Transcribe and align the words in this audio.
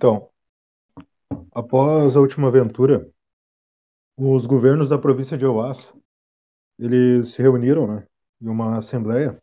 Então, 0.00 0.30
após 1.52 2.16
a 2.16 2.20
última 2.20 2.48
aventura, 2.48 3.06
os 4.16 4.46
governos 4.46 4.88
da 4.88 4.96
província 4.96 5.36
de 5.36 5.44
Oás, 5.44 5.92
eles 6.78 7.32
se 7.32 7.42
reuniram, 7.42 7.86
né, 7.86 8.06
em 8.40 8.48
uma 8.48 8.78
assembleia, 8.78 9.38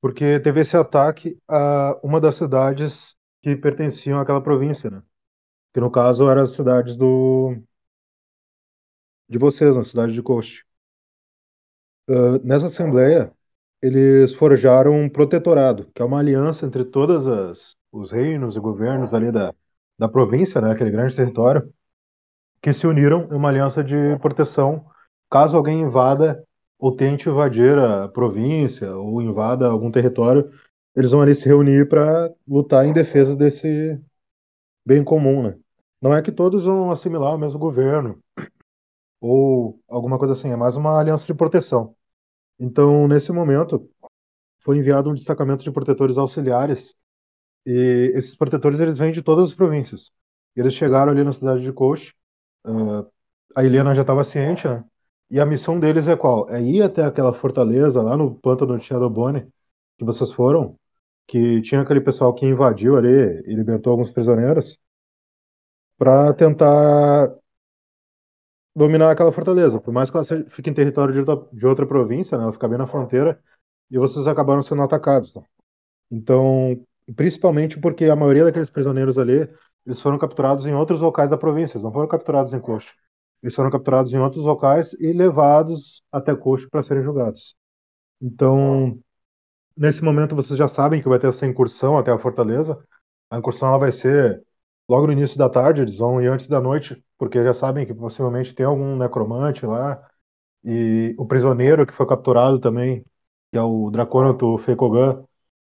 porque 0.00 0.40
teve 0.40 0.62
esse 0.62 0.76
ataque 0.76 1.38
a 1.48 1.96
uma 2.02 2.20
das 2.20 2.34
cidades 2.34 3.16
que 3.44 3.54
pertenciam 3.54 4.18
àquela 4.18 4.42
província, 4.42 4.90
né? 4.90 5.04
Que 5.72 5.78
no 5.78 5.88
caso 5.88 6.28
eram 6.28 6.42
as 6.42 6.50
cidades 6.50 6.96
do 6.96 7.56
de 9.28 9.38
vocês, 9.38 9.76
na 9.76 9.84
cidade 9.84 10.12
de 10.12 10.22
Coast. 10.22 10.66
Uh, 12.08 12.44
nessa 12.44 12.66
assembleia, 12.66 13.32
eles 13.80 14.34
forjaram 14.34 14.92
um 14.92 15.08
protetorado, 15.08 15.88
que 15.94 16.02
é 16.02 16.04
uma 16.04 16.18
aliança 16.18 16.66
entre 16.66 16.84
todas 16.84 17.28
as 17.28 17.78
os 17.92 18.10
reinos 18.10 18.56
e 18.56 18.60
governos 18.60 19.12
ali 19.12 19.32
da, 19.32 19.54
da 20.00 20.08
província, 20.08 20.62
né, 20.62 20.72
aquele 20.72 20.90
grande 20.90 21.14
território, 21.14 21.70
que 22.62 22.72
se 22.72 22.86
uniram 22.86 23.28
em 23.30 23.34
uma 23.34 23.50
aliança 23.50 23.84
de 23.84 24.16
proteção 24.18 24.86
caso 25.30 25.58
alguém 25.58 25.82
invada 25.82 26.42
ou 26.78 26.96
tente 26.96 27.28
invadir 27.28 27.78
a 27.78 28.08
província 28.08 28.96
ou 28.96 29.20
invada 29.20 29.68
algum 29.68 29.90
território, 29.90 30.50
eles 30.96 31.10
vão 31.10 31.20
ali 31.20 31.34
se 31.34 31.46
reunir 31.46 31.86
para 31.86 32.32
lutar 32.48 32.86
em 32.86 32.94
defesa 32.94 33.36
desse 33.36 34.00
bem 34.86 35.04
comum, 35.04 35.42
né? 35.42 35.58
Não 36.00 36.14
é 36.14 36.22
que 36.22 36.32
todos 36.32 36.64
vão 36.64 36.90
assimilar 36.90 37.34
o 37.34 37.38
mesmo 37.38 37.58
governo 37.58 38.18
ou 39.20 39.78
alguma 39.86 40.18
coisa 40.18 40.32
assim, 40.32 40.48
é 40.48 40.56
mais 40.56 40.76
uma 40.76 40.98
aliança 40.98 41.26
de 41.26 41.34
proteção. 41.34 41.94
Então, 42.58 43.06
nesse 43.06 43.30
momento, 43.32 43.86
foi 44.60 44.78
enviado 44.78 45.10
um 45.10 45.14
destacamento 45.14 45.62
de 45.62 45.70
protetores 45.70 46.16
auxiliares 46.16 46.96
e 47.66 48.12
esses 48.14 48.34
protetores 48.34 48.80
eles 48.80 48.98
vêm 48.98 49.12
de 49.12 49.22
todas 49.22 49.50
as 49.50 49.54
províncias. 49.54 50.10
Eles 50.56 50.74
chegaram 50.74 51.12
ali 51.12 51.24
na 51.24 51.32
cidade 51.32 51.62
de 51.62 51.72
Coach. 51.72 52.14
Uh, 52.64 53.06
a 53.54 53.64
Helena 53.64 53.94
já 53.94 54.02
estava 54.02 54.24
ciente, 54.24 54.66
né? 54.68 54.84
E 55.30 55.40
a 55.40 55.46
missão 55.46 55.78
deles 55.78 56.08
é 56.08 56.16
qual? 56.16 56.50
É 56.50 56.60
ir 56.60 56.82
até 56.82 57.04
aquela 57.04 57.32
fortaleza 57.32 58.02
lá 58.02 58.16
no 58.16 58.34
pântano 58.34 58.76
de 58.78 58.84
Shadowbone 58.84 59.48
que 59.98 60.04
vocês 60.04 60.32
foram, 60.32 60.76
que 61.26 61.62
tinha 61.62 61.82
aquele 61.82 62.00
pessoal 62.00 62.34
que 62.34 62.46
invadiu 62.46 62.96
ali 62.96 63.08
e 63.46 63.54
libertou 63.54 63.92
alguns 63.92 64.10
prisioneiros, 64.10 64.80
para 65.98 66.32
tentar 66.34 67.30
dominar 68.74 69.10
aquela 69.10 69.32
fortaleza. 69.32 69.80
Por 69.80 69.92
mais 69.92 70.10
que 70.10 70.16
ela 70.16 70.26
fique 70.48 70.70
em 70.70 70.74
território 70.74 71.12
de 71.12 71.20
outra, 71.20 71.48
de 71.52 71.66
outra 71.66 71.86
província, 71.86 72.36
né? 72.36 72.44
ela 72.44 72.52
fica 72.52 72.68
bem 72.68 72.78
na 72.78 72.86
fronteira, 72.86 73.40
e 73.90 73.98
vocês 73.98 74.26
acabaram 74.26 74.62
sendo 74.62 74.82
atacados. 74.82 75.34
Tá? 75.34 75.42
Então, 76.10 76.84
principalmente 77.16 77.78
porque 77.80 78.06
a 78.06 78.16
maioria 78.16 78.44
daqueles 78.44 78.70
prisioneiros 78.70 79.18
ali, 79.18 79.48
eles 79.86 80.00
foram 80.00 80.18
capturados 80.18 80.66
em 80.66 80.74
outros 80.74 81.00
locais 81.00 81.30
da 81.30 81.36
província, 81.36 81.76
eles 81.76 81.84
não 81.84 81.92
foram 81.92 82.08
capturados 82.08 82.52
em 82.52 82.60
Coxa. 82.60 82.92
Eles 83.42 83.54
foram 83.54 83.70
capturados 83.70 84.12
em 84.12 84.18
outros 84.18 84.44
locais 84.44 84.92
e 84.94 85.12
levados 85.12 86.02
até 86.12 86.34
Coxa 86.34 86.68
para 86.70 86.82
serem 86.82 87.02
julgados. 87.02 87.56
Então, 88.20 88.98
nesse 89.76 90.04
momento 90.04 90.36
vocês 90.36 90.58
já 90.58 90.68
sabem 90.68 91.00
que 91.02 91.08
vai 91.08 91.18
ter 91.18 91.28
essa 91.28 91.46
incursão 91.46 91.98
até 91.98 92.10
a 92.12 92.18
fortaleza. 92.18 92.78
A 93.30 93.38
incursão 93.38 93.68
ela 93.68 93.78
vai 93.78 93.92
ser 93.92 94.42
logo 94.88 95.06
no 95.06 95.12
início 95.12 95.38
da 95.38 95.48
tarde, 95.48 95.82
eles 95.82 95.96
vão 95.96 96.20
ir 96.20 96.28
antes 96.28 96.48
da 96.48 96.60
noite, 96.60 97.02
porque 97.18 97.42
já 97.42 97.54
sabem 97.54 97.86
que 97.86 97.94
possivelmente 97.94 98.54
tem 98.54 98.66
algum 98.66 98.96
necromante 98.96 99.64
lá. 99.66 100.02
E 100.64 101.14
o 101.18 101.26
prisioneiro 101.26 101.86
que 101.86 101.92
foi 101.94 102.06
capturado 102.06 102.60
também, 102.60 103.04
que 103.50 103.58
é 103.58 103.62
o 103.62 103.90
Draconato 103.90 104.58
Fekogan, 104.58 105.24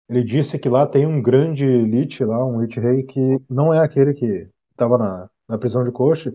ele 0.09 0.23
disse 0.25 0.59
que 0.59 0.69
lá 0.69 0.87
tem 0.87 1.07
um 1.07 1.21
grande 1.21 1.67
Lich 1.67 2.25
lá, 2.25 2.45
um 2.45 2.61
Lich 2.61 2.79
Rei, 2.79 3.03
que 3.03 3.41
não 3.51 3.73
é 3.75 3.81
aquele 3.81 4.15
que 4.15 4.49
estava 4.71 4.99
na, 4.99 5.31
na 5.49 5.59
prisão 5.59 5.85
de 5.85 5.91
Koshi, 5.93 6.33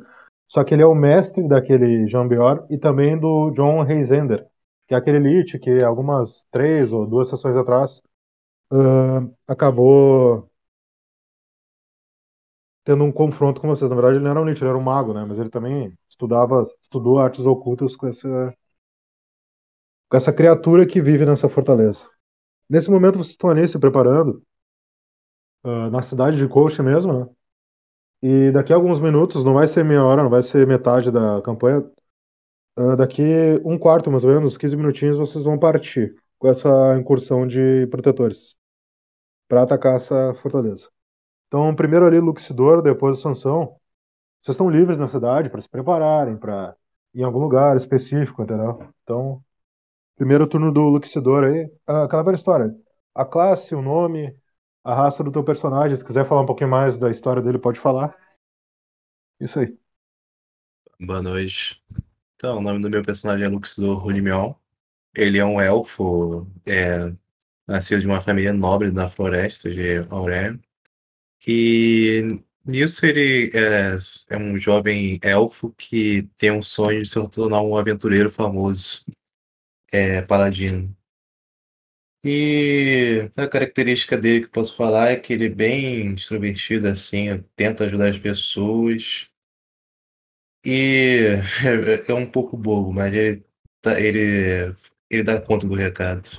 só 0.47 0.64
que 0.64 0.73
ele 0.73 0.83
é 0.83 0.86
o 0.86 0.95
mestre 0.95 1.47
daquele 1.47 2.08
Jean 2.08 2.27
Bior 2.27 2.66
e 2.69 2.77
também 2.77 3.17
do 3.17 3.52
John 3.52 3.81
Reisender, 3.83 4.45
que 4.88 4.94
é 4.94 4.97
aquele 4.97 5.19
Lich 5.19 5.58
que 5.59 5.81
algumas 5.83 6.45
três 6.52 6.92
ou 6.92 7.08
duas 7.08 7.30
sessões 7.30 7.55
atrás 7.55 8.02
uh, 8.73 9.33
acabou 9.48 10.49
tendo 12.83 13.04
um 13.04 13.11
confronto 13.11 13.61
com 13.61 13.67
vocês. 13.67 13.89
Na 13.89 13.95
verdade, 13.95 14.17
ele 14.17 14.23
não 14.23 14.31
era 14.31 14.42
um 14.42 14.45
Lich, 14.45 14.61
ele 14.61 14.70
era 14.70 14.77
um 14.77 14.81
mago, 14.81 15.14
né? 15.14 15.23
Mas 15.26 15.39
ele 15.39 15.49
também 15.49 15.98
estudava, 16.10 16.65
estudou 16.81 17.20
artes 17.20 17.45
ocultas 17.45 17.95
com 17.95 18.08
essa, 18.08 18.54
com 20.10 20.17
essa 20.17 20.33
criatura 20.33 20.86
que 20.86 21.02
vive 21.02 21.26
nessa 21.26 21.48
fortaleza. 21.49 22.08
Nesse 22.71 22.89
momento 22.89 23.15
vocês 23.17 23.32
estão 23.32 23.49
ali 23.49 23.67
se 23.67 23.77
preparando 23.77 24.42
uh, 25.65 25.89
na 25.92 26.02
cidade 26.02 26.37
de 26.37 26.48
Coach 26.48 26.82
mesmo, 26.82 27.11
né? 27.11 27.30
E 28.21 28.52
daqui 28.54 28.71
a 28.71 28.77
alguns 28.77 28.98
minutos, 28.98 29.43
não 29.43 29.55
vai 29.55 29.67
ser 29.67 29.83
meia 29.83 30.05
hora, 30.05 30.23
não 30.23 30.30
vai 30.30 30.42
ser 30.42 30.65
metade 30.65 31.11
da 31.11 31.42
campanha. 31.42 31.80
Uh, 32.80 32.95
daqui 32.95 33.23
um 33.65 33.77
quarto, 33.77 34.10
mais 34.10 34.23
ou 34.23 34.31
menos, 34.31 34.55
15 34.58 34.77
minutinhos, 34.77 35.17
vocês 35.17 35.43
vão 35.43 35.60
partir 35.60 36.15
com 36.39 36.48
essa 36.48 36.98
incursão 36.98 37.45
de 37.45 37.87
protetores 37.87 38.55
para 39.49 39.64
atacar 39.64 39.98
essa 39.98 40.33
fortaleza. 40.36 40.89
Então, 41.48 41.76
primeiro 41.76 42.08
ali 42.08 42.21
Luxidor, 42.21 42.81
depois 42.81 43.17
a 43.20 43.21
Sansão. 43.21 43.76
Vocês 44.42 44.55
estão 44.55 44.70
livres 44.70 44.98
na 44.98 45.08
cidade 45.08 45.49
para 45.49 45.61
se 45.61 45.67
prepararem, 45.67 46.37
para 46.37 46.73
em 47.14 47.23
algum 47.23 47.39
lugar 47.39 47.76
específico, 47.76 48.43
entendeu? 48.43 48.80
Então, 49.04 49.43
Primeiro 50.16 50.48
turno 50.48 50.72
do 50.72 50.82
Luxidor 50.82 51.44
aí. 51.44 51.72
Ah, 51.88 52.04
aquela 52.04 52.23
velha 52.23 52.36
história. 52.36 52.76
A 53.14 53.26
classe, 53.26 53.73
o 53.76 53.82
nome, 53.82 54.36
a 54.83 54.94
raça 54.94 55.23
do 55.23 55.32
teu 55.32 55.44
personagem. 55.44 55.95
Se 55.95 56.05
quiser 56.05 56.27
falar 56.27 56.42
um 56.42 56.45
pouquinho 56.45 56.70
mais 56.70 56.98
da 56.98 57.10
história 57.10 57.42
dele, 57.42 57.58
pode 57.58 57.80
falar. 57.80 58.16
Isso 59.39 59.60
aí. 59.60 59.77
Boa 60.99 61.22
noite. 61.22 61.83
Então, 62.36 62.58
o 62.58 62.61
nome 62.61 62.82
do 62.82 62.89
meu 62.89 63.02
personagem 63.02 63.45
é 63.45 63.49
Luxidor 63.49 63.98
Runimion. 63.98 64.54
Ele 65.16 65.38
é 65.38 65.45
um 65.45 65.60
elfo, 65.60 66.48
é, 66.66 67.14
nascido 67.67 68.02
de 68.02 68.08
uma 68.08 68.22
família 68.22 68.54
nobre 68.54 68.92
da 68.92 69.10
floresta 69.10 69.70
de 69.70 69.98
Aurélio. 70.10 70.60
E 71.48 72.39
nisso 72.66 73.05
ele 73.05 73.49
é, 73.54 73.98
é 74.30 74.38
um 74.38 74.58
jovem 74.58 75.20
elfo 75.23 75.73
que 75.78 76.30
tem 76.38 76.52
um 76.52 76.61
sonho 76.61 77.02
de 77.02 77.10
se 77.10 77.30
tornar 77.30 77.61
um 77.61 77.76
aventureiro 77.76 78.30
famoso 78.30 79.04
é, 79.92 80.22
paladino. 80.22 80.96
E 82.24 83.32
a 83.36 83.48
característica 83.48 84.18
dele 84.18 84.42
que 84.46 84.50
posso 84.52 84.76
falar 84.76 85.10
é 85.10 85.16
que 85.16 85.34
ele 85.34 85.46
é 85.48 85.50
bem 85.50 86.14
extrovertido, 86.14 86.88
assim, 86.88 87.38
tenta 87.56 87.86
ajudar 87.86 88.10
as 88.10 88.20
pessoas. 88.20 89.30
E 90.66 91.38
é, 92.08 92.12
é 92.12 92.14
um 92.14 92.30
pouco 92.30 92.58
bobo, 92.58 92.92
mas 92.94 93.14
ele, 93.14 93.44
tá, 93.82 94.00
ele, 94.00 94.76
ele 95.10 95.24
dá 95.24 95.40
conta 95.42 95.68
do 95.68 95.76
recado. 95.76 96.30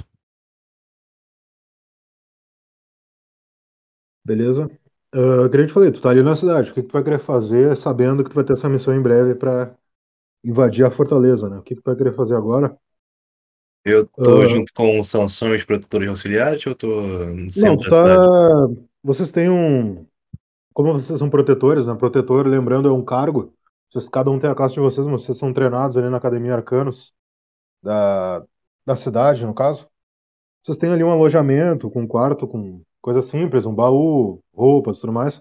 Beleza? 4.25 4.67
Uh, 5.15 5.49
que 5.51 5.57
a 5.57 5.61
gente 5.61 5.73
falei, 5.73 5.91
tu 5.93 6.01
tá 6.01 6.11
ali 6.11 6.23
na 6.23 6.37
cidade. 6.37 6.71
O 6.71 6.75
que, 6.75 6.83
que 6.83 6.89
tu 6.89 6.93
vai 6.93 7.05
querer 7.05 7.19
fazer 7.21 7.77
sabendo 7.77 8.23
que 8.25 8.31
tu 8.31 8.35
vai 8.35 8.45
ter 8.45 8.55
essa 8.55 8.69
missão 8.69 8.95
em 8.95 9.03
breve 9.03 9.35
para 9.35 9.77
invadir 10.45 10.87
a 10.87 10.93
fortaleza, 10.93 11.51
né? 11.51 11.59
O 11.59 11.63
que, 11.63 11.77
que 11.77 11.83
tu 11.83 11.87
vai 11.87 11.97
querer 11.97 12.15
fazer 12.17 12.37
agora? 12.37 12.79
Eu 13.85 14.07
tô 14.07 14.43
uh, 14.43 14.47
junto 14.47 14.73
com 14.73 15.01
o 15.01 15.05
Sansão 15.05 15.53
e 15.53 15.57
os 15.57 15.65
produtores 15.65 16.09
auxiliares 16.09 16.65
ou 16.67 16.75
tô 16.75 16.87
no 16.87 17.51
centro 17.51 17.91
não, 17.91 18.77
tá... 18.77 18.83
Vocês 19.03 19.33
têm 19.33 19.51
um. 19.51 20.07
Como 20.73 20.93
vocês 20.93 21.19
são 21.19 21.29
protetores, 21.29 21.87
né? 21.87 21.95
Protetor, 21.95 22.47
lembrando, 22.47 22.89
é 22.89 22.93
um 22.93 23.05
cargo. 23.05 23.53
Vocês, 23.91 24.09
cada 24.09 24.31
um 24.31 24.39
tem 24.39 24.49
a 24.49 24.55
classe 24.55 24.75
de 24.75 24.81
vocês, 24.81 25.07
mas 25.07 25.23
vocês 25.23 25.37
são 25.37 25.53
treinados 25.53 25.97
ali 25.97 26.09
na 26.09 26.17
Academia 26.17 26.55
Arcanos 26.55 27.13
da, 27.83 28.43
da 28.87 28.97
cidade, 28.97 29.45
no 29.45 29.55
caso. 29.55 29.89
Vocês 30.63 30.79
têm 30.79 30.91
ali 30.91 31.03
um 31.03 31.11
alojamento 31.11 31.91
com 31.91 32.03
um 32.03 32.07
quarto, 32.07 32.47
com 32.47 32.83
coisa 33.01 33.21
simples, 33.21 33.67
um 33.67 33.75
baú, 33.75 34.41
roupas 34.55 35.01
tudo 35.01 35.13
mais. 35.13 35.39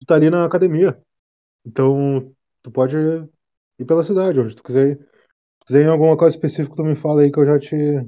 Tu 0.00 0.06
tá 0.06 0.14
ali 0.14 0.30
na 0.30 0.46
academia. 0.46 0.98
Então, 1.64 2.34
tu 2.62 2.70
pode 2.70 2.96
ir 2.96 3.84
pela 3.84 4.02
cidade, 4.02 4.40
onde 4.40 4.56
tu 4.56 4.62
quiser 4.62 4.88
ir 4.92 5.11
quiser 5.72 5.86
em 5.86 5.88
alguma 5.88 6.16
coisa 6.16 6.36
específica, 6.36 6.76
tu 6.76 6.84
me 6.84 6.94
fala 6.94 7.22
aí 7.22 7.32
que 7.32 7.38
eu 7.38 7.46
já 7.46 7.58
te, 7.58 8.06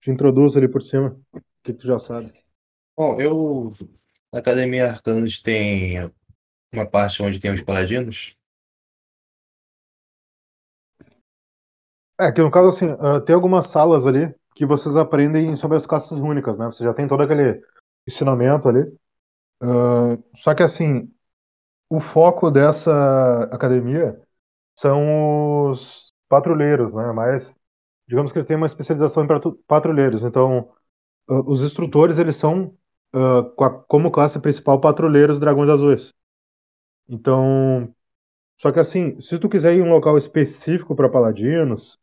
te 0.00 0.10
introduzo 0.10 0.58
ali 0.58 0.68
por 0.68 0.82
cima. 0.82 1.16
O 1.32 1.40
que, 1.62 1.72
que 1.72 1.74
tu 1.74 1.86
já 1.86 2.00
sabe? 2.00 2.32
Bom, 2.96 3.20
eu. 3.20 3.68
Na 4.32 4.40
Academia 4.40 4.90
Arcanos 4.90 5.40
tem 5.40 6.10
uma 6.72 6.84
parte 6.84 7.22
onde 7.22 7.40
tem 7.40 7.52
os 7.52 7.62
paladinos. 7.62 8.36
É, 12.20 12.32
que 12.32 12.42
no 12.42 12.50
caso, 12.50 12.68
assim, 12.68 12.86
uh, 12.86 13.20
tem 13.24 13.34
algumas 13.34 13.68
salas 13.68 14.06
ali 14.06 14.34
que 14.56 14.66
vocês 14.66 14.96
aprendem 14.96 15.54
sobre 15.54 15.76
as 15.76 15.86
classes 15.86 16.18
únicas, 16.18 16.58
né? 16.58 16.66
Você 16.66 16.82
já 16.82 16.92
tem 16.92 17.06
todo 17.06 17.22
aquele 17.22 17.62
ensinamento 18.08 18.68
ali. 18.68 18.82
Uh, 19.62 20.22
só 20.36 20.54
que, 20.54 20.62
assim, 20.62 21.12
o 21.88 22.00
foco 22.00 22.50
dessa 22.50 23.44
academia 23.52 24.20
são 24.76 25.70
os 25.70 26.13
patrulheiros, 26.34 26.92
né? 26.92 27.12
Mas 27.12 27.56
digamos 28.08 28.32
que 28.32 28.38
eles 28.38 28.46
têm 28.46 28.56
uma 28.56 28.66
especialização 28.66 29.24
em 29.24 29.28
patrulheiros. 29.66 30.24
Então, 30.24 30.70
uh, 31.28 31.50
os 31.50 31.62
instrutores 31.62 32.18
eles 32.18 32.36
são 32.36 32.76
uh, 33.14 33.84
como 33.86 34.10
classe 34.10 34.40
principal 34.40 34.80
patrulheiros 34.80 35.38
dragões 35.38 35.68
azuis. 35.68 36.12
Então, 37.08 37.94
só 38.56 38.72
que 38.72 38.80
assim, 38.80 39.20
se 39.20 39.38
tu 39.38 39.48
quiser 39.48 39.74
ir 39.74 39.78
em 39.78 39.82
um 39.82 39.90
local 39.90 40.18
específico 40.18 40.96
para 40.96 41.08
paladinos, 41.08 41.98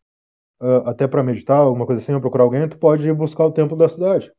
uh, 0.61 0.87
até 0.87 1.07
para 1.07 1.23
meditar, 1.23 1.57
alguma 1.57 1.85
coisa 1.85 2.01
assim, 2.01 2.13
ou 2.13 2.21
procurar 2.21 2.45
alguém, 2.45 2.69
tu 2.69 2.77
pode 2.77 3.07
ir 3.07 3.13
buscar 3.13 3.45
o 3.45 3.51
templo 3.51 3.75
da 3.75 3.89
cidade. 3.89 4.31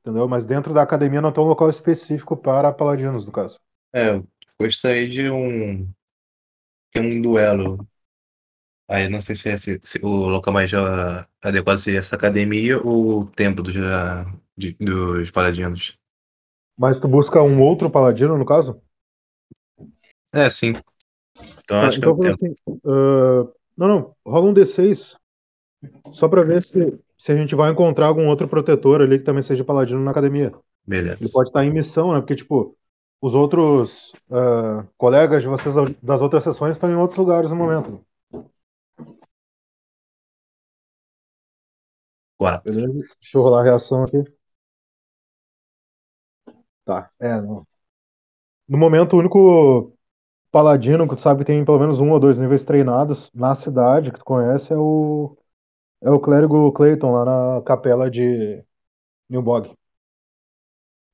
Entendeu? 0.00 0.26
Mas 0.26 0.46
dentro 0.46 0.72
da 0.72 0.82
academia 0.82 1.20
não 1.20 1.32
tem 1.32 1.44
um 1.44 1.48
local 1.48 1.68
específico 1.68 2.36
para 2.36 2.72
paladinos, 2.72 3.26
no 3.26 3.32
caso. 3.32 3.60
É, 3.92 4.20
gostaria 4.58 5.08
de 5.08 5.30
um. 5.30 5.88
ter 6.90 7.00
um 7.00 7.20
duelo. 7.20 7.86
Aí 8.88 9.08
não 9.08 9.20
sei 9.20 9.36
se, 9.36 9.48
é, 9.48 9.56
se, 9.56 9.78
se 9.82 9.98
o 10.04 10.28
local 10.28 10.52
mais 10.52 10.72
uh, 10.72 11.26
adequado 11.42 11.78
seria 11.78 12.00
essa 12.00 12.16
academia 12.16 12.78
ou 12.78 13.20
o 13.20 13.30
templo 13.30 13.62
dos, 13.62 13.74
uh, 13.76 14.40
de, 14.56 14.74
dos 14.74 15.30
paladinos. 15.30 15.96
Mas 16.78 17.00
tu 17.00 17.08
busca 17.08 17.42
um 17.42 17.60
outro 17.62 17.90
paladino, 17.90 18.36
no 18.36 18.44
caso? 18.44 18.80
É, 20.34 20.48
sim. 20.50 20.74
Então 21.64 21.80
Tá, 21.80 21.86
acho 21.86 22.00
que 22.00 22.06
é 22.06 22.08
então 22.10 22.18
o 22.18 22.28
assim. 22.28 22.54
uh, 22.68 23.52
não, 23.76 23.88
não. 23.88 24.16
Rola 24.26 24.50
um 24.50 24.54
D6. 24.54 25.16
Só 26.12 26.28
pra 26.28 26.42
ver 26.42 26.62
se, 26.62 26.98
se 27.18 27.32
a 27.32 27.36
gente 27.36 27.54
vai 27.54 27.70
encontrar 27.70 28.06
algum 28.06 28.28
outro 28.28 28.46
protetor 28.46 29.00
ali 29.00 29.18
que 29.18 29.24
também 29.24 29.42
seja 29.42 29.64
paladino 29.64 30.00
na 30.00 30.10
academia. 30.10 30.46
Ele 30.46 30.54
Beleza. 30.86 31.30
pode 31.32 31.48
estar 31.48 31.64
em 31.64 31.72
missão, 31.72 32.12
né? 32.12 32.20
Porque, 32.20 32.34
tipo, 32.34 32.76
os 33.20 33.34
outros 33.34 34.12
uh, 34.30 34.86
colegas 34.96 35.42
de 35.42 35.48
vocês 35.48 35.74
das 36.02 36.20
outras 36.20 36.44
sessões 36.44 36.72
estão 36.72 36.90
em 36.90 36.96
outros 36.96 37.18
lugares 37.18 37.50
no 37.50 37.56
momento. 37.56 38.04
Quatro. 42.42 42.74
Beleza? 42.74 42.92
Deixa 43.20 43.38
eu 43.38 43.42
rolar 43.42 43.60
a 43.60 43.64
reação 43.64 44.02
aqui. 44.02 44.24
Tá, 46.84 47.08
é. 47.20 47.40
No, 47.40 47.66
no 48.68 48.78
momento, 48.78 49.14
o 49.14 49.18
único 49.20 49.96
paladino 50.50 51.08
que 51.08 51.14
tu 51.14 51.20
sabe 51.22 51.40
que 51.40 51.46
tem 51.46 51.64
pelo 51.64 51.78
menos 51.78 52.00
um 52.00 52.10
ou 52.10 52.18
dois 52.18 52.38
níveis 52.38 52.64
treinados 52.64 53.30
na 53.32 53.54
cidade 53.54 54.10
que 54.10 54.18
tu 54.18 54.24
conhece 54.24 54.72
é 54.72 54.76
o. 54.76 55.36
É 56.00 56.10
o 56.10 56.18
clérigo 56.18 56.72
Clayton 56.72 57.12
lá 57.12 57.24
na 57.24 57.62
capela 57.62 58.10
de 58.10 58.64
Newbog. 59.30 59.72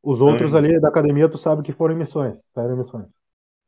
Os 0.02 0.22
outros 0.22 0.48
Então, 0.48 0.58
ali 0.58 0.80
da 0.80 0.88
academia 0.88 1.28
tu 1.28 1.36
sabe 1.36 1.62
que 1.62 1.74
foram 1.74 1.94
em 1.94 1.98
missões, 1.98 2.42
saíram 2.54 2.78
missões. 2.78 3.06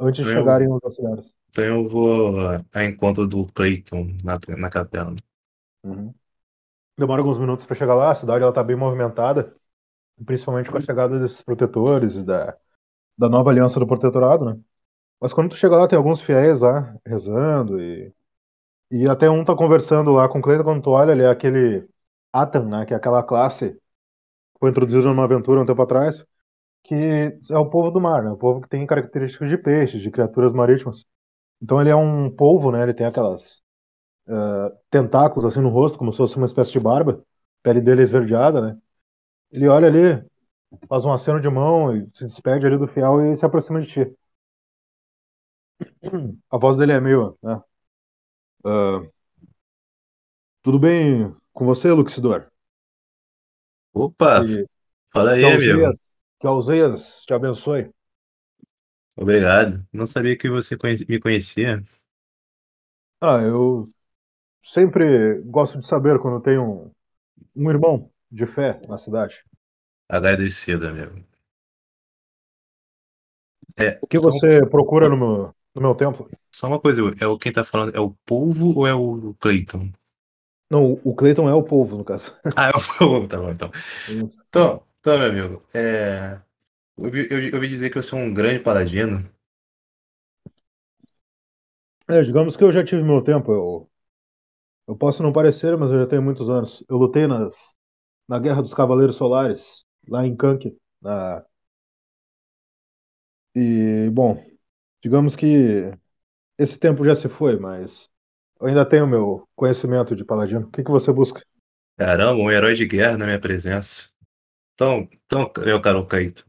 Antes 0.00 0.24
de 0.24 0.30
então 0.30 0.40
eu, 0.40 0.46
chegarem 0.46 0.68
nos 0.68 0.82
auxiliares. 0.82 1.30
então 1.50 1.64
eu 1.64 1.84
vou 1.84 2.38
a 2.74 2.84
encontro 2.86 3.26
do 3.26 3.46
Clayton 3.52 4.16
na, 4.24 4.38
na 4.56 4.70
capela. 4.70 5.14
Uhum. 5.84 6.14
Demora 7.00 7.22
alguns 7.22 7.38
minutos 7.38 7.64
para 7.64 7.74
chegar 7.74 7.94
lá, 7.94 8.10
a 8.10 8.14
cidade 8.14 8.42
ela 8.44 8.52
tá 8.52 8.62
bem 8.62 8.76
movimentada, 8.76 9.56
principalmente 10.26 10.70
com 10.70 10.78
a 10.78 10.80
chegada 10.82 11.18
desses 11.20 11.42
protetores 11.42 12.24
da, 12.24 12.56
da 13.18 13.28
nova 13.28 13.50
aliança 13.50 13.80
do 13.80 13.86
protetorado, 13.86 14.44
né? 14.46 14.60
Mas 15.20 15.32
quando 15.32 15.50
tu 15.50 15.56
chega 15.56 15.76
lá, 15.76 15.88
tem 15.88 15.96
alguns 15.98 16.20
fiéis 16.20 16.62
lá 16.62 16.96
rezando 17.06 17.80
e, 17.82 18.14
e 18.90 19.08
até 19.08 19.30
um 19.30 19.44
tá 19.44 19.56
conversando 19.56 20.12
lá 20.12 20.28
com 20.28 20.40
o 20.40 20.42
Cleiton, 20.42 20.64
quando 20.64 20.82
tu 20.82 20.90
olha, 20.90 21.12
ele 21.12 21.22
é 21.24 21.30
aquele 21.30 21.88
Atan, 22.32 22.66
né? 22.68 22.86
Que 22.86 22.94
é 22.94 22.96
aquela 22.98 23.22
classe 23.24 23.72
que 23.74 23.80
foi 24.60 24.70
introduzida 24.70 25.04
numa 25.08 25.24
aventura 25.24 25.60
um 25.62 25.66
tempo 25.66 25.82
atrás, 25.82 26.26
que 26.84 26.94
é 27.50 27.58
o 27.58 27.70
povo 27.70 27.90
do 27.90 28.00
mar, 28.00 28.22
né? 28.24 28.30
O 28.32 28.38
povo 28.38 28.60
que 28.62 28.68
tem 28.68 28.86
características 28.86 29.50
de 29.50 29.58
peixes, 29.58 30.02
de 30.02 30.10
criaturas 30.10 30.52
marítimas. 30.52 31.06
Então 31.62 31.80
ele 31.80 31.90
é 31.90 31.96
um 31.96 32.30
polvo, 32.30 32.72
né? 32.72 32.82
Ele 32.82 32.94
tem 32.94 33.06
aquelas 33.06 33.62
uh, 34.30 34.76
tentáculos 34.90 35.44
assim 35.46 35.60
no 35.60 35.68
rosto, 35.70 35.98
como 35.98 36.12
se 36.12 36.18
fosse 36.18 36.36
uma 36.38 36.46
espécie 36.46 36.72
de 36.72 36.80
barba. 36.80 37.24
Pele 37.62 37.80
dele 37.80 38.02
é 38.02 38.04
esverdeada, 38.04 38.60
né? 38.62 38.78
Ele 39.52 39.68
olha 39.68 39.88
ali, 39.88 40.24
faz 40.88 41.04
um 41.06 41.12
aceno 41.12 41.40
de 41.40 41.48
mão 41.50 41.96
e 41.96 42.08
se 42.14 42.26
despede 42.26 42.66
ali 42.66 42.78
do 42.78 42.88
fiel 42.88 43.32
e 43.32 43.36
se 43.36 43.46
aproxima 43.46 43.80
de 43.82 43.88
ti. 43.88 44.16
A 46.50 46.58
voz 46.58 46.76
dele 46.76 46.92
é 46.92 47.00
meio, 47.00 47.36
né? 47.42 47.60
Uh, 48.64 49.10
tudo 50.62 50.78
bem 50.78 51.34
com 51.52 51.66
você, 51.66 51.90
Luxidor? 51.92 52.50
Opa, 53.94 54.44
Que, 54.44 54.66
fala 55.12 55.32
aí. 55.32 55.44
Alzeias, 55.44 55.98
que 56.40 56.46
Alzeias 56.48 57.24
te 57.26 57.34
abençoe. 57.34 57.90
Obrigado. 59.16 59.86
Não 59.92 60.06
sabia 60.06 60.36
que 60.36 60.48
você 60.50 60.76
me 61.08 61.20
conhecia. 61.20 61.80
Ah, 63.20 63.40
eu 63.42 63.90
sempre 64.62 65.40
gosto 65.42 65.78
de 65.80 65.86
saber 65.86 66.18
quando 66.20 66.42
tem 66.42 66.58
um, 66.58 66.90
um 67.56 67.70
irmão 67.70 68.10
de 68.30 68.46
fé 68.46 68.80
na 68.88 68.98
cidade. 68.98 69.44
Agradecido, 70.08 70.88
amigo. 70.88 71.24
É, 73.78 74.02
O 74.02 74.06
que 74.06 74.18
só, 74.18 74.30
você 74.30 74.66
procura 74.66 75.08
no 75.08 75.16
meu, 75.16 75.54
no 75.74 75.80
meu 75.82 75.94
templo? 75.94 76.28
só 76.54 76.66
uma 76.68 76.80
coisa, 76.80 77.02
é 77.20 77.26
o 77.26 77.38
quem 77.38 77.52
tá 77.52 77.64
falando, 77.64 77.94
é 77.94 78.00
o 78.00 78.10
Polvo 78.24 78.76
ou 78.78 78.86
é 78.86 78.94
o 78.94 79.34
Clayton? 79.40 79.90
Não, 80.70 81.00
o 81.04 81.14
Clayton 81.14 81.48
é 81.48 81.54
o 81.54 81.62
povo, 81.62 81.96
no 81.96 82.04
caso. 82.04 82.34
Ah, 82.56 82.66
é 82.68 82.76
o 82.76 82.98
Polvo, 82.98 83.28
tá 83.28 83.38
bom, 83.38 83.50
então. 83.50 83.70
Isso. 84.06 84.44
Então, 84.48 84.82
então, 85.00 85.18
meu 85.18 85.28
amigo, 85.30 85.62
é, 85.74 86.40
eu 86.98 87.04
ouvi, 87.06 87.28
eu, 87.30 87.48
eu 87.48 87.54
ouvi 87.56 87.68
dizer 87.68 87.90
que 87.90 87.96
você 87.96 88.14
é 88.14 88.18
um 88.18 88.32
grande 88.34 88.60
paladino. 88.60 89.28
É, 92.08 92.22
digamos 92.22 92.56
que 92.56 92.64
eu 92.64 92.72
já 92.72 92.84
tive 92.84 93.02
meu 93.02 93.22
tempo. 93.22 93.52
Eu, 93.52 93.90
eu 94.90 94.96
posso 94.96 95.22
não 95.22 95.32
parecer, 95.32 95.76
mas 95.76 95.92
eu 95.92 96.00
já 96.00 96.06
tenho 96.08 96.20
muitos 96.20 96.50
anos. 96.50 96.82
Eu 96.88 96.96
lutei 96.96 97.24
nas, 97.24 97.76
na 98.28 98.40
Guerra 98.40 98.60
dos 98.60 98.74
Cavaleiros 98.74 99.14
Solares, 99.14 99.84
lá 100.08 100.26
em 100.26 100.34
Kank. 100.36 100.76
Na... 101.00 101.44
E, 103.54 104.10
bom, 104.10 104.44
digamos 105.00 105.36
que 105.36 105.96
esse 106.58 106.76
tempo 106.76 107.04
já 107.04 107.14
se 107.14 107.28
foi, 107.28 107.56
mas 107.56 108.10
eu 108.60 108.66
ainda 108.66 108.84
tenho 108.84 109.06
meu 109.06 109.48
conhecimento 109.54 110.16
de 110.16 110.24
paladino. 110.24 110.66
O 110.66 110.70
que 110.72 110.82
que 110.82 110.90
você 110.90 111.12
busca? 111.12 111.40
Caramba, 111.96 112.42
um 112.42 112.50
herói 112.50 112.74
de 112.74 112.84
guerra 112.84 113.16
na 113.16 113.26
minha 113.26 113.40
presença. 113.40 114.10
Então, 114.74 115.08
então, 115.24 115.52
meu 115.64 115.80
caro 115.80 116.04
Clayton, 116.04 116.42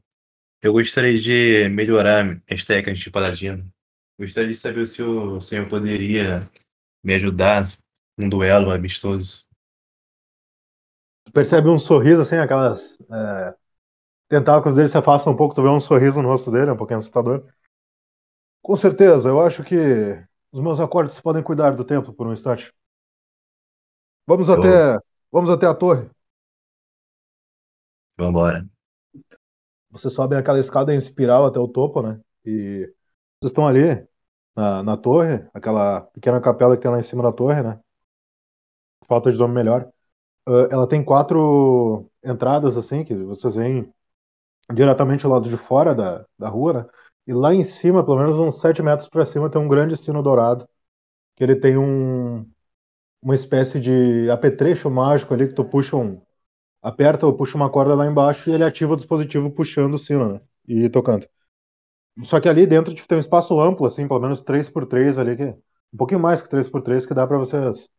eu 0.64 0.74
gostaria 0.74 1.20
de 1.20 1.70
melhorar 1.70 2.42
as 2.50 2.66
técnicas 2.66 2.98
de 2.98 3.12
paladino. 3.12 3.72
Gostaria 4.20 4.50
de 4.50 4.56
saber 4.56 4.88
se 4.88 5.04
o 5.04 5.40
senhor 5.40 5.70
poderia 5.70 6.50
me 7.04 7.14
ajudar 7.14 7.68
num 8.22 8.30
duelo 8.30 8.72
amistoso. 8.72 9.46
Tu 11.26 11.32
percebe 11.32 11.70
um 11.70 11.80
sorriso 11.80 12.22
assim, 12.22 12.36
aquelas 12.38 12.98
é, 13.12 13.56
tentáculos 14.30 14.76
dele 14.78 14.90
se 14.90 14.98
afastam 14.98 15.34
um 15.34 15.38
pouco, 15.38 15.56
tu 15.56 15.64
vê 15.64 15.70
um 15.70 15.82
sorriso 15.82 16.22
no 16.22 16.30
rosto 16.30 16.52
dele, 16.52 16.70
é 16.72 16.74
um 16.74 16.78
pouquinho 16.78 17.00
assustador. 17.00 17.46
Com 18.64 18.76
certeza, 18.76 19.30
eu 19.30 19.40
acho 19.42 19.64
que 19.64 19.76
os 20.52 20.60
meus 20.62 20.80
acordes 20.80 21.20
podem 21.20 21.44
cuidar 21.44 21.76
do 21.76 21.86
templo 21.86 22.14
por 22.14 22.28
um 22.28 22.34
instante. 22.34 22.74
Vamos 24.28 24.50
Eu, 24.52 24.62
até, 24.62 24.98
vamos 25.32 25.50
até 25.50 25.66
a 25.68 25.74
torre. 25.76 26.10
vambora. 28.18 28.66
Você 29.90 30.10
sobe 30.10 30.36
aquela 30.36 30.60
escada 30.60 30.94
em 30.94 30.98
espiral 30.98 31.46
até 31.46 31.60
o 31.60 31.68
topo, 31.68 32.02
né? 32.02 32.20
E 32.46 32.86
vocês 33.42 33.52
estão 33.52 33.68
ali 33.68 34.06
na, 34.56 34.84
na 34.84 34.98
torre, 34.98 35.48
aquela 35.54 36.02
pequena 36.02 36.42
capela 36.42 36.76
que 36.78 36.82
tem 36.84 36.92
lá 36.92 37.00
em 37.00 37.04
cima 37.04 37.24
da 37.24 37.32
torre, 37.34 37.62
né? 37.64 37.80
Falta 39.12 39.30
de 39.30 39.38
nome 39.38 39.54
melhor. 39.54 39.92
Ah, 40.48 40.70
ela 40.72 40.88
tem 40.88 41.04
quatro 41.04 42.10
entradas, 42.24 42.78
assim, 42.78 43.04
que 43.04 43.14
vocês 43.16 43.56
veem 43.56 43.94
diretamente 44.74 45.24
do 45.24 45.30
lado 45.30 45.50
de 45.50 45.58
fora 45.58 45.94
da, 45.94 46.26
da 46.40 46.50
rua, 46.50 46.74
né? 46.74 46.86
E 47.28 47.34
lá 47.34 47.54
em 47.54 47.64
cima, 47.64 48.06
pelo 48.06 48.20
menos 48.20 48.38
uns 48.40 48.62
sete 48.62 48.82
metros 48.82 49.10
para 49.10 49.26
cima, 49.26 49.50
tem 49.50 49.62
um 49.62 49.68
grande 49.68 49.98
sino 49.98 50.24
dourado, 50.24 50.68
que 51.36 51.44
ele 51.44 51.56
tem 51.56 51.78
um, 51.78 52.50
uma 53.22 53.36
espécie 53.36 53.80
de 53.80 54.30
apetrecho 54.32 54.90
mágico 54.90 55.34
ali 55.34 55.48
que 55.48 55.56
tu 55.56 55.66
puxa 55.66 55.98
um, 55.98 56.22
aperta 56.82 57.26
ou 57.28 57.36
puxa 57.36 57.58
uma 57.58 57.72
corda 57.72 57.96
lá 57.96 58.08
embaixo 58.08 58.50
e 58.50 58.54
ele 58.54 58.64
ativa 58.64 58.94
o 58.94 58.98
dispositivo 58.98 59.52
puxando 59.52 59.96
o 59.96 60.00
sino, 60.00 60.34
né? 60.36 60.42
E 60.68 60.90
tocando. 60.90 61.28
Só 62.24 62.40
que 62.40 62.50
ali 62.50 62.68
dentro 62.68 62.94
tipo, 62.94 63.08
tem 63.08 63.18
um 63.18 63.22
espaço 63.22 63.60
amplo, 63.60 63.86
assim, 63.88 64.08
pelo 64.08 64.20
menos 64.22 64.42
3x3 64.42 65.18
ali, 65.18 65.36
que, 65.38 65.44
um 65.94 65.98
pouquinho 65.98 66.20
mais 66.22 66.42
que 66.42 66.50
3x3, 66.50 67.06
que 67.06 67.14
dá 67.14 67.28
para 67.28 67.38
vocês 67.38 67.90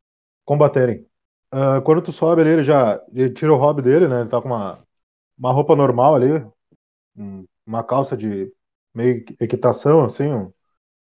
combaterem. 0.44 1.06
Ah, 1.50 1.80
quando 1.82 2.02
tu 2.02 2.12
sobe 2.12 2.42
ali, 2.42 2.50
ele 2.50 2.62
já 2.64 3.00
ele 3.14 3.30
tira 3.32 3.52
o 3.52 3.56
hobby 3.56 3.82
dele, 3.82 4.08
né? 4.08 4.20
Ele 4.22 4.28
tá 4.30 4.40
com 4.40 4.48
uma, 4.48 4.82
uma 5.38 5.52
roupa 5.52 5.76
normal 5.76 6.16
ali, 6.16 6.28
um- 7.16 7.46
uma 7.66 7.84
calça 7.84 8.16
de 8.16 8.52
meio 8.94 9.24
equitação, 9.40 10.04
assim, 10.04 10.32
um- 10.32 10.52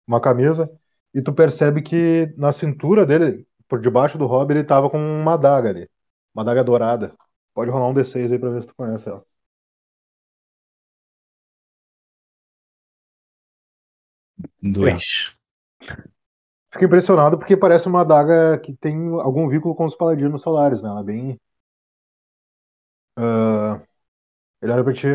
uma 0.08 0.22
camisa, 0.22 0.72
e 1.14 1.22
tu 1.22 1.34
percebe 1.34 1.82
que 1.82 2.34
na 2.38 2.54
cintura 2.54 3.06
dele, 3.06 3.48
por 3.70 3.82
debaixo 3.82 4.18
do 4.18 4.28
hobby, 4.28 4.56
ele 4.56 4.64
tava 4.66 4.90
com 4.90 4.98
uma 5.00 5.36
adaga 5.36 5.70
ali, 5.70 5.90
uma 6.36 6.44
adaga 6.44 6.64
dourada. 6.64 7.16
Pode 7.54 7.72
rolar 7.72 7.90
um 7.90 7.94
D6 7.96 8.32
aí 8.32 8.40
pra 8.40 8.50
ver 8.52 8.64
se 8.64 8.70
tu 8.70 8.76
conhece 8.76 9.10
ela. 9.10 9.26
É, 14.82 15.02
Fico 16.72 16.86
impressionado 16.86 17.38
porque 17.38 17.56
parece 17.58 17.88
uma 17.88 18.02
adaga 18.02 18.58
que 18.60 18.74
tem 18.76 18.96
algum 19.22 19.48
vínculo 19.50 19.76
com 19.76 19.86
os 19.86 19.96
paladinos 19.96 20.42
solares, 20.42 20.82
né? 20.84 20.90
Ela 20.90 21.02
é 21.02 21.04
bem. 21.04 21.40
ah, 23.18 23.82
ele 24.62 24.72
olha 24.74 24.84
pra 24.84 24.94
ti, 24.94 25.08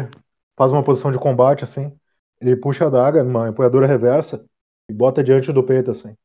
faz 0.58 0.72
uma 0.72 0.84
posição 0.84 1.10
de 1.12 1.18
combate 1.18 1.64
assim, 1.64 1.92
Ele 2.40 2.56
puxa 2.56 2.84
a 2.86 2.88
adaga 2.88 3.25
numa 3.25 3.48
empunhadura 3.50 3.86
reversa 3.86 4.44
e 4.90 4.94
bota 4.94 5.25
diante 5.25 5.52
do 5.52 5.64
peito 5.64 5.90
assim. 5.90 6.16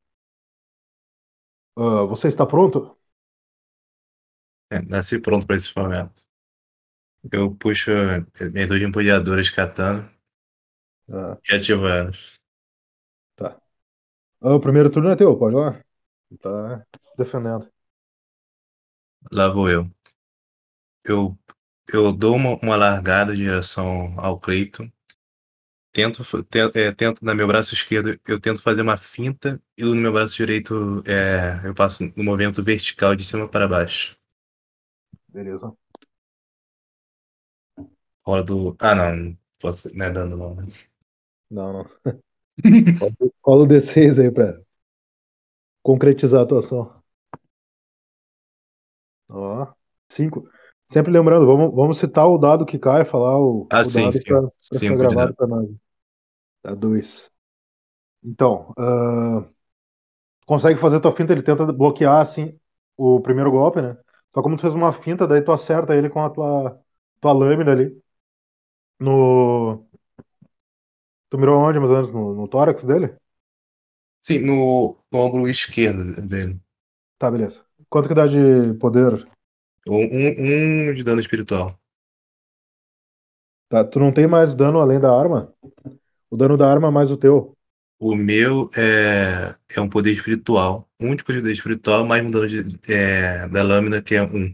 "Ah, 1.75 2.05
você 2.05 2.27
está 2.29 2.45
pronto? 2.45 2.97
É, 4.69 4.81
nasci 4.81 5.19
pronto 5.19 5.45
pra 5.47 5.55
esse 5.55 5.75
momento. 5.77 6.23
Eu 7.31 7.55
puxo 7.55 7.89
minhas 8.53 8.67
duas 8.67 8.81
empunhaduras 8.83 9.45
de 9.47 9.53
katana 9.53 10.07
Ah, 11.11 11.37
e 11.49 11.55
ativo 11.55 11.87
elas. 11.87 12.40
Ah, 14.45 14.53
o 14.55 14.59
primeiro 14.65 14.91
turno 14.91 15.09
é 15.09 15.15
teu, 15.15 15.37
pode 15.37 15.55
lá. 15.55 15.69
Tá 16.41 16.85
se 17.01 17.13
defendendo. 17.17 17.69
Lá 19.31 19.49
vou 19.49 19.67
eu. 19.69 19.89
Eu, 21.05 21.37
eu 21.93 22.11
dou 22.11 22.35
uma, 22.35 22.55
uma 22.63 22.75
largada 22.75 23.33
em 23.33 23.37
direção 23.37 24.15
ao 24.19 24.39
Cleiton. 24.39 24.91
Tento, 25.93 26.23
fa- 26.23 26.41
te- 26.43 26.71
é, 26.79 26.91
tento, 26.93 27.23
no 27.23 27.35
meu 27.35 27.47
braço 27.47 27.73
esquerdo, 27.73 28.17
eu 28.27 28.39
tento 28.39 28.61
fazer 28.61 28.81
uma 28.81 28.95
finta 28.97 29.61
e 29.77 29.83
no 29.83 29.95
meu 29.95 30.13
braço 30.13 30.35
direito 30.37 31.03
é, 31.05 31.59
eu 31.67 31.75
passo 31.75 32.03
no 32.15 32.23
movimento 32.23 32.63
vertical 32.63 33.13
de 33.15 33.25
cima 33.25 33.47
para 33.47 33.67
baixo. 33.67 34.15
Beleza. 35.27 35.75
Rola 38.25 38.43
do. 38.43 38.75
Ah, 38.79 38.95
não. 38.95 39.15
Não 39.15 39.37
posso, 39.59 39.95
não 39.95 40.05
é 40.05 40.11
dano, 40.11 40.35
não. 40.37 40.55
né? 40.55 40.65
Não, 41.49 41.73
não. 41.73 41.85
Rola 43.43 43.63
o 43.63 43.67
D6 43.67 44.19
aí 44.19 44.31
pra 44.31 44.59
concretizar 45.83 46.41
a 46.41 46.43
atuação. 46.43 47.01
Ó, 49.29 49.67
5. 50.09 50.47
Sempre 50.89 51.11
lembrando, 51.11 51.45
vamos, 51.45 51.73
vamos 51.73 51.97
citar 51.97 52.27
o 52.27 52.37
dado 52.37 52.65
que 52.65 52.77
cai, 52.77 53.05
falar 53.05 53.39
o, 53.39 53.65
Ah, 53.71 53.81
o 53.81 53.85
sim, 53.85 54.01
dado 54.01 54.11
sim. 54.11 54.23
pra, 54.23 54.41
pra 54.41 54.79
Sim, 54.79 54.97
gravado 54.97 55.33
pra 55.35 55.47
nós. 55.47 55.69
Dá 56.63 56.75
2. 56.75 57.31
Então, 58.23 58.73
ah, 58.77 59.47
consegue 60.45 60.79
fazer 60.79 60.99
tua 60.99 61.11
finta, 61.11 61.31
ele 61.31 61.41
tenta 61.41 61.65
bloquear 61.71 62.21
assim 62.21 62.57
o 62.97 63.19
primeiro 63.21 63.51
golpe, 63.51 63.81
né? 63.81 63.97
Só 64.33 64.41
como 64.41 64.55
tu 64.55 64.61
fez 64.61 64.73
uma 64.73 64.93
finta, 64.93 65.27
daí 65.27 65.41
tu 65.41 65.51
acerta 65.51 65.95
ele 65.95 66.09
com 66.09 66.23
a 66.23 66.29
tua, 66.29 66.79
tua 67.19 67.33
lâmina 67.33 67.71
ali. 67.71 67.97
No. 68.99 69.87
Tu 71.31 71.37
mirou 71.37 71.57
onde, 71.57 71.79
mais 71.79 71.89
ou 71.89 71.95
menos? 71.95 72.11
No, 72.11 72.35
no 72.35 72.47
tórax 72.47 72.83
dele? 72.83 73.15
Sim, 74.21 74.39
no, 74.39 74.97
no 75.09 75.19
ombro 75.19 75.47
esquerdo 75.47 76.27
dele. 76.27 76.59
Tá, 77.17 77.31
beleza. 77.31 77.63
Quanto 77.89 78.09
que 78.09 78.13
dá 78.13 78.27
de 78.27 78.73
poder? 78.79 79.25
Um, 79.87 80.89
um, 80.89 80.93
de 80.93 81.03
dano 81.03 81.21
espiritual. 81.21 81.79
Tá, 83.69 83.85
tu 83.85 83.97
não 83.97 84.11
tem 84.11 84.27
mais 84.27 84.53
dano 84.53 84.81
além 84.81 84.99
da 84.99 85.17
arma? 85.17 85.55
O 86.29 86.35
dano 86.35 86.57
da 86.57 86.69
arma 86.69 86.91
mais 86.91 87.09
o 87.09 87.17
teu. 87.17 87.55
O 87.97 88.13
meu 88.13 88.69
é, 88.75 89.55
é 89.73 89.79
um 89.79 89.87
poder 89.87 90.11
espiritual. 90.11 90.89
Um 90.99 91.15
de 91.15 91.23
poder 91.23 91.49
espiritual, 91.49 92.05
mais 92.05 92.25
um 92.25 92.29
dano 92.29 92.47
de, 92.47 92.77
é, 92.91 93.47
da 93.47 93.63
lâmina, 93.63 94.01
que 94.01 94.15
é 94.15 94.23
um. 94.23 94.53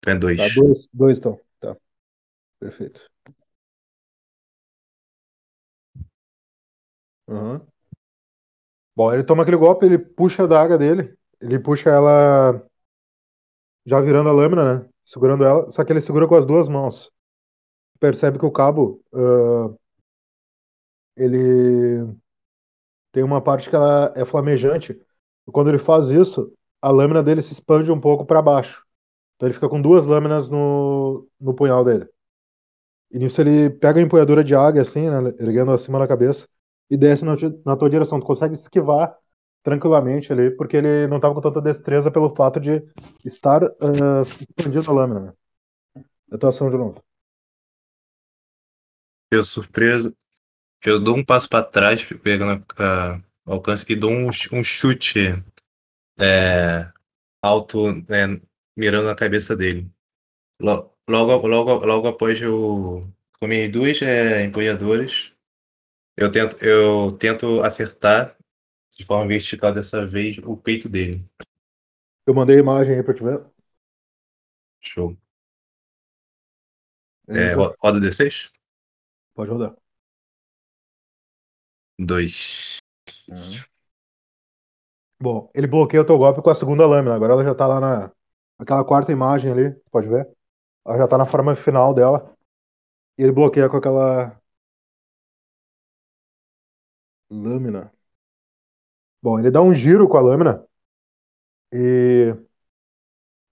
Então 0.00 0.12
é 0.12 0.18
dois. 0.18 0.36
Tá, 0.36 0.60
dois, 0.60 0.90
dois 0.92 1.18
então. 1.18 1.40
Tá. 1.58 1.74
Perfeito. 2.60 3.08
Aham. 7.28 7.66
Bom, 8.96 9.12
ele 9.12 9.22
toma 9.24 9.42
aquele 9.42 9.56
golpe, 9.56 9.86
ele 9.86 9.98
puxa 9.98 10.42
a 10.44 10.46
daga 10.46 10.76
dele. 10.76 11.16
Ele 11.40 11.58
puxa 11.58 11.88
ela 11.90 12.62
já 13.86 14.00
virando 14.00 14.28
a 14.28 14.32
lâmina, 14.32 14.80
né? 14.80 14.88
Segurando 15.04 15.44
ela. 15.44 15.70
Só 15.70 15.84
que 15.84 15.92
ele 15.92 16.00
segura 16.00 16.26
com 16.28 16.34
as 16.34 16.46
duas 16.46 16.68
mãos. 16.68 17.10
Percebe 18.00 18.38
que 18.38 18.46
o 18.46 18.52
cabo, 18.52 19.02
ah, 19.14 19.74
ele 21.16 22.18
tem 23.12 23.22
uma 23.22 23.40
parte 23.40 23.68
que 23.68 23.76
ela 23.76 24.12
é 24.16 24.24
flamejante. 24.24 24.92
E 25.46 25.50
quando 25.52 25.68
ele 25.68 25.78
faz 25.78 26.08
isso, 26.08 26.52
a 26.82 26.90
lâmina 26.90 27.22
dele 27.22 27.42
se 27.42 27.52
expande 27.52 27.90
um 27.90 28.00
pouco 28.00 28.24
para 28.24 28.42
baixo. 28.42 28.84
Então 29.36 29.48
ele 29.48 29.54
fica 29.54 29.68
com 29.68 29.80
duas 29.80 30.06
lâminas 30.06 30.50
no, 30.50 31.28
no 31.40 31.54
punhal 31.54 31.84
dele. 31.84 32.08
E 33.10 33.18
nisso 33.18 33.40
ele 33.40 33.70
pega 33.70 34.00
a 34.00 34.02
empunhadura 34.02 34.44
de 34.44 34.54
águia, 34.54 34.82
assim, 34.82 35.08
né, 35.08 35.32
erguendo 35.38 35.70
acima 35.70 35.98
da 35.98 36.06
cabeça, 36.08 36.46
e 36.90 36.96
desce 36.96 37.24
na, 37.24 37.34
na 37.64 37.76
tua 37.76 37.90
direção. 37.90 38.20
Tu 38.20 38.26
consegue 38.26 38.54
esquivar 38.54 39.16
tranquilamente 39.62 40.32
ali, 40.32 40.50
porque 40.52 40.76
ele 40.78 41.06
não 41.08 41.20
tava 41.20 41.34
com 41.34 41.40
tanta 41.40 41.60
destreza 41.60 42.10
pelo 42.10 42.34
fato 42.34 42.60
de 42.60 42.82
estar 43.24 43.64
ah, 43.64 44.22
expandindo 44.58 44.90
a 44.90 44.94
lâmina. 44.94 45.20
Né? 45.20 45.32
Atuação 46.32 46.70
de 46.70 46.78
novo. 46.78 47.02
Eu 49.30 49.44
surpreso. 49.44 50.14
Eu 50.84 51.00
dou 51.00 51.16
um 51.16 51.24
passo 51.24 51.48
para 51.48 51.64
trás, 51.64 52.04
pegando 52.22 52.64
a 52.78 53.20
alcance, 53.46 53.86
e 53.90 53.96
dou 53.96 54.10
um, 54.10 54.28
um 54.52 54.64
chute 54.64 55.42
é, 56.20 56.90
alto, 57.42 57.88
é, 58.10 58.26
mirando 58.76 59.06
na 59.08 59.14
cabeça 59.16 59.56
dele. 59.56 59.90
Lo- 60.60 60.92
Logo, 61.08 61.46
logo, 61.48 61.86
logo 61.86 62.08
após 62.08 62.40
eu. 62.42 63.12
Com 63.40 63.46
minhas 63.48 63.70
duas 63.70 64.02
é, 64.02 64.44
eu 66.18 66.32
tento, 66.32 66.56
eu 66.64 67.12
tento 67.12 67.62
acertar 67.62 68.36
de 68.96 69.04
forma 69.04 69.28
vertical 69.28 69.72
dessa 69.72 70.04
vez 70.04 70.38
o 70.38 70.56
peito 70.56 70.88
dele. 70.88 71.24
Eu 72.26 72.34
mandei 72.34 72.56
a 72.56 72.60
imagem 72.60 72.96
aí 72.96 73.02
pra 73.02 73.14
te 73.14 73.22
ver. 73.22 73.40
Show. 74.80 75.16
É, 77.28 77.52
roda 77.54 78.00
D6? 78.00 78.50
Pode 79.32 79.50
rodar. 79.50 79.76
Dois. 82.00 82.78
Bom, 85.20 85.50
ele 85.54 85.66
bloqueia 85.66 86.02
o 86.02 86.06
teu 86.06 86.18
golpe 86.18 86.42
com 86.42 86.50
a 86.50 86.54
segunda 86.54 86.86
lâmina. 86.86 87.14
Agora 87.14 87.34
ela 87.34 87.44
já 87.44 87.54
tá 87.54 87.66
lá 87.66 87.80
na. 87.80 88.12
Aquela 88.58 88.84
quarta 88.84 89.12
imagem 89.12 89.52
ali, 89.52 89.70
pode 89.90 90.08
ver? 90.08 90.28
Ela 90.84 90.98
já 90.98 91.06
tá 91.08 91.16
na 91.16 91.26
forma 91.26 91.54
final 91.54 91.94
dela. 91.94 92.34
E 93.16 93.22
ele 93.22 93.32
bloqueia 93.32 93.68
com 93.68 93.76
aquela. 93.76 94.40
Lâmina. 97.30 97.92
Bom, 99.22 99.38
ele 99.38 99.50
dá 99.50 99.60
um 99.62 99.74
giro 99.74 100.08
com 100.08 100.16
a 100.16 100.20
lâmina. 100.20 100.64
E. 101.72 102.48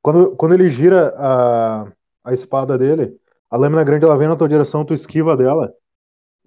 Quando, 0.03 0.37
quando 0.37 0.55
ele 0.55 0.69
gira 0.69 1.13
a, 1.17 1.93
a 2.25 2.33
espada 2.33 2.79
dele, 2.79 3.19
a 3.51 3.57
lâmina 3.57 3.83
grande 3.85 4.05
ela 4.05 4.17
vem 4.17 4.29
na 4.29 4.37
tua 4.37 4.49
direção, 4.49 4.85
tu 4.85 4.95
esquiva 4.95 5.37
dela. 5.37 5.73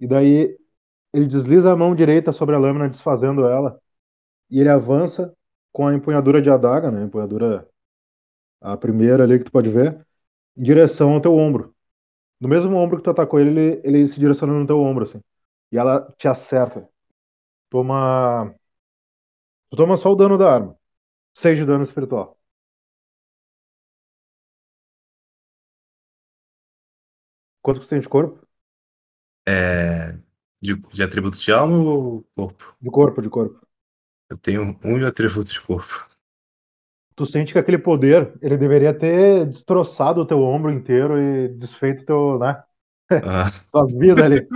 E 0.00 0.06
daí 0.06 0.58
ele 1.14 1.26
desliza 1.26 1.72
a 1.72 1.76
mão 1.76 1.94
direita 1.94 2.32
sobre 2.32 2.56
a 2.56 2.58
lâmina, 2.58 2.88
desfazendo 2.88 3.46
ela. 3.48 3.80
E 4.50 4.60
ele 4.60 4.68
avança 4.70 5.34
com 5.72 5.86
a 5.88 5.94
empunhadura 5.94 6.42
de 6.42 6.50
adaga, 6.50 6.90
né? 6.90 7.02
A 7.02 7.04
empunhadura. 7.06 7.68
A 8.60 8.76
primeira 8.76 9.24
ali 9.24 9.38
que 9.38 9.44
tu 9.46 9.52
pode 9.52 9.70
ver, 9.70 10.06
em 10.56 10.62
direção 10.62 11.14
ao 11.14 11.20
teu 11.20 11.34
ombro. 11.36 11.74
No 12.40 12.48
mesmo 12.48 12.76
ombro 12.76 12.98
que 12.98 13.04
tu 13.04 13.10
atacou 13.10 13.40
ele, 13.40 13.50
ele, 13.50 13.82
ele 13.84 14.08
se 14.08 14.20
direciona 14.20 14.52
no 14.54 14.66
teu 14.66 14.80
ombro, 14.80 15.04
assim. 15.04 15.20
E 15.72 15.78
ela 15.78 16.12
te 16.18 16.28
acerta. 16.28 16.88
Toma. 17.70 18.54
Tu 19.70 19.76
toma 19.76 19.96
só 19.96 20.10
o 20.12 20.14
dano 20.16 20.38
da 20.38 20.52
arma. 20.54 20.76
6 21.34 21.58
de 21.58 21.66
dano 21.66 21.82
espiritual. 21.84 22.38
Quanto 27.62 27.80
que 27.80 27.86
você 27.86 27.90
tem 27.90 28.00
de 28.00 28.08
corpo? 28.08 28.46
É, 29.48 30.12
de, 30.60 30.76
de 30.76 31.02
atributo 31.02 31.38
de 31.38 31.52
alma 31.52 31.76
ou 31.76 32.22
corpo? 32.34 32.76
De 32.80 32.90
corpo, 32.90 33.22
de 33.22 33.30
corpo. 33.30 33.66
Eu 34.30 34.36
tenho 34.36 34.78
um 34.84 34.98
de 34.98 35.04
atributo 35.04 35.52
de 35.52 35.60
corpo. 35.60 36.08
Tu 37.16 37.26
sente 37.26 37.52
que 37.52 37.58
aquele 37.58 37.78
poder, 37.78 38.32
ele 38.40 38.56
deveria 38.56 38.94
ter 38.94 39.46
destroçado 39.46 40.20
o 40.22 40.26
teu 40.26 40.40
ombro 40.42 40.72
inteiro 40.72 41.18
e 41.20 41.48
desfeito 41.48 42.04
teu, 42.04 42.38
né? 42.38 42.62
Ah, 43.24 43.50
Tua 43.70 43.86
vida 43.86 44.24
ali. 44.24 44.46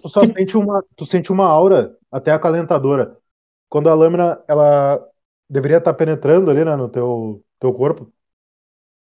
Tu 0.00 0.08
só 0.08 0.24
sente 0.26 0.56
uma, 0.56 0.84
tu 0.96 1.06
sente 1.06 1.32
uma 1.32 1.46
aura 1.46 1.96
até 2.10 2.32
acalentadora. 2.32 3.16
Quando 3.68 3.88
a 3.88 3.94
lâmina, 3.94 4.42
ela 4.48 5.04
deveria 5.48 5.78
estar 5.78 5.94
penetrando 5.94 6.50
ali, 6.50 6.64
né, 6.64 6.76
no 6.76 6.88
teu, 6.88 7.42
teu 7.58 7.72
corpo, 7.72 8.12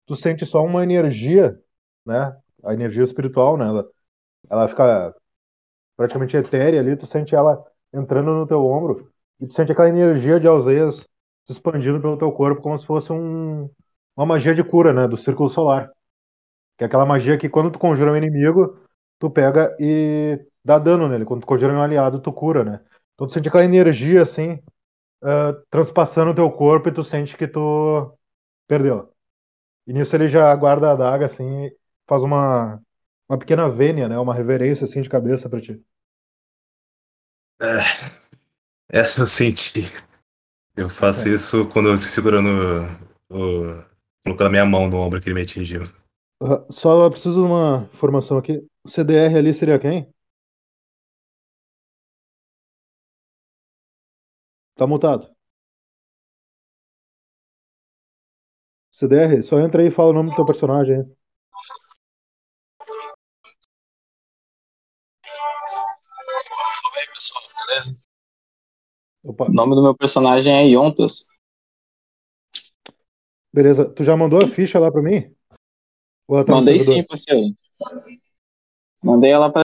tu 0.06 0.16
sente 0.16 0.46
só 0.46 0.64
uma 0.64 0.84
energia, 0.84 1.60
né? 2.06 2.36
A 2.64 2.74
energia 2.74 3.04
espiritual, 3.04 3.58
né? 3.58 3.66
Ela, 3.66 3.90
ela 4.50 4.68
fica 4.68 5.16
praticamente 5.96 6.38
etérea 6.38 6.80
ali, 6.80 6.98
tu 6.98 7.06
sente 7.06 7.36
ela 7.36 7.64
entrando 7.94 8.32
no 8.32 8.48
teu 8.48 8.66
ombro 8.66 9.12
e 9.40 9.48
tu 9.48 9.54
sente 9.54 9.72
aquela 9.72 9.90
energia 9.90 10.40
de 10.40 10.48
alzeias 10.48 11.08
se 11.46 11.52
expandindo 11.54 12.00
pelo 12.02 12.18
teu 12.18 12.32
corpo 12.32 12.62
como 12.62 12.78
se 12.78 12.86
fosse 12.86 13.12
um, 13.12 13.70
uma 14.16 14.26
magia 14.26 14.54
de 14.56 14.64
cura, 14.64 14.94
né? 14.94 15.08
Do 15.08 15.18
círculo 15.18 15.50
solar. 15.50 15.92
Que 16.78 16.84
é 16.84 16.88
aquela 16.88 17.06
magia 17.06 17.38
que 17.38 17.50
quando 17.50 17.72
tu 17.72 17.80
conjura 17.80 18.12
um 18.12 18.18
inimigo, 18.18 18.80
tu 19.22 19.32
pega 19.32 19.78
e 19.80 20.46
dá 20.66 20.80
dano 20.80 21.10
nele. 21.10 21.26
Quando 21.26 21.44
tu 21.44 21.48
conjura 21.48 21.74
um 21.74 21.84
aliado, 21.84 22.22
tu 22.22 22.34
cura, 22.34 22.66
né? 22.66 22.82
Então 23.16 23.28
tu 23.28 23.34
sente 23.34 23.50
aquela 23.50 23.66
energia 23.66 24.24
assim, 24.24 24.60
ah, 25.24 25.54
transpassando 25.70 26.32
o 26.32 26.36
teu 26.36 26.52
corpo 26.52 26.90
e 26.90 26.94
tu 26.94 27.04
sente 27.04 27.38
que 27.38 27.48
tu 27.48 28.14
perdeu. 28.68 29.14
E 29.88 29.94
nisso 29.94 30.16
ele 30.16 30.30
já 30.30 30.56
guarda 30.56 30.90
a 30.90 30.94
adaga 30.94 31.26
assim, 31.28 31.66
e 31.68 31.78
faz 32.08 32.24
uma, 32.24 32.82
uma 33.30 33.38
pequena 33.40 33.70
vênia, 33.70 34.10
né? 34.10 34.18
Uma 34.20 34.34
reverência 34.36 34.86
assim 34.86 35.02
de 35.02 35.10
cabeça 35.10 35.50
pra 35.50 35.62
ti. 35.62 35.82
É, 37.62 38.02
essa 38.90 39.22
eu 39.22 39.28
senti. 39.28 39.82
Eu 40.78 40.90
faço 40.90 41.28
É. 41.28 41.30
isso 41.30 41.68
quando 41.70 41.90
eu 41.90 41.98
segurando 41.98 42.50
o. 43.30 43.84
colocando 44.24 44.48
a 44.48 44.52
minha 44.52 44.66
mão 44.66 44.90
no 44.90 44.98
ombro 44.98 45.22
que 45.22 45.28
ele 45.30 45.36
me 45.36 45.42
atingiu. 45.42 45.84
Ah, 46.42 46.66
Só 46.70 47.10
preciso 47.10 47.42
de 47.42 47.46
uma 47.48 47.90
informação 47.94 48.38
aqui. 48.38 48.62
CDR 48.88 49.38
ali 49.38 49.54
seria 49.54 49.80
quem? 49.80 50.12
Tá 54.76 54.88
mutado. 54.88 55.30
CDR, 58.92 59.42
só 59.42 59.60
entra 59.60 59.82
aí 59.82 59.88
e 59.88 59.92
fala 59.92 60.10
o 60.10 60.14
nome 60.14 60.30
do 60.30 60.36
teu 60.36 60.46
personagem. 60.46 60.98
aí. 60.98 61.04
Salve 66.74 67.00
aí, 67.00 67.08
pessoal, 67.14 67.42
beleza? 67.68 67.94
Opa, 69.24 69.46
O 69.46 69.54
nome 69.54 69.76
do 69.76 69.84
meu 69.84 69.96
personagem 69.96 70.54
é 70.54 70.66
Yontas. 70.68 71.26
beleza. 73.54 73.90
Tu 73.94 74.04
já 74.04 74.16
mandou 74.18 74.44
a 74.44 74.48
ficha 74.48 74.80
lá 74.80 74.92
pra 74.92 75.02
mim? 75.02 75.34
Tá 76.46 76.54
Mandei 76.54 76.80
sim, 76.80 77.04
parceiro. 77.04 77.56
Mandei 79.04 79.32
ela 79.32 79.52
pra. 79.52 79.62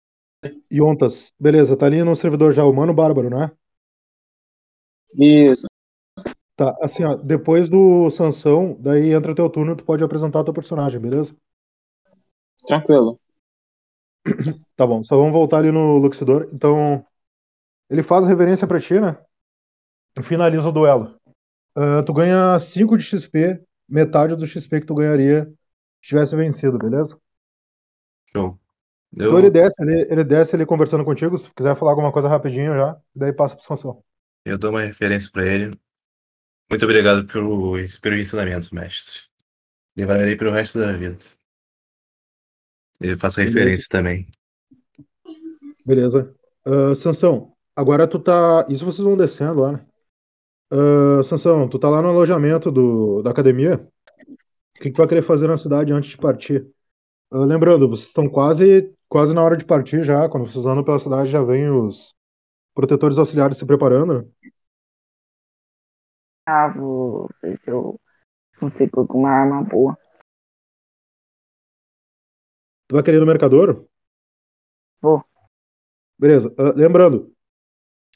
Yontas. 0.73 1.33
Beleza, 1.39 1.77
tá 1.77 1.87
ali 1.87 2.03
no 2.03 2.17
servidor 2.17 2.53
já, 2.53 2.65
o 2.65 2.73
Mano 2.73 2.93
Bárbaro, 2.93 3.31
né? 3.31 3.51
Isso. 5.19 5.67
Tá, 6.57 6.77
assim, 6.83 7.05
ó, 7.05 7.17
depois 7.17 7.69
do 7.69 8.11
Sansão, 8.11 8.77
daí 8.79 9.13
entra 9.13 9.33
o 9.33 9.35
teu 9.35 9.49
turno, 9.49 9.77
tu 9.77 9.85
pode 9.85 10.05
apresentar 10.05 10.41
o 10.41 10.45
teu 10.45 10.55
personagem, 10.55 11.01
beleza? 11.01 11.35
Tranquilo. 12.67 13.19
Tá 14.77 14.87
bom, 14.87 15.03
só 15.03 15.17
vamos 15.17 15.33
voltar 15.33 15.59
ali 15.59 15.71
no 15.71 15.99
Luxidor. 15.99 16.49
Então, 16.53 17.05
ele 17.91 18.03
faz 18.03 18.27
reverência 18.27 18.67
pra 18.67 18.81
ti, 18.81 18.99
né? 18.99 19.17
E 20.19 20.23
finaliza 20.23 20.69
o 20.69 20.73
duelo. 20.73 21.21
Ah, 21.75 22.03
tu 22.03 22.13
ganha 22.13 22.59
5 22.59 22.97
de 22.97 23.05
XP, 23.05 23.63
metade 23.89 24.37
do 24.37 24.47
XP 24.47 24.81
que 24.81 24.87
tu 24.87 24.95
ganharia 24.95 25.47
se 26.01 26.09
tivesse 26.09 26.37
vencido, 26.37 26.79
beleza? 26.79 27.19
Show. 28.27 28.62
Então 29.13 29.39
ele 29.39 29.49
Eu, 29.49 29.51
desce 29.51 29.83
ali, 29.83 30.07
ele 30.11 30.25
desce 30.25 30.57
ali 30.57 30.65
conversando 30.67 31.05
contigo, 31.05 31.37
se 31.39 31.51
quiser 31.55 31.77
falar 31.77 31.93
alguma 31.93 32.13
coisa 32.13 32.29
rapidinho 32.29 32.75
já, 32.75 32.97
daí 33.15 33.33
passa 33.33 33.57
pro 33.57 33.65
Sansão. 33.65 34.03
eu 34.45 34.59
dou 34.59 34.71
uma 34.71 34.83
referência 34.83 35.31
pra 35.31 35.47
ele. 35.47 35.77
Muito 36.71 36.85
obrigado 36.85 37.27
pelo, 37.27 37.75
pelo 38.01 38.17
ensinamento, 38.17 38.75
mestre. 38.75 39.21
Levarei 39.97 40.37
pelo 40.37 40.53
resto 40.53 40.79
da 40.79 40.93
vida. 40.93 41.19
Eu 43.01 43.19
faço 43.19 43.41
Beleza. 43.41 43.59
referência 43.59 43.87
também. 43.91 44.27
Beleza. 45.85 46.35
Ah, 46.65 46.95
Sansão, 46.95 47.53
agora 47.77 48.07
tu 48.07 48.19
tá. 48.19 48.65
Isso 48.69 48.85
vocês 48.85 49.05
vão 49.05 49.17
descendo 49.17 49.61
lá, 49.61 49.73
né? 49.73 49.87
Ah, 50.71 51.23
Sansão, 51.23 51.69
tu 51.69 51.79
tá 51.79 51.89
lá 51.89 52.01
no 52.03 52.09
alojamento 52.09 52.71
do, 52.71 53.23
da 53.23 53.31
academia. 53.31 53.77
O 54.79 54.83
que, 54.83 54.85
que 54.85 54.93
tu 54.93 54.99
vai 54.99 55.09
querer 55.09 55.23
fazer 55.23 55.49
na 55.49 55.57
cidade 55.57 55.93
antes 55.93 56.11
de 56.11 56.19
partir? 56.19 56.67
Ah, 57.31 57.45
lembrando, 57.45 57.89
vocês 57.89 58.09
estão 58.09 58.29
quase, 58.29 58.93
quase 59.13 59.35
na 59.35 59.43
hora 59.43 59.59
de 59.59 59.65
partir 59.67 60.03
já. 60.03 60.27
Quando 60.27 60.47
vocês 60.47 60.65
andam 60.65 60.83
pela 60.83 60.99
cidade, 60.99 61.31
já 61.31 61.43
vem 61.43 61.69
os 61.69 62.15
protetores 62.75 63.19
auxiliares 63.19 63.59
se 63.59 63.67
preparando. 63.67 64.33
Ah, 66.47 66.69
vou 66.69 67.29
ver 67.43 67.59
se 67.59 67.71
eu 67.71 68.01
consigo 68.59 69.01
alguma 69.01 69.29
arma 69.29 69.63
boa. 69.63 69.99
Tu 72.89 72.95
vai 72.95 73.03
querer 73.03 73.19
ir 73.19 73.21
no 73.21 73.27
mercador? 73.27 73.87
Vou. 75.03 75.23
Beleza. 76.19 76.53
Ah, 76.57 76.73
lembrando, 76.75 77.31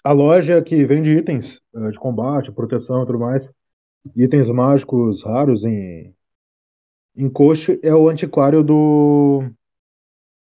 a 0.02 0.12
loja 0.12 0.62
que 0.62 0.82
vende 0.86 1.14
itens 1.14 1.60
ah, 1.74 1.90
de 1.90 1.98
combate, 1.98 2.50
proteção 2.50 3.02
e 3.02 3.06
tudo 3.06 3.18
mais, 3.18 3.52
itens 4.16 4.48
mágicos 4.48 5.22
raros 5.22 5.62
em, 5.62 6.16
em 7.14 7.28
coche, 7.28 7.78
é 7.84 7.94
o 7.94 8.08
antiquário 8.08 8.64
do, 8.64 9.44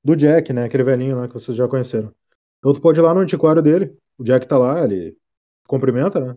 do 0.04 0.16
Jack, 0.16 0.52
né? 0.52 0.64
Aquele 0.64 0.84
velhinho 0.84 1.16
lá 1.16 1.28
que 1.28 1.34
vocês 1.34 1.56
já 1.56 1.68
conheceram. 1.68 2.14
Então 2.58 2.72
tu 2.72 2.80
pode 2.80 2.98
ir 2.98 3.02
lá 3.02 3.12
no 3.14 3.20
antiquário 3.20 3.62
dele, 3.62 3.96
o 4.18 4.24
Jack 4.24 4.46
tá 4.46 4.58
lá, 4.58 4.84
ele 4.84 5.16
cumprimenta, 5.66 6.20
né? 6.20 6.36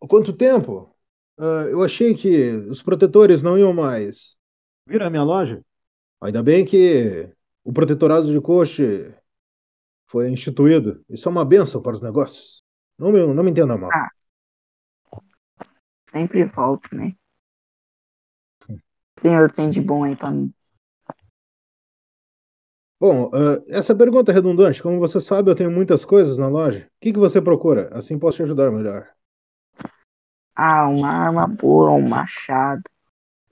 Há 0.00 0.06
quanto 0.06 0.36
tempo? 0.36 0.94
Ah, 1.38 1.66
eu 1.70 1.82
achei 1.82 2.14
que 2.14 2.50
os 2.68 2.82
protetores 2.82 3.42
não 3.42 3.58
iam 3.58 3.72
mais 3.72 4.36
vir 4.86 5.02
à 5.02 5.10
minha 5.10 5.22
loja. 5.22 5.62
Ainda 6.20 6.42
bem 6.42 6.64
que 6.64 7.30
o 7.64 7.72
protetorado 7.72 8.32
de 8.32 8.40
coche 8.40 9.14
foi 10.06 10.30
instituído. 10.30 11.04
Isso 11.08 11.28
é 11.28 11.30
uma 11.30 11.44
benção 11.44 11.82
para 11.82 11.94
os 11.94 12.02
negócios. 12.02 12.62
Não 12.98 13.12
me, 13.12 13.34
não 13.34 13.42
me 13.42 13.50
entenda 13.50 13.76
mal. 13.76 13.90
Ah. 13.92 14.08
Sempre 16.08 16.44
volto, 16.44 16.94
né? 16.94 17.14
O 18.68 19.20
senhor 19.20 19.50
tem 19.50 19.68
de 19.68 19.80
bom 19.80 20.04
aí 20.04 20.16
pra 20.16 20.30
mim? 20.30 20.52
Bom, 22.98 23.30
ah, 23.34 23.62
essa 23.68 23.94
pergunta 23.94 24.32
é 24.32 24.34
redundante. 24.34 24.82
Como 24.82 24.98
você 24.98 25.20
sabe, 25.20 25.50
eu 25.50 25.54
tenho 25.54 25.70
muitas 25.70 26.04
coisas 26.04 26.38
na 26.38 26.48
loja. 26.48 26.86
O 26.86 27.00
que, 27.00 27.12
que 27.12 27.18
você 27.18 27.40
procura? 27.42 27.90
Assim 27.92 28.18
posso 28.18 28.38
te 28.38 28.42
ajudar 28.42 28.70
melhor. 28.70 29.08
Ah, 30.54 30.88
uma 30.88 31.08
arma 31.10 31.46
boa, 31.46 31.90
um 31.90 32.08
machado. 32.08 32.82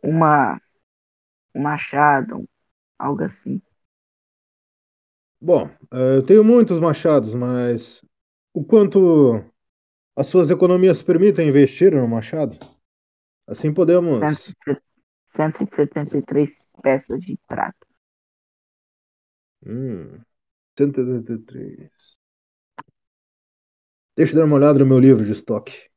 Uma. 0.02 0.58
Um 1.54 1.62
machado, 1.62 2.48
algo 2.98 3.22
assim. 3.22 3.60
Bom, 5.40 5.68
ah, 5.90 5.98
eu 6.16 6.24
tenho 6.24 6.42
muitos 6.42 6.78
machados, 6.80 7.34
mas 7.34 8.02
o 8.54 8.64
quanto 8.64 9.44
as 10.16 10.26
suas 10.26 10.48
economias 10.48 11.02
permitem 11.02 11.48
investir 11.48 11.92
no 11.92 12.08
machado? 12.08 12.56
Assim 13.46 13.74
podemos. 13.74 14.54
173 15.36 16.68
peças 16.82 17.20
de 17.20 17.38
prata. 17.46 17.86
Hum, 19.64 20.24
183. 20.78 22.18
Deixa 24.16 24.32
eu 24.34 24.38
dar 24.38 24.44
uma 24.46 24.56
olhada 24.56 24.80
no 24.80 24.86
meu 24.86 24.98
livro 24.98 25.24
de 25.24 25.30
estoque. 25.30 25.88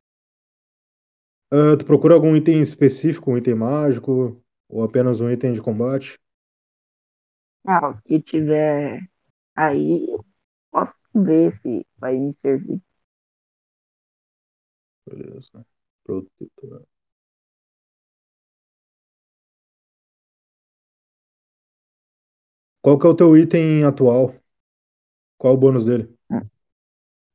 Ah, 1.52 1.76
tu 1.78 1.86
procura 1.86 2.14
algum 2.14 2.36
item 2.38 2.62
específico, 2.62 3.32
um 3.32 3.38
item 3.38 3.56
mágico, 3.56 4.42
ou 4.70 4.82
apenas 4.84 5.20
um 5.20 5.30
item 5.30 5.52
de 5.54 5.62
combate? 5.62 6.18
Ah, 7.66 7.90
o 7.90 8.02
que 8.02 8.22
tiver 8.22 9.00
aí, 9.56 10.08
posso 10.72 10.98
ver 11.16 11.52
se 11.54 11.86
vai 12.00 12.18
me 12.18 12.34
servir. 12.34 12.82
Beleza. 15.06 15.66
Protetor. 16.04 16.86
Qual 22.88 22.98
que 22.98 23.06
é 23.06 23.10
o 23.10 23.14
teu 23.14 23.36
item 23.36 23.84
atual? 23.84 24.34
Qual 25.38 25.56
o 25.56 25.58
bônus 25.58 25.84
dele? 25.84 26.08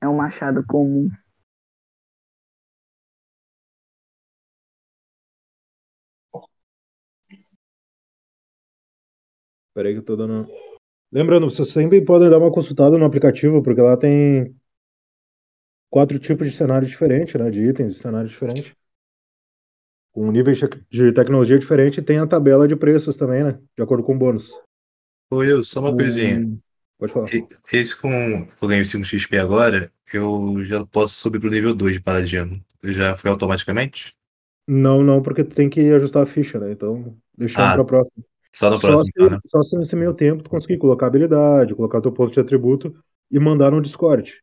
É 0.02 0.08
um 0.08 0.16
machado 0.16 0.64
comum. 0.66 1.10
Pera 9.74 9.88
aí 9.88 9.92
que 9.92 10.00
eu 10.00 10.04
tô 10.06 10.16
dando. 10.16 10.48
Lembrando, 11.12 11.50
vocês 11.50 11.68
sempre 11.68 12.02
podem 12.02 12.30
dar 12.30 12.38
uma 12.38 12.50
consultada 12.50 12.96
no 12.96 13.04
aplicativo, 13.04 13.62
porque 13.62 13.82
lá 13.82 13.94
tem 13.94 14.56
quatro 15.90 16.18
tipos 16.18 16.50
de 16.50 16.56
cenário 16.56 16.88
diferentes, 16.88 17.34
né? 17.34 17.50
De 17.50 17.60
itens 17.60 17.92
de 17.92 17.98
cenário 18.00 18.30
diferente. 18.30 18.74
Com 20.12 20.32
níveis 20.32 20.58
de 20.90 21.12
tecnologia 21.12 21.58
diferente 21.58 22.00
e 22.00 22.02
tem 22.02 22.16
a 22.16 22.26
tabela 22.26 22.66
de 22.66 22.74
preços 22.74 23.18
também, 23.18 23.44
né? 23.44 23.60
De 23.76 23.82
acordo 23.82 24.02
com 24.02 24.14
o 24.14 24.18
bônus. 24.18 24.50
Ô, 25.32 25.42
eu, 25.42 25.64
só 25.64 25.80
uma 25.80 25.94
coisinha. 25.94 26.46
Hum, 26.46 26.60
Pode 26.98 27.12
falar. 27.12 27.32
E- 27.32 27.46
Esse 27.72 27.96
com 27.96 28.46
que 28.46 28.64
eu 28.64 28.68
ganhei 28.68 28.84
5 28.84 29.04
XP 29.06 29.38
agora, 29.38 29.92
eu 30.14 30.64
já 30.64 30.86
posso 30.86 31.16
subir 31.16 31.40
pro 31.40 31.50
nível 31.50 31.74
2 31.74 31.94
de 31.94 32.00
paladino. 32.02 32.64
Já 32.84 33.16
foi 33.16 33.30
automaticamente? 33.30 34.14
Não, 34.66 35.02
não, 35.02 35.20
porque 35.22 35.44
tu 35.44 35.54
tem 35.54 35.68
que 35.68 35.80
ajustar 35.92 36.22
a 36.22 36.26
ficha, 36.26 36.58
né? 36.58 36.72
Então, 36.72 37.16
deixando 37.36 37.70
Ah, 37.70 37.72
pra 37.72 37.84
próxima. 37.84 38.24
Só 38.52 38.70
no 38.70 38.80
Só 38.80 38.96
próximo, 38.96 39.04
se, 39.04 39.12
então, 39.14 39.30
né? 39.30 39.40
só 39.48 39.62
se 39.62 39.76
nesse 39.78 39.96
meio 39.96 40.14
tempo 40.14 40.42
tu 40.44 40.50
conseguir 40.50 40.78
colocar 40.78 41.06
habilidade, 41.08 41.74
colocar 41.74 42.00
teu 42.02 42.12
ponto 42.12 42.32
de 42.32 42.40
atributo 42.40 42.94
e 43.30 43.38
mandar 43.40 43.72
no 43.72 43.82
Discord. 43.82 44.30
Se 44.30 44.40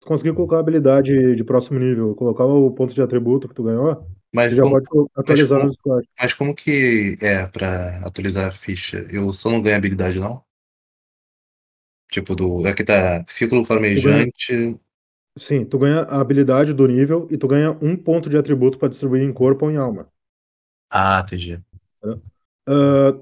tu 0.00 0.06
conseguir 0.08 0.34
colocar 0.34 0.58
a 0.58 0.60
habilidade 0.60 1.36
de 1.36 1.44
próximo 1.44 1.78
nível, 1.80 2.14
colocar 2.16 2.46
o 2.46 2.70
ponto 2.72 2.94
de 2.94 3.02
atributo 3.02 3.48
que 3.48 3.54
tu 3.54 3.64
ganhou, 3.64 4.06
Mas 4.32 4.54
já 4.54 4.62
como, 4.62 4.74
pode 4.74 4.86
atualizar 5.16 5.58
como- 5.58 5.64
no 5.64 5.70
Discord. 5.70 6.08
mas 6.20 6.34
como 6.34 6.54
que 6.54 7.16
é 7.20 7.46
pra 7.46 7.98
atualizar 8.06 8.48
a 8.48 8.50
ficha? 8.50 9.06
Eu 9.10 9.32
só 9.32 9.50
não 9.50 9.60
ganho 9.60 9.76
habilidade, 9.76 10.18
não? 10.18 10.42
Tipo, 12.10 12.34
do. 12.34 12.66
Aqui 12.66 12.84
tá 12.84 13.24
círculo 13.26 13.64
flamejante. 13.64 14.76
Sim, 15.38 15.64
tu 15.64 15.78
ganha 15.78 16.00
a 16.02 16.20
habilidade 16.20 16.74
do 16.74 16.86
nível 16.86 17.26
e 17.30 17.38
tu 17.38 17.48
ganha 17.48 17.70
um 17.80 17.96
ponto 17.96 18.28
de 18.28 18.36
atributo 18.36 18.78
pra 18.78 18.88
distribuir 18.88 19.22
em 19.22 19.32
corpo 19.32 19.64
ou 19.64 19.70
em 19.70 19.76
alma. 19.76 20.06
Ah, 20.90 21.20
entendi. 21.24 21.62
Ah, 22.68 23.18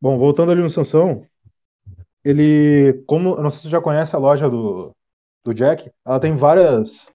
bom, 0.00 0.18
voltando 0.18 0.52
ali 0.52 0.62
no 0.62 0.70
Sansão, 0.70 1.26
ele, 2.24 3.02
como, 3.06 3.34
eu 3.36 3.42
não 3.42 3.50
sei 3.50 3.58
se 3.58 3.62
você 3.64 3.70
já 3.70 3.80
conhece 3.80 4.14
a 4.16 4.18
loja 4.18 4.48
do, 4.48 4.92
do 5.44 5.54
Jack, 5.54 5.90
ela 6.06 6.20
tem 6.20 6.36
várias 6.36 7.10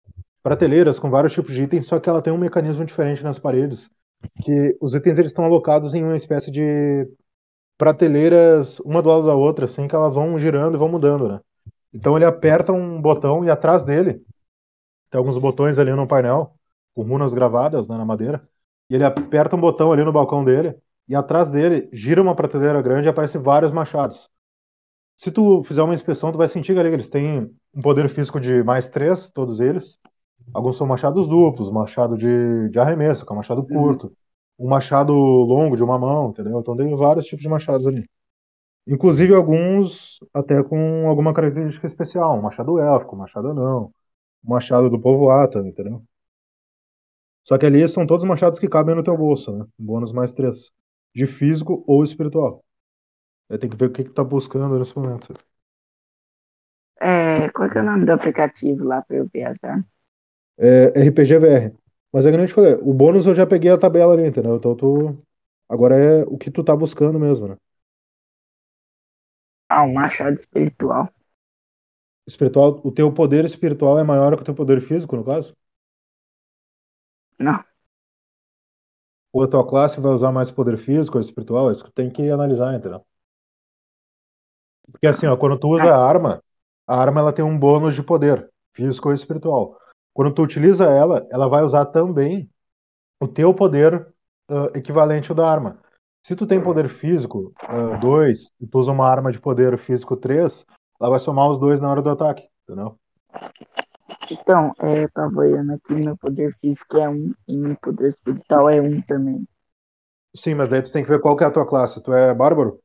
prateleiras 0.48 0.98
com 0.98 1.10
vários 1.10 1.34
tipos 1.34 1.54
de 1.54 1.64
itens, 1.64 1.88
só 1.88 2.00
que 2.00 2.08
ela 2.08 2.22
tem 2.22 2.32
um 2.32 2.38
mecanismo 2.38 2.86
diferente 2.86 3.22
nas 3.22 3.38
paredes, 3.38 3.92
que 4.46 4.78
os 4.80 4.94
itens 4.94 5.20
eles 5.20 5.32
estão 5.32 5.44
alocados 5.44 5.94
em 5.94 6.02
uma 6.02 6.16
espécie 6.16 6.50
de 6.50 7.06
prateleiras 7.78 8.80
uma 8.80 9.02
do 9.02 9.10
lado 9.10 9.26
da 9.26 9.36
outra, 9.36 9.66
assim, 9.66 9.90
que 9.90 9.96
elas 9.96 10.16
vão 10.16 10.38
girando 10.38 10.76
e 10.76 10.78
vão 10.78 10.88
mudando, 10.88 11.28
né? 11.28 11.42
Então 11.94 12.16
ele 12.16 12.24
aperta 12.24 12.72
um 12.72 13.02
botão 13.02 13.44
e 13.44 13.50
atrás 13.50 13.84
dele 13.84 14.22
tem 15.10 15.20
alguns 15.20 15.38
botões 15.38 15.78
ali 15.78 15.92
no 15.92 16.08
painel 16.08 16.56
com 16.96 17.04
runas 17.04 17.34
gravadas 17.34 17.90
né, 17.90 17.98
na 17.98 18.06
madeira. 18.06 18.42
E 18.90 18.96
ele 18.96 19.04
aperta 19.04 19.54
um 19.54 19.60
botão 19.60 19.92
ali 19.92 20.06
no 20.06 20.14
balcão 20.14 20.46
dele 20.46 20.78
e 21.10 21.16
atrás 21.16 21.52
dele 21.52 21.90
gira 21.92 22.22
uma 22.22 22.36
prateleira 22.36 22.82
grande 22.82 23.08
e 23.08 23.10
aparecem 23.10 23.42
vários 23.42 23.74
machados. 23.74 24.30
Se 25.18 25.30
tu 25.30 25.62
fizer 25.66 25.84
uma 25.84 25.94
inspeção, 25.94 26.32
tu 26.32 26.38
vai 26.38 26.48
sentir 26.48 26.78
ali 26.80 26.88
que 26.88 26.96
eles 26.96 27.10
têm 27.10 27.54
um 27.74 27.82
poder 27.82 28.08
físico 28.08 28.40
de 28.40 28.64
mais 28.64 28.88
três, 28.88 29.30
todos 29.30 29.60
eles. 29.60 30.00
Alguns 30.54 30.78
são 30.78 30.88
machados 30.88 31.28
duplos, 31.28 31.72
machado 31.72 32.18
de, 32.18 32.70
de 32.70 32.80
arremesso, 32.80 33.26
que 33.26 33.32
é 33.32 33.34
um 33.34 33.38
machado 33.38 33.64
curto, 33.68 34.12
um 34.58 34.68
machado 34.68 35.14
longo 35.14 35.76
de 35.76 35.84
uma 35.84 36.00
mão, 36.00 36.30
entendeu? 36.30 36.60
Então 36.60 36.76
tem 36.76 36.96
vários 36.96 37.26
tipos 37.26 37.44
de 37.44 37.50
machados 37.50 37.86
ali. 37.88 38.06
Inclusive 38.88 39.34
alguns 39.36 40.20
até 40.34 40.64
com 40.64 41.08
alguma 41.10 41.34
característica 41.34 41.88
especial, 41.88 42.38
um 42.38 42.42
machado 42.42 42.80
élfico, 42.80 43.16
um 43.16 43.20
machado 43.20 43.54
não, 43.54 43.86
um 44.46 44.50
machado 44.50 44.90
do 44.90 45.00
povo 45.00 45.30
Ata, 45.32 45.60
entendeu? 45.60 46.04
Só 47.44 47.58
que 47.58 47.66
ali 47.66 47.88
são 47.88 48.06
todos 48.06 48.26
machados 48.26 48.60
que 48.60 48.68
cabem 48.70 48.94
no 48.96 49.04
teu 49.04 49.18
bolso, 49.18 49.52
né? 49.58 49.66
Bônus 49.78 50.12
mais 50.12 50.34
três. 50.34 50.72
De 51.16 51.26
físico 51.26 51.84
ou 51.88 52.04
espiritual. 52.04 52.64
Aí 53.50 53.58
tem 53.58 53.70
que 53.70 53.78
ver 53.78 53.88
o 53.88 53.94
que, 53.94 54.04
que 54.06 54.12
tá 54.12 54.24
buscando 54.24 54.80
nesse 54.80 54.98
momento. 54.98 55.34
É, 57.00 57.50
qual 57.54 57.70
que 57.70 57.78
é 57.78 57.82
o 57.82 57.86
nome 57.86 58.06
do 58.06 58.12
aplicativo 58.14 58.84
lá 58.84 59.02
pra 59.02 59.18
eu 59.18 59.28
ver 59.34 59.44
as 59.46 59.64
armas? 59.64 59.97
É 60.58 61.08
RPG 61.08 61.40
VR. 61.40 61.76
Mas 62.12 62.26
é 62.26 62.32
que 62.32 62.38
nem 62.38 62.46
eu 62.46 62.48
te 62.48 62.54
falei, 62.54 62.74
o 62.82 62.94
bônus 62.94 63.26
eu 63.26 63.36
já 63.36 63.46
peguei 63.46 63.72
a 63.72 63.78
tabela 63.78 64.14
ali, 64.14 64.28
entendeu? 64.28 64.56
Então 64.56 64.76
tu. 64.76 65.18
Agora 65.70 65.96
é 65.96 66.24
o 66.24 66.38
que 66.38 66.50
tu 66.50 66.64
tá 66.64 66.76
buscando 66.76 67.20
mesmo, 67.20 67.48
né? 67.50 67.58
Ah, 69.70 69.84
um 69.84 69.94
machado 69.94 70.36
espiritual. 70.36 71.10
Espiritual, 72.28 72.80
o 72.84 72.92
teu 72.92 73.12
poder 73.14 73.44
espiritual 73.46 73.98
é 73.98 74.04
maior 74.04 74.36
que 74.36 74.42
o 74.42 74.46
teu 74.46 74.54
poder 74.56 74.82
físico, 74.82 75.16
no 75.16 75.24
caso? 75.26 75.54
Não. 77.40 77.64
Ou 79.32 79.44
a 79.44 79.48
tua 79.48 79.66
classe 79.66 80.02
vai 80.02 80.12
usar 80.12 80.32
mais 80.34 80.52
poder 80.52 80.78
físico 80.78 81.18
ou 81.18 81.22
espiritual? 81.22 81.72
Isso 81.72 81.84
que 81.86 81.92
tem 81.92 82.10
que 82.10 82.30
analisar, 82.30 82.74
entendeu? 82.74 83.06
Porque 84.92 85.08
assim, 85.08 85.28
ó, 85.28 85.38
quando 85.38 85.60
tu 85.60 85.70
usa 85.70 85.94
a 85.94 86.06
arma, 86.06 86.42
a 86.88 87.00
arma 87.00 87.22
ela 87.22 87.34
tem 87.34 87.44
um 87.44 87.58
bônus 87.58 87.96
de 87.96 88.04
poder, 88.04 88.50
físico 88.74 89.10
ou 89.10 89.14
espiritual. 89.14 89.78
Quando 90.18 90.34
tu 90.34 90.42
utiliza 90.42 90.86
ela, 90.86 91.28
ela 91.30 91.48
vai 91.48 91.62
usar 91.62 91.86
também 91.86 92.50
o 93.22 93.28
teu 93.28 93.54
poder 93.54 94.12
ah, 94.50 94.66
equivalente 94.74 95.30
ao 95.30 95.36
da 95.36 95.48
arma. 95.48 95.80
Se 96.26 96.36
tu 96.36 96.48
tem 96.48 96.60
poder 96.60 96.90
físico 96.90 97.54
2 98.02 98.52
e 98.60 98.66
tu 98.66 98.80
usa 98.80 98.92
uma 98.92 99.08
arma 99.08 99.32
de 99.32 99.40
poder 99.40 99.78
físico 99.78 100.18
3, 100.18 100.66
ela 101.00 101.12
vai 101.12 101.20
somar 101.20 101.48
os 101.52 101.60
dois 101.60 101.80
na 101.80 101.92
hora 101.92 102.02
do 102.02 102.10
ataque, 102.10 102.50
entendeu? 102.64 102.98
Então, 104.32 104.74
é, 104.80 105.04
eu 105.04 105.12
tava 105.12 105.38
olhando 105.38 105.74
aqui, 105.74 105.94
meu 105.94 106.18
poder 106.18 106.52
físico 106.60 106.98
é 106.98 107.08
um 107.08 107.32
e 107.48 107.56
meu 107.56 107.78
poder 107.80 108.10
espiritual 108.10 108.72
é 108.72 108.82
um 108.82 109.00
também. 109.04 109.48
Sim, 110.36 110.56
mas 110.56 110.68
daí 110.68 110.82
tu 110.82 110.92
tem 110.92 111.04
que 111.04 111.10
ver 111.10 111.22
qual 111.22 111.38
que 111.38 111.44
é 111.44 111.48
a 111.48 111.52
tua 111.52 111.68
classe. 111.68 112.02
Tu 112.02 112.12
é 112.12 112.34
bárbaro? 112.34 112.80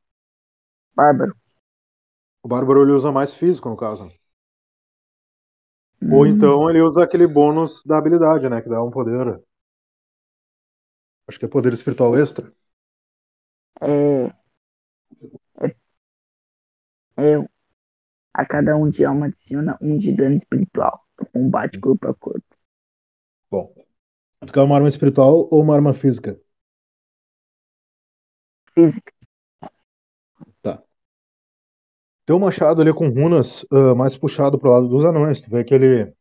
Bárbaro. 0.94 1.34
O 2.42 2.48
bárbaro 2.48 2.82
ele 2.82 2.92
usa 2.92 3.10
mais 3.10 3.32
físico, 3.32 3.70
no 3.70 3.76
caso. 3.76 4.12
Ou 6.08 6.24
Hum, 6.24 6.26
então 6.26 6.70
ele 6.70 6.80
usa 6.80 7.02
aquele 7.02 7.26
bônus 7.26 7.82
da 7.84 7.98
habilidade, 7.98 8.48
né? 8.48 8.60
Que 8.62 8.68
dá 8.68 8.82
um 8.82 8.90
poder. 8.90 9.40
Acho 11.26 11.38
que 11.38 11.44
é 11.46 11.48
poder 11.48 11.72
espiritual 11.72 12.16
extra. 12.16 12.52
É, 13.80 14.32
é, 15.60 15.74
é, 17.16 17.36
a 18.34 18.46
cada 18.46 18.76
um 18.76 18.90
de 18.90 19.04
alma 19.04 19.26
adiciona 19.26 19.78
um 19.80 19.98
de 19.98 20.12
dano 20.14 20.36
espiritual. 20.36 21.04
Combate 21.32 21.80
corpo 21.80 22.08
a 22.08 22.14
corpo. 22.14 22.44
Bom. 23.50 23.72
Tu 24.46 24.52
quer 24.52 24.62
uma 24.62 24.76
arma 24.76 24.88
espiritual 24.88 25.48
ou 25.52 25.62
uma 25.62 25.74
arma 25.76 25.94
física? 25.94 26.40
Física. 28.74 29.12
Tem 32.24 32.36
um 32.36 32.38
machado 32.38 32.80
ali 32.80 32.92
com 32.92 33.08
runas 33.08 33.64
ah, 33.70 33.94
mais 33.94 34.16
puxado 34.16 34.58
pro 34.58 34.70
lado 34.70 34.88
dos 34.88 35.04
anões. 35.04 35.40
Tu 35.40 35.50
vê 35.50 35.64
que 35.64 35.74
ele 35.74 36.12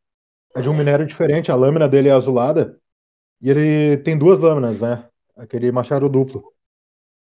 é 0.56 0.62
de 0.62 0.70
um 0.70 0.78
minério 0.78 1.06
diferente, 1.06 1.52
a 1.52 1.56
lâmina 1.56 1.88
dele 1.88 2.10
é 2.10 2.12
azulada. 2.14 2.80
E 3.42 3.50
ele 3.50 3.98
tem 3.98 4.18
duas 4.18 4.40
lâminas, 4.40 4.82
né? 4.82 5.08
Aquele 5.36 5.72
machado 5.72 6.10
duplo. 6.10 6.44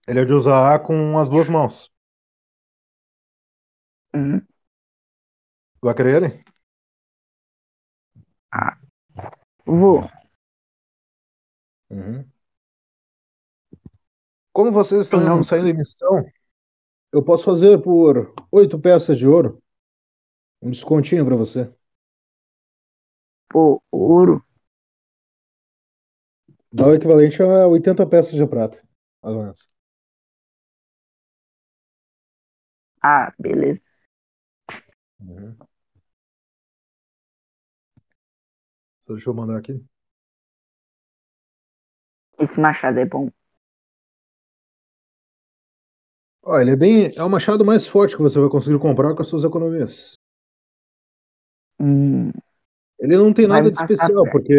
Ele 0.08 0.20
é 0.20 0.24
de 0.24 0.32
usar 0.32 0.80
com 0.80 1.18
as 1.18 1.28
duas 1.28 1.48
mãos. 1.48 1.90
Hum, 4.14 4.40
Tu 5.80 5.86
vai 5.86 5.94
querer 5.94 6.22
ele? 6.22 6.44
vou. 9.64 10.08
Uhum. 11.90 12.24
Como 14.52 14.72
vocês 14.72 15.02
estão 15.02 15.20
um- 15.38 15.42
saindo 15.42 15.68
em 15.68 15.74
missão, 15.76 16.24
eu 17.16 17.22
posso 17.24 17.44
fazer 17.44 17.80
por 17.82 18.34
oito 18.52 18.78
peças 18.78 19.18
de 19.18 19.26
ouro. 19.26 19.62
Um 20.62 20.70
descontinho 20.70 21.24
pra 21.24 21.36
você. 21.36 21.72
Pô, 23.48 23.82
ouro. 23.90 24.44
Dá 26.72 26.86
o 26.86 26.94
equivalente 26.94 27.42
a 27.42 27.66
80 27.66 28.06
peças 28.06 28.32
de 28.34 28.46
prata. 28.46 28.80
Mais 29.20 29.34
ou 29.34 29.42
menos. 29.42 29.68
Ah, 33.02 33.32
beleza. 33.38 33.80
Uhum. 35.20 35.56
Deixa 39.08 39.30
eu 39.30 39.34
mandar 39.34 39.56
aqui. 39.58 39.84
Esse 42.38 42.58
machado 42.58 42.98
é 42.98 43.04
bom. 43.04 43.30
Ele 46.48 46.70
é 46.70 46.76
bem. 46.76 47.12
É 47.16 47.22
o 47.22 47.28
machado 47.30 47.64
mais 47.64 47.86
forte 47.86 48.16
que 48.16 48.22
você 48.22 48.38
vai 48.38 48.48
conseguir 48.48 48.78
comprar 48.78 49.14
com 49.14 49.22
as 49.22 49.28
suas 49.28 49.44
economias. 49.44 50.14
Hum, 51.78 52.30
Ele 53.00 53.16
não 53.16 53.32
tem 53.32 53.46
nada 53.46 53.70
de 53.70 53.76
especial, 53.76 54.22
perto. 54.24 54.32
porque, 54.32 54.54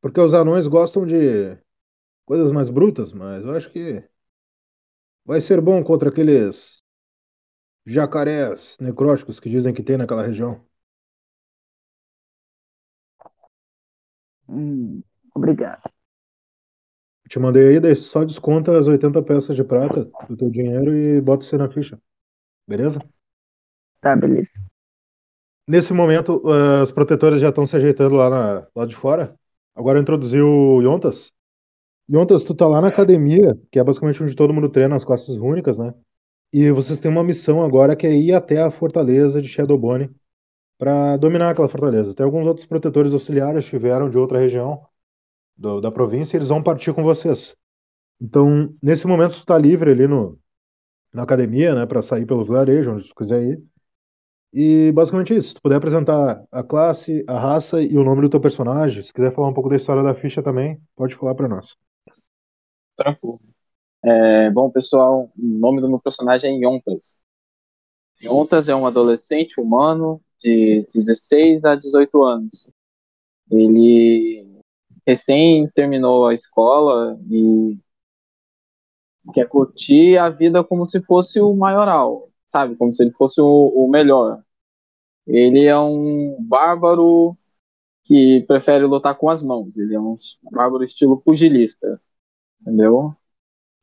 porque 0.00 0.20
os 0.20 0.34
anões 0.34 0.66
gostam 0.66 1.06
de 1.06 1.56
coisas 2.26 2.52
mais 2.52 2.68
brutas, 2.68 3.12
mas 3.12 3.44
eu 3.44 3.52
acho 3.52 3.70
que 3.70 4.04
vai 5.24 5.40
ser 5.40 5.60
bom 5.60 5.82
contra 5.82 6.10
aqueles 6.10 6.82
jacarés 7.86 8.76
necróticos 8.80 9.40
que 9.40 9.50
dizem 9.50 9.74
que 9.74 9.82
tem 9.82 9.96
naquela 9.96 10.22
região. 10.26 10.64
hum, 14.48 15.02
obrigado. 15.34 15.90
Te 17.30 17.38
mandei 17.38 17.68
aí, 17.68 17.80
daí 17.80 17.94
só 17.94 18.24
desconta 18.24 18.76
as 18.76 18.88
80 18.88 19.22
peças 19.22 19.54
de 19.54 19.62
prata 19.62 20.10
do 20.28 20.36
teu 20.36 20.50
dinheiro 20.50 20.92
e 20.92 21.20
bota 21.20 21.44
você 21.44 21.56
na 21.56 21.70
ficha. 21.70 21.96
Beleza? 22.66 22.98
Tá, 24.00 24.16
beleza. 24.16 24.50
Nesse 25.64 25.92
momento, 25.92 26.42
eh, 26.44 26.82
os 26.82 26.90
protetores 26.90 27.40
já 27.40 27.50
estão 27.50 27.64
se 27.64 27.76
ajeitando 27.76 28.16
lá, 28.16 28.28
na, 28.28 28.66
lá 28.74 28.84
de 28.84 28.96
fora. 28.96 29.32
Agora 29.76 30.00
introduziu 30.00 30.44
o 30.44 30.82
Yontas. 30.82 31.30
Yontas, 32.10 32.42
tu 32.42 32.52
tá 32.52 32.66
lá 32.66 32.80
na 32.80 32.88
academia, 32.88 33.56
que 33.70 33.78
é 33.78 33.84
basicamente 33.84 34.20
onde 34.20 34.34
todo 34.34 34.52
mundo 34.52 34.68
treina 34.68 34.96
as 34.96 35.04
classes 35.04 35.36
rúnicas, 35.36 35.78
né? 35.78 35.94
E 36.52 36.72
vocês 36.72 36.98
têm 36.98 37.12
uma 37.12 37.22
missão 37.22 37.62
agora 37.62 37.94
que 37.94 38.08
é 38.08 38.12
ir 38.12 38.34
até 38.34 38.60
a 38.60 38.72
fortaleza 38.72 39.40
de 39.40 39.46
Shadowbone 39.46 40.10
para 40.76 41.16
dominar 41.16 41.50
aquela 41.50 41.68
fortaleza. 41.68 42.12
Tem 42.12 42.26
alguns 42.26 42.44
outros 42.44 42.66
protetores 42.66 43.12
auxiliares 43.12 43.70
que 43.70 43.78
vieram 43.78 44.10
de 44.10 44.18
outra 44.18 44.40
região 44.40 44.84
do- 45.60 45.80
da 45.80 45.92
província 45.92 46.36
eles 46.38 46.48
vão 46.48 46.62
partir 46.62 46.94
com 46.94 47.04
vocês. 47.04 47.56
Então, 48.20 48.72
nesse 48.82 49.06
momento, 49.06 49.38
tu 49.38 49.46
tá 49.46 49.58
livre 49.58 49.92
ali 49.92 50.08
no, 50.08 50.38
na 51.14 51.22
academia, 51.24 51.74
né, 51.74 51.86
para 51.86 52.02
sair 52.02 52.26
pelo 52.26 52.44
vilarejo, 52.44 52.92
onde 52.92 53.08
tu 53.08 53.14
quiser 53.14 53.42
ir. 53.42 53.62
E 54.52 54.92
basicamente 54.92 55.34
isso. 55.34 55.50
Se 55.50 55.54
tu 55.54 55.62
puder 55.62 55.76
apresentar 55.76 56.44
a 56.50 56.62
classe, 56.62 57.24
a 57.28 57.38
raça 57.38 57.82
e 57.82 57.96
o 57.96 58.04
nome 58.04 58.22
do 58.22 58.28
teu 58.30 58.40
personagem, 58.40 59.02
se 59.02 59.12
quiser 59.12 59.34
falar 59.34 59.48
um 59.48 59.54
pouco 59.54 59.70
da 59.70 59.76
história 59.76 60.02
da 60.02 60.14
ficha 60.14 60.42
também, 60.42 60.80
pode 60.96 61.14
falar 61.16 61.34
para 61.34 61.48
nós. 61.48 61.76
Tranquilo. 62.96 63.40
É, 64.04 64.50
bom, 64.50 64.70
pessoal, 64.70 65.30
o 65.36 65.42
nome 65.42 65.80
do 65.80 65.88
meu 65.88 66.00
personagem 66.00 66.56
é 66.56 66.66
Yontas. 66.66 67.18
Yontas 68.22 68.68
é 68.68 68.74
um 68.74 68.86
adolescente 68.86 69.60
humano 69.60 70.20
de 70.38 70.86
16 70.92 71.64
a 71.64 71.74
18 71.74 72.22
anos. 72.22 72.70
Ele 73.50 74.46
recém 75.06 75.68
terminou 75.70 76.26
a 76.26 76.32
escola 76.32 77.18
e 77.30 77.78
quer 79.32 79.48
curtir 79.48 80.16
a 80.18 80.28
vida 80.28 80.64
como 80.64 80.84
se 80.86 81.00
fosse 81.02 81.40
o 81.40 81.54
maioral, 81.54 82.28
sabe? 82.46 82.76
Como 82.76 82.92
se 82.92 83.02
ele 83.02 83.12
fosse 83.12 83.40
o, 83.40 83.46
o 83.46 83.88
melhor. 83.88 84.42
Ele 85.26 85.66
é 85.66 85.78
um 85.78 86.36
bárbaro 86.40 87.32
que 88.04 88.42
prefere 88.48 88.84
lutar 88.84 89.16
com 89.16 89.28
as 89.28 89.42
mãos. 89.42 89.78
Ele 89.78 89.94
é 89.94 90.00
um 90.00 90.16
bárbaro 90.50 90.84
estilo 90.84 91.20
pugilista. 91.20 91.88
Entendeu? 92.60 93.14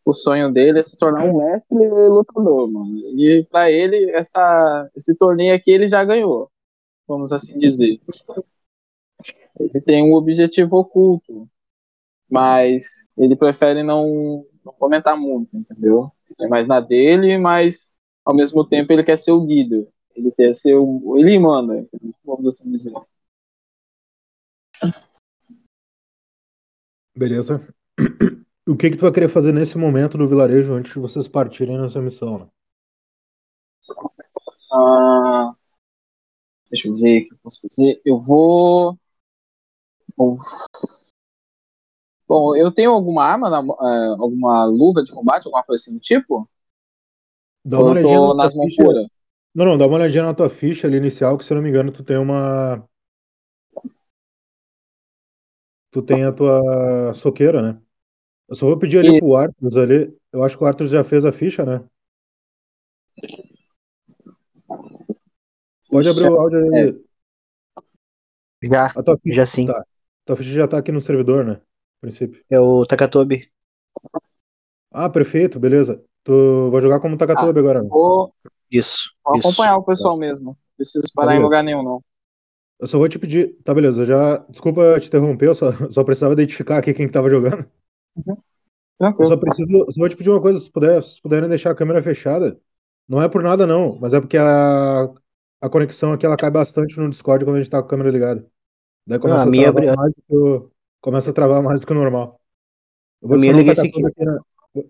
O 0.05 0.13
sonho 0.13 0.51
dele 0.51 0.79
é 0.79 0.83
se 0.83 0.97
tornar 0.97 1.25
um 1.25 1.37
mestre 1.37 1.89
lutador, 2.09 2.71
mano. 2.71 2.93
E 3.17 3.45
pra 3.49 3.71
ele, 3.71 4.11
essa, 4.11 4.89
esse 4.95 5.15
torneio 5.15 5.53
aqui 5.53 5.71
ele 5.71 5.87
já 5.87 6.03
ganhou. 6.03 6.49
Vamos 7.07 7.31
assim 7.31 7.57
dizer. 7.57 7.99
Ele 9.59 9.81
tem 9.81 10.03
um 10.03 10.13
objetivo 10.13 10.77
oculto. 10.77 11.49
Mas 12.29 13.07
ele 13.17 13.35
prefere 13.35 13.83
não, 13.83 14.45
não 14.63 14.73
comentar 14.73 15.17
muito, 15.17 15.55
entendeu? 15.55 16.11
É 16.39 16.47
mais 16.47 16.67
na 16.67 16.81
dele, 16.81 17.37
mas 17.37 17.93
ao 18.25 18.35
mesmo 18.35 18.67
tempo 18.67 18.91
ele 18.91 19.03
quer 19.03 19.17
ser 19.17 19.31
o 19.31 19.45
líder. 19.45 19.87
Ele 20.15 20.31
quer 20.31 20.53
ser 20.53 20.75
o. 20.75 21.17
Ele 21.17 21.39
manda, 21.39 21.77
entendeu? 21.77 22.13
vamos 22.25 22.47
assim 22.47 22.69
dizer. 22.71 22.91
Beleza. 27.15 27.61
O 28.67 28.75
que 28.75 28.89
que 28.89 28.97
tu 28.97 29.03
vai 29.03 29.13
querer 29.13 29.29
fazer 29.29 29.53
nesse 29.53 29.77
momento 29.77 30.17
do 30.17 30.27
vilarejo 30.27 30.73
antes 30.73 30.91
de 30.91 30.99
vocês 30.99 31.25
partirem 31.25 31.79
nessa 31.79 32.01
missão, 32.01 32.39
né? 32.39 32.47
Ah, 34.73 35.53
deixa 36.69 36.89
eu 36.89 36.95
ver 36.97 37.21
o 37.21 37.27
que 37.27 37.33
eu 37.33 37.37
posso 37.43 37.61
fazer. 37.61 38.01
Eu 38.05 38.19
vou. 38.19 38.97
Bom, 40.17 40.37
Bom, 42.27 42.55
eu 42.55 42.71
tenho 42.71 42.91
alguma 42.91 43.23
arma, 43.23 43.49
na, 43.49 43.59
eh, 43.59 44.07
alguma 44.19 44.65
luva 44.65 45.03
de 45.03 45.11
combate, 45.13 45.45
alguma 45.45 45.63
coisa 45.63 45.81
assim 45.81 45.93
do 45.93 45.99
tipo? 45.99 46.47
Dá 47.65 47.79
uma 47.79 47.91
olhadinha 47.91 48.19
na 48.19 48.33
nas 48.33 48.53
mãos 48.55 48.73
ficha. 48.75 49.03
Não, 49.55 49.65
não, 49.65 49.77
dá 49.77 49.87
uma 49.87 49.97
olhadinha 49.97 50.23
na 50.23 50.33
tua 50.33 50.49
ficha 50.49 50.87
ali 50.87 50.97
inicial, 50.97 51.37
que 51.37 51.45
se 51.45 51.51
eu 51.53 51.55
não 51.55 51.63
me 51.63 51.69
engano, 51.69 51.91
tu 51.91 52.03
tem 52.03 52.17
uma. 52.17 52.87
Tu 55.91 56.01
tem 56.03 56.23
a 56.25 56.31
tua 56.31 57.13
soqueira, 57.13 57.61
né? 57.61 57.81
Eu 58.49 58.55
só 58.55 58.67
vou 58.67 58.79
pedir 58.79 58.99
ali 58.99 59.13
E- 59.13 59.19
pro 59.19 59.35
Arthur 59.35 59.79
ali. 59.79 60.17
Eu 60.33 60.43
acho 60.43 60.57
que 60.57 60.63
o 60.65 60.67
Arthur 60.67 60.87
já 60.89 61.03
fez 61.05 61.25
a 61.25 61.31
ficha, 61.33 61.65
né? 61.65 61.85
Pode 65.89 66.07
abrir 66.09 66.25
o 66.25 66.39
áudio 66.39 66.59
É. 66.73 66.91
aí. 66.91 67.07
Já, 68.61 68.93
A 68.95 69.01
tua 69.03 69.17
ficha, 69.17 69.45
já 69.45 69.47
sim. 69.47 69.65
tá. 69.65 69.85
Ficha 70.35 70.51
já 70.51 70.67
tá 70.67 70.77
aqui 70.77 70.91
no 70.91 71.01
servidor, 71.01 71.45
né? 71.45 71.53
A 71.53 72.01
princípio. 72.01 72.43
É 72.49 72.59
o 72.59 72.85
Takatobi. 72.85 73.49
Ah, 74.91 75.09
perfeito, 75.09 75.59
beleza. 75.59 76.03
Tu 76.23 76.69
vai 76.71 76.81
jogar 76.81 76.99
como 76.99 77.17
Takatobi 77.17 77.59
agora, 77.59 77.83
né? 77.83 77.89
Vou, 77.89 78.33
Isso. 78.71 79.11
vou 79.25 79.37
isso. 79.37 79.47
acompanhar 79.47 79.77
o 79.77 79.83
pessoal 79.83 80.17
mesmo. 80.17 80.47
Não 80.51 80.57
preciso 80.77 81.07
parar 81.13 81.35
em 81.35 81.35
beleza. 81.35 81.43
lugar 81.43 81.63
nenhum, 81.63 81.83
não. 81.83 82.03
Eu 82.79 82.87
só 82.87 82.97
vou 82.97 83.07
te 83.09 83.17
pedir. 83.19 83.55
Tá, 83.63 83.73
beleza. 83.73 84.01
eu 84.01 84.05
Já. 84.05 84.37
Desculpa 84.49 84.99
te 84.99 85.07
interromper, 85.07 85.47
eu 85.47 85.55
só, 85.55 85.71
só 85.91 86.03
precisava 86.03 86.33
identificar 86.33 86.77
aqui 86.79 86.93
quem 86.93 87.07
que 87.07 87.13
tava 87.13 87.29
jogando. 87.29 87.65
Eu 87.65 88.37
Tranquilo. 88.97 89.27
só 89.27 89.37
preciso. 89.37 89.69
eu 89.71 89.91
Só 89.91 89.99
vou 90.01 90.09
te 90.09 90.15
pedir 90.17 90.29
uma 90.29 90.41
coisa, 90.41 90.59
se 90.59 90.69
puder, 90.71 91.01
se 91.03 91.21
puderem 91.21 91.49
deixar 91.49 91.71
a 91.71 91.75
câmera 91.75 92.01
fechada. 92.01 92.59
Não 93.07 93.21
é 93.21 93.29
por 93.29 93.41
nada, 93.43 93.65
não, 93.65 93.97
mas 93.99 94.13
é 94.13 94.19
porque 94.19 94.37
a, 94.37 95.03
a 95.61 95.69
conexão 95.69 96.13
aqui 96.13 96.25
ela 96.25 96.37
cai 96.37 96.51
bastante 96.51 96.97
no 96.99 97.09
Discord 97.09 97.45
quando 97.45 97.57
a 97.57 97.61
gente 97.61 97.71
tá 97.71 97.79
com 97.81 97.85
a 97.87 97.89
câmera 97.89 98.11
ligada. 98.11 98.49
Daí 99.07 99.19
começa 99.19 99.43
a 99.43 99.43
a, 99.43 99.45
minha 99.45 99.71
travar 99.71 99.95
mais 99.95 100.13
do 100.13 100.21
que 100.21 100.35
o, 100.35 100.71
começa 100.99 101.29
a 101.29 101.33
travar 101.33 101.63
mais 101.63 101.79
do 101.79 101.87
que 101.87 101.93
o 101.93 101.95
normal. 101.95 102.41
Eu 103.21 103.33
A 103.33 103.37
minha 103.37 103.53
o 103.53 103.57
liguei 103.57 103.71
aqui 103.71 104.25
na, 104.25 104.39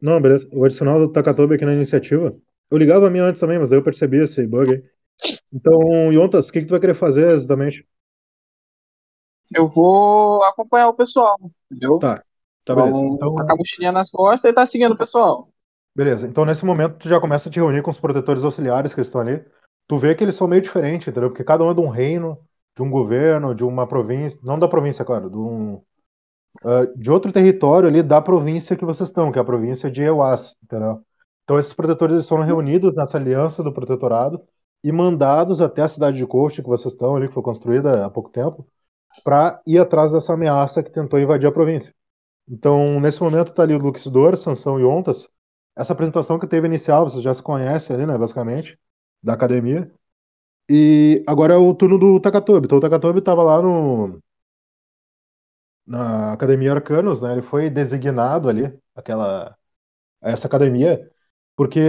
Não, 0.01 0.19
beleza. 0.19 0.47
Eu 0.51 0.57
vou 0.57 0.65
adicionar 0.65 0.97
o 0.97 1.11
Takatobi 1.11 1.53
aqui 1.53 1.65
na 1.65 1.73
iniciativa. 1.73 2.35
Eu 2.69 2.77
ligava 2.77 3.07
a 3.07 3.09
minha 3.11 3.23
antes 3.23 3.39
também, 3.39 3.59
mas 3.59 3.69
daí 3.69 3.77
eu 3.77 3.83
percebi 3.83 4.17
esse 4.17 4.45
bug 4.47 4.73
aí. 4.73 4.83
Então, 5.53 6.11
Yontas, 6.11 6.49
o 6.49 6.51
que, 6.51 6.61
que 6.61 6.65
tu 6.65 6.71
vai 6.71 6.79
querer 6.79 6.95
fazer 6.95 7.31
exatamente? 7.31 7.87
Eu 9.55 9.69
vou 9.69 10.43
acompanhar 10.43 10.89
o 10.89 10.93
pessoal, 10.93 11.37
entendeu? 11.71 11.99
Tá, 11.99 12.23
tá 12.65 12.75
beleza. 12.75 12.97
Então, 12.97 13.15
Então, 13.15 13.35
tá 13.35 13.45
com 13.45 13.53
a 13.53 13.55
mochilinha 13.55 13.91
nas 13.91 14.09
costas 14.09 14.51
e 14.51 14.53
tá 14.53 14.65
seguindo 14.65 14.91
o 14.93 14.97
pessoal. 14.97 15.47
Beleza, 15.95 16.27
então 16.27 16.45
nesse 16.45 16.63
momento 16.63 16.97
tu 16.97 17.09
já 17.09 17.19
começa 17.19 17.49
a 17.49 17.51
te 17.51 17.59
reunir 17.59 17.81
com 17.81 17.89
os 17.89 17.99
protetores 17.99 18.43
auxiliares 18.43 18.93
que 18.93 19.01
estão 19.01 19.21
ali. 19.21 19.43
Tu 19.87 19.97
vê 19.97 20.13
que 20.13 20.23
eles 20.23 20.35
são 20.35 20.47
meio 20.47 20.61
diferentes, 20.61 21.07
entendeu? 21.07 21.29
Porque 21.29 21.43
cada 21.43 21.63
um 21.63 21.71
é 21.71 21.73
de 21.73 21.79
um 21.79 21.87
reino, 21.87 22.37
de 22.77 22.83
um 22.83 22.89
governo, 22.91 23.55
de 23.55 23.65
uma 23.65 23.87
província, 23.87 24.39
não 24.43 24.59
da 24.59 24.67
província, 24.67 25.03
claro, 25.03 25.29
de 25.29 25.37
um 25.37 25.81
ah, 26.63 26.85
de 26.95 27.11
outro 27.11 27.31
território 27.31 27.89
ali 27.89 28.01
da 28.03 28.21
província 28.21 28.75
que 28.75 28.85
vocês 28.85 29.09
estão, 29.09 29.31
que 29.31 29.39
é 29.39 29.41
a 29.41 29.45
província 29.45 29.91
de 29.91 30.03
Ewas, 30.03 30.55
entendeu? 30.63 31.01
Então 31.43 31.57
esses 31.57 31.73
protetores 31.73 32.27
foram 32.27 32.43
reunidos 32.43 32.95
nessa 32.95 33.17
aliança 33.17 33.63
do 33.63 33.73
protetorado 33.73 34.41
e 34.83 34.91
mandados 34.91 35.61
até 35.61 35.81
a 35.81 35.87
cidade 35.87 36.17
de 36.17 36.27
Coast 36.27 36.61
que 36.61 36.67
vocês 36.67 36.93
estão 36.93 37.15
ali, 37.15 37.27
que 37.27 37.33
foi 37.33 37.43
construída 37.43 38.05
há 38.05 38.09
pouco 38.09 38.29
tempo, 38.29 38.67
para 39.23 39.61
ir 39.65 39.79
atrás 39.79 40.11
dessa 40.11 40.33
ameaça 40.33 40.83
que 40.83 40.91
tentou 40.91 41.19
invadir 41.19 41.47
a 41.47 41.51
província. 41.51 41.93
Então, 42.47 42.99
nesse 42.99 43.21
momento 43.21 43.53
tá 43.53 43.63
ali 43.63 43.73
o 43.75 43.79
Luxidor, 43.79 44.37
Sansão 44.37 44.79
e 44.79 44.85
Ontas, 44.85 45.27
essa 45.75 45.93
apresentação 45.93 46.39
que 46.39 46.47
teve 46.47 46.67
inicial, 46.67 47.09
vocês 47.09 47.23
já 47.23 47.33
se 47.33 47.43
conhecem 47.43 47.95
ali, 47.95 48.05
né, 48.05 48.17
basicamente, 48.17 48.79
da 49.21 49.33
academia. 49.33 49.91
E 50.69 51.23
agora 51.27 51.53
é 51.53 51.57
o 51.57 51.73
turno 51.73 51.97
do 51.97 52.19
Takatobi. 52.19 52.65
Então 52.65 52.77
o 52.77 52.81
Takatobi 52.81 53.19
estava 53.19 53.43
lá 53.43 53.61
no 53.61 54.19
na 55.85 56.33
Academia 56.33 56.73
Arcanos, 56.73 57.21
né? 57.21 57.31
Ele 57.33 57.41
foi 57.41 57.69
designado 57.69 58.49
ali, 58.49 58.73
aquela 58.95 59.57
essa 60.21 60.47
academia, 60.47 61.09
porque 61.55 61.79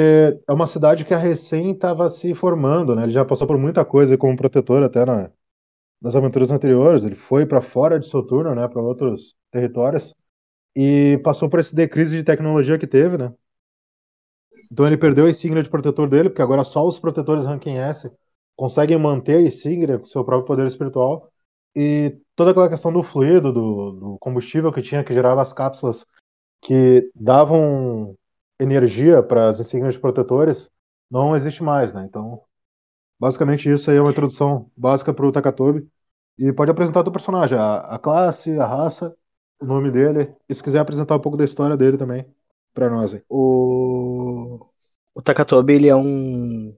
é 0.49 0.53
uma 0.53 0.67
cidade 0.67 1.05
que 1.05 1.15
a 1.15 1.19
recém 1.19 1.73
estava 1.73 2.09
se 2.11 2.35
formando, 2.35 2.95
né? 2.97 3.05
Ele 3.05 3.13
já 3.13 3.25
passou 3.25 3.47
por 3.47 3.59
muita 3.59 3.85
coisa 3.85 4.19
como 4.19 4.37
protetor 4.37 4.83
até 4.85 5.05
na, 5.07 5.31
nas 6.03 6.17
aventuras 6.17 6.51
anteriores. 6.51 7.05
Ele 7.05 7.15
foi 7.17 7.47
para 7.47 7.63
fora 7.63 8.01
de 8.01 8.07
Soturno, 8.09 8.55
né? 8.55 8.69
Para 8.69 8.83
outros 8.83 9.37
territórios 9.53 10.15
e 10.77 11.19
passou 11.25 11.51
por 11.51 11.61
esse 11.61 11.75
decrise 11.75 12.17
de 12.19 12.25
tecnologia 12.25 12.79
que 12.79 12.87
teve, 12.87 13.19
né? 13.19 13.33
Então 14.71 14.87
ele 14.87 14.97
perdeu 14.97 15.27
a 15.27 15.31
insígnia 15.31 15.63
de 15.63 15.71
protetor 15.71 16.09
dele, 16.09 16.29
porque 16.31 16.43
agora 16.43 16.65
só 16.65 16.87
os 16.87 16.99
protetores 16.99 17.45
ranking 17.45 17.77
S 17.79 18.11
conseguem 18.59 18.99
manter 18.99 19.37
a 19.37 19.43
insígnia 19.43 20.01
com 20.01 20.05
seu 20.05 20.25
próprio 20.25 20.47
poder 20.47 20.67
espiritual. 20.67 21.31
E 21.77 22.19
toda 22.35 22.51
aquela 22.51 22.69
questão 22.69 22.93
do 22.93 23.05
fluido, 23.05 23.53
do, 23.53 23.93
do 23.93 24.19
combustível 24.19 24.73
que 24.73 24.83
tinha, 24.83 25.05
que 25.05 25.15
gerava 25.15 25.41
as 25.41 25.53
cápsulas 25.53 26.05
que 26.61 27.09
davam 27.15 28.19
energia 28.59 29.23
para 29.23 29.49
as 29.49 29.61
insígnias 29.61 29.97
protetores, 29.97 30.69
não 31.09 31.37
existe 31.37 31.63
mais, 31.63 31.95
né? 31.95 32.05
Então, 32.05 32.43
basicamente 33.19 33.71
isso 33.71 33.91
aí 33.91 33.97
é 33.97 34.01
uma 34.01 34.11
introdução 34.11 34.69
básica 34.77 35.15
para 35.15 35.27
o 35.27 35.33
Takatobi. 35.33 35.89
E 36.37 36.53
pode 36.53 36.71
apresentar 36.71 37.07
o 37.07 37.13
personagem, 37.13 37.57
a, 37.57 37.79
a 37.79 37.99
classe, 37.99 38.51
a 38.59 38.67
raça, 38.67 39.17
o 39.61 39.67
nome 39.67 39.91
dele, 39.91 40.35
e 40.49 40.55
se 40.55 40.63
quiser 40.63 40.81
apresentar 40.81 41.17
um 41.17 41.21
pouco 41.21 41.39
da 41.39 41.45
história 41.45 41.77
dele 41.77 41.97
também 41.97 42.27
para 42.75 42.91
nós. 42.91 43.17
O, 43.29 44.59
o 45.15 45.23
Takatobi, 45.23 45.75
ele 45.75 45.89
é 45.89 45.97
um. 45.97 46.77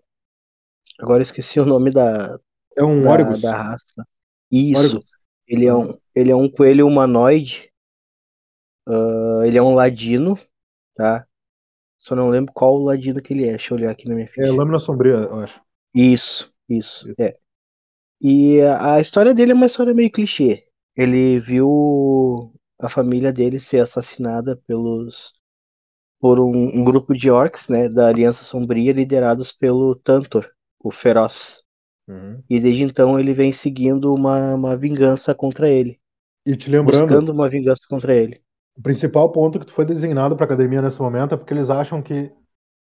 Agora 1.01 1.19
eu 1.19 1.23
esqueci 1.23 1.59
o 1.61 1.65
nome 1.65 1.91
da, 1.91 2.39
É 2.77 2.85
um 2.85 3.03
da, 3.03 3.37
da 3.37 3.57
raça. 3.57 4.07
Isso. 4.51 4.99
Ele 5.47 5.67
é 5.67 5.75
um, 5.75 5.99
ele 6.15 6.31
é 6.31 6.37
um 6.37 6.49
coelho 6.49 6.87
humanoide. 6.87 7.71
Ah, 8.87 9.43
ele 9.47 9.59
é 9.59 9.63
um 9.63 9.75
ladino, 9.75 10.39
tá? 10.95 11.27
Só 11.99 12.17
não 12.17 12.29
lembro 12.29 12.53
qual 12.53 12.75
o 12.75 12.85
ladino 12.85 13.23
que 13.23 13.33
ele 13.35 13.47
é. 13.47 13.51
Deixa 13.51 13.75
eu 13.75 13.79
olhar 13.79 13.91
aqui 13.91 14.09
na 14.09 14.15
minha 14.15 14.27
É 14.27 14.31
ficha. 14.31 14.53
Lâmina 14.53 14.79
Sombria, 14.79 15.15
eu 15.15 15.35
acho. 15.41 15.61
Isso, 15.95 16.53
isso, 16.69 17.09
Isso. 17.09 17.21
é. 17.21 17.37
E 18.21 18.61
a 18.63 18.95
a 18.97 19.01
história 19.01 19.35
dele 19.35 19.53
é 19.53 19.55
uma 19.55 19.67
história 19.67 19.95
meio 19.95 20.11
clichê. 20.11 20.65
Ele 20.97 21.39
viu 21.39 22.53
a 22.81 22.89
família 22.89 23.33
dele 23.33 23.61
ser 23.61 23.81
assassinada 23.81 24.57
pelos 24.67 25.33
por 26.21 26.41
um, 26.41 26.53
um 26.81 26.85
grupo 26.85 27.15
de 27.15 27.31
orcs, 27.31 27.69
né, 27.69 27.89
da 27.89 28.09
Aliança 28.09 28.45
Sombria, 28.45 28.93
liderados 28.93 29.53
pelo 29.53 29.95
Tantor, 29.97 30.51
o 30.83 30.91
Feroz. 30.91 31.63
Uhum. 32.09 32.43
E 32.51 32.61
desde 32.61 32.83
então 32.83 33.19
ele 33.19 33.33
vem 33.33 33.53
seguindo 33.53 34.13
uma, 34.15 34.55
uma 34.55 34.77
vingança 34.77 35.35
contra 35.35 35.69
ele, 35.71 36.01
E 36.47 36.55
te 36.57 36.69
lembrando, 36.71 37.19
buscando 37.19 37.33
uma 37.33 37.49
vingança 37.49 37.83
contra 37.89 38.15
ele. 38.15 38.43
o 38.77 38.83
principal 38.83 39.31
ponto 39.33 39.59
que 39.59 39.67
tu 39.67 39.73
foi 39.73 39.85
designado 39.85 40.37
para 40.37 40.45
academia 40.47 40.83
nesse 40.83 41.01
momento 41.01 41.35
é 41.35 41.37
porque 41.37 41.53
eles 41.53 41.71
acham 41.71 42.03
que 42.03 42.33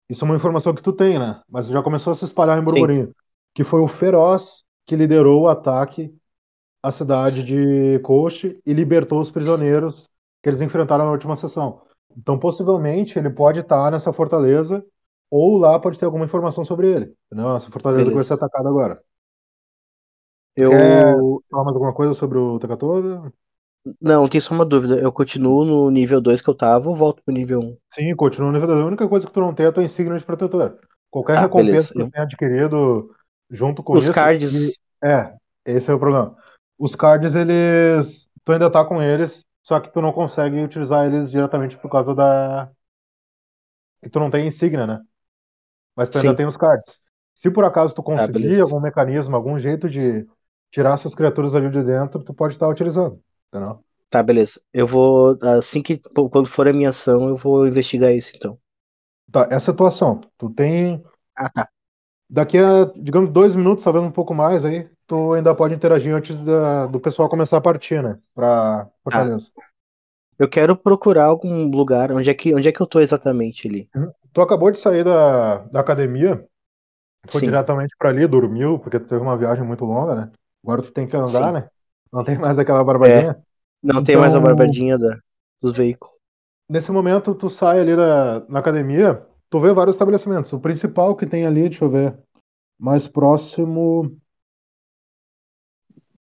isso 0.10 0.24
é 0.26 0.28
uma 0.28 0.36
informação 0.38 0.74
que 0.74 0.84
tu 0.84 0.94
tem, 0.94 1.20
né? 1.20 1.42
Mas 1.50 1.68
já 1.68 1.82
começou 1.84 2.12
a 2.12 2.16
se 2.16 2.26
espalhar 2.26 2.60
em 2.60 2.64
burburinho, 2.66 3.14
que 3.56 3.64
foi 3.64 3.82
o 3.82 3.88
Feroz 3.88 4.64
que 4.86 4.96
liderou 4.96 5.44
o 5.44 5.48
ataque 5.48 6.14
à 6.84 6.92
cidade 6.92 7.44
de 7.44 8.00
Coast 8.02 8.60
e 8.66 8.74
libertou 8.74 9.20
os 9.20 9.32
prisioneiros 9.32 10.10
que 10.44 10.50
eles 10.50 10.62
enfrentaram 10.62 11.06
na 11.06 11.12
última 11.12 11.36
sessão. 11.36 11.82
Então, 12.18 12.40
possivelmente, 12.40 13.20
ele 13.20 13.30
pode 13.30 13.60
estar 13.60 13.92
nessa 13.92 14.14
fortaleza 14.14 14.86
ou 15.30 15.58
lá 15.58 15.80
pode 15.80 15.98
ter 16.00 16.06
alguma 16.06 16.26
informação 16.26 16.64
sobre 16.66 16.90
ele. 16.92 17.14
Entendeu? 17.32 17.56
Essa 17.56 17.70
fortaleza 17.72 18.04
que 18.06 18.06
vai 18.06 18.14
Beleza. 18.14 18.28
ser 18.30 18.34
atacada 18.36 18.70
agora. 18.70 19.02
Eu 20.56 20.72
Quer- 20.72 21.16
Falar 21.52 21.64
mais 21.64 21.76
alguma 21.76 21.94
coisa 21.94 22.14
sobre 22.14 22.38
o 22.38 22.60
Takatobi? 22.60 23.32
não, 24.02 24.28
tem 24.28 24.42
só 24.42 24.54
uma 24.54 24.66
dúvida. 24.66 25.00
Eu 25.00 25.12
continuo 25.12 25.64
no 25.66 25.90
nível 25.90 26.20
2 26.20 26.42
que 26.42 26.50
eu 26.50 26.56
tava 26.56 26.90
ou 26.90 26.96
volto 26.96 27.24
pro 27.24 27.34
nível 27.34 27.60
1? 27.62 27.78
Sim, 27.94 28.16
continua 28.16 28.48
no 28.48 28.54
nível 28.54 28.68
2. 28.68 28.82
A 28.82 28.86
única 28.86 29.08
coisa 29.08 29.26
que 29.26 29.32
tu 29.32 29.40
não 29.40 29.54
tem 29.54 29.66
é 29.66 29.70
a 29.70 29.72
tua 29.72 29.84
insígnia 29.84 30.18
de 30.18 30.26
protetor. 30.26 30.80
Qualquer 31.10 31.36
Tá, 31.36 31.42
recompensa 31.42 31.72
beleza. 31.72 31.94
que 31.94 32.04
tu 32.06 32.12
tenha 32.12 32.24
adquirido 32.24 33.16
junto 33.50 33.82
com 33.82 33.94
Os 33.94 34.04
isso. 34.06 34.14
cards, 34.14 34.80
É, 35.04 35.34
esse 35.66 35.90
é 35.90 35.94
o 35.94 36.00
problema. 36.00 36.36
Os 36.78 36.94
cards, 36.96 37.36
eles. 37.36 38.28
Tu 38.44 38.52
ainda 38.52 38.70
tá 38.70 38.84
com 38.84 39.02
eles, 39.02 39.46
só 39.64 39.80
que 39.80 39.92
tu 39.92 40.02
não 40.02 40.12
consegue 40.12 40.62
utilizar 40.62 41.06
eles 41.06 41.32
diretamente 41.32 41.78
por 41.78 41.90
causa 41.90 42.14
da. 42.14 42.70
Que 44.04 44.10
tu 44.10 44.20
não 44.20 44.30
tem 44.30 44.48
insígnia, 44.48 44.86
né? 44.86 45.02
Mas 46.00 46.10
tu 46.10 46.18
ainda 46.18 46.34
tem 46.36 46.46
os 46.48 46.58
cards. 46.58 47.00
Se 47.36 47.52
por 47.52 47.64
acaso 47.66 47.94
tu 47.94 48.02
conseguir 48.02 48.34
beleza. 48.40 48.64
algum 48.64 48.80
mecanismo, 48.80 49.36
algum 49.36 49.60
jeito 49.60 49.90
de 49.90 50.26
tirar 50.72 50.94
essas 50.94 51.14
criaturas 51.14 51.54
ali 51.56 51.70
de 51.70 51.84
dentro, 51.84 52.24
tu 52.24 52.34
pode 52.34 52.54
estar 52.54 52.68
utilizando. 52.68 53.22
Entendeu? 53.50 53.84
Tá, 54.10 54.24
beleza. 54.24 54.62
Eu 54.74 54.88
vou. 54.88 55.38
Assim 55.42 55.82
que. 55.82 56.00
Quando 56.32 56.48
for 56.48 56.68
a 56.68 56.74
minha 56.74 56.90
ação, 56.90 57.30
eu 57.30 57.38
vou 57.38 57.68
investigar 57.68 58.14
isso 58.14 58.32
então. 58.36 58.58
Tá, 59.32 59.48
essa 59.52 59.72
é 59.72 59.74
a 59.74 59.78
tua 59.78 59.90
ação. 59.90 60.20
Tu 60.38 60.50
tem. 60.50 61.04
Ah, 61.36 61.50
tá. 61.50 61.70
Daqui 62.30 62.58
a, 62.58 62.86
digamos, 62.96 63.32
dois 63.32 63.56
minutos, 63.56 63.84
talvez 63.84 64.06
um 64.06 64.12
pouco 64.12 64.34
mais 64.34 64.64
aí, 64.64 64.88
tu 65.08 65.34
ainda 65.34 65.54
pode 65.56 65.74
interagir 65.74 66.14
antes 66.14 66.38
da- 66.46 66.86
do 66.86 67.00
pessoal 67.00 67.28
começar 67.28 67.58
a 67.58 67.62
partir, 67.62 68.04
né? 68.04 68.20
Pra 68.36 68.88
Fortaleza. 69.04 69.52
Eu 70.38 70.48
quero 70.48 70.76
procurar 70.76 71.26
algum 71.26 71.70
lugar. 71.70 72.12
Onde 72.12 72.30
é 72.30 72.34
que, 72.34 72.54
onde 72.54 72.68
é 72.68 72.72
que 72.72 72.82
eu 72.82 72.88
tô 72.88 73.00
exatamente 73.00 73.68
ali? 73.68 73.90
Tu 74.34 74.42
acabou 74.42 74.72
de 74.72 74.80
sair 74.80 75.04
da, 75.04 75.58
da 75.66 75.80
academia, 75.80 76.46
foi 77.30 77.42
Sim. 77.42 77.48
diretamente 77.48 77.96
pra 77.98 78.10
ali, 78.10 78.28
dormiu, 78.28 78.80
porque 78.80 79.00
tu 79.00 79.08
teve 79.08 79.22
uma 79.22 79.38
viagem 79.38 79.64
muito 79.64 79.84
longa, 79.86 80.16
né? 80.16 80.32
Agora 80.64 80.82
tu 80.82 80.92
tem 80.92 81.08
que 81.08 81.16
andar, 81.16 81.48
Sim. 81.48 81.52
né? 81.54 81.70
Não 82.12 82.24
tem 82.24 82.38
mais 82.38 82.58
aquela 82.60 82.84
barbadinha. 82.84 83.42
Não 83.82 84.04
tem 84.04 84.16
mais 84.18 84.34
a 84.34 84.38
Então- 84.38 84.48
barbadinha 84.48 84.98
da, 84.98 85.18
dos 85.62 85.74
veículos. 85.74 86.14
Nesse 86.70 86.92
momento, 86.92 87.34
tu 87.34 87.50
sai 87.50 87.80
ali 87.80 87.96
da, 87.96 88.46
na 88.48 88.60
academia, 88.60 89.26
tu 89.50 89.60
vê 89.60 89.74
vários 89.74 89.96
estabelecimentos. 89.96 90.54
O 90.54 90.60
principal 90.60 91.16
que 91.16 91.26
tem 91.26 91.46
ali, 91.46 91.64
deixa 91.64 91.84
eu 91.86 91.90
ver, 91.90 92.18
mais 92.78 93.08
próximo 93.08 94.16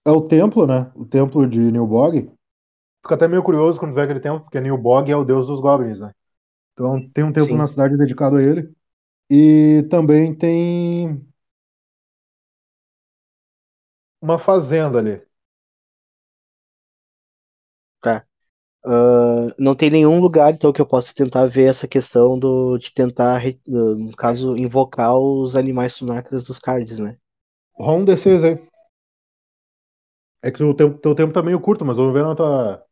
é 0.04 0.10
o 0.10 0.20
templo, 0.28 0.66
né? 0.66 0.90
O 0.94 1.04
templo 1.06 1.46
de 1.46 1.58
Nilbog. 1.72 2.30
Fica 3.02 3.14
até 3.14 3.26
meio 3.28 3.42
curioso 3.42 3.78
quando 3.78 3.94
vê 3.94 4.02
aquele 4.02 4.20
templo, 4.20 4.40
porque 4.40 4.60
Nilbog 4.60 5.10
é 5.10 5.16
o 5.16 5.24
deus 5.24 5.46
dos 5.46 5.60
goblins, 5.60 5.98
né? 6.00 6.12
Então 6.74 7.08
tem 7.10 7.24
um 7.24 7.32
templo 7.32 7.52
Sim. 7.52 7.58
na 7.58 7.66
cidade 7.66 7.96
dedicado 7.96 8.36
a 8.36 8.42
ele. 8.42 8.74
E 9.30 9.86
também 9.90 10.34
tem 10.34 11.26
uma 14.20 14.38
fazenda 14.38 14.98
ali. 14.98 15.22
Ah, 18.84 19.46
não 19.58 19.74
tem 19.74 19.88
nenhum 19.88 20.20
lugar, 20.20 20.52
então, 20.52 20.72
que 20.72 20.80
eu 20.80 20.86
possa 20.86 21.14
tentar 21.14 21.46
ver 21.46 21.70
essa 21.70 21.88
questão 21.88 22.38
do, 22.38 22.76
de 22.76 22.92
tentar, 22.92 23.42
no 23.66 24.14
caso, 24.14 24.56
invocar 24.56 25.16
os 25.16 25.56
animais 25.56 25.94
sunacras 25.94 26.44
dos 26.44 26.58
cards, 26.58 26.98
né? 26.98 27.16
Rola 27.74 27.98
um 27.98 28.04
D6 28.04 28.44
aí. 28.44 28.58
É 30.42 30.50
que 30.50 30.62
o 30.62 30.74
teu, 30.74 30.98
teu 30.98 31.14
tempo 31.14 31.32
tá 31.32 31.42
meio 31.42 31.58
curto, 31.58 31.84
mas 31.86 31.96
vamos 31.96 32.12
ver 32.12 32.22
na 32.22 32.34
tua, 32.34 32.84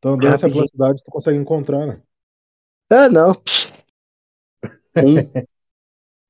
tua 0.00 0.12
andância 0.12 0.48
pela 0.48 0.66
cidade 0.66 0.98
se 0.98 1.04
tu 1.04 1.10
consegue 1.10 1.38
encontrar, 1.38 1.86
né? 1.86 2.02
Ah, 2.90 3.08
não. 3.08 3.32
Um. 4.96 5.16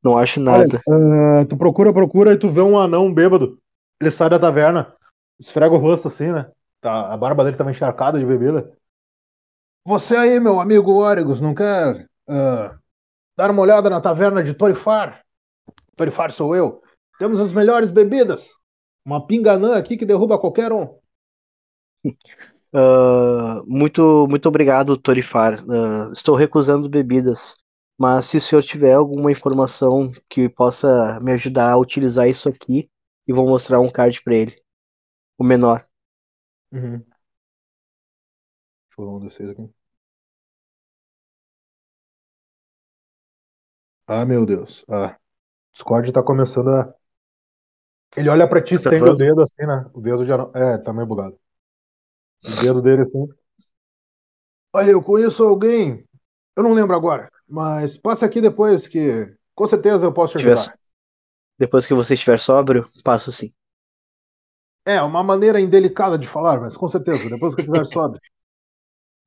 Não 0.03 0.19
acho 0.19 0.41
nada. 0.41 0.81
Olha, 0.89 1.41
ah, 1.41 1.47
tu 1.47 1.57
procura, 1.57 1.93
procura 1.93 2.33
e 2.33 2.39
tu 2.39 2.53
vê 2.53 2.61
um 2.61 2.79
anão 2.79 3.13
bêbado. 3.13 3.61
Ele 4.01 4.11
sai 4.11 4.29
da 4.29 4.39
taverna, 4.39 4.93
esfrega 5.39 5.75
o 5.75 5.79
rosto 5.79 6.09
assim, 6.09 6.33
né? 6.33 6.51
Tá, 6.81 7.13
a 7.13 7.17
barba 7.17 7.45
dele 7.45 7.57
tava 7.57 7.71
encharcada 7.71 8.19
de 8.19 8.27
bebida. 8.27 8.77
Você 9.85 10.17
aí, 10.17 10.41
meu 10.41 10.61
amigo 10.61 10.93
Oregus, 10.93 11.41
não 11.41 11.55
quer 11.55 12.09
ah, 12.29 12.77
dar 13.37 13.51
uma 13.51 13.63
olhada 13.63 13.89
na 13.89 14.01
taverna 14.01 14.43
de 14.43 14.55
Torifar? 14.55 15.25
Torifar 15.97 16.33
sou 16.33 16.55
eu. 16.55 16.83
Temos 17.19 17.39
as 17.39 17.53
melhores 17.53 17.91
bebidas. 17.91 18.55
Uma 19.05 19.27
pinganã 19.27 19.77
aqui 19.77 19.97
que 19.97 20.07
derruba 20.07 20.39
qualquer 20.39 20.73
um. 20.73 20.99
Ah, 22.79 23.63
muito, 23.67 24.27
muito 24.29 24.49
obrigado, 24.49 24.97
Torifar. 24.99 25.65
Ah, 25.71 26.11
estou 26.13 26.35
recusando 26.35 26.89
bebidas. 26.89 27.57
Mas 27.99 28.27
se 28.27 28.37
o 28.37 28.41
senhor 28.41 28.63
tiver 28.63 28.93
alguma 28.93 29.33
informação 29.33 30.13
que 30.29 30.49
possa 30.49 31.19
me 31.21 31.33
ajudar 31.33 31.73
a 31.73 31.79
utilizar 31.79 32.29
isso 32.29 32.49
aqui, 32.49 32.91
e 33.27 33.33
vou 33.33 33.47
mostrar 33.49 33.81
um 33.81 33.89
card 33.89 34.23
pra 34.23 34.35
ele. 34.35 34.55
O 35.39 35.45
menor. 35.45 35.87
Uhum. 36.73 37.05
Deixa 38.89 39.01
eu 39.01 39.05
rolar 39.05 39.17
um 39.19 39.21
D6 39.21 39.49
aqui. 39.51 39.73
Ah, 44.09 44.25
meu 44.27 44.45
Deus. 44.47 44.85
Ah, 44.89 45.17
o 45.17 45.73
Discord 45.75 46.13
tá 46.13 46.23
começando 46.25 46.71
a. 46.71 46.95
Ele 48.17 48.29
olha 48.29 48.49
pra 48.49 48.63
ti, 48.63 48.75
Tá 48.75 48.81
estende 48.81 49.09
o 49.11 49.15
travando? 49.15 49.17
dedo 49.17 49.43
assim, 49.43 49.65
né? 49.67 49.89
O 49.95 50.01
dedo 50.01 50.25
já 50.25 50.37
não. 50.39 50.51
É, 50.55 50.77
tá 50.79 50.93
meio 50.93 51.07
bugado. 51.07 51.39
O 52.45 52.61
dedo 52.61 52.83
dele 52.83 53.03
assim. 53.03 53.27
Olha, 54.75 54.91
eu 54.91 55.03
conheço 55.03 55.45
alguém. 55.45 56.05
Eu 56.57 56.63
não 56.63 56.73
lembro 56.75 56.95
agora. 56.95 57.31
Mas 57.49 57.97
passa 57.97 58.27
aqui 58.27 58.41
depois 58.41 58.87
que 58.89 59.35
com 59.55 59.67
certeza 59.67 60.07
eu 60.07 60.13
posso 60.13 60.35
te 60.35 60.39
Tivesse- 60.41 60.63
ajudar. 60.69 60.79
Depois 61.59 61.87
que 61.87 61.95
você 61.95 62.15
estiver 62.15 62.39
sóbrio, 62.39 62.91
passo 63.03 63.33
sim. 63.33 63.53
É, 64.85 65.01
uma 65.03 65.23
maneira 65.23 65.61
indelicada 65.61 66.17
de 66.19 66.29
falar, 66.29 66.61
mas 66.61 66.77
com 66.77 66.87
certeza, 66.87 67.29
depois 67.31 67.55
que 67.55 67.63
eu 67.63 67.65
estiver 67.65 67.87
sóbrio. 67.87 68.21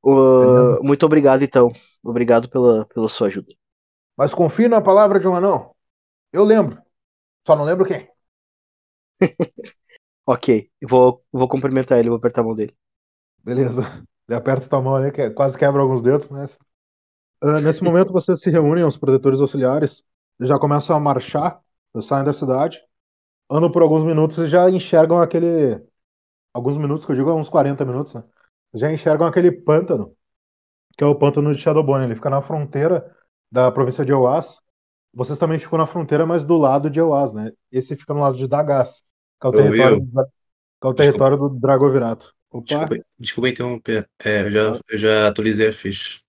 Muito 0.83 1.05
obrigado, 1.05 1.43
então. 1.43 1.69
Obrigado 2.03 2.49
pela, 2.49 2.85
pela 2.85 3.09
sua 3.09 3.27
ajuda. 3.27 3.51
Mas 4.17 4.33
confie 4.33 4.67
na 4.67 4.81
palavra 4.81 5.19
de 5.19 5.27
um 5.27 5.35
anão. 5.35 5.75
Eu 6.31 6.43
lembro. 6.43 6.81
Só 7.45 7.55
não 7.55 7.65
lembro 7.65 7.85
quem. 7.85 8.09
Ok, 10.25 10.71
vou, 10.83 11.25
vou 11.31 11.47
cumprimentar 11.49 11.99
ele, 11.99 12.09
vou 12.09 12.17
apertar 12.17 12.41
a 12.41 12.43
mão 12.45 12.55
dele. 12.55 12.75
Beleza. 13.43 13.83
Ele 14.27 14.37
aperta 14.37 14.69
tua 14.69 14.81
mão 14.81 14.95
ali, 14.95 15.11
que 15.11 15.29
quase 15.31 15.57
quebra 15.57 15.81
alguns 15.81 16.01
dedos, 16.01 16.27
mas. 16.27 16.57
Ah, 17.41 17.59
nesse 17.61 17.83
momento 17.83 18.13
vocês 18.13 18.41
se 18.41 18.49
reúnem, 18.49 18.83
os 18.83 18.97
protetores 18.97 19.41
auxiliares, 19.41 20.03
já 20.39 20.59
começam 20.59 20.95
a 20.95 20.99
marchar, 20.99 21.59
saem 22.01 22.23
da 22.23 22.33
cidade, 22.33 22.81
andam 23.49 23.71
por 23.71 23.81
alguns 23.81 24.03
minutos 24.03 24.37
e 24.37 24.47
já 24.47 24.69
enxergam 24.69 25.21
aquele. 25.21 25.81
Alguns 26.53 26.77
minutos, 26.77 27.05
que 27.05 27.11
eu 27.11 27.15
digo, 27.15 27.31
uns 27.33 27.49
40 27.49 27.85
minutos, 27.85 28.13
né? 28.13 28.23
Já 28.73 28.91
enxergam 28.91 29.27
aquele 29.27 29.51
pântano, 29.51 30.15
que 30.97 31.03
é 31.03 31.07
o 31.07 31.15
pântano 31.15 31.53
de 31.53 31.59
Shadowbone. 31.59 32.05
Ele 32.05 32.15
fica 32.15 32.29
na 32.29 32.41
fronteira 32.41 33.15
da 33.51 33.71
província 33.71 34.05
de 34.05 34.11
Euaz. 34.11 34.59
Vocês 35.13 35.39
também 35.39 35.57
ficam 35.57 35.77
na 35.77 35.87
fronteira, 35.87 36.25
mas 36.25 36.45
do 36.45 36.55
lado 36.55 36.89
de 36.89 36.99
Euaz, 36.99 37.33
né? 37.33 37.51
Esse 37.71 37.95
fica 37.95 38.13
no 38.13 38.19
lado 38.19 38.37
de 38.37 38.47
Dagas, 38.47 39.03
que 39.39 39.47
é 39.47 39.49
o 39.49 39.53
Ô, 39.53 39.55
território, 39.55 39.97
Will. 39.97 40.05
do, 40.05 40.25
que 40.25 40.87
é 40.87 40.87
o 40.87 40.93
território 40.93 41.37
do 41.37 41.49
Dragovirato. 41.49 42.35
Opa! 42.51 42.65
Desculpa, 42.65 43.05
desculpa 43.19 43.49
interromper. 43.49 44.09
É, 44.25 44.41
eu 44.41 44.51
já, 44.51 44.79
eu 44.89 44.97
já 44.97 45.27
atualizei 45.27 45.69
a 45.69 45.73
ficha. 45.73 46.19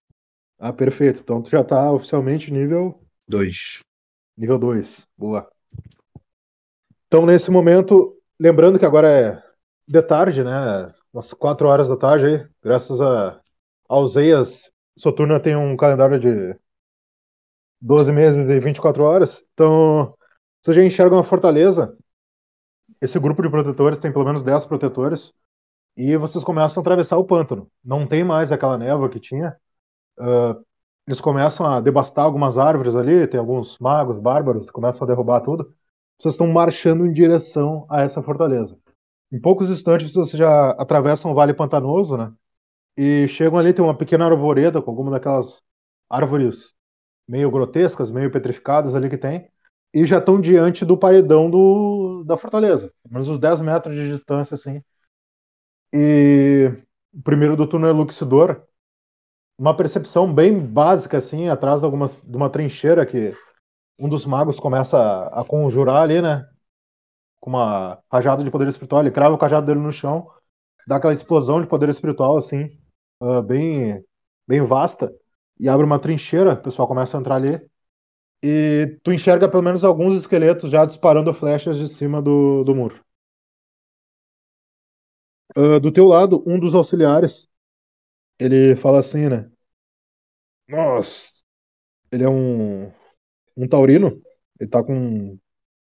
Ah, 0.59 0.72
perfeito. 0.72 1.20
Então 1.20 1.42
tu 1.42 1.50
já 1.50 1.64
tá 1.64 1.90
oficialmente 1.90 2.52
nível 2.52 3.02
2. 3.26 3.80
nível 4.37 4.59
2. 4.59 5.06
Boa. 5.16 5.50
Então, 7.06 7.26
nesse 7.26 7.50
momento, 7.50 8.16
lembrando 8.38 8.78
que 8.78 8.85
agora 8.85 9.09
é 9.09 9.42
de 9.88 10.02
tarde, 10.02 10.44
né? 10.44 10.92
Umas 11.12 11.33
4 11.33 11.66
horas 11.66 11.88
da 11.88 11.96
tarde 11.96 12.26
aí, 12.26 12.48
graças 12.62 13.00
a 13.00 13.40
aos 13.88 14.14
Eias, 14.14 14.72
Soturna 14.96 15.40
tem 15.40 15.56
um 15.56 15.76
calendário 15.76 16.20
de 16.20 16.56
12 17.80 18.12
meses 18.12 18.48
e 18.48 18.61
24 18.61 19.02
horas. 19.02 19.44
Então, 19.52 20.16
vocês 20.62 20.76
já 20.76 20.85
enxergam 20.85 21.18
a 21.18 21.24
fortaleza. 21.24 21.96
Esse 23.00 23.18
grupo 23.18 23.42
de 23.42 23.50
protetores 23.50 23.98
tem 23.98 24.12
pelo 24.12 24.24
menos 24.24 24.44
10 24.44 24.66
protetores. 24.66 25.33
E 25.96 26.16
vocês 26.16 26.44
começam 26.44 26.81
a 26.81 26.83
atravessar 26.83 27.16
o 27.18 27.24
pântano. 27.24 27.70
Não 27.85 28.07
tem 28.07 28.24
mais 28.24 28.53
aquela 28.53 28.79
névoa 28.79 29.09
que 29.11 29.20
tinha. 29.20 29.57
Ah, 30.18 30.57
eles 31.07 31.20
começam 31.20 31.66
a 31.66 31.81
devastar 31.81 32.24
algumas 32.24 32.59
árvores 32.59 32.94
ali, 32.94 33.26
tem 33.26 33.41
alguns 33.41 33.78
magos 33.78 34.18
bárbaros 34.18 34.70
começam 34.70 35.05
a 35.05 35.09
derrubar 35.09 35.41
tudo. 35.41 35.74
Vocês 36.18 36.34
estão 36.34 36.47
marchando 36.47 37.07
em 37.07 37.12
direção 37.12 37.86
a 37.91 38.03
essa 38.03 38.22
fortaleza. 38.22 38.78
Em 39.32 39.41
poucos 39.41 39.70
instantes 39.70 40.14
vocês 40.14 40.38
já 40.38 40.70
atravessam 40.72 41.32
o 41.32 41.34
Vale 41.34 41.55
Pantanoso, 41.55 42.16
né? 42.16 42.32
E 42.97 43.26
chegam 43.28 43.59
ali, 43.59 43.72
tem 43.72 43.84
uma 43.84 43.97
pequena 43.97 44.26
arvoreda 44.26 44.82
com 44.82 44.91
alguma 44.91 45.11
daquelas 45.11 45.62
árvores 46.09 46.74
meio 47.28 47.51
grotescas, 47.51 48.11
meio 48.11 48.30
petrificadas 48.30 48.95
ali 48.95 49.09
que 49.11 49.18
tem. 49.18 49.49
E 49.95 50.05
já 50.05 50.18
estão 50.18 50.41
diante 50.41 50.84
do 50.84 50.99
paredão 50.99 51.51
do, 51.51 52.24
da 52.24 52.36
fortaleza. 52.36 52.93
Menos 53.09 53.28
uns 53.28 53.38
10 53.38 53.61
metros 53.61 53.95
de 53.95 54.11
distância, 54.11 54.55
assim. 54.55 54.82
E 55.93 56.70
o 57.12 57.22
primeiro 57.22 57.57
do 57.57 57.66
túnel 57.66 57.91
é 57.91 57.93
Luxidor, 57.93 58.62
uma 59.59 59.76
percepção 59.76 60.32
bem 60.32 60.59
básica, 60.59 61.18
assim, 61.18 61.49
atrás 61.49 61.80
de, 61.80 61.84
algumas, 61.84 62.22
de 62.22 62.36
uma 62.36 62.49
trincheira 62.49 63.05
que 63.05 63.32
um 63.99 64.09
dos 64.09 64.24
magos 64.24 64.59
começa 64.59 65.26
a, 65.26 65.45
conjurar 65.45 66.03
ali, 66.03 66.22
né? 66.22 66.49
Com 67.38 67.51
uma 67.51 68.03
rajada 68.11 68.43
de 68.43 68.51
poder 68.51 68.68
espiritual. 68.68 69.03
Ele 69.03 69.11
crava 69.11 69.34
o 69.34 69.38
cajado 69.38 69.66
dele 69.66 69.80
no 69.80 69.93
chão, 69.93 70.26
dá 70.86 70.97
aquela 70.97 71.12
explosão 71.12 71.61
de 71.61 71.66
poder 71.66 71.91
espiritual, 71.91 72.38
assim, 72.38 72.70
ah, 73.20 73.43
bem, 73.43 74.03
bem 74.49 74.64
vasta, 74.64 75.12
e 75.59 75.68
abre 75.68 75.84
uma 75.84 75.99
trincheira, 75.99 76.55
o 76.55 76.62
pessoal 76.62 76.88
começa 76.88 77.18
a 77.18 77.20
entrar 77.20 77.34
ali. 77.36 77.61
E 78.43 78.99
tu 79.03 79.12
enxerga 79.12 79.47
pelo 79.47 79.62
menos 79.62 79.84
alguns 79.84 80.14
esqueletos 80.14 80.70
já 80.70 80.86
disparando 80.86 81.34
flechas 81.34 81.76
de 81.76 81.86
cima 81.86 82.22
do, 82.22 82.64
do 82.64 82.74
muro. 82.74 82.99
Ah, 85.57 85.78
do 85.78 85.92
teu 85.92 86.07
lado, 86.07 86.42
um 86.46 86.59
dos 86.59 86.74
auxiliares, 86.74 87.48
ele 88.38 88.76
fala 88.76 89.01
assim, 89.01 89.28
né? 89.28 89.51
Nossa, 90.68 91.32
ele 92.12 92.24
é 92.24 92.28
um, 92.28 92.92
um 93.57 93.68
taurino. 93.68 94.22
Ele 94.61 94.70
tá 94.70 94.82
com 94.84 95.38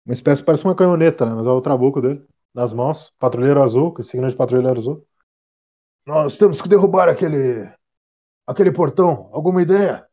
uma 0.07 0.15
espécie, 0.15 0.45
parece 0.45 0.65
uma 0.65 0.77
canhoneta, 0.77 1.27
né? 1.27 1.35
Mas 1.35 1.47
é 1.47 1.51
o 1.51 1.61
trabuco 1.63 2.01
dele, 2.03 2.27
nas 2.55 2.73
mãos. 2.75 3.13
Patrulheiro 3.19 3.63
azul, 3.63 3.95
com 3.95 4.03
signo 4.05 4.29
de 4.31 4.37
patrulheiro 4.37 4.79
azul. 4.79 5.07
Nós 6.07 6.37
temos 6.39 6.61
que 6.63 6.69
derrubar 6.69 7.09
aquele. 7.09 7.71
aquele 8.47 8.73
portão. 8.73 9.31
Alguma 9.33 9.63
ideia? 9.63 10.09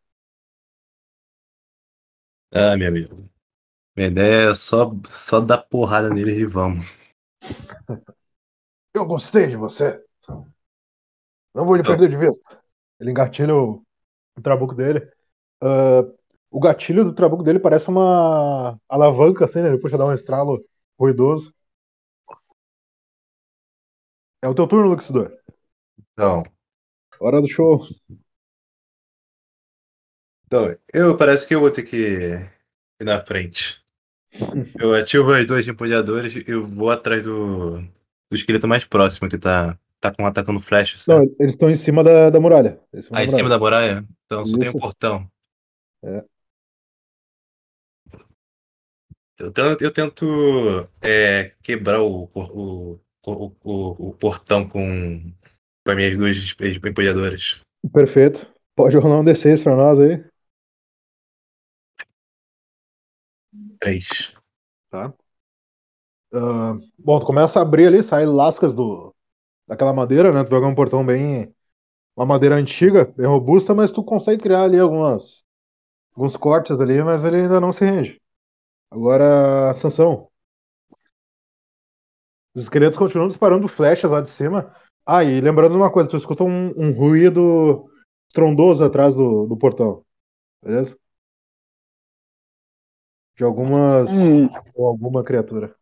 Ah, 2.53 2.75
meu 2.77 2.87
amigo. 2.87 3.29
Minha 3.97 4.09
ideia 4.09 4.51
é 4.51 4.55
só, 4.55 4.91
só 5.07 5.41
dar 5.41 5.59
porrada 5.59 6.09
neles 6.11 6.37
e 6.39 6.45
vamos. 6.45 6.85
Eu 8.93 9.05
gostei 9.05 9.47
de 9.47 9.55
você. 9.57 9.99
Não 11.53 11.65
vou 11.65 11.75
lhe 11.75 11.83
Eu- 11.83 11.83
perder 11.83 12.09
de 12.09 12.17
vista. 12.17 12.61
Ele 12.99 13.11
engatilha 13.11 13.55
o, 13.55 13.83
o 14.37 14.41
trabuco 14.41 14.75
dele. 14.75 15.09
Ah, 15.63 16.03
o 16.51 16.59
gatilho 16.61 17.03
do 17.05 17.13
trabuco 17.15 17.43
dele 17.43 17.59
parece 17.59 17.89
uma 17.89 18.79
alavanca, 18.89 19.45
assim, 19.45 19.61
né? 19.61 19.69
Ele 19.69 19.79
puxa, 19.79 19.97
dá 19.97 20.05
um 20.07 20.13
estralo 20.13 20.63
ruidoso. 20.99 21.53
É 24.45 24.47
o 24.49 24.55
teu 24.55 24.67
turno, 24.67 24.89
Luxidor. 24.89 25.27
Então, 26.13 26.43
Hora 27.19 27.41
do 27.41 27.47
show. 27.47 27.85
então, 30.45 30.73
eu 30.93 31.15
parece 31.17 31.47
que 31.47 31.53
eu 31.55 31.59
vou 31.59 31.71
ter 31.71 31.83
que 31.83 31.95
ir 32.99 33.05
na 33.05 33.23
frente. 33.23 33.81
Eu 34.79 34.93
ativo 34.95 35.31
as 35.33 35.45
duas 35.45 35.67
empolhadores 35.67 36.35
e 36.35 36.43
eu 36.47 36.65
vou 36.65 36.89
atrás 36.91 37.23
do, 37.23 37.81
do 38.29 38.37
esqueleto 38.37 38.67
mais 38.67 38.85
próximo 38.85 39.29
que 39.29 39.37
tá, 39.37 39.77
tá 39.99 40.11
com 40.13 40.25
atacando 40.25 40.59
flecha, 40.59 40.97
Não, 41.07 41.19
certo? 41.19 41.35
eles 41.39 41.53
estão 41.55 41.69
em 41.69 41.75
cima 41.75 42.03
da, 42.03 42.29
da 42.29 42.39
muralha. 42.39 42.79
Em 42.93 43.01
Ah, 43.11 43.23
em 43.23 43.27
da 43.27 43.31
cima 43.31 43.43
muralha. 43.43 43.49
da 43.49 43.59
muralha? 43.59 44.07
Então, 44.25 44.45
só 44.45 44.57
tem 44.57 44.69
um 44.69 44.71
Isso. 44.71 44.79
portão. 44.79 45.29
É. 46.03 46.23
Eu 49.37 49.51
tento, 49.53 49.81
eu 49.83 49.91
tento 49.93 50.25
é, 51.01 51.55
quebrar 51.63 52.01
o, 52.01 52.29
o, 52.33 52.99
o, 53.25 53.55
o, 53.63 54.09
o 54.09 54.13
portão 54.15 54.67
com, 54.67 55.19
com 55.85 55.91
as 55.91 55.95
minhas 55.95 56.17
duas 56.17 56.55
empolhadoras. 56.85 57.61
Perfeito. 57.93 58.45
Pode 58.75 58.97
rolar 58.97 59.19
um 59.21 59.23
D6 59.23 59.63
pra 59.63 59.75
nós 59.75 59.99
aí. 59.99 60.23
Três. 63.79 64.33
Tá. 64.89 65.13
Ah, 66.33 66.77
bom, 66.97 67.19
tu 67.19 67.25
começa 67.25 67.59
a 67.59 67.61
abrir 67.63 67.87
ali, 67.87 68.03
sai 68.03 68.25
lascas 68.25 68.73
do, 68.73 69.13
daquela 69.67 69.93
madeira, 69.93 70.31
né? 70.33 70.43
Tu 70.43 70.55
é 70.55 70.67
um 70.67 70.75
portão 70.75 71.05
bem. 71.05 71.53
Uma 72.15 72.25
madeira 72.25 72.55
antiga, 72.55 73.05
bem 73.17 73.27
robusta, 73.27 73.73
mas 73.75 73.91
tu 73.91 74.03
consegue 74.03 74.43
criar 74.43 74.63
ali 74.63 74.79
algumas. 74.79 75.43
Alguns 76.15 76.37
cortes 76.37 76.81
ali, 76.81 77.03
mas 77.03 77.25
ele 77.25 77.37
ainda 77.37 77.61
não 77.61 77.71
se 77.71 77.85
rende. 77.85 78.21
Agora, 78.91 79.73
Sansão. 79.75 80.29
Os 82.55 82.63
esqueletos 82.63 82.97
continuam 82.97 83.27
disparando 83.27 83.67
flechas 83.67 84.11
lá 84.11 84.21
de 84.21 84.29
cima. 84.29 84.73
Ah, 85.05 85.23
e 85.23 85.41
lembrando 85.41 85.75
uma 85.75 85.91
coisa, 85.91 86.09
tu 86.09 86.17
escuta 86.17 86.43
um, 86.43 86.69
um 86.77 86.91
ruído 86.91 87.89
estrondoso 88.27 88.83
atrás 88.83 89.15
do, 89.15 89.47
do 89.47 89.57
portão. 89.57 90.03
Beleza? 90.63 90.97
De 93.37 93.43
algumas. 93.43 94.09
Hum, 94.11 94.47
ou 94.75 94.87
alguma 94.87 95.23
criatura. 95.23 95.75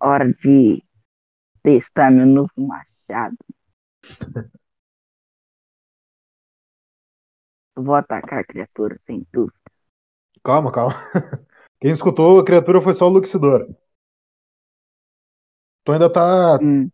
Hora 0.00 0.32
de 0.32 0.82
testar 1.62 2.10
meu 2.10 2.26
novo 2.26 2.52
machado. 2.58 3.36
Vou 7.84 7.94
atacar 7.94 8.40
a 8.40 8.44
criatura 8.44 9.00
sem 9.06 9.26
dúvida. 9.32 9.58
Calma, 10.44 10.72
calma. 10.72 10.94
Quem 11.80 11.90
escutou 11.92 12.38
a 12.40 12.44
criatura 12.44 12.80
foi 12.80 12.94
só 12.94 13.06
o 13.06 13.08
Luxidor. 13.10 13.68
Tu 15.84 15.92
ainda 15.92 16.08
tá 16.12 16.58
Hum, 16.60 16.90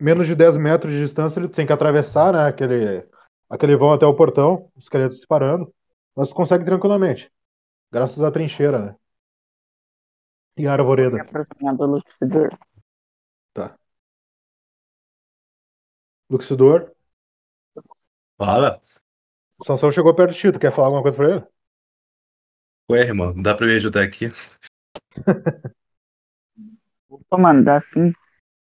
menos 0.00 0.26
de 0.26 0.34
10 0.34 0.56
metros 0.56 0.92
de 0.92 1.00
distância, 1.00 1.38
ele 1.40 1.48
tem 1.48 1.66
que 1.66 1.72
atravessar, 1.72 2.32
né? 2.32 2.46
Aquele, 2.48 3.06
aquele 3.48 3.76
vão 3.76 3.92
até 3.92 4.06
o 4.06 4.14
portão, 4.14 4.70
os 4.76 4.84
esqueletos 4.84 5.16
disparando. 5.18 5.72
Mas 6.16 6.28
tu 6.30 6.34
consegue 6.34 6.64
tranquilamente. 6.64 7.30
Graças 7.92 8.22
à 8.22 8.30
trincheira, 8.30 8.78
né? 8.86 8.96
E 10.56 10.62
a 10.62 10.62
me 10.62 10.66
arvoreda. 10.68 11.22
aproximar 11.22 11.76
do 11.76 11.86
Luxidor. 11.86 12.50
Luxidor. 16.30 16.94
Fala. 18.38 18.80
O 19.58 19.64
Sansão 19.64 19.90
chegou 19.90 20.14
perto 20.14 20.32
de 20.32 20.38
ti. 20.38 20.52
Tu 20.52 20.58
quer 20.58 20.74
falar 20.74 20.86
alguma 20.86 21.02
coisa 21.02 21.16
pra 21.16 21.30
ele? 21.30 21.44
Ué, 22.90 23.00
irmão, 23.00 23.34
dá 23.40 23.54
pra 23.56 23.66
me 23.66 23.74
ajudar 23.74 24.02
aqui? 24.02 24.26
Ô, 27.08 27.38
mano, 27.38 27.64
dá 27.64 27.80
sim. 27.80 28.12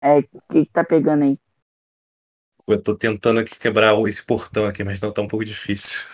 É, 0.02 0.18
o 0.20 0.24
que 0.24 0.66
que 0.66 0.72
tá 0.72 0.84
pegando 0.84 1.24
aí? 1.24 1.40
Eu 2.68 2.82
tô 2.82 2.98
tentando 2.98 3.40
aqui 3.40 3.58
quebrar 3.60 3.96
esse 4.08 4.26
portão 4.26 4.66
aqui, 4.66 4.84
mas 4.84 5.02
não 5.02 5.14
tá 5.14 5.22
um 5.22 5.28
pouco 5.28 5.46
difícil. 5.46 6.08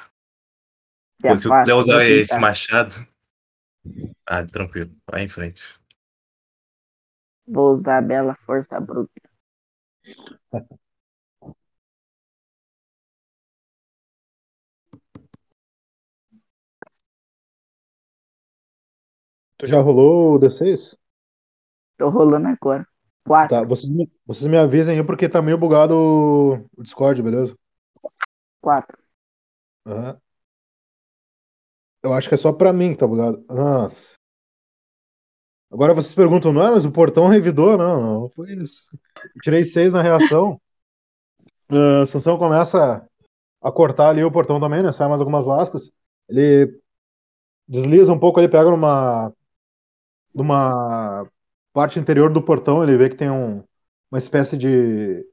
Se 1.22 1.47
eu 1.47 1.51
puder 1.51 1.74
usar 1.74 2.05
esse 2.05 2.38
machado. 2.38 2.95
Ah, 4.25 4.45
tranquilo, 4.45 4.91
vai 5.09 5.23
em 5.23 5.27
frente. 5.27 5.61
Vou 7.47 7.71
usar 7.71 7.97
a 7.97 8.01
bela 8.01 8.35
força 8.45 8.79
bruta. 8.79 9.11
Tu 19.57 19.67
já 19.67 19.79
rolou 19.81 20.35
o 20.35 20.39
D6? 20.39 20.95
Tô 21.97 22.09
rolando 22.09 22.47
agora. 22.47 22.87
Quatro. 23.25 23.57
Tá, 23.57 23.63
vocês 23.63 23.91
me, 23.91 24.09
vocês 24.25 24.47
me 24.47 24.57
avisem 24.57 24.97
aí 24.97 25.05
porque 25.05 25.27
tá 25.29 25.41
meio 25.41 25.57
bugado 25.57 25.95
o, 25.95 26.81
Discord, 26.81 27.21
beleza? 27.21 27.55
Quatro. 28.61 28.97
Aham. 29.85 30.21
Eu 32.03 32.13
acho 32.13 32.29
que 32.29 32.35
é 32.35 32.37
só 32.37 32.53
pra 32.53 32.71
mim 32.71 32.95
tá 32.95 33.05
bugado. 33.05 33.43
Nossa. 33.47 34.17
Agora 35.71 35.93
vocês 35.93 36.13
perguntam, 36.15 36.51
não, 36.51 36.73
mas 36.73 36.85
o 36.85 36.91
portão 36.91 37.27
revidou? 37.27 37.77
Não, 37.77 38.21
não 38.21 38.29
foi 38.29 38.53
isso. 38.53 38.87
Eu 39.35 39.41
tirei 39.41 39.63
seis 39.65 39.93
na 39.93 40.01
reação. 40.01 40.59
Uh, 41.71 42.03
Sansão 42.07 42.35
começa 42.35 43.07
a 43.61 43.71
cortar 43.71 44.09
ali 44.09 44.23
o 44.23 44.31
portão 44.31 44.59
também, 44.59 44.81
né? 44.81 44.91
Sai 44.91 45.07
mais 45.07 45.21
algumas 45.21 45.45
lascas. 45.45 45.91
Ele 46.27 46.81
desliza 47.67 48.11
um 48.11 48.19
pouco, 48.19 48.39
ele 48.39 48.49
pega 48.49 48.71
numa 48.71 49.31
numa 50.33 51.29
parte 51.73 51.99
interior 51.99 52.31
do 52.31 52.43
portão, 52.43 52.83
ele 52.83 52.97
vê 52.97 53.09
que 53.09 53.15
tem 53.15 53.29
um, 53.29 53.63
uma 54.11 54.17
espécie 54.17 54.57
de 54.57 55.23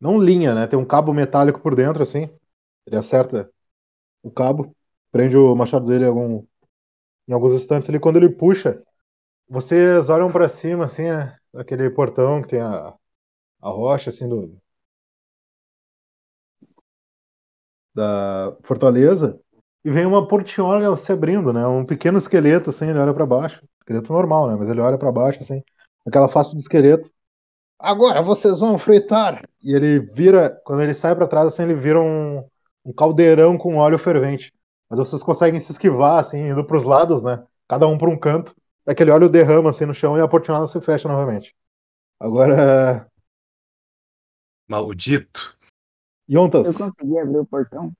não 0.00 0.18
linha, 0.22 0.54
né? 0.54 0.66
Tem 0.66 0.78
um 0.78 0.84
cabo 0.84 1.12
metálico 1.12 1.60
por 1.60 1.74
dentro 1.74 2.02
assim. 2.02 2.28
Ele 2.86 2.96
acerta 2.96 3.50
o 4.22 4.30
cabo, 4.30 4.74
prende 5.16 5.36
o 5.38 5.54
machado 5.56 5.86
dele 5.86 6.04
em, 6.04 6.08
algum, 6.08 6.44
em 7.28 7.32
alguns 7.32 7.52
instantes 7.54 7.88
ali. 7.88 7.98
Quando 7.98 8.16
ele 8.16 8.28
puxa, 8.28 8.82
vocês 9.48 10.10
olham 10.10 10.30
pra 10.30 10.48
cima, 10.48 10.84
assim, 10.84 11.04
né? 11.04 11.38
Aquele 11.54 11.88
portão 11.90 12.42
que 12.42 12.48
tem 12.48 12.60
a, 12.60 12.94
a 13.62 13.70
rocha, 13.70 14.10
assim, 14.10 14.28
do, 14.28 14.58
da 17.94 18.54
fortaleza. 18.62 19.40
E 19.84 19.90
vem 19.90 20.04
uma 20.04 20.28
portinhola 20.28 20.96
se 20.96 21.12
abrindo, 21.12 21.52
né? 21.52 21.66
Um 21.66 21.86
pequeno 21.86 22.18
esqueleto, 22.18 22.70
assim, 22.70 22.88
ele 22.90 22.98
olha 22.98 23.14
pra 23.14 23.24
baixo. 23.24 23.64
Esqueleto 23.80 24.12
normal, 24.12 24.48
né? 24.50 24.56
Mas 24.58 24.68
ele 24.68 24.80
olha 24.80 24.98
pra 24.98 25.10
baixo, 25.12 25.40
assim. 25.40 25.62
Aquela 26.06 26.28
face 26.28 26.54
de 26.54 26.60
esqueleto. 26.60 27.10
Agora 27.78 28.22
vocês 28.22 28.60
vão 28.60 28.76
fritar! 28.78 29.48
E 29.62 29.74
ele 29.74 30.00
vira, 30.00 30.50
quando 30.64 30.82
ele 30.82 30.92
sai 30.94 31.14
pra 31.14 31.26
trás, 31.26 31.46
assim, 31.46 31.62
ele 31.62 31.74
vira 31.74 32.00
um, 32.00 32.44
um 32.84 32.92
caldeirão 32.92 33.56
com 33.56 33.76
óleo 33.76 33.98
fervente. 33.98 34.52
Mas 34.88 34.98
vocês 34.98 35.22
conseguem 35.22 35.58
se 35.60 35.72
esquivar, 35.72 36.18
assim, 36.20 36.38
indo 36.50 36.64
pros 36.64 36.84
lados, 36.84 37.22
né? 37.22 37.44
Cada 37.68 37.86
um 37.88 37.98
pra 37.98 38.08
um 38.10 38.18
canto. 38.18 38.54
Aquele 38.86 39.10
óleo 39.10 39.28
derrama, 39.28 39.70
assim, 39.70 39.84
no 39.84 39.92
chão 39.94 40.16
e 40.16 40.20
a 40.20 40.28
portinhola 40.28 40.66
se 40.68 40.80
fecha 40.80 41.08
novamente. 41.08 41.54
Agora, 42.20 43.08
Maldito. 44.68 45.54
Eu 46.28 46.42
Yontas. 46.42 46.76
consegui 46.76 47.18
abrir 47.18 47.38
o 47.38 47.46
portão. 47.46 47.92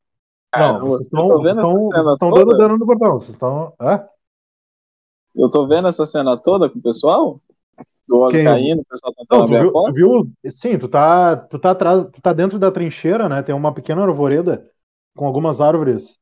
Não, 0.57 0.79
eu- 0.79 0.87
vocês 0.87 1.09
eu 1.13 1.41
estão 1.41 1.41
estão- 1.41 2.13
estão 2.13 2.31
dando 2.31 2.57
dano 2.57 2.79
no 2.79 2.87
portão. 2.87 3.13
Vocês 3.13 3.31
estão. 3.31 3.73
Hã? 3.81 4.07
Eu 5.35 5.51
tô 5.51 5.67
vendo 5.67 5.87
essa 5.89 6.07
cena 6.07 6.37
toda 6.37 6.69
com 6.71 6.79
o 6.79 6.83
pessoal. 6.83 7.41
Do 8.09 8.21
óleo 8.21 8.31
Quem? 8.31 8.45
caindo, 8.45 8.81
o 8.83 8.85
pessoal 8.85 9.13
tentando 9.15 9.41
Não, 9.41 9.41
tu 9.41 9.45
abrir 9.45 9.57
a 9.57 9.61
viu, 9.63 9.69
tu 9.69 9.73
porta. 9.73 9.93
viu- 9.93 10.33
Sim, 10.51 10.79
tu 10.79 10.89
tá, 10.89 11.37
tu 11.37 11.59
tá 11.59 11.71
atrás, 11.73 12.05
tu 12.05 12.23
tá 12.23 12.33
dentro 12.33 12.57
da 12.59 12.71
trincheira, 12.71 13.29
né? 13.29 13.43
Tem 13.43 13.53
uma 13.55 13.75
pequena 13.75 14.03
arvoreda 14.05 14.71
com 15.17 15.27
algumas 15.27 15.61
árvores 15.61 16.19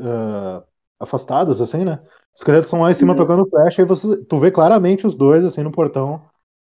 ah, 0.00 0.64
afastadas, 1.00 1.60
assim, 1.60 1.84
né? 1.84 2.00
Os 2.34 2.40
esqueletos 2.40 2.68
estão 2.68 2.82
lá 2.82 2.90
em 2.90 2.94
cima 2.94 3.14
Uhum. 3.14 3.16
tocando 3.16 3.48
flecha 3.48 3.82
e 3.82 3.84
você, 3.84 4.16
tu 4.26 4.38
vê 4.38 4.50
claramente 4.50 5.06
os 5.06 5.14
dois, 5.16 5.44
assim, 5.44 5.62
no 5.62 5.72
portão, 5.72 6.24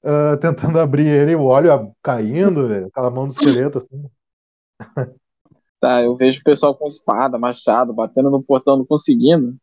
ah, 0.05 0.37
tentando 0.43 0.81
abrir 0.81 1.07
ele, 1.09 1.35
o 1.37 1.45
óleo 1.47 1.93
caindo, 2.03 2.69
velho, 2.69 2.87
aquela 2.89 3.11
mão 3.11 3.27
do 3.29 3.33
esqueleto, 3.33 3.79
assim. 3.79 4.05
Tá, 5.81 6.03
eu 6.03 6.17
vejo 6.17 6.41
o 6.41 6.45
pessoal 6.45 6.75
com 6.77 6.87
espada, 6.87 7.39
machado, 7.39 7.93
batendo 7.95 8.31
no 8.31 8.43
portão, 8.43 8.77
não 8.77 8.85
conseguindo. 8.85 9.57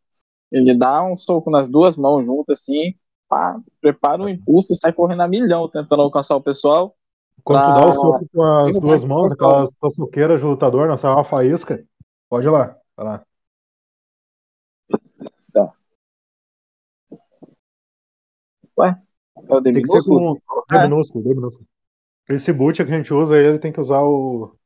Ele 0.52 0.74
dá 0.76 1.04
um 1.04 1.14
soco 1.16 1.50
nas 1.50 1.68
duas 1.68 1.96
mãos 1.96 2.24
juntas, 2.26 2.60
assim, 2.60 2.94
pá, 3.28 3.60
prepara 3.80 4.22
um 4.22 4.28
impulso 4.28 4.72
e 4.72 4.76
sai 4.76 4.92
correndo 4.92 5.22
a 5.22 5.28
milhão, 5.28 5.68
tentando 5.70 6.02
alcançar 6.02 6.36
o 6.36 6.42
pessoal. 6.42 6.96
Quando 7.44 7.64
tu 7.64 7.72
Pra- 7.72 7.72
dá 7.72 7.84
o 7.84 7.92
soco 7.92 8.26
com 8.32 8.42
as 8.42 8.78
duas 8.78 9.04
mãos, 9.04 9.30
aquelas 9.32 9.70
soqueiras 9.94 10.40
de 10.40 10.46
lutador, 10.46 10.88
não 10.88 10.96
sai 10.96 11.12
uma 11.12 11.24
faísca, 11.24 11.82
pode 12.28 12.46
ir 12.46 12.50
lá, 12.50 12.78
vai 12.96 13.06
lá. 13.06 13.26
Tá. 15.52 15.72
Ué? 18.78 19.02
É 19.48 19.54
o 19.54 19.60
D 19.60 19.72
Tem 19.72 19.82
minúsculo? 19.82 20.40
com 20.46 20.62
D 20.68 20.76
É. 20.76 20.82
minúsculo, 20.82 21.24
D 21.24 21.34
minúsculo. 21.34 21.66
Esse 22.28 22.52
boot 22.52 22.76
que 22.84 22.90
a 22.90 22.94
gente 22.96 23.12
usa 23.14 23.36
ele 23.38 23.58
tem 23.58 23.72
que 23.72 23.80
usar 23.80 24.02
o 24.02 24.56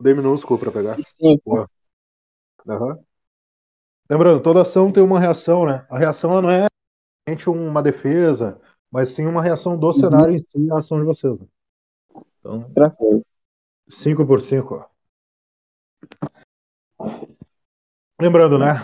D 0.00 0.14
minúsculo 0.14 0.58
pra 0.58 0.70
pegar. 0.70 0.96
Cinco. 1.00 1.68
Aham. 2.68 2.98
Lembrando, 4.10 4.42
toda 4.42 4.62
ação 4.62 4.92
tem 4.92 5.02
uma 5.02 5.18
reação, 5.18 5.66
né? 5.66 5.84
A 5.90 5.98
reação 5.98 6.40
não 6.40 6.50
é 6.50 6.66
uma 7.48 7.82
defesa, 7.82 8.60
mas 8.90 9.08
sim 9.08 9.26
uma 9.26 9.42
reação 9.42 9.76
do 9.76 9.92
cenário 9.92 10.32
em 10.32 10.38
si 10.38 10.70
à 10.70 10.78
ação 10.78 10.98
de 10.98 11.04
vocês. 11.04 11.36
né? 11.38 11.46
Então, 12.38 12.72
Tranquilo. 12.72 13.24
5 13.88 14.24
por 14.24 14.40
5. 14.40 14.88
Lembrando, 18.20 18.58
né? 18.58 18.74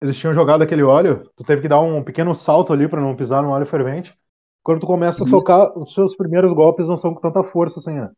Eles 0.00 0.16
tinham 0.16 0.32
jogado 0.32 0.62
aquele 0.62 0.82
óleo, 0.82 1.28
tu 1.36 1.42
teve 1.44 1.62
que 1.62 1.68
dar 1.68 1.80
um 1.80 2.02
pequeno 2.04 2.34
salto 2.34 2.72
ali 2.72 2.88
pra 2.88 3.00
não 3.00 3.16
pisar 3.16 3.42
no 3.42 3.50
óleo 3.50 3.66
fervente. 3.66 4.16
Quando 4.62 4.80
tu 4.80 4.86
começa 4.86 5.24
a 5.24 5.26
Uhum. 5.26 5.30
socar, 5.30 5.76
os 5.78 5.92
seus 5.92 6.14
primeiros 6.16 6.52
golpes 6.52 6.88
não 6.88 6.96
são 6.96 7.14
com 7.14 7.20
tanta 7.20 7.42
força 7.42 7.80
assim, 7.80 7.94
né? 7.94 8.10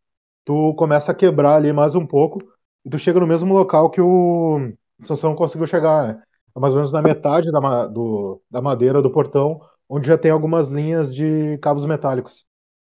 Tu 0.44 0.74
começa 0.76 1.12
a 1.12 1.14
quebrar 1.14 1.54
ali 1.56 1.72
mais 1.72 1.94
um 1.94 2.06
pouco 2.06 2.40
e 2.84 2.90
tu 2.90 2.98
chega 2.98 3.20
no 3.20 3.26
mesmo 3.26 3.54
local 3.54 3.90
que 3.90 4.00
o 4.00 4.72
Sansão 5.02 5.34
conseguiu 5.34 5.66
chegar, 5.66 6.08
né? 6.16 6.22
É 6.56 6.60
mais 6.60 6.72
ou 6.74 6.78
menos 6.78 6.92
na 6.92 7.00
metade 7.02 7.50
da, 7.52 7.60
ma- 7.60 7.86
do- 7.86 8.42
da 8.50 8.60
madeira 8.60 9.00
do 9.00 9.10
portão, 9.12 9.60
onde 9.88 10.08
já 10.08 10.18
tem 10.18 10.30
algumas 10.30 10.68
linhas 10.68 11.14
de 11.14 11.56
cabos 11.58 11.86
metálicos. 11.86 12.44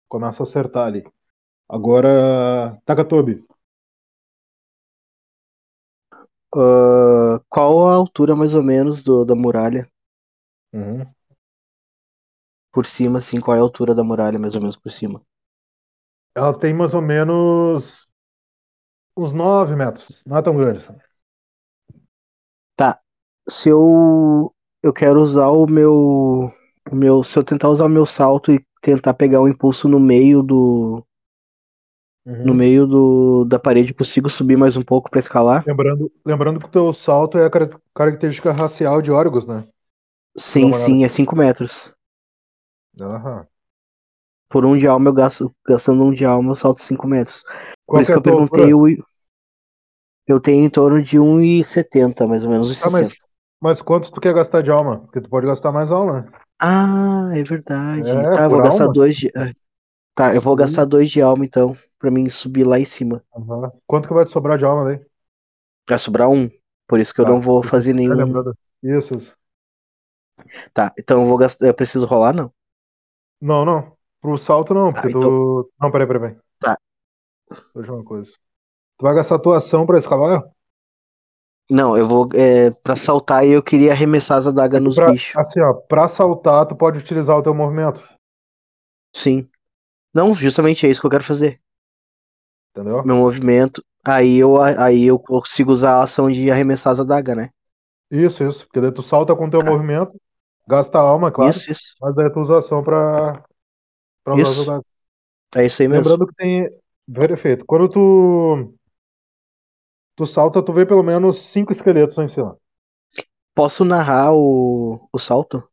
Começa 0.10 0.44
a 0.44 0.46
acertar 0.46 0.88
ali. 0.88 1.04
Agora, 1.70 2.78
Takatobi. 2.86 3.44
Ah, 6.56 7.42
qual 7.50 7.88
a 7.90 7.94
altura 7.94 8.36
mais 8.38 8.54
ou 8.54 8.64
menos 8.64 9.04
do, 9.04 9.26
da 9.26 9.36
muralha? 9.36 9.86
Uhum. 10.74 11.14
Por 12.74 12.86
cima, 12.86 13.20
assim, 13.20 13.40
qual 13.40 13.56
é 13.56 13.60
a 13.62 13.64
altura 13.64 13.96
da 13.96 14.04
muralha 14.04 14.38
mais 14.38 14.56
ou 14.56 14.60
menos 14.60 14.76
por 14.76 14.92
cima? 14.92 15.22
Ela 16.36 16.54
tem 16.58 16.74
mais 16.74 16.94
ou 16.94 17.02
menos 17.02 18.06
uns 19.18 19.32
9 19.34 19.76
metros. 19.76 20.22
Não 20.26 20.38
é 20.38 20.42
tão 20.42 20.56
grande. 20.56 20.80
assim. 20.80 20.96
Se 23.50 23.70
eu 23.70 24.54
eu 24.84 24.92
quero 24.94 25.22
usar 25.22 25.50
o 25.50 25.68
meu 25.68 26.52
o 26.92 26.96
meu 26.96 27.24
se 27.24 27.38
eu 27.38 27.44
tentar 27.44 27.70
usar 27.70 27.86
o 27.86 27.90
meu 27.90 28.06
salto 28.06 28.52
e 28.52 28.66
tentar 28.82 29.14
pegar 29.14 29.42
o 29.42 29.48
impulso 29.48 29.88
no 29.88 30.00
meio 30.00 30.42
do 30.42 31.06
Uhum. 32.26 32.46
no 32.46 32.54
meio 32.54 32.88
do 32.88 33.46
da 33.46 33.60
parede, 33.60 33.94
consigo 33.94 34.30
subir 34.30 34.58
mais 34.58 34.78
um 34.78 34.82
pouco 34.84 35.10
pra 35.10 35.20
escalar? 35.20 35.66
Lembrando, 35.66 36.12
lembrando 36.26 36.60
que 36.60 36.66
o 36.68 36.70
teu 36.70 36.94
salto 36.94 37.38
é 37.38 37.46
a 37.46 37.50
cara- 37.50 37.70
característica 37.96 38.52
racial 38.52 39.02
de 39.02 39.12
Orgos, 39.12 39.46
né? 39.48 39.68
Sim, 40.38 40.74
sim, 40.74 41.06
é 41.06 41.08
5 41.08 41.38
metros. 41.38 41.94
Aham. 43.02 43.48
Por 44.50 44.66
um 44.66 44.78
de 44.78 44.86
alma 44.86 45.10
eu 45.10 45.14
gasto 45.14 45.52
gastando 45.68 46.04
um 46.04 46.14
de 46.14 46.24
alma 46.26 46.52
eu 46.52 46.56
salto 46.56 46.80
5 46.80 47.08
metros. 47.08 47.44
Por 47.90 48.00
Qual 48.00 48.02
isso 48.02 48.12
que 48.12 48.12
que 48.12 48.18
é 48.18 48.20
eu 48.20 48.22
perguntei 48.24 48.72
altura? 48.72 48.74
o 48.74 48.86
eu 50.28 50.40
tenho 50.40 50.66
em 50.66 50.70
torno 50.70 51.02
de 51.04 51.20
1,70, 51.20 52.26
mais 52.26 52.44
ou 52.44 52.50
menos, 52.50 52.68
Ah, 52.80 52.90
1,60. 52.90 52.90
mas, 52.90 53.24
mas 53.62 53.82
quanto 53.82 54.12
tu 54.12 54.20
quer 54.22 54.34
gastar 54.34 54.62
de 54.62 54.72
alma? 54.72 55.00
Porque 55.02 55.22
tu 55.22 55.30
pode 55.30 55.46
gastar 55.48 55.72
mais 55.72 55.92
alma, 55.92 56.22
né? 56.24 56.32
Ah, 56.60 57.30
é 57.36 57.44
verdade. 57.44 58.26
É, 58.26 58.28
tá, 58.30 58.44
eu 58.46 58.50
por 58.50 58.52
vou 58.52 58.62
gastar 58.62 58.88
dois 58.88 59.18
de. 59.18 59.32
ah, 59.36 59.52
Tá, 60.16 60.36
eu 60.36 60.42
vou 60.42 60.56
gastar 60.56 60.86
dois 60.86 61.10
de 61.12 61.22
alma 61.22 61.46
então, 61.46 61.78
pra 62.02 62.12
mim 62.12 62.28
subir 62.30 62.66
lá 62.66 62.80
em 62.80 62.86
cima. 62.86 63.24
Aham. 63.36 63.72
Quanto 63.88 64.08
que 64.08 64.14
vai 64.14 64.26
te 64.26 64.32
sobrar 64.32 64.58
de 64.58 64.66
alma 64.66 64.84
daí? 64.86 65.06
Vai 65.88 66.00
sobrar 66.00 66.30
um. 66.30 66.50
Por 66.88 67.00
isso 67.00 67.14
que 67.14 67.22
eu 67.22 67.26
Tá. 67.26 67.32
não 67.32 67.40
vou 67.40 67.64
fazer 67.64 67.94
nenhum. 67.94 68.14
lembrando. 68.16 68.54
Isso, 68.84 69.16
isso. 69.16 69.38
Tá, 70.74 70.92
então 70.98 71.22
eu 71.22 71.28
vou 71.28 71.38
gastar. 71.38 71.68
Eu 71.68 71.74
preciso 71.74 72.06
rolar, 72.06 72.34
não? 72.34 72.52
Não, 73.40 73.64
não. 73.64 73.96
Pro 74.20 74.38
salto 74.38 74.74
não, 74.74 74.92
porque 74.92 75.08
Ah, 75.08 75.12
tu. 75.12 75.72
Não, 75.80 75.92
peraí, 75.92 76.08
peraí, 76.08 76.22
peraí. 76.22 76.38
Tá. 76.60 76.78
Deixa 77.76 77.92
uma 77.94 78.04
coisa. 78.04 78.32
Tu 78.98 79.04
vai 79.04 79.14
gastar 79.16 79.40
tua 79.40 79.58
ação 79.58 79.86
pra 79.86 79.98
escalar? 79.98 80.44
Não, 81.70 81.98
eu 81.98 82.08
vou. 82.08 82.28
É, 82.34 82.70
pra 82.84 82.96
saltar 82.96 83.46
eu 83.46 83.64
queria 83.64 83.92
arremessar 83.94 84.38
as 84.38 84.48
adagas 84.48 84.82
nos 84.82 84.96
Pra- 84.96 85.12
bichos. 85.12 85.36
assim, 85.38 85.62
ó, 85.62 85.74
pra 85.74 86.08
saltar, 86.08 86.66
tu 86.66 86.76
pode 86.76 87.00
utilizar 87.00 87.38
o 87.38 87.42
teu 87.44 87.54
movimento. 87.54 88.04
Sim. 89.16 89.48
Não, 90.14 90.36
justamente 90.36 90.86
é 90.86 90.90
isso 90.90 91.00
que 91.00 91.08
eu 91.08 91.12
quero 91.12 91.24
fazer. 91.24 91.61
Entendeu? 92.72 93.04
Meu 93.06 93.16
movimento. 93.18 93.84
Aí 94.04 94.38
eu, 94.38 94.60
aí 94.62 95.06
eu 95.06 95.20
consigo 95.20 95.72
usar 95.72 95.98
a 95.98 96.04
ação 96.04 96.32
de 96.32 96.50
arremessar 96.50 96.94
as 96.94 97.00
adagas, 97.00 97.36
né? 97.38 97.50
Isso, 98.10 98.44
isso. 98.44 98.66
Porque 98.66 98.82
daí 98.82 98.92
tu 98.92 99.02
salta 99.02 99.36
com 99.36 99.46
o 99.46 99.50
teu 99.50 99.60
Tá. 99.60 99.72
movimento, 99.72 100.20
gasta 100.68 101.00
alma, 101.00 101.28
é 101.30 101.32
claro, 101.32 101.52
Isso, 101.52 101.72
isso. 101.72 101.96
mas 102.02 102.16
daí 102.16 102.30
tu 102.32 102.40
usa 102.40 102.58
ação 102.60 102.84
pra, 102.84 103.44
pra 104.24 104.36
usar 104.36 104.42
Isso. 104.44 104.62
as 104.62 104.68
adagas. 104.68 104.86
É 105.56 105.66
isso 105.66 105.82
aí 105.82 105.88
mesmo. 105.88 106.04
Lembrando 106.04 106.28
que 106.28 106.36
tem. 106.36 106.70
Perfeito. 107.14 107.66
Quando 107.66 107.90
tu. 107.90 108.74
Tu 110.16 110.26
salta, 110.26 110.64
tu 110.64 110.72
vê 110.72 110.86
pelo 110.86 111.04
menos 111.04 111.38
cinco 111.38 111.74
esqueletos 111.74 112.16
lá 112.18 112.24
em 112.24 112.30
cima. 112.30 112.58
Posso 113.56 113.86
narrar 113.86 114.34
o, 114.34 115.08
o 115.14 115.18
salto? 115.20 115.64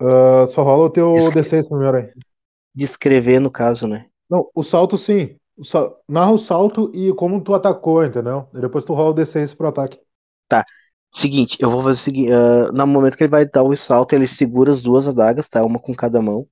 Ah, 0.00 0.46
só 0.46 0.62
rola 0.62 0.84
o 0.86 0.90
teu 0.90 1.14
Esque- 1.16 1.40
D6 1.42 1.68
primeiro 1.68 1.96
aí. 1.98 2.12
Descrever, 2.74 3.40
no 3.40 3.50
caso, 3.50 3.88
né? 3.88 4.08
Não, 4.30 4.48
o 4.54 4.62
salto 4.62 4.96
sim. 4.98 5.36
O 5.56 5.64
sal- 5.64 6.00
Narra 6.08 6.32
o 6.32 6.38
salto 6.38 6.90
e 6.94 7.12
como 7.14 7.40
tu 7.42 7.54
atacou, 7.54 8.04
entendeu? 8.04 8.48
E 8.54 8.60
depois 8.60 8.84
tu 8.84 8.94
rola 8.94 9.10
o 9.10 9.14
D6 9.14 9.54
pro 9.54 9.68
ataque. 9.68 9.98
Seguinte, 11.14 11.56
eu 11.60 11.70
vou 11.70 11.82
fazer 11.82 11.92
o 12.00 12.02
seguinte. 12.04 12.30
ah, 12.32 12.70
no 12.72 12.86
momento 12.86 13.16
que 13.16 13.24
ele 13.24 13.30
vai 13.30 13.46
dar 13.46 13.62
o 13.62 13.74
salto, 13.74 14.12
ele 14.12 14.28
segura 14.28 14.70
as 14.70 14.82
duas 14.82 15.08
adagas, 15.08 15.48
tá? 15.48 15.64
Uma 15.64 15.78
com 15.78 15.94
cada 15.94 16.20
mão. 16.20 16.46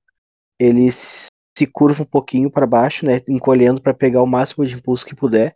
Ele 0.59 0.91
se 0.91 1.67
curva 1.71 2.01
um 2.01 2.05
pouquinho 2.05 2.49
para 2.49 2.65
baixo, 2.65 3.05
né? 3.05 3.21
Encolhendo 3.29 3.79
para 3.81 3.93
pegar 3.93 4.23
o 4.23 4.27
máximo 4.27 4.65
de 4.65 4.75
impulso 4.75 5.05
que 5.05 5.15
puder. 5.15 5.55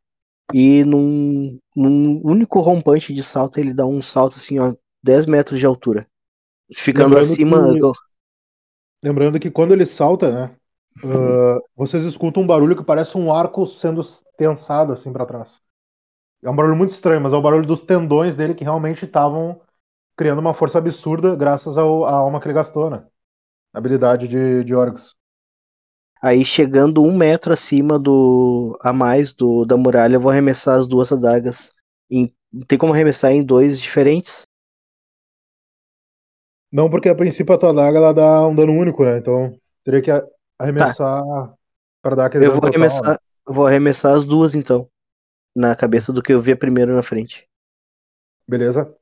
E 0.54 0.84
num, 0.84 1.60
num 1.76 2.22
único 2.24 2.60
rompante 2.60 3.14
de 3.14 3.24
salto, 3.24 3.60
ele 3.60 3.74
dá 3.74 3.86
um 3.86 4.02
salto 4.02 4.36
assim, 4.38 4.60
ó, 4.60 4.76
10 5.04 5.26
metros 5.26 5.60
de 5.60 5.66
altura. 5.66 6.08
Ficando 6.72 7.18
Lembrando 7.18 7.34
acima. 7.34 7.74
que- 7.74 8.00
Lembrando 9.04 9.40
que 9.40 9.50
quando 9.50 9.74
ele 9.74 9.86
salta, 9.86 10.32
né? 10.32 10.56
Ah, 11.04 11.60
vocês 11.76 12.04
escutam 12.04 12.44
um 12.44 12.48
barulho 12.48 12.76
que 12.76 12.84
parece 12.84 13.18
um 13.18 13.34
arco 13.34 13.66
sendo 13.66 14.02
tensado 14.38 14.94
assim 14.94 15.12
pra 15.14 15.26
trás. 15.26 15.62
É 16.44 16.50
um 16.50 16.56
barulho 16.56 16.76
muito 16.78 16.92
estranho, 16.92 17.22
mas 17.22 17.34
é 17.34 17.38
o 17.38 17.44
barulho 17.44 17.68
dos 17.68 17.84
tendões 17.84 18.36
dele 18.36 18.56
que 18.56 18.64
realmente 18.66 19.06
estavam 19.06 19.62
criando 20.18 20.40
uma 20.40 20.54
força 20.54 20.78
absurda 20.80 21.36
graças 21.36 21.78
ao, 21.78 22.06
à 22.06 22.12
alma 22.14 22.40
que 22.42 22.48
ele 22.48 22.56
gastou, 22.56 22.90
né? 22.90 23.06
Habilidade 23.74 24.28
de, 24.28 24.64
de 24.64 24.76
Orgos. 24.76 25.16
Aí 26.22 26.44
chegando 26.46 27.02
um 27.04 27.16
metro 27.16 27.54
acima 27.54 27.98
do. 28.00 28.78
a 28.82 28.92
mais 28.94 29.34
do, 29.34 29.66
da 29.66 29.78
muralha, 29.78 30.16
eu 30.16 30.22
vou 30.22 30.32
arremessar 30.32 30.78
as 30.80 30.88
duas 30.88 31.12
adagas. 31.12 31.74
Em- 32.10 32.34
tem 32.68 32.78
como 32.78 32.94
arremessar 32.94 33.32
em 33.32 33.42
dois 33.44 33.80
diferentes? 33.80 34.46
Não, 36.72 36.90
porque 36.90 37.10
a 37.10 37.16
princípio 37.16 37.54
a 37.54 37.58
tua 37.58 37.70
adaga 37.72 37.98
ela 37.98 38.14
dá 38.14 38.48
um 38.48 38.56
dano 38.56 38.74
único, 38.74 39.04
né? 39.04 39.18
Então 39.18 39.54
teria 39.84 40.02
que 40.02 40.12
a- 40.80 40.96
arremessar 41.00 41.24
pra 42.02 42.16
dar 42.16 42.26
aquele 42.28 42.46
Eu 42.46 42.52
vou 42.52 42.60
total, 42.60 43.04
né? 43.06 43.12
arremessar, 43.12 43.20
eu 43.48 43.54
vou 43.54 43.68
arremessar 43.68 44.16
as 44.16 44.26
duas 44.26 44.56
então. 44.56 44.90
Na 45.56 45.76
cabeça 45.76 46.14
do 46.14 46.24
que 46.24 46.34
eu 46.34 46.42
vi 46.42 46.56
primeiro 46.56 46.96
na 46.96 47.04
frente. 47.04 47.48
Beleza? 48.48 48.98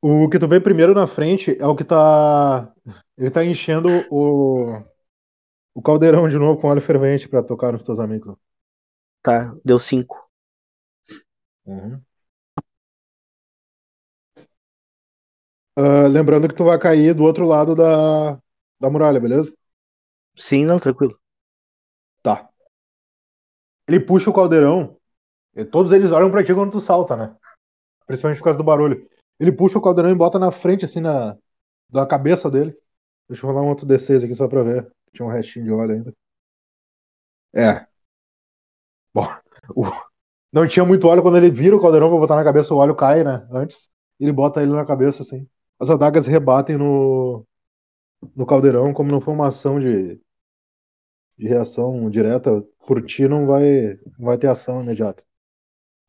O 0.00 0.28
que 0.28 0.38
tu 0.38 0.46
vê 0.48 0.60
primeiro 0.60 0.94
na 0.94 1.06
frente 1.06 1.56
é 1.60 1.66
o 1.66 1.74
que 1.74 1.84
tá. 1.84 2.72
Ele 3.16 3.30
tá 3.30 3.44
enchendo 3.44 3.88
o. 4.10 4.80
O 5.74 5.82
caldeirão 5.82 6.28
de 6.28 6.38
novo 6.38 6.60
com 6.60 6.68
óleo 6.68 6.82
fervente 6.82 7.28
pra 7.28 7.42
tocar 7.42 7.72
nos 7.72 7.82
teus 7.82 7.98
amigos. 8.00 8.36
Tá, 9.22 9.52
deu 9.64 9.78
cinco. 9.78 10.28
Uhum. 11.64 12.04
Ah, 15.76 16.08
lembrando 16.08 16.48
que 16.48 16.54
tu 16.54 16.64
vai 16.64 16.78
cair 16.78 17.14
do 17.14 17.22
outro 17.24 17.46
lado 17.46 17.74
da, 17.74 18.34
da 18.80 18.90
muralha, 18.90 19.20
beleza? 19.20 19.52
Sim, 20.38 20.64
não, 20.64 20.78
tranquilo. 20.78 21.18
Tá. 22.22 22.50
Ele 23.88 24.00
puxa 24.00 24.30
o 24.30 24.32
caldeirão. 24.32 24.96
e 25.56 25.64
todos 25.64 25.92
eles 25.92 26.12
olham 26.12 26.30
pra 26.30 26.44
ti 26.44 26.54
quando 26.54 26.72
tu 26.72 26.80
salta, 26.80 27.16
né? 27.16 27.36
Principalmente 28.06 28.38
por 28.40 28.44
causa 28.46 28.58
do 28.58 28.64
barulho. 28.64 29.08
Ele 29.40 29.52
puxa 29.52 29.78
o 29.78 29.82
caldeirão 29.82 30.10
e 30.12 30.16
bota 30.16 30.38
na 30.38 30.52
frente, 30.52 30.84
assim, 30.86 31.00
na, 31.00 31.36
da 31.90 32.06
cabeça 32.06 32.50
dele. 32.50 32.76
Deixa 33.28 33.46
eu 33.46 33.50
rolar 33.50 33.64
um 33.64 33.70
outro 33.70 33.86
D6 33.86 34.24
aqui 34.24 34.34
só 34.34 34.48
pra 34.48 34.62
ver. 34.64 34.90
Tinha 35.14 35.26
um 35.26 35.30
restinho 35.32 35.66
de 35.66 35.72
óleo 35.72 35.94
ainda. 35.96 36.14
É. 37.52 37.88
Bom, 39.14 39.26
o- 39.76 39.84
não 40.52 40.66
tinha 40.66 40.84
muito 40.84 41.06
óleo 41.08 41.22
quando 41.22 41.36
ele 41.38 41.50
vira 41.50 41.76
o 41.76 41.80
caldeirão 41.80 42.08
pra 42.10 42.18
botar 42.18 42.36
na 42.36 42.44
cabeça, 42.44 42.74
o 42.74 42.78
óleo 42.78 42.94
cai, 42.96 43.24
né? 43.24 43.46
Antes. 43.52 43.90
Ele 44.20 44.32
bota 44.32 44.62
ele 44.62 44.72
na 44.72 44.86
cabeça 44.86 45.22
assim. 45.22 45.48
As 45.80 45.90
adagas 45.90 46.26
rebatem 46.26 46.76
no, 46.78 47.46
no 48.36 48.46
caldeirão, 48.46 48.92
como 48.94 49.10
não 49.10 49.20
foi 49.20 49.34
uma 49.34 49.48
ação 49.48 49.80
de, 49.80 50.20
de 51.38 51.46
reação 51.46 52.10
direta, 52.10 52.50
por 52.86 53.04
ti 53.04 53.28
não 53.28 53.46
vai, 53.46 53.94
não 54.18 54.26
vai 54.26 54.38
ter 54.38 54.48
ação 54.48 54.82
imediata. 54.82 55.24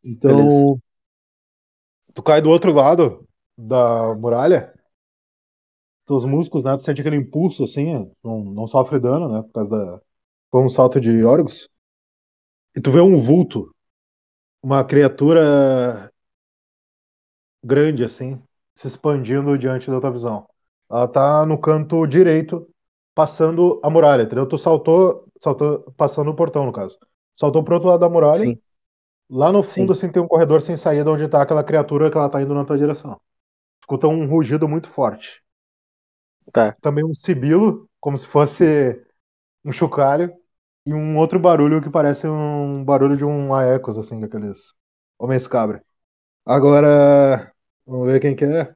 Então, 0.04 0.36
Beleza. 0.36 0.82
tu 2.14 2.24
cai 2.24 2.42
do 2.42 2.50
outro 2.50 2.74
lado 2.74 3.28
da 3.58 4.16
muralha, 4.16 4.74
teus 6.06 6.26
músculos, 6.26 6.64
né? 6.64 6.76
Tu 6.78 6.84
sente 6.84 7.02
aquele 7.02 7.18
impulso 7.18 7.64
assim, 7.64 8.12
não, 8.24 8.44
não 8.44 8.68
sofre 8.68 9.00
dano, 9.00 9.30
né? 9.32 9.44
Por 9.44 9.52
causa 9.52 9.70
da. 9.70 10.02
Foi 10.52 10.64
um 10.64 10.70
salto 10.70 11.00
de 11.00 11.24
órgãos. 11.24 11.70
E 12.76 12.82
tu 12.82 12.92
vê 12.92 13.00
um 13.00 13.22
vulto, 13.22 13.74
uma 14.64 14.84
criatura 14.84 16.12
grande 17.64 18.04
assim, 18.04 18.42
se 18.74 18.88
expandindo 18.88 19.58
diante 19.58 19.92
da 19.92 20.00
tua 20.02 20.12
visão. 20.12 20.48
Ela 20.90 21.08
tá 21.08 21.46
no 21.46 21.60
canto 21.60 22.08
direito, 22.08 22.68
passando 23.14 23.80
a 23.84 23.90
muralha, 23.90 24.24
entendeu? 24.24 24.48
Tu 24.48 24.58
saltou, 24.58 25.26
saltou 25.40 25.92
passando 25.98 26.32
o 26.32 26.36
portão, 26.36 26.66
no 26.66 26.72
caso. 26.72 26.98
Saltou 27.36 27.64
pro 27.64 27.76
outro 27.76 27.90
lado 27.90 28.00
da 28.00 28.10
muralha. 28.10 28.46
Sim. 28.46 28.62
Lá 29.30 29.52
no 29.52 29.62
fundo, 29.62 29.94
Sim. 29.94 30.06
assim, 30.06 30.12
tem 30.12 30.22
um 30.22 30.28
corredor 30.28 30.62
sem 30.62 30.76
saída 30.76 31.12
onde 31.12 31.28
tá 31.28 31.42
aquela 31.42 31.64
criatura 31.64 32.10
que 32.10 32.18
ela 32.18 32.30
tá 32.30 32.42
indo 32.42 32.54
na 32.54 32.66
tua 32.66 32.78
direção. 32.78 33.20
Escuta 33.82 34.08
um 34.08 34.28
rugido 34.28 34.68
muito 34.68 34.90
forte. 34.90 35.44
Tá. 36.52 36.76
Também 36.82 37.04
um 37.06 37.14
sibilo, 37.14 37.88
como 38.00 38.18
se 38.18 38.26
fosse 38.26 39.00
um 39.64 39.72
chocalho. 39.72 40.34
E 40.86 40.94
um 40.94 41.18
outro 41.18 41.40
barulho 41.40 41.82
que 41.82 41.90
parece 41.90 42.28
um 42.28 42.84
barulho 42.84 43.16
de 43.16 43.24
um 43.24 43.54
aecos, 43.54 43.98
assim, 43.98 44.20
daqueles 44.20 44.74
homens 45.20 45.46
cabra. 45.46 45.84
Agora, 46.46 47.54
vamos 47.86 48.08
ver 48.08 48.20
quem 48.20 48.36
que 48.36 48.46
é. 48.46 48.74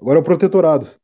Agora 0.00 0.18
é 0.18 0.20
o 0.20 0.24
protetorado. 0.24 1.01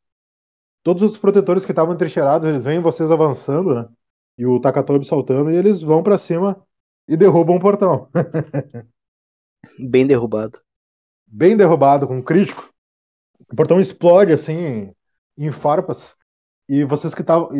Todos 0.89 1.03
os 1.03 1.19
protetores 1.19 1.63
que 1.63 1.71
estavam 1.71 1.93
entrincheirados, 1.93 2.49
eles 2.49 2.65
veem 2.65 2.81
vocês 2.81 3.11
avançando, 3.11 3.75
né? 3.75 3.87
E 4.35 4.47
o 4.47 4.59
Takatobi 4.59 5.05
saltando, 5.05 5.51
e 5.51 5.55
eles 5.55 5.83
vão 5.83 6.01
pra 6.01 6.17
cima 6.17 6.65
e 7.07 7.15
derrubam 7.15 7.57
o 7.57 7.59
portão. 7.59 8.09
Bem 9.87 10.07
derrubado. 10.07 10.59
Bem 11.27 11.55
derrubado, 11.55 12.07
com 12.07 12.17
um 12.17 12.23
crítico. 12.23 12.73
O 13.51 13.55
portão 13.55 13.79
explode, 13.79 14.33
assim, 14.33 14.91
em 15.37 15.51
farpas. 15.51 16.17
E 16.67 16.83
vocês 16.83 17.13
que 17.13 17.21
estavam. 17.21 17.51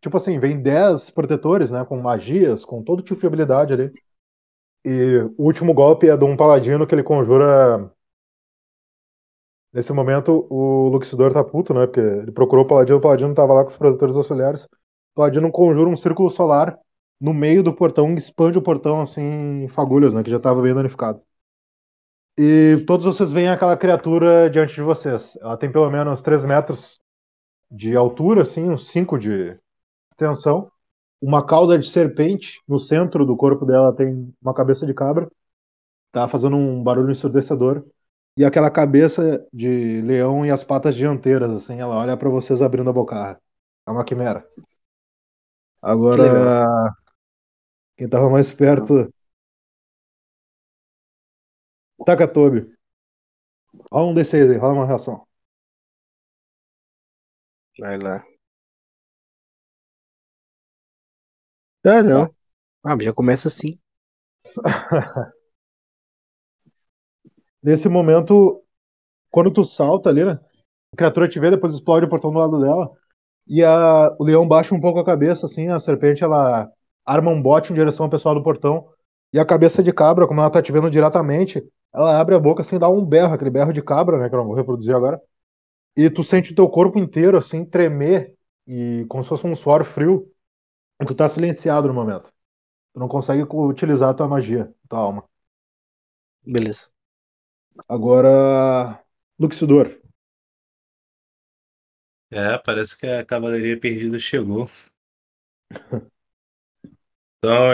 Tipo 0.00 0.16
assim, 0.16 0.38
vem 0.38 0.62
10 0.62 1.10
protetores, 1.10 1.72
né? 1.72 1.84
Com 1.84 2.00
magias, 2.00 2.64
com 2.64 2.80
todo 2.80 3.02
tipo 3.02 3.20
de 3.20 3.26
habilidade 3.26 3.72
ali. 3.72 3.92
E 4.84 5.16
o 5.36 5.46
último 5.46 5.74
golpe 5.74 6.08
é 6.08 6.16
de 6.16 6.24
um 6.24 6.36
paladino 6.36 6.86
que 6.86 6.94
ele 6.94 7.02
conjura. 7.02 7.92
Nesse 9.72 9.92
momento, 9.92 10.46
o 10.50 10.88
Luxidor 10.88 11.32
tá 11.32 11.44
puto, 11.44 11.74
né? 11.74 11.86
Porque 11.86 12.00
ele 12.00 12.32
procurou 12.32 12.64
o 12.64 12.68
paladino, 12.68 12.98
o 12.98 13.00
paladino 13.00 13.34
tava 13.34 13.52
lá 13.54 13.62
com 13.62 13.70
os 13.70 13.76
protetores 13.76 14.16
auxiliares. 14.16 14.64
O 14.64 14.68
paladino 15.16 15.50
conjura 15.50 15.88
um 15.90 15.96
círculo 15.96 16.30
solar 16.30 16.78
no 17.20 17.34
meio 17.34 17.62
do 17.62 17.74
portão, 17.74 18.14
expande 18.14 18.58
o 18.58 18.62
portão 18.62 19.00
assim 19.00 19.22
em 19.64 19.68
fagulhas, 19.68 20.14
né? 20.14 20.22
Que 20.22 20.30
já 20.30 20.40
tava 20.40 20.62
bem 20.62 20.74
danificado. 20.74 21.20
E 22.38 22.84
todos 22.86 23.04
vocês 23.04 23.32
veem 23.32 23.48
aquela 23.48 23.76
criatura 23.76 24.48
diante 24.48 24.74
de 24.74 24.82
vocês. 24.82 25.36
Ela 25.40 25.56
tem 25.56 25.70
pelo 25.70 25.90
menos 25.90 26.22
3 26.22 26.44
metros 26.44 27.00
de 27.70 27.96
altura, 27.96 28.42
assim, 28.42 28.70
uns 28.70 28.86
5 28.88 29.18
de 29.18 29.58
extensão. 30.12 30.70
Uma 31.20 31.44
cauda 31.44 31.78
de 31.78 31.88
serpente. 31.88 32.60
No 32.68 32.78
centro 32.78 33.26
do 33.26 33.36
corpo 33.36 33.66
dela 33.66 33.92
tem 33.92 34.32
uma 34.40 34.54
cabeça 34.54 34.86
de 34.86 34.94
cabra. 34.94 35.28
Tá 36.12 36.28
fazendo 36.28 36.56
um 36.56 36.82
barulho 36.82 37.10
ensurdecedor. 37.10 37.84
E 38.38 38.44
aquela 38.44 38.70
cabeça 38.70 39.44
de 39.52 40.00
leão 40.02 40.46
e 40.46 40.50
as 40.50 40.62
patas 40.62 40.94
dianteiras, 40.94 41.50
assim, 41.50 41.80
ela 41.80 41.96
olha 41.96 42.16
pra 42.16 42.28
vocês 42.30 42.62
abrindo 42.62 42.88
a 42.88 42.92
bocarra. 42.92 43.40
É 43.86 43.90
uma 43.90 44.04
quimera. 44.04 44.46
Que 46.10 46.20
Agora, 46.20 46.22
legal. 46.22 46.68
quem 47.96 48.08
tava 48.08 48.30
mais 48.30 48.50
perto. 48.52 49.12
Takatobi. 52.06 52.60
Rola 53.92 54.10
um 54.10 54.14
D6 54.14 54.50
aí, 54.50 54.56
rola 54.56 54.74
uma 54.74 54.86
reação. 54.86 55.26
Vai 57.78 57.98
lá. 57.98 58.24
Ah, 61.84 62.02
não. 62.04 62.22
Ah, 62.84 62.96
mas 62.96 63.04
já 63.06 63.12
começa 63.14 63.48
assim. 63.48 63.78
Nesse 67.68 67.88
momento, 67.88 68.62
quando 69.30 69.52
tu 69.52 69.64
salta 69.64 70.10
ali, 70.10 70.24
né? 70.24 70.40
A 70.94 70.96
criatura 70.96 71.28
te 71.28 71.40
vê, 71.40 71.50
depois 71.50 71.74
explode 71.74 72.06
o 72.06 72.08
portão 72.08 72.32
do 72.32 72.38
lado 72.38 72.60
dela. 72.60 72.90
E 73.48 73.64
a, 73.64 74.14
o 74.18 74.24
leão 74.24 74.46
baixa 74.48 74.74
um 74.74 74.80
pouco 74.80 75.00
a 75.00 75.04
cabeça, 75.06 75.46
assim, 75.46 75.68
a 75.68 75.80
serpente 75.80 76.24
ela 76.24 76.70
arma 77.06 77.30
um 77.32 77.42
bote 77.42 77.72
em 77.72 77.76
direção 77.76 78.04
ao 78.06 78.10
pessoal 78.10 78.34
do 78.34 78.42
portão. 78.44 78.88
E 79.32 79.40
a 79.40 79.46
cabeça 79.46 79.82
de 79.82 79.92
cabra, 79.92 80.26
como 80.28 80.40
ela 80.40 80.50
tá 80.50 80.62
te 80.62 80.72
vendo 80.72 80.90
diretamente, 80.90 81.64
ela 81.94 82.18
abre 82.20 82.34
a 82.36 82.40
boca 82.40 82.62
assim, 82.62 82.78
dá 82.78 82.88
um 82.90 83.04
berro, 83.04 83.34
aquele 83.34 83.50
berro 83.50 83.72
de 83.72 83.82
cabra, 83.82 84.18
né? 84.18 84.28
Que 84.28 84.34
eu 84.36 84.40
não 84.40 84.46
vou 84.46 84.56
reproduzir 84.56 84.94
agora. 84.96 85.20
E 85.96 86.10
tu 86.10 86.24
sente 86.24 86.52
o 86.52 86.54
teu 86.54 86.68
corpo 86.68 86.98
inteiro, 86.98 87.38
assim, 87.38 87.64
tremer, 87.64 88.34
e 88.66 89.04
como 89.08 89.22
se 89.24 89.28
fosse 89.30 89.46
um 89.46 89.56
suor 89.56 89.84
frio. 89.84 90.28
E 91.02 91.06
tu 91.06 91.14
tá 91.14 91.28
silenciado 91.28 91.88
no 91.88 91.94
momento. 91.94 92.32
Tu 92.94 93.00
não 93.00 93.08
consegue 93.08 93.46
co- 93.46 93.66
utilizar 93.68 94.10
a 94.10 94.14
tua 94.14 94.28
magia, 94.28 94.72
tua 94.88 95.00
alma. 95.00 95.24
Beleza. 96.44 96.90
Agora, 97.86 99.04
Luxidor. 99.38 100.00
É, 102.30 102.58
parece 102.58 102.96
que 102.96 103.06
a 103.06 103.24
Cavalaria 103.24 103.78
Perdida 103.78 104.18
chegou. 104.18 104.68
Então, 107.38 107.70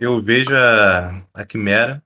eu 0.00 0.22
vejo 0.22 0.54
a, 0.54 1.24
a 1.34 1.46
Quimera 1.46 2.02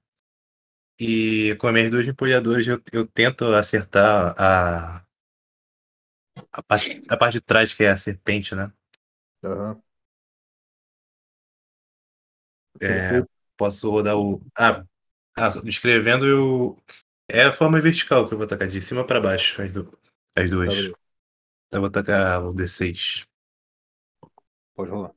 e 1.00 1.56
com 1.58 1.68
as 1.68 1.72
minhas 1.72 1.90
duas 1.90 2.06
empolhadoras 2.06 2.66
eu, 2.66 2.80
eu 2.92 3.06
tento 3.06 3.44
acertar 3.54 4.34
a, 4.38 5.04
a, 6.52 6.62
parte, 6.62 7.02
a 7.08 7.16
parte 7.16 7.34
de 7.34 7.40
trás, 7.40 7.74
que 7.74 7.84
é 7.84 7.90
a 7.90 7.96
serpente, 7.96 8.54
né? 8.54 8.72
Aham. 9.44 9.82
É, 12.80 13.22
posso 13.56 13.90
rodar 13.90 14.16
o. 14.16 14.40
Ah, 14.56 14.84
ah, 15.36 15.48
escrevendo 15.64 16.26
eu. 16.26 16.76
É 17.30 17.42
a 17.42 17.52
forma 17.52 17.80
vertical 17.80 18.26
que 18.26 18.34
eu 18.34 18.38
vou 18.38 18.46
tacar, 18.46 18.66
de 18.66 18.80
cima 18.80 19.04
para 19.04 19.20
baixo, 19.20 19.60
as, 19.60 19.72
du- 19.72 19.92
as 20.36 20.50
duas. 20.50 20.68
beleza. 20.74 20.94
Então 21.66 21.78
eu 21.78 21.80
vou 21.82 21.90
tacar 21.90 22.42
o 22.42 22.54
D6. 22.54 23.26
Pode 24.74 24.90
rolar. 24.90 25.12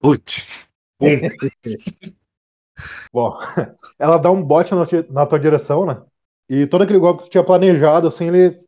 Putz! 0.00 0.46
Bom, 3.12 3.36
ela 3.98 4.18
dá 4.18 4.30
um 4.30 4.42
bote 4.42 4.72
na, 5.10 5.26
tua 5.26 5.38
direção, 5.38 5.86
né? 5.86 6.00
E 6.48 6.66
todo 6.66 6.82
aquele 6.82 6.98
golpe 6.98 7.22
que 7.22 7.28
tu 7.28 7.32
tinha 7.32 7.44
planejado, 7.44 8.06
assim, 8.06 8.28
ele, 8.28 8.60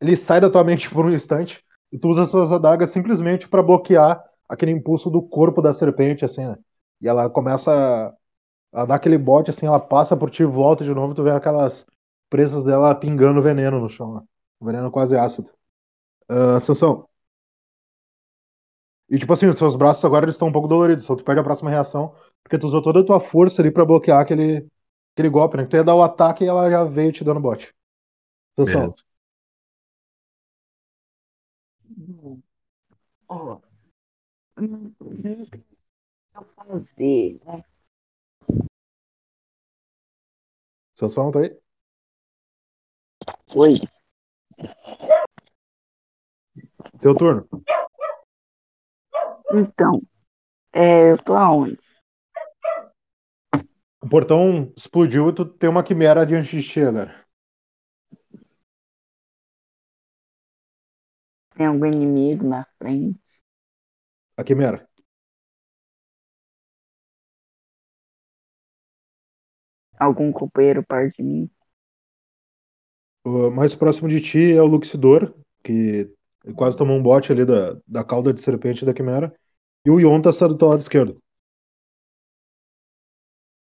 ele 0.00 0.16
sai 0.16 0.40
da 0.40 0.50
tua 0.50 0.64
mente 0.64 0.90
por 0.90 1.06
um 1.06 1.12
instante. 1.12 1.64
E 1.92 1.98
tu 1.98 2.08
usa 2.08 2.24
as 2.24 2.30
suas 2.30 2.52
adagas 2.52 2.90
simplesmente 2.90 3.48
pra 3.48 3.62
bloquear 3.62 4.22
aquele 4.48 4.72
impulso 4.72 5.10
do 5.10 5.22
corpo 5.22 5.62
da 5.62 5.74
serpente, 5.74 6.24
assim, 6.24 6.46
né? 6.46 6.56
E 7.00 7.08
ela 7.08 7.30
começa 7.30 8.14
a, 8.72 8.82
a 8.82 8.84
dar 8.86 8.96
aquele 8.96 9.18
bote, 9.18 9.50
assim, 9.50 9.66
ela 9.66 9.80
passa 9.80 10.16
por 10.16 10.30
ti, 10.30 10.44
volta 10.44 10.84
de 10.84 10.94
novo, 10.94 11.14
tu 11.14 11.22
vê 11.22 11.30
aquelas 11.30 11.86
presas 12.28 12.64
dela 12.64 12.94
pingando 12.94 13.42
veneno 13.42 13.80
no 13.80 13.88
chão, 13.88 14.14
né? 14.16 14.22
Veneno 14.60 14.90
quase 14.90 15.16
ácido. 15.16 15.50
Ah, 16.28 16.60
Sansão. 16.60 17.08
E 19.08 19.18
tipo 19.18 19.32
assim, 19.32 19.46
os 19.46 19.58
seus 19.58 19.74
braços 19.76 20.04
agora 20.04 20.24
eles 20.24 20.36
estão 20.36 20.48
um 20.48 20.52
pouco 20.52 20.68
doloridos, 20.68 21.04
só 21.04 21.16
tu 21.16 21.24
perde 21.24 21.40
a 21.40 21.44
próxima 21.44 21.68
reação, 21.70 22.14
porque 22.42 22.58
tu 22.58 22.66
usou 22.66 22.80
toda 22.82 23.00
a 23.00 23.04
tua 23.04 23.20
força 23.20 23.60
ali 23.60 23.70
pra 23.70 23.84
bloquear 23.84 24.20
aquele, 24.20 24.66
aquele 25.14 25.28
golpe, 25.28 25.56
né? 25.56 25.64
Que 25.64 25.70
tu 25.70 25.76
ia 25.76 25.84
dar 25.84 25.96
o 25.96 26.02
ataque 26.02 26.44
e 26.44 26.46
ela 26.46 26.70
já 26.70 26.84
veio 26.84 27.12
te 27.12 27.24
dando 27.24 27.40
bote. 27.40 27.74
Sansão. 28.56 28.82
Beleza. 28.82 29.04
Ó, 33.28 33.60
não 34.58 34.94
não 35.00 35.16
tem 35.16 35.42
o 35.42 35.46
que 35.46 35.60
fazer, 36.56 37.40
né? 37.44 37.64
Sansão, 41.00 41.30
tá 41.30 41.40
aí? 41.40 41.56
Oi, 43.54 43.74
Teu 47.00 47.14
turno. 47.14 47.48
então, 49.52 50.02
é, 50.72 51.12
eu 51.12 51.18
tô 51.18 51.34
aonde? 51.34 51.78
O 54.02 54.08
portão 54.08 54.72
explodiu 54.76 55.30
e 55.30 55.34
tu 55.34 55.44
tem 55.46 55.70
uma 55.70 55.82
quimera 55.82 56.26
diante 56.26 56.60
de 56.60 56.62
ti 56.68 56.80
agora. 56.82 57.24
Tem 61.54 61.66
algum 61.66 61.86
inimigo 61.86 62.44
na 62.48 62.64
frente? 62.78 63.20
A 64.36 64.42
Quimera. 64.44 64.89
Algum 70.00 70.32
companheiro 70.32 70.82
perto 70.84 71.18
de 71.18 71.22
mim? 71.22 71.50
O 73.24 73.50
mais 73.50 73.74
próximo 73.74 74.08
de 74.08 74.20
ti 74.20 74.52
é 74.52 74.62
o 74.62 74.66
Luxidor, 74.66 75.34
que 75.62 76.10
quase 76.56 76.76
tomou 76.76 76.96
um 76.96 77.02
bote 77.02 77.32
ali 77.32 77.44
da, 77.44 77.78
da 77.86 78.04
cauda 78.04 78.32
de 78.32 78.40
serpente 78.40 78.84
da 78.84 78.94
Quimera. 78.94 79.34
E 79.84 79.90
o 79.90 80.00
Yontas 80.00 80.34
está 80.36 80.46
do 80.46 80.56
teu 80.56 80.68
lado 80.68 80.80
esquerdo. 80.80 81.20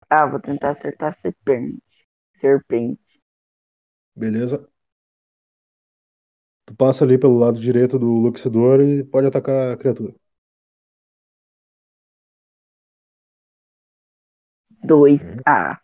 Ah, 0.09 0.25
vou 0.25 0.39
tentar 0.39 0.69
acertar 0.71 1.09
a 1.09 1.11
serpente. 1.11 1.81
Serpente. 2.39 3.01
Beleza? 4.15 4.67
Tu 6.65 6.75
passa 6.75 7.05
ali 7.05 7.17
pelo 7.17 7.37
lado 7.37 7.57
direito 7.59 7.97
do 7.97 8.05
Luxidor 8.05 8.81
e 8.81 9.03
pode 9.05 9.27
atacar 9.27 9.71
a 9.71 9.77
criatura. 9.77 10.13
Dois. 14.83 15.21
Uhum. 15.21 15.39
Ah, 15.47 15.79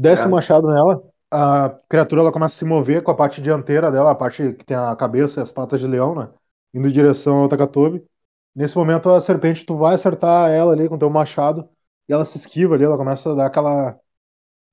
Desce 0.00 0.24
o 0.24 0.30
machado 0.30 0.68
nela, 0.68 1.02
a 1.28 1.76
criatura 1.88 2.20
ela 2.22 2.32
começa 2.32 2.54
a 2.54 2.58
se 2.58 2.64
mover 2.64 3.02
com 3.02 3.10
a 3.10 3.16
parte 3.16 3.42
dianteira 3.42 3.90
dela, 3.90 4.12
a 4.12 4.14
parte 4.14 4.52
que 4.52 4.64
tem 4.64 4.76
a 4.76 4.94
cabeça 4.94 5.40
e 5.40 5.42
as 5.42 5.50
patas 5.50 5.80
de 5.80 5.88
leão, 5.88 6.14
né? 6.14 6.30
Indo 6.72 6.86
em 6.86 6.92
direção 6.92 7.38
ao 7.38 7.48
Takatobi. 7.48 8.06
Nesse 8.54 8.76
momento, 8.76 9.10
a 9.10 9.20
serpente, 9.20 9.66
tu 9.66 9.76
vai 9.76 9.96
acertar 9.96 10.50
ela 10.52 10.72
ali 10.72 10.88
com 10.88 10.96
teu 10.96 11.10
machado 11.10 11.68
e 12.08 12.12
ela 12.12 12.24
se 12.24 12.38
esquiva 12.38 12.76
ali, 12.76 12.84
ela 12.84 12.96
começa 12.96 13.32
a 13.32 13.34
dar 13.34 13.46
aquela. 13.46 13.98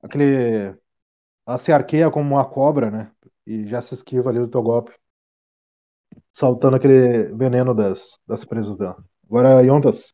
aquele. 0.04 0.78
Ela 1.48 1.58
se 1.58 1.72
arqueia 1.72 2.12
como 2.12 2.36
uma 2.36 2.46
cobra, 2.46 2.92
né? 2.92 3.12
E 3.48 3.68
já 3.68 3.82
se 3.82 3.96
esquiva 3.96 4.30
ali 4.30 4.38
do 4.40 4.48
teu 4.48 4.62
golpe. 4.62 4.94
Saltando 6.32 6.76
aquele 6.76 7.34
veneno 7.34 7.74
das, 7.74 8.20
das 8.28 8.46
presas 8.46 8.78
dela. 8.78 9.04
Agora, 9.28 9.62
Yontas. 9.64 10.14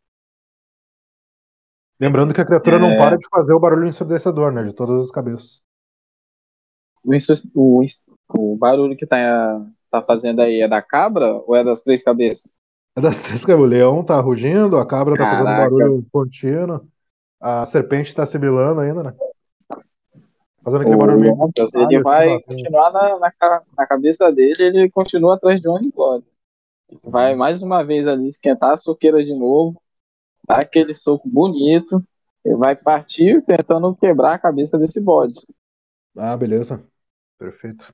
Lembrando 2.01 2.33
que 2.33 2.41
a 2.41 2.45
criatura 2.45 2.79
não 2.79 2.89
É. 2.89 2.97
para 2.97 3.15
de 3.15 3.27
fazer 3.29 3.53
o 3.53 3.59
barulho 3.59 3.87
ensurdecedor, 3.87 4.51
né? 4.51 4.63
De 4.63 4.73
todas 4.73 5.05
as 5.05 5.11
cabeças. 5.11 5.61
O, 7.03 7.13
o, 7.55 7.83
o 8.37 8.57
barulho 8.57 8.97
que 8.97 9.05
tá, 9.05 9.63
tá 9.89 10.01
fazendo 10.01 10.41
aí 10.41 10.61
é 10.61 10.67
da 10.67 10.81
cabra 10.81 11.35
ou 11.45 11.55
é 11.55 11.63
das 11.63 11.83
três 11.83 12.01
cabeças? 12.01 12.51
É 12.97 13.01
das 13.01 13.21
três 13.21 13.45
que 13.45 13.51
o 13.53 13.63
leão 13.65 14.03
tá 14.03 14.19
rugindo, 14.19 14.77
a 14.77 14.85
cabra 14.85 15.15
tá 15.15 15.25
fazendo 15.29 15.45
Caraca. 15.45 15.61
barulho 15.69 16.05
contínuo, 16.11 16.81
a 17.39 17.65
serpente 17.67 18.15
tá 18.15 18.25
sibilando 18.25 18.81
ainda, 18.81 19.03
né? 19.03 19.13
Fazendo 20.63 20.81
aquele 20.81 20.95
O 20.95 20.99
barulho 20.99 21.19
meio 21.19 21.35
contrário, 21.37 21.71
ele 21.75 21.95
assim, 21.97 22.03
vai 22.03 22.27
tem- 22.27 22.41
continuar 22.43 22.91
na, 22.91 23.19
na, 23.19 23.61
na 23.77 23.87
cabeça 23.87 24.31
dele, 24.31 24.55
ele 24.63 24.89
continua 24.89 25.35
atrás 25.35 25.61
de 25.61 25.67
onde 25.67 25.91
pode. 25.91 26.25
Vai 27.03 27.35
mais 27.35 27.61
uma 27.61 27.83
vez 27.83 28.07
ali 28.07 28.27
esquentar 28.27 28.73
a 28.73 28.77
soqueira 28.77 29.23
de 29.23 29.33
novo, 29.33 29.81
dar 30.51 30.61
aquele 30.61 30.93
soco 30.93 31.27
bonito, 31.29 32.03
ele 32.45 32.55
vai 32.57 32.75
partir 32.75 33.43
tentando 33.45 33.95
quebrar 33.95 34.33
a 34.35 34.39
cabeça 34.39 34.77
desse 34.77 35.01
bode. 35.03 35.39
Ah, 36.15 36.37
beleza. 36.37 36.87
Perfeito. 37.37 37.93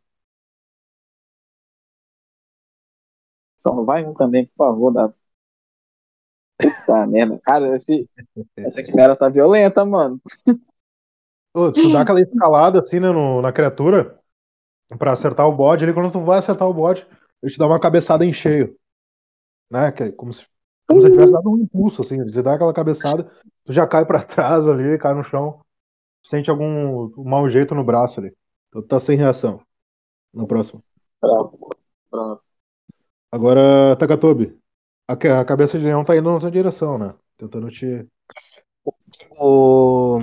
Só 3.57 3.75
não 3.75 3.85
vai 3.85 4.03
um 4.05 4.13
também, 4.15 4.45
por 4.47 4.55
favor, 4.57 4.91
dá. 4.93 5.13
Puta 6.61 7.05
merda. 7.07 7.39
Cara, 7.43 7.75
esse, 7.75 8.09
essa 8.63 8.83
quimera 8.83 9.15
tá 9.15 9.29
violenta, 9.29 9.85
mano. 9.85 10.21
Ô, 11.53 11.71
tu 11.71 11.89
dá 11.89 12.01
aquela 12.01 12.21
escalada 12.21 12.79
assim, 12.79 12.99
né, 12.99 13.11
no- 13.11 13.41
na 13.41 13.51
criatura 13.51 14.19
pra 14.99 15.13
acertar 15.13 15.47
o 15.47 15.55
bode, 15.55 15.83
ali 15.85 15.93
quando 15.93 16.11
tu 16.11 16.23
vai 16.25 16.39
acertar 16.39 16.67
o 16.69 16.73
bode, 16.73 17.07
ele 17.43 17.51
te 17.51 17.59
dá 17.59 17.67
uma 17.67 17.79
cabeçada 17.79 18.25
em 18.25 18.33
cheio. 18.33 18.77
Né? 19.71 19.91
Que 19.91 20.03
é 20.05 20.11
como 20.11 20.33
se, 20.33 20.45
como 20.87 21.01
se 21.01 21.07
ele 21.07 21.15
tivesse 21.15 21.33
dado 21.33 21.51
um 21.51 21.57
impulso, 21.57 22.01
assim. 22.01 22.23
Você 22.23 22.41
dá 22.41 22.53
aquela 22.53 22.73
cabeçada, 22.73 23.29
tu 23.65 23.73
já 23.73 23.85
cai 23.85 24.05
pra 24.05 24.23
trás 24.23 24.67
ali, 24.67 24.97
cai 24.97 25.13
no 25.13 25.23
chão. 25.23 25.59
Sente 26.23 26.49
algum 26.49 27.11
um 27.17 27.23
mau 27.23 27.47
jeito 27.49 27.75
no 27.75 27.83
braço 27.83 28.19
ali. 28.19 28.33
Então 28.69 28.81
tu 28.81 28.87
tá 28.87 28.99
sem 28.99 29.17
reação. 29.17 29.61
No 30.33 30.47
próximo. 30.47 30.83
Pronto. 31.19 31.77
Agora, 33.31 33.95
Takatobi. 33.97 34.57
A, 35.07 35.13
a 35.13 35.45
cabeça 35.45 35.77
de 35.77 35.85
leão 35.85 36.03
tá 36.03 36.15
indo 36.15 36.31
na 36.31 36.39
tua 36.39 36.51
direção, 36.51 36.97
né? 36.97 37.13
Tentando 37.37 37.69
te. 37.69 38.07
O... 39.39 40.19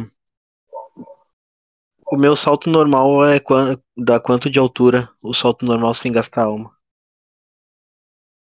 o 2.07 2.17
meu 2.17 2.37
salto 2.37 2.71
normal 2.71 3.25
é 3.27 3.41
quan... 3.41 3.79
dá 3.97 4.19
quanto 4.21 4.51
de 4.51 4.59
altura? 4.59 5.11
O 5.23 5.35
salto 5.35 5.65
normal 5.65 5.95
sem 5.95 6.13
gastar 6.13 6.45
alma. 6.45 6.75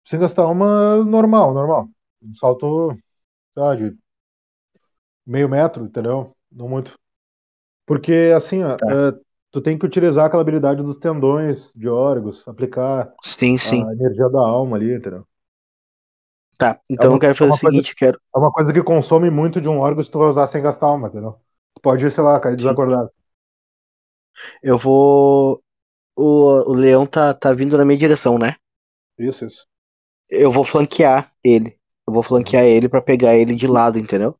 Sem 0.03 0.20
gastar 0.20 0.47
uma 0.47 1.03
normal, 1.03 1.53
normal. 1.53 1.89
Um 2.22 2.36
salto, 2.36 2.95
lá, 3.55 3.76
de 3.76 3.97
meio 5.26 5.49
metro, 5.49 5.86
entendeu? 5.86 6.36
Não 6.51 6.68
muito. 6.70 6.97
Porque, 7.88 8.34
assim, 8.36 8.63
ó, 8.63 8.78
Tá. 8.78 8.88
é, 8.88 9.13
tu 9.51 9.61
tem 9.61 9.78
que 9.80 9.86
utilizar 9.86 10.26
aquela 10.28 10.41
habilidade 10.43 10.84
dos 10.84 10.97
tendões 10.97 11.74
de 11.76 11.89
órgãos, 11.89 12.47
aplicar 12.47 13.13
Sim, 13.24 13.57
sim. 13.59 13.88
a 13.88 13.93
energia 13.93 14.30
da 14.30 14.39
alma 14.41 14.78
ali, 14.78 14.93
entendeu? 14.95 15.28
Tá. 16.57 16.80
Então 16.89 17.11
uma- 17.11 17.18
eu 17.18 17.20
quero 17.20 17.36
é 17.39 17.43
fazer 17.43 17.49
uma 17.49 17.55
o 17.55 17.57
seguinte, 17.57 17.89
eu 17.91 17.95
quero. 17.95 18.20
É 18.36 18.39
uma 18.39 18.51
coisa 18.51 18.74
que 18.74 18.84
consome 18.84 19.30
muito 19.30 19.61
de 19.61 19.70
um 19.70 19.80
órgão 19.80 20.03
se 20.03 20.11
tu 20.11 20.20
vai 20.20 20.30
usar 20.30 20.47
sem 20.47 20.61
gastar 20.61 20.88
alma, 20.88 21.07
entendeu? 21.09 21.34
Tu 21.76 21.82
pode, 21.82 22.09
sei 22.11 22.24
lá, 22.24 22.39
cair 22.39 22.55
desacordado. 22.55 23.11
Eu 24.61 24.78
vou. 24.78 25.61
O, 26.15 26.72
o 26.72 26.74
leão 26.74 27.05
tá, 27.07 27.34
tá 27.34 27.53
vindo 27.53 27.78
na 27.78 27.86
minha 27.86 27.97
direção, 27.99 28.38
né? 28.39 28.55
Isso, 29.20 29.45
isso. 29.45 29.68
Eu 30.30 30.53
vou 30.53 30.63
flanquear 30.63 31.34
ele. 31.43 31.78
Eu 32.08 32.14
vou 32.14 32.24
flanquear 32.24 32.66
ele 32.66 32.89
pra 32.89 33.01
pegar 33.01 33.36
ele 33.36 33.55
de 33.55 33.68
lado, 33.68 33.99
entendeu? 33.99 34.36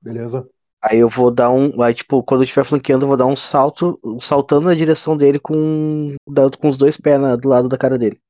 Beleza? 0.00 0.48
Aí 0.82 0.98
eu 0.98 1.08
vou 1.08 1.30
dar 1.30 1.50
um. 1.50 1.82
Aí, 1.82 1.94
tipo, 1.94 2.22
quando 2.22 2.40
eu 2.42 2.44
estiver 2.44 2.64
flanqueando, 2.64 3.04
eu 3.04 3.08
vou 3.08 3.16
dar 3.16 3.26
um 3.26 3.36
salto, 3.36 3.98
saltando 4.20 4.66
na 4.66 4.74
direção 4.74 5.16
dele 5.16 5.38
com, 5.38 6.14
com 6.60 6.68
os 6.68 6.76
dois 6.76 6.98
pés 6.98 7.18
na- 7.20 7.36
do 7.36 7.48
lado 7.48 7.68
da 7.68 7.78
cara 7.78 7.96
dele. 7.98 8.20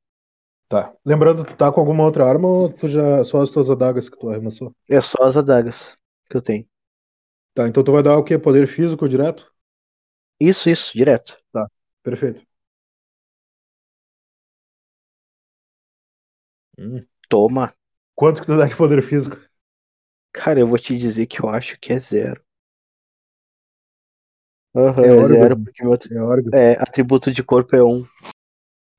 Tá. 0.68 0.92
Lembrando, 1.04 1.44
tu 1.44 1.56
tá 1.56 1.72
com 1.72 1.80
alguma 1.80 2.04
outra 2.04 2.26
arma 2.28 2.48
ou 2.48 2.70
tu 2.72 2.88
já 2.88 3.24
só 3.24 3.42
as 3.42 3.50
tuas 3.50 3.70
adagas 3.70 4.08
que 4.08 4.18
tu 4.18 4.28
arremessou? 4.30 4.72
É 4.90 5.00
só 5.00 5.22
as 5.24 5.36
adagas 5.36 5.96
que 6.30 6.36
eu 6.36 6.42
tenho. 6.42 6.66
Tá, 7.54 7.68
então 7.68 7.84
tu 7.84 7.92
vai 7.92 8.02
dar 8.02 8.18
o 8.18 8.24
quê? 8.24 8.38
Poder 8.38 8.66
físico 8.68 9.08
direto? 9.08 9.52
Isso, 10.40 10.70
isso, 10.70 10.92
direto. 10.96 11.38
Perfeito. 12.02 12.42
Hum. 16.78 17.06
Toma. 17.28 17.74
Quanto 18.14 18.40
que 18.40 18.46
tu 18.46 18.56
dá 18.56 18.66
de 18.66 18.76
poder 18.76 19.02
físico? 19.02 19.36
Cara, 20.32 20.60
eu 20.60 20.66
vou 20.66 20.78
te 20.78 20.96
dizer 20.96 21.26
que 21.26 21.40
eu 21.40 21.48
acho 21.48 21.78
que 21.78 21.92
é 21.92 21.98
zero. 21.98 22.42
Aham, 24.76 25.02
É 25.04 25.08
é, 25.08 25.26
zero, 25.26 25.56
porque 25.62 25.84
meu 25.84 25.94
É 26.52 26.72
é, 26.72 26.82
atributo 26.82 27.30
de 27.30 27.42
corpo 27.42 27.76
é 27.76 27.84
um. 27.84 28.04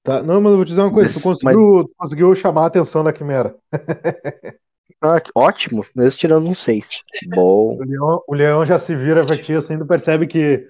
Tá. 0.04 0.22
Não, 0.22 0.40
mas 0.40 0.52
eu 0.52 0.58
vou 0.58 0.66
te 0.66 0.70
dizer 0.70 0.82
uma 0.82 0.94
coisa. 0.94 1.10
Tu 1.10 1.16
Mas- 1.16 1.24
conseguiu, 1.24 1.86
tu 1.88 1.96
conseguiu 1.98 2.36
chamar 2.36 2.64
a 2.64 2.68
atenção 2.68 3.04
da 3.04 3.12
quimera. 3.14 3.56
Ah, 5.02 5.22
ótimo, 5.36 5.86
mesmo 5.96 6.18
tirando 6.20 6.48
um 6.48 6.56
6. 6.56 7.04
Bom. 7.28 7.76
O 7.78 7.84
leão, 7.84 8.24
o 8.28 8.34
leão 8.34 8.66
já 8.66 8.80
se 8.80 8.96
vira 8.96 9.24
pra 9.26 9.36
ti 9.38 9.54
assim, 9.54 9.78
tu 9.78 9.86
percebe 9.86 10.26
que 10.26 10.68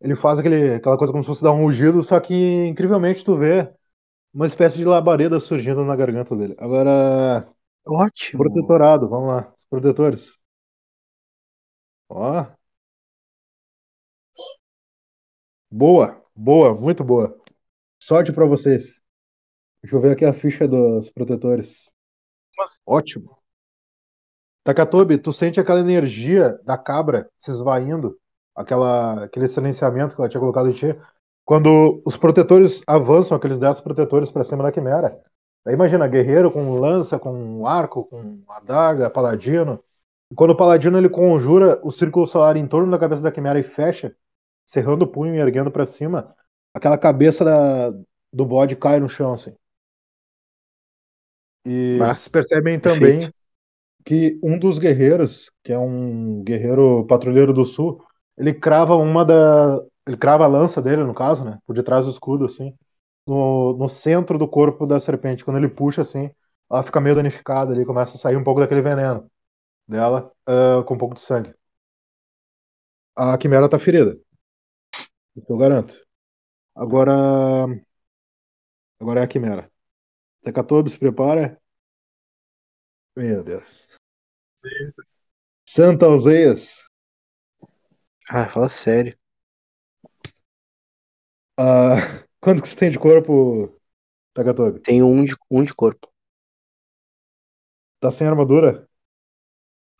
ele 0.00 0.16
faz 0.16 0.38
aquele, 0.38 0.74
aquela 0.74 0.96
coisa 0.96 1.12
como 1.12 1.22
se 1.22 1.26
fosse 1.26 1.42
dar 1.42 1.52
um 1.52 1.62
rugido, 1.62 2.02
só 2.02 2.18
que 2.20 2.34
incrivelmente 2.66 3.24
tu 3.24 3.36
vê 3.36 3.68
uma 4.32 4.46
espécie 4.46 4.78
de 4.78 4.84
labareda 4.84 5.40
surgindo 5.40 5.84
na 5.84 5.96
garganta 5.96 6.36
dele. 6.36 6.54
Agora, 6.58 7.46
Ótimo. 7.86 8.42
protetorado, 8.42 9.08
vamos 9.08 9.28
lá, 9.28 9.54
os 9.56 9.64
protetores. 9.66 10.38
Ó. 12.08 12.46
Boa, 15.70 16.22
boa, 16.34 16.74
muito 16.74 17.04
boa. 17.04 17.38
Sorte 18.00 18.32
pra 18.32 18.44
vocês. 18.46 19.02
Deixa 19.82 19.96
eu 19.96 20.00
ver 20.00 20.12
aqui 20.12 20.24
a 20.24 20.32
ficha 20.32 20.66
dos 20.66 21.10
protetores. 21.10 21.90
Nossa. 22.58 22.80
Ótimo. 22.86 23.38
Takatobi, 24.64 25.18
tu 25.18 25.32
sente 25.32 25.60
aquela 25.60 25.80
energia 25.80 26.58
da 26.64 26.76
cabra 26.76 27.30
se 27.38 27.52
esvaindo, 27.52 28.18
aquela, 28.54 29.24
aquele 29.24 29.46
silenciamento 29.46 30.16
que 30.16 30.20
ela 30.20 30.28
tinha 30.28 30.40
colocado 30.40 30.68
em 30.68 30.72
ti. 30.72 30.86
Quando 31.44 32.02
os 32.04 32.16
protetores 32.16 32.82
avançam, 32.86 33.36
aqueles 33.36 33.60
10 33.60 33.80
protetores 33.80 34.32
pra 34.32 34.42
cima 34.42 34.64
da 34.64 34.72
quimera. 34.72 35.22
Imagina, 35.72 36.06
guerreiro 36.08 36.50
com 36.50 36.74
lança, 36.78 37.18
com 37.18 37.66
arco, 37.66 38.04
com 38.04 38.42
adaga, 38.48 39.10
paladino. 39.10 39.82
E 40.30 40.34
quando 40.34 40.50
o 40.50 40.56
paladino 40.56 40.98
ele 40.98 41.08
conjura 41.08 41.80
o 41.84 41.90
círculo 41.90 42.26
solar 42.26 42.56
em 42.56 42.66
torno 42.66 42.90
da 42.90 42.98
cabeça 42.98 43.22
da 43.22 43.32
quimera 43.32 43.58
e 43.58 43.64
fecha, 43.64 44.14
cerrando 44.66 45.02
o 45.02 45.08
punho 45.08 45.34
e 45.34 45.38
erguendo 45.38 45.70
pra 45.70 45.86
cima, 45.86 46.34
aquela 46.74 46.98
cabeça 46.98 47.44
da, 47.44 47.90
do 48.32 48.44
bode 48.46 48.76
cai 48.76 49.00
no 49.00 49.08
chão, 49.08 49.32
assim. 49.34 49.54
E 51.64 51.98
Ah, 52.00 52.14
vocês 52.14 52.28
percebem 52.28 52.78
também 52.80 53.32
que 54.04 54.38
um 54.42 54.58
dos 54.58 54.78
guerreiros, 54.78 55.50
que 55.64 55.72
é 55.72 55.78
um 55.78 56.42
guerreiro 56.44 57.06
patrulheiro 57.06 57.52
do 57.54 57.66
sul, 57.66 58.04
ele 58.38 58.54
crava 58.54 58.96
uma 58.96 59.24
da. 59.24 59.80
Ele 60.06 60.16
crava 60.16 60.44
a 60.44 60.48
lança 60.48 60.82
dele, 60.82 61.04
no 61.04 61.14
caso, 61.14 61.44
né? 61.44 61.58
Por 61.66 61.74
detrás 61.74 62.04
do 62.06 62.12
escudo, 62.12 62.46
assim. 62.46 62.74
No, 63.26 63.74
no 63.76 63.88
centro 63.88 64.38
do 64.38 64.48
corpo 64.48 64.86
da 64.86 65.00
serpente. 65.00 65.44
Quando 65.44 65.58
ele 65.58 65.68
puxa 65.68 66.02
assim, 66.02 66.30
ela 66.70 66.82
fica 66.82 67.00
meio 67.00 67.14
danificada 67.16 67.72
ali, 67.72 67.84
começa 67.84 68.16
a 68.16 68.20
sair 68.20 68.36
um 68.36 68.44
pouco 68.44 68.60
daquele 68.60 68.82
veneno 68.82 69.30
dela 69.88 70.32
uh, 70.48 70.84
com 70.84 70.94
um 70.94 70.98
pouco 70.98 71.14
de 71.14 71.20
sangue. 71.20 71.54
A 73.16 73.36
quimera 73.38 73.68
tá 73.68 73.78
ferida. 73.78 74.18
Isso 75.36 75.46
eu 75.52 75.56
garanto. 75.56 75.94
Agora. 76.74 77.14
Agora 79.00 79.20
é 79.20 79.22
a 79.24 79.26
quimera. 79.26 79.70
Tecatobi, 80.42 80.90
se 80.90 80.98
prepara. 80.98 81.60
Meu 83.16 83.42
Deus. 83.42 83.88
Santa 85.68 86.06
Alzeias. 86.06 86.86
Ah, 88.28 88.48
fala 88.48 88.68
sério. 88.68 89.16
Uh, 91.58 92.25
quanto 92.46 92.62
que 92.62 92.68
você 92.68 92.76
tem 92.76 92.90
de 92.90 92.98
corpo, 92.98 93.76
Takatobi? 94.34 94.80
Tenho 94.80 95.06
um 95.06 95.24
de, 95.24 95.34
um 95.50 95.64
de 95.64 95.74
corpo. 95.74 96.08
Tá 98.00 98.10
sem 98.10 98.26
armadura? 98.26 98.88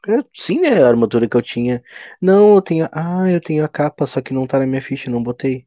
É, 0.08 0.18
sim, 0.34 0.64
é 0.64 0.82
a 0.82 0.88
armadura 0.88 1.28
que 1.28 1.36
eu 1.36 1.42
tinha. 1.42 1.82
Não, 2.20 2.54
eu 2.54 2.62
tenho. 2.62 2.88
Ah, 2.92 3.30
eu 3.30 3.40
tenho 3.40 3.64
a 3.64 3.68
capa, 3.68 4.06
só 4.06 4.20
que 4.22 4.32
não 4.32 4.46
tá 4.46 4.58
na 4.58 4.66
minha 4.66 4.80
ficha, 4.80 5.10
não 5.10 5.22
botei. 5.22 5.66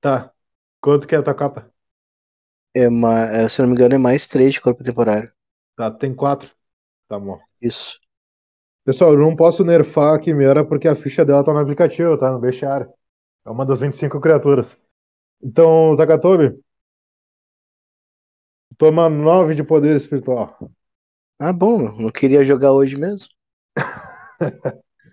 Tá. 0.00 0.32
Quanto 0.80 1.06
que 1.06 1.14
é 1.14 1.18
a 1.18 1.22
tua 1.22 1.34
capa? 1.34 1.70
É 2.74 2.88
uma, 2.88 3.22
é, 3.28 3.48
se 3.48 3.60
não 3.60 3.68
me 3.68 3.74
engano, 3.74 3.96
é 3.96 3.98
mais 3.98 4.28
três 4.28 4.54
de 4.54 4.60
corpo 4.60 4.84
temporário. 4.84 5.32
Tá, 5.76 5.90
tem 5.90 6.14
quatro. 6.14 6.50
Tá 7.08 7.18
bom. 7.18 7.40
Isso. 7.60 7.98
Pessoal, 8.84 9.12
eu 9.12 9.18
não 9.20 9.36
posso 9.36 9.64
nerfar 9.64 10.14
a 10.14 10.20
Quimera 10.20 10.64
porque 10.66 10.88
a 10.88 10.96
ficha 10.96 11.24
dela 11.24 11.44
tá 11.44 11.52
no 11.52 11.60
aplicativo, 11.60 12.18
tá 12.18 12.30
no 12.32 12.40
bestiário. 12.40 12.92
É 13.46 13.50
uma 13.50 13.66
das 13.66 13.80
25 13.80 14.20
criaturas. 14.20 14.78
Então, 15.42 15.96
Takatobi, 15.96 16.60
toma 18.78 19.08
9 19.08 19.54
de 19.54 19.64
poder 19.64 19.96
espiritual. 19.96 20.56
Ah, 21.38 21.52
bom, 21.52 21.92
não 22.00 22.10
queria 22.12 22.44
jogar 22.44 22.72
hoje 22.72 22.96
mesmo. 22.96 23.28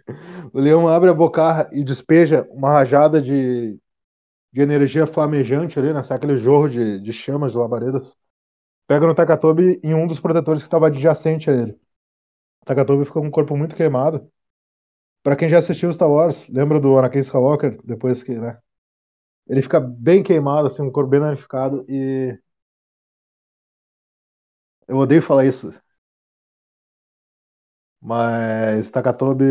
o 0.53 0.59
leão 0.59 0.87
abre 0.87 1.09
a 1.09 1.13
boca 1.13 1.69
e 1.71 1.83
despeja 1.83 2.47
uma 2.51 2.71
rajada 2.71 3.21
de, 3.21 3.73
de 4.53 4.61
energia 4.61 5.07
flamejante 5.07 5.79
ali, 5.79 5.93
né? 5.93 6.01
Aquele 6.09 6.37
jorro 6.37 6.69
de, 6.69 6.99
de 7.01 7.13
chamas 7.13 7.53
de 7.53 7.57
labaredas. 7.57 8.17
Pega 8.87 9.07
no 9.07 9.15
Takatobi 9.15 9.79
em 9.83 9.95
um 9.95 10.07
dos 10.07 10.19
protetores 10.21 10.61
que 10.63 10.67
estava 10.67 10.87
adjacente 10.87 11.49
a 11.49 11.53
ele. 11.53 11.73
O 12.63 12.65
Takatobi 12.65 13.05
ficou 13.05 13.21
com 13.21 13.29
o 13.29 13.31
corpo 13.31 13.57
muito 13.57 13.75
queimado. 13.75 14.29
Para 15.23 15.35
quem 15.37 15.49
já 15.49 15.59
assistiu 15.59 15.93
Star 15.93 16.09
Wars, 16.09 16.47
lembra 16.49 16.79
do 16.79 16.97
Anakin 16.99 17.19
Skywalker? 17.19 17.79
Depois 17.85 18.23
que, 18.23 18.33
né? 18.37 18.59
Ele 19.47 19.61
fica 19.61 19.79
bem 19.79 20.23
queimado, 20.23 20.67
assim, 20.67 20.81
um 20.81 20.91
corpo 20.91 21.09
bem 21.11 21.19
danificado 21.19 21.85
e. 21.89 22.37
Eu 24.87 24.97
odeio 24.97 25.21
falar 25.21 25.45
isso. 25.45 25.71
Mas 28.01 28.91
Takatobi 28.91 29.45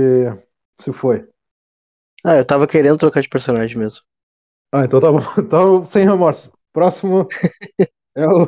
se 0.78 0.92
foi. 0.92 1.26
Ah, 2.24 2.36
eu 2.36 2.44
tava 2.46 2.66
querendo 2.66 2.98
trocar 2.98 3.22
de 3.22 3.28
personagem 3.28 3.78
mesmo. 3.78 4.02
Ah, 4.72 4.84
então 4.84 5.00
tá 5.00 5.10
bom. 5.10 5.18
Então, 5.38 5.84
sem 5.84 6.04
remorso. 6.04 6.52
Próximo 6.72 7.28
é 8.16 8.26
o. 8.26 8.46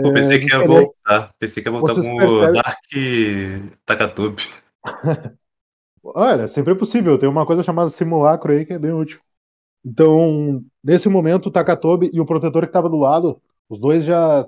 Pô, 0.00 0.12
pensei 0.12 0.38
É, 0.38 0.40
que 0.40 0.52
ia 0.52 0.58
vocês 0.58 0.66
voltar. 0.66 1.32
Pensei 1.38 1.62
que 1.62 1.68
ia 1.68 1.72
voltar 1.72 1.94
com 1.94 2.14
o 2.16 2.48
Dark 2.52 2.78
Takatobi. 3.84 4.42
Olha, 6.02 6.48
sempre 6.48 6.72
é 6.72 6.76
possível. 6.76 7.18
Tem 7.18 7.28
uma 7.28 7.46
coisa 7.46 7.62
chamada 7.62 7.90
simulacro 7.90 8.52
aí 8.52 8.64
que 8.66 8.72
é 8.72 8.78
bem 8.78 8.92
útil. 8.92 9.20
Então, 9.84 10.64
nesse 10.82 11.08
momento, 11.08 11.46
o 11.46 11.50
Takatobi 11.50 12.10
e 12.12 12.20
o 12.20 12.26
protetor 12.26 12.62
que 12.62 12.68
estava 12.68 12.88
do 12.88 12.96
lado, 12.96 13.40
os 13.68 13.78
dois 13.78 14.04
já 14.04 14.46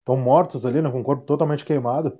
estão 0.00 0.16
mortos 0.16 0.66
ali, 0.66 0.82
né, 0.82 0.90
com 0.90 1.00
o 1.00 1.04
corpo 1.04 1.24
totalmente 1.24 1.64
queimado. 1.64 2.18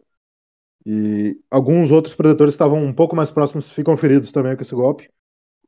E 0.87 1.39
alguns 1.51 1.91
outros 1.91 2.15
predadores 2.15 2.55
estavam 2.55 2.83
um 2.83 2.93
pouco 2.93 3.15
mais 3.15 3.31
próximos 3.31 3.69
ficam 3.69 3.97
feridos 3.97 4.33
também 4.33 4.57
com 4.57 4.63
esse 4.63 4.75
golpe. 4.75 5.11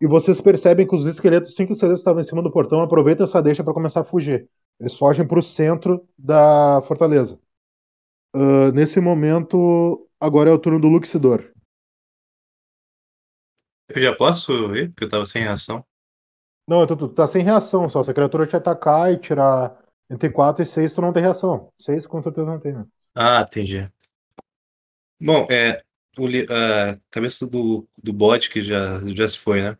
E 0.00 0.06
vocês 0.06 0.40
percebem 0.40 0.86
que 0.86 0.94
os 0.94 1.06
esqueletos, 1.06 1.54
cinco 1.54 1.72
esqueletos 1.72 2.00
que 2.00 2.02
estavam 2.02 2.20
em 2.20 2.24
cima 2.24 2.42
do 2.42 2.50
portão, 2.50 2.80
aproveitam 2.80 3.24
essa 3.24 3.42
deixa 3.42 3.62
para 3.62 3.74
começar 3.74 4.00
a 4.00 4.04
fugir. 4.04 4.48
Eles 4.80 4.96
fogem 4.96 5.26
para 5.26 5.38
o 5.38 5.42
centro 5.42 6.06
da 6.18 6.82
fortaleza. 6.82 7.38
Ah, 8.34 8.72
nesse 8.72 9.00
momento, 9.00 10.08
agora 10.18 10.50
é 10.50 10.52
o 10.52 10.58
turno 10.58 10.80
do 10.80 10.88
Luxidor. 10.88 11.52
Eu 13.94 14.00
já 14.00 14.16
posso 14.16 14.74
ir? 14.74 14.88
Porque 14.88 15.04
eu 15.04 15.08
tava 15.08 15.26
sem 15.26 15.42
reação. 15.42 15.84
Não, 16.66 16.86
tu, 16.86 16.96
tu 16.96 17.08
tá 17.08 17.26
sem 17.26 17.42
reação 17.42 17.88
só. 17.88 18.02
Se 18.02 18.10
a 18.10 18.14
criatura 18.14 18.46
te 18.46 18.56
atacar 18.56 19.12
e 19.12 19.18
tirar 19.18 19.76
entre 20.08 20.30
4 20.30 20.62
e 20.62 20.66
6, 20.66 20.94
tu 20.94 21.00
não 21.00 21.12
tem 21.12 21.22
reação. 21.22 21.72
6 21.78 22.06
com 22.06 22.22
certeza 22.22 22.46
não 22.46 22.60
tem, 22.60 22.72
né? 22.72 22.86
Ah, 23.14 23.44
entendi. 23.46 23.90
Bom, 25.20 25.46
é. 25.50 25.82
o 26.18 26.26
a 26.26 26.98
cabeça 27.10 27.46
do, 27.46 27.86
do 28.02 28.12
bot 28.12 28.50
que 28.50 28.62
já, 28.62 29.00
já 29.14 29.28
se 29.28 29.38
foi, 29.38 29.62
né? 29.62 29.76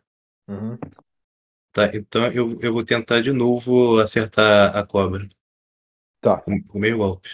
Uhum. 0.47 0.77
Tá, 1.71 1.89
então 1.93 2.27
eu, 2.27 2.59
eu 2.61 2.73
vou 2.73 2.83
tentar 2.83 3.21
de 3.21 3.31
novo 3.31 3.99
acertar 3.99 4.75
a 4.77 4.85
cobra. 4.85 5.27
Tá. 6.21 6.39
Com, 6.41 6.61
com 6.63 6.77
o 6.77 6.81
meio 6.81 6.97
golpe. 6.97 7.29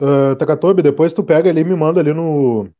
Uh, 0.00 0.36
Takatobi, 0.36 0.82
depois 0.82 1.12
tu 1.12 1.24
pega 1.24 1.50
ali 1.50 1.60
e 1.60 1.64
me 1.64 1.74
manda 1.74 2.00
ali 2.00 2.12
no, 2.12 2.70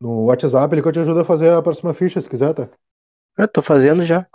no 0.00 0.24
WhatsApp 0.26 0.72
ali 0.72 0.82
que 0.82 0.88
eu 0.88 0.92
te 0.92 1.00
ajudo 1.00 1.20
a 1.20 1.24
fazer 1.24 1.50
a 1.50 1.62
próxima 1.62 1.94
ficha, 1.94 2.20
se 2.20 2.28
quiser, 2.28 2.54
tá? 2.54 2.68
Eu 3.38 3.48
tô 3.48 3.62
fazendo 3.62 4.02
já. 4.04 4.26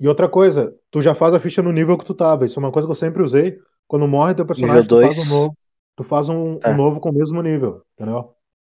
E 0.00 0.08
outra 0.08 0.28
coisa, 0.28 0.74
tu 0.90 1.00
já 1.00 1.14
faz 1.14 1.34
a 1.34 1.40
ficha 1.40 1.62
no 1.62 1.72
nível 1.72 1.98
que 1.98 2.04
tu 2.04 2.14
tava. 2.14 2.46
Isso 2.46 2.58
é 2.58 2.62
uma 2.62 2.72
coisa 2.72 2.86
que 2.86 2.92
eu 2.92 2.96
sempre 2.96 3.22
usei. 3.22 3.58
Quando 3.86 4.06
morre 4.06 4.34
teu 4.34 4.46
personagem, 4.46 4.88
tu 4.88 5.00
faz 5.00 5.18
um 5.18 5.34
novo. 5.34 5.56
Tu 5.96 6.04
faz 6.04 6.28
um, 6.28 6.58
Tá. 6.58 6.70
um 6.70 6.76
novo 6.76 7.00
com 7.00 7.10
o 7.10 7.12
mesmo 7.12 7.42
nível, 7.42 7.82
entendeu? 7.94 8.32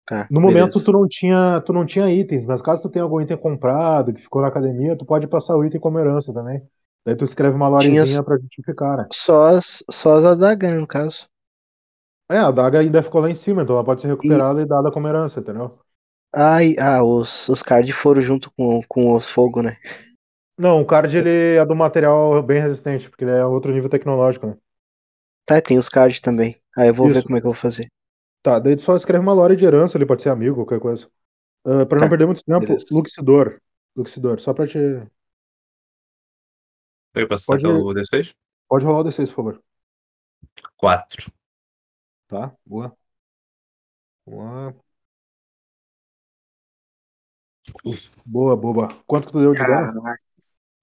Tá, 0.07 0.27
No 0.31 0.41
momento 0.41 0.83
tu 0.83 0.91
não 0.93 1.07
tinha, 1.07 1.61
tu 1.61 1.73
não 1.73 1.85
tinha 1.85 2.11
itens, 2.11 2.47
mas 2.47 2.63
caso 2.63 2.83
tu 2.83 2.89
tenha 2.89 3.03
algum 3.03 3.21
item 3.21 3.37
comprado 3.37 4.13
que 4.13 4.23
ficou 4.23 4.41
na 4.41 4.49
academia, 4.49 4.97
tu 4.97 5.05
pode 5.05 5.27
passar 5.27 5.55
o 5.57 5.65
item 5.65 5.81
como 5.81 5.99
herança 5.99 6.33
também. 6.33 6.63
Daí 7.05 7.15
tu 7.15 7.25
escreve 7.25 7.55
uma 7.55 7.67
Tinha- 7.81 8.01
lorezinha 8.01 8.23
pra 8.23 8.39
justificar, 8.39 8.97
né? 8.97 9.09
Só 9.13 9.49
as, 9.57 9.85
só 9.91 10.15
as 10.15 10.25
adagas, 10.25 10.71
né, 10.71 10.77
no 10.79 10.87
caso. 10.87 11.29
É, 12.31 12.39
a 12.39 12.51
daga 12.51 12.79
ainda 12.79 13.03
ficou 13.03 13.21
lá 13.21 13.29
em 13.29 13.35
cima, 13.35 13.63
então 13.63 13.75
ela 13.75 13.85
pode 13.85 14.01
ser 14.01 14.09
recuperada 14.09 14.63
e, 14.63 14.67
dada 14.67 14.91
como 14.91 15.09
herança, 15.09 15.41
entendeu? 15.41 15.79
Ai, 16.35 16.77
ah, 16.79 17.03
os, 17.03 17.49
os 17.49 17.63
cards 17.63 17.95
foram 17.97 18.23
junto 18.23 18.51
com, 18.53 18.81
com 18.89 19.15
os 19.15 19.29
fogo, 19.29 19.63
né? 19.63 19.77
Não, 20.59 20.81
o 20.81 20.87
card 20.87 21.17
ele 21.17 21.57
é 21.57 21.65
do 21.65 21.75
material 21.75 22.43
bem 22.43 22.61
resistente, 22.61 23.09
porque 23.09 23.25
ele 23.25 23.33
é 23.33 23.45
outro 23.45 23.73
nível 23.73 23.89
tecnológico, 23.89 24.47
né? 24.47 24.57
Tá, 25.47 25.61
tem 25.61 25.79
os 25.79 25.89
cards 25.89 26.21
também. 26.21 26.61
Aí 26.77 26.89
eu 26.89 26.95
vou 26.95 27.09
ver 27.09 27.19
Isso. 27.19 27.27
como 27.27 27.37
é 27.37 27.41
que 27.41 27.47
eu 27.47 27.53
vou 27.53 27.61
fazer. 27.61 27.89
Tá, 28.43 28.59
daí 28.59 28.77
tu 28.77 28.83
só 28.83 28.97
escreve 28.97 29.23
uma 29.23 29.33
lore 29.33 29.57
de 29.57 29.65
herança, 29.65 29.97
ele 29.99 30.07
pode 30.07 30.23
ser 30.23 30.29
amigo, 30.31 30.57
qualquer 30.57 30.81
coisa. 30.81 31.09
Ah, 31.67 31.85
pra 31.87 31.99
não 31.99 32.05
Tá, 32.05 32.11
perder 32.11 32.27
muito 32.27 32.45
tempo, 32.45 32.67
beleza. 32.67 32.87
Luxidor. 32.93 33.61
Luxidor, 33.97 34.41
só 34.41 34.55
pra 34.55 34.67
te. 34.67 34.79
Eu 37.15 37.29
posso 37.29 37.47
Pode- 37.47 37.67
o 37.67 37.93
D6? 37.95 38.35
Pode 38.69 38.85
rolar 38.85 39.01
o 39.01 39.05
D6, 39.05 39.31
por 39.31 39.37
favor. 39.37 39.63
4. 40.77 41.31
Tá, 42.29 42.57
boa. 42.65 42.97
Vamos 44.27 44.45
lá. 44.75 44.90
Boa, 48.25 48.57
boba. 48.57 48.89
Quanto 49.07 49.27
que 49.27 49.33
tu 49.33 49.41
deu 49.41 49.53
de 49.53 49.59
dano? 49.65 50.03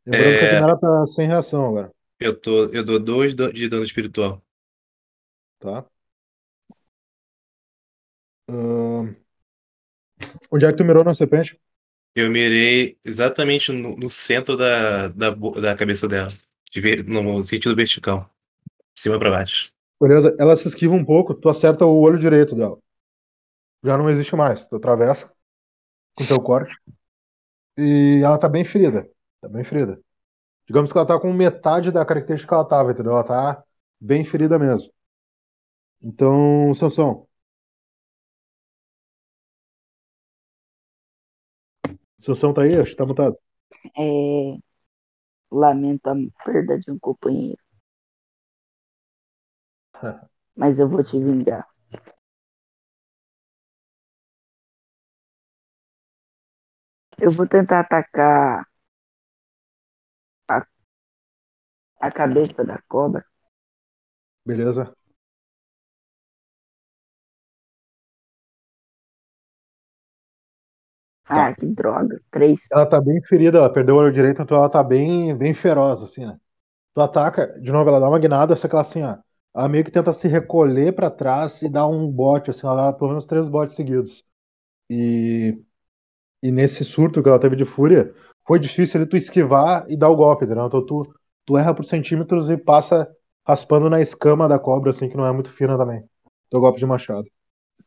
Lembrando 0.05 0.37
que 0.37 0.45
a 0.45 0.47
É. 0.47 0.49
Quimera 0.49 0.77
tá 0.79 1.05
sem 1.07 1.27
reação 1.27 1.65
agora, 1.67 1.91
Eu, 2.19 2.39
tô, 2.39 2.65
eu 2.71 2.83
dou 2.83 2.99
2 2.99 3.35
de 3.35 3.67
dano 3.67 3.83
espiritual. 3.83 4.41
tá? 5.59 5.87
Ahn, 8.49 9.15
Onde 10.51 10.65
é 10.65 10.71
que 10.71 10.77
tu 10.77 10.83
mirou 10.85 11.03
na 11.03 11.13
serpente? 11.13 11.59
Eu 12.15 12.31
mirei 12.31 12.97
exatamente 13.05 13.71
no, 13.71 13.95
no 13.95 14.09
centro 14.09 14.57
da, 14.57 15.07
da, 15.09 15.29
da 15.31 15.75
cabeça 15.75 16.07
dela. 16.07 16.31
De 16.71 16.81
ver, 16.81 17.03
no 17.05 17.43
sentido 17.43 17.75
vertical. 17.75 18.29
De 18.95 19.01
cima 19.01 19.19
pra 19.19 19.29
baixo. 19.31 19.71
Beleza, 20.01 20.35
ela 20.39 20.55
se 20.55 20.67
esquiva 20.67 20.93
um 20.93 21.05
pouco, 21.05 21.33
tu 21.33 21.49
acerta 21.49 21.85
o 21.85 21.99
olho 22.01 22.17
direito 22.17 22.55
dela. 22.55 22.77
Já 23.83 23.97
não 23.97 24.09
existe 24.09 24.35
mais, 24.35 24.67
tu 24.67 24.75
atravessa 24.75 25.31
com 26.17 26.25
teu 26.25 26.41
corte. 26.41 26.75
E 27.77 28.21
ela 28.23 28.39
tá 28.39 28.49
bem 28.49 28.65
ferida. 28.65 29.07
Tá 29.41 29.47
bem 29.47 29.63
ferida. 29.63 30.01
Digamos 30.67 30.91
que 30.91 30.97
ela 30.97 31.07
tá 31.07 31.19
com 31.19 31.31
metade 31.33 31.91
da 31.91 32.05
característica 32.05 32.49
que 32.49 32.53
ela 32.55 32.67
tava, 32.67 32.91
entendeu? 32.91 33.13
Ela 33.13 33.23
tá 33.23 33.63
bem 33.99 34.23
ferida 34.23 34.57
mesmo. 34.59 34.91
Então, 36.01 36.73
Sansão. 36.73 37.27
Sansão 42.19 42.53
tá 42.53 42.61
aí? 42.63 42.75
Acho 42.77 42.91
que 42.91 42.97
tá 42.97 43.05
mutado. 43.05 43.37
É... 43.97 44.57
Lamento 45.51 46.07
a 46.09 46.15
perda 46.45 46.79
de 46.79 46.91
um 46.91 46.99
companheiro. 46.99 47.59
Mas 50.55 50.79
eu 50.79 50.89
vou 50.89 51.03
te 51.03 51.17
vingar. 51.19 51.67
Eu 57.21 57.29
vou 57.31 57.47
tentar 57.47 57.79
atacar 57.81 58.65
a, 60.49 60.67
a 61.99 62.09
cabeça 62.11 62.63
da 62.65 62.81
cobra. 62.87 63.23
Beleza? 64.45 64.95
Tá. 71.31 71.47
Ah, 71.47 71.53
que 71.55 71.65
droga. 71.67 72.19
Três. 72.31 72.67
Ela 72.71 72.85
tá 72.85 72.99
bem 73.01 73.21
ferida, 73.23 73.57
ela 73.59 73.71
perdeu 73.71 73.95
o 73.95 73.99
olho 73.99 74.11
direito, 74.11 74.41
então 74.41 74.57
ela 74.57 74.69
tá 74.69 74.83
bem, 74.83 75.35
bem 75.37 75.53
feroz, 75.53 76.03
assim, 76.03 76.25
né? 76.25 76.37
Tu 76.95 77.01
ataca, 77.01 77.47
de 77.61 77.71
novo, 77.71 77.89
ela 77.89 77.99
dá 77.99 78.09
uma 78.09 78.19
guinada, 78.19 78.55
só 78.57 78.67
que 78.67 78.75
ela 78.75 78.81
assim, 78.83 79.03
ó. 79.03 79.17
Ela 79.55 79.69
meio 79.69 79.83
que 79.85 79.91
tenta 79.91 80.13
se 80.13 80.27
recolher 80.27 80.93
pra 80.95 81.11
trás 81.11 81.61
e 81.63 81.69
dar 81.69 81.87
um 81.87 82.09
bote, 82.11 82.51
assim, 82.51 82.67
ela 82.67 82.91
dá 82.91 82.93
pelo 82.93 83.09
menos 83.11 83.27
três 83.27 83.49
botes 83.49 83.75
seguidos. 83.75 84.25
E, 84.89 85.59
e 86.41 86.51
nesse 86.51 86.83
surto 86.83 87.21
que 87.21 87.29
ela 87.29 87.39
teve 87.39 87.55
de 87.55 87.65
fúria, 87.65 88.13
foi 88.45 88.59
difícil 88.59 89.01
ali 89.01 89.09
tu 89.09 89.17
esquivar 89.17 89.85
e 89.89 89.97
dar 89.97 90.09
o 90.09 90.15
golpe, 90.15 90.45
entendeu? 90.45 90.67
Então 90.67 90.85
tu, 90.85 91.13
tu 91.45 91.57
erra 91.57 91.73
por 91.73 91.83
centímetros 91.83 92.49
e 92.49 92.57
passa 92.57 93.09
raspando 93.45 93.89
na 93.89 94.01
escama 94.01 94.47
da 94.47 94.59
cobra, 94.59 94.91
assim, 94.91 95.09
que 95.09 95.17
não 95.17 95.25
é 95.25 95.31
muito 95.31 95.51
fina 95.51 95.77
também. 95.77 96.03
Teu 96.49 96.59
golpe 96.59 96.79
de 96.79 96.85
machado. 96.85 97.27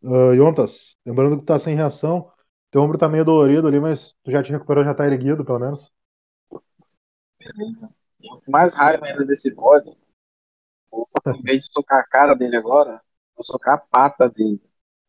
Uh, 0.03 0.32
Yontas, 0.32 0.96
lembrando 1.05 1.36
que 1.36 1.42
tu 1.42 1.46
tá 1.46 1.59
sem 1.59 1.74
reação, 1.74 2.30
teu 2.70 2.82
ombro 2.82 2.96
tá 2.96 3.09
meio 3.09 3.24
dolorido 3.24 3.68
ali, 3.68 3.78
mas 3.78 4.14
tu 4.22 4.30
já 4.30 4.42
te 4.42 4.53
recuperou, 4.53 4.84
já 4.84 4.94
tá 4.94 5.07
erguido, 5.07 5.44
pelo 5.44 5.59
menos. 5.59 5.92
Beleza. 7.38 7.90
Mais 8.48 8.74
raiva 8.74 9.07
ainda 9.07 9.24
desse 9.24 9.55
bode, 9.55 9.90
em 11.26 11.42
vez 11.42 11.66
de 11.66 11.72
socar 11.72 12.01
a 12.01 12.07
cara 12.07 12.34
dele 12.34 12.57
agora, 12.57 13.01
vou 13.34 13.44
socar 13.44 13.74
a 13.74 13.78
pata 13.78 14.28
dele. 14.28 14.61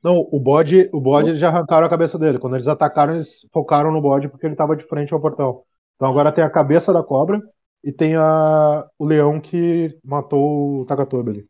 Não, 0.03 0.27
o 0.31 0.39
bode, 0.39 0.89
o 0.91 0.99
bode 0.99 1.29
eles 1.29 1.39
já 1.39 1.49
arrancaram 1.49 1.85
a 1.85 1.89
cabeça 1.89 2.17
dele. 2.17 2.39
Quando 2.39 2.55
eles 2.55 2.67
atacaram, 2.67 3.13
eles 3.13 3.45
focaram 3.53 3.91
no 3.91 4.01
bode 4.01 4.27
porque 4.29 4.45
ele 4.45 4.55
tava 4.55 4.75
de 4.75 4.85
frente 4.85 5.13
ao 5.13 5.21
portão. 5.21 5.63
Então 5.95 6.09
agora 6.09 6.31
tem 6.31 6.43
a 6.43 6.49
cabeça 6.49 6.91
da 6.91 7.03
cobra 7.03 7.39
e 7.83 7.91
tem 7.91 8.15
a, 8.15 8.87
o 8.97 9.05
leão 9.05 9.39
que 9.39 9.99
matou 10.03 10.81
o 10.81 10.85
Takatobi 10.85 11.29
ali. 11.29 11.49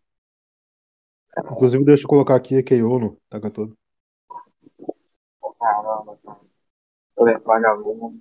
Inclusive, 1.52 1.84
deixa 1.86 2.04
eu 2.04 2.10
colocar 2.10 2.36
aqui 2.36 2.58
a 2.58 2.64
KO 2.64 3.00
no 3.00 3.18
Takatobi. 3.30 3.74
Caramba, 5.60 6.18
cara. 6.26 6.40
Ele 7.20 7.32
é 7.32 7.40
vagabundo. 7.40 8.20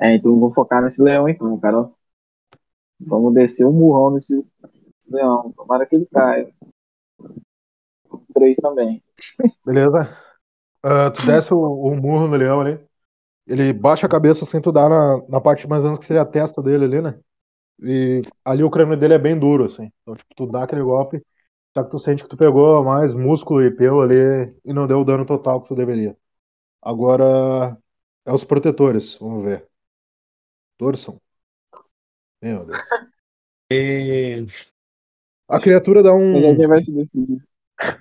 É, 0.00 0.14
então 0.14 0.38
vou 0.38 0.52
focar 0.52 0.82
nesse 0.82 1.02
leão 1.02 1.28
então, 1.28 1.58
cara. 1.60 1.90
Vamos 3.00 3.34
descer 3.34 3.66
um 3.66 3.72
murrão 3.72 4.12
nesse, 4.12 4.36
nesse 4.36 5.12
leão. 5.12 5.52
Tomara 5.52 5.86
que 5.86 5.94
ele 5.96 6.06
caia. 6.06 6.52
Três 8.32 8.56
também. 8.56 9.02
Beleza? 9.64 10.16
Ah, 10.82 11.10
tu 11.10 11.24
desce 11.26 11.52
o, 11.54 11.58
o 11.58 11.96
murro 11.96 12.28
no 12.28 12.36
leão 12.36 12.60
ali. 12.60 12.80
Ele 13.46 13.72
baixa 13.72 14.06
a 14.06 14.10
cabeça 14.10 14.44
sem 14.44 14.60
tu 14.60 14.72
dar 14.72 14.88
na, 14.88 15.22
na 15.28 15.40
parte 15.40 15.68
mais 15.68 15.80
ou 15.82 15.86
menos 15.86 15.98
que 15.98 16.06
seria 16.06 16.22
a 16.22 16.26
testa 16.26 16.62
dele 16.62 16.84
ali, 16.84 17.02
né? 17.02 17.18
E 17.82 18.22
ali 18.44 18.62
o 18.64 18.70
crânio 18.70 18.96
dele 18.96 19.14
é 19.14 19.18
bem 19.18 19.38
duro, 19.38 19.64
assim. 19.64 19.90
Então, 20.02 20.14
tipo, 20.14 20.34
tu 20.36 20.46
dá 20.46 20.64
aquele 20.64 20.82
golpe, 20.82 21.22
só 21.76 21.84
que 21.84 21.90
tu 21.90 21.98
sente 21.98 22.22
que 22.22 22.28
tu 22.30 22.36
pegou 22.36 22.84
mais 22.84 23.14
músculo 23.14 23.62
e 23.64 23.70
pelo 23.70 24.02
ali 24.02 24.16
e 24.64 24.72
não 24.72 24.86
deu 24.86 25.00
o 25.00 25.04
dano 25.04 25.26
total 25.26 25.62
que 25.62 25.68
tu 25.68 25.74
deveria. 25.74 26.16
Agora 26.82 27.76
é 28.26 28.32
os 28.32 28.44
protetores, 28.44 29.16
vamos 29.16 29.44
ver. 29.44 29.68
Torçam. 30.78 31.20
Meu 32.42 32.64
Deus. 32.66 32.78
A 35.48 35.60
criatura 35.60 36.02
dá 36.02 36.14
um. 36.14 36.32
Mas 36.32 36.44
alguém 36.44 36.66
vai 36.66 36.80
se 36.80 36.92
despedir. 36.94 37.42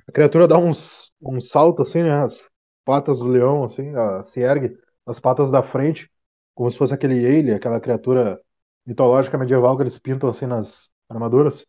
A 0.08 0.12
criatura 0.12 0.48
dá 0.48 0.58
uns, 0.58 1.12
um 1.22 1.40
salto 1.42 1.82
assim, 1.82 2.04
né? 2.04 2.24
As 2.24 2.50
patas 2.86 3.20
do 3.20 3.28
leão, 3.28 3.64
assim, 3.64 3.90
ela 3.90 4.24
se 4.24 4.40
ergue, 4.42 4.78
as 5.06 5.20
patas 5.20 5.52
da 5.52 5.64
frente, 5.64 6.10
como 6.56 6.70
se 6.72 6.78
fosse 6.78 6.94
aquele 6.94 7.26
Aile, 7.26 7.54
aquela 7.54 7.80
criatura 7.80 8.40
mitológica 8.86 9.38
medieval 9.38 9.76
que 9.78 9.84
eles 9.84 9.98
pintam 10.00 10.30
assim 10.30 10.46
nas 10.46 10.90
armaduras. 11.10 11.66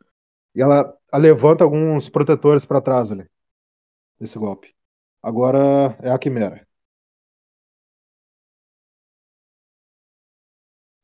E 0.54 0.62
ela, 0.62 0.94
ela 1.12 1.22
levanta 1.22 1.64
alguns 1.64 2.08
protetores 2.10 2.66
pra 2.66 2.80
trás 2.82 3.12
ali. 3.12 3.26
Desse 4.20 4.38
golpe. 4.38 4.74
Agora 5.22 5.96
é 6.02 6.10
a 6.10 6.18
Quimera. 6.18 6.66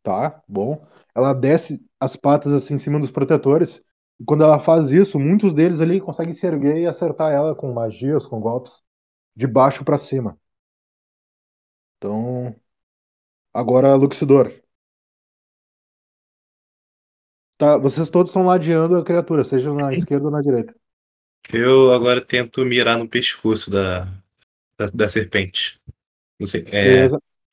Tá, 0.02 0.42
bom. 0.48 0.86
Ela 1.14 1.34
desce 1.34 1.84
as 2.00 2.16
patas 2.16 2.52
assim 2.52 2.74
em 2.74 2.78
cima 2.78 2.98
dos 3.00 3.10
protetores. 3.10 3.82
E 4.20 4.24
quando 4.24 4.44
ela 4.44 4.58
faz 4.58 4.90
isso, 4.90 5.18
muitos 5.18 5.52
deles 5.52 5.80
ali 5.80 6.00
conseguem 6.00 6.32
se 6.32 6.46
erguer 6.46 6.78
e 6.78 6.86
acertar 6.86 7.32
ela 7.32 7.54
com 7.54 7.72
magias, 7.72 8.26
com 8.26 8.40
golpes, 8.40 8.82
de 9.36 9.46
baixo 9.46 9.84
pra 9.84 9.96
cima. 9.96 10.38
Então, 11.96 12.54
agora 13.52 13.94
Luxidor. 13.94 14.52
Tá, 17.56 17.76
vocês 17.76 18.08
todos 18.08 18.30
estão 18.30 18.46
ladeando 18.46 18.96
a 18.96 19.04
criatura, 19.04 19.44
seja 19.44 19.72
na 19.74 19.92
esquerda 19.92 20.26
ou 20.26 20.30
na 20.30 20.40
direita. 20.40 20.74
Eu 21.52 21.92
agora 21.92 22.24
tento 22.24 22.64
mirar 22.64 22.98
no 22.98 23.08
pescoço 23.08 23.70
da, 23.70 24.04
da, 24.78 24.86
da 24.94 25.08
serpente. 25.08 25.80
Não 26.38 26.46
sei. 26.46 26.64
É, 26.70 27.08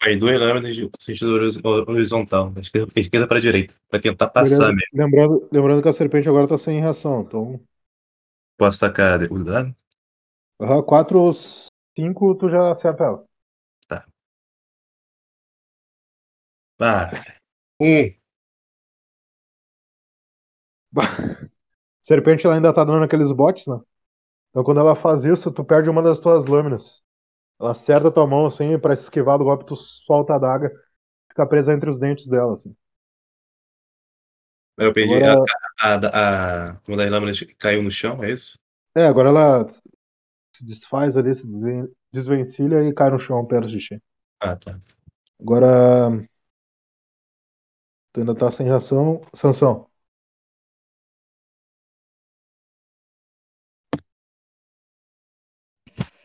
as 0.07 0.19
duas 0.19 0.39
lâminas 0.39 0.75
de 0.75 0.89
sentido 0.99 1.33
horiz- 1.33 1.59
horizontal, 1.63 2.49
da 2.49 2.61
esquerda, 2.61 2.91
da 2.93 3.01
esquerda 3.01 3.27
para 3.27 3.41
direita, 3.41 3.75
para 3.89 3.99
tentar 3.99 4.29
passar 4.29 4.49
beleza. 4.49 4.73
mesmo. 4.73 4.87
Lembrando, 4.93 5.49
lembrando 5.51 5.81
que 5.81 5.89
a 5.89 5.93
serpente 5.93 6.29
agora 6.29 6.47
tá 6.47 6.57
sem 6.57 6.79
reação. 6.79 7.21
Então, 7.21 7.59
Posso 8.57 8.79
tacar 8.79 9.21
o 9.23 9.43
dano? 9.43 9.75
4 10.85 11.19
ou 11.19 11.33
5 11.33 12.35
tu 12.35 12.49
já 12.49 12.71
acerta 12.71 13.03
ela. 13.03 13.25
Ah, 16.79 17.09
um. 17.79 18.13
Serpente 22.01 22.45
ela 22.45 22.55
ainda 22.55 22.73
tá 22.73 22.83
dando 22.83 23.03
aqueles 23.03 23.31
botes, 23.31 23.65
né? 23.65 23.79
Então 24.49 24.63
quando 24.63 24.79
ela 24.79 24.95
faz 24.95 25.23
isso, 25.23 25.51
tu 25.51 25.63
perde 25.63 25.89
uma 25.89 26.01
das 26.01 26.19
tuas 26.19 26.45
lâminas. 26.45 27.01
Ela 27.59 27.71
acerta 27.71 28.07
a 28.09 28.11
tua 28.11 28.27
mão 28.27 28.45
assim, 28.45 28.77
pra 28.79 28.93
esquivar 28.93 29.37
do 29.37 29.43
golpe, 29.45 29.65
tu 29.65 29.75
solta 29.75 30.33
a 30.33 30.35
adaga, 30.37 30.71
fica 31.29 31.45
presa 31.47 31.73
entre 31.73 31.89
os 31.89 31.99
dentes 31.99 32.27
dela, 32.27 32.53
assim. 32.55 32.75
Eu 34.77 34.93
perdi. 34.93 35.21
Agora, 35.21 35.47
A, 35.81 35.95
a, 35.95 36.71
a, 36.71 36.81
uma 36.87 36.97
das 36.97 37.09
lâminas 37.11 37.39
caiu 37.57 37.81
no 37.83 37.91
chão, 37.91 38.23
é 38.23 38.31
isso? 38.31 38.57
é, 38.95 39.05
agora 39.07 39.29
ela 39.29 39.67
se 40.55 40.65
desfaz 40.65 41.17
ali, 41.17 41.35
se 41.35 41.47
desven- 41.47 41.89
desvencilha 42.13 42.83
e 42.87 42.93
cai 42.93 43.09
no 43.11 43.19
chão 43.19 43.45
perto 43.47 43.69
de 43.69 43.79
ti. 43.79 44.01
Ah, 44.39 44.55
tá. 44.55 44.79
Agora, 45.39 46.27
tu 48.13 48.19
ainda 48.21 48.33
tá 48.35 48.51
sem 48.51 48.65
reação. 48.65 49.21
Sansão. 49.33 49.87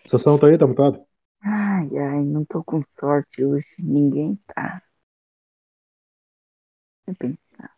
Sansão 0.08 0.38
tá 0.38 0.46
aí, 0.48 0.58
tá 0.58 0.66
mutado? 0.66 1.02
Ai, 1.80 1.96
ai, 1.96 2.24
não 2.24 2.44
tô 2.44 2.62
com 2.62 2.82
sorte 2.82 3.42
hoje. 3.42 3.66
Ninguém 3.78 4.38
tá. 4.54 4.82
Deixa 7.06 7.10
eu 7.10 7.14
pensar. 7.16 7.70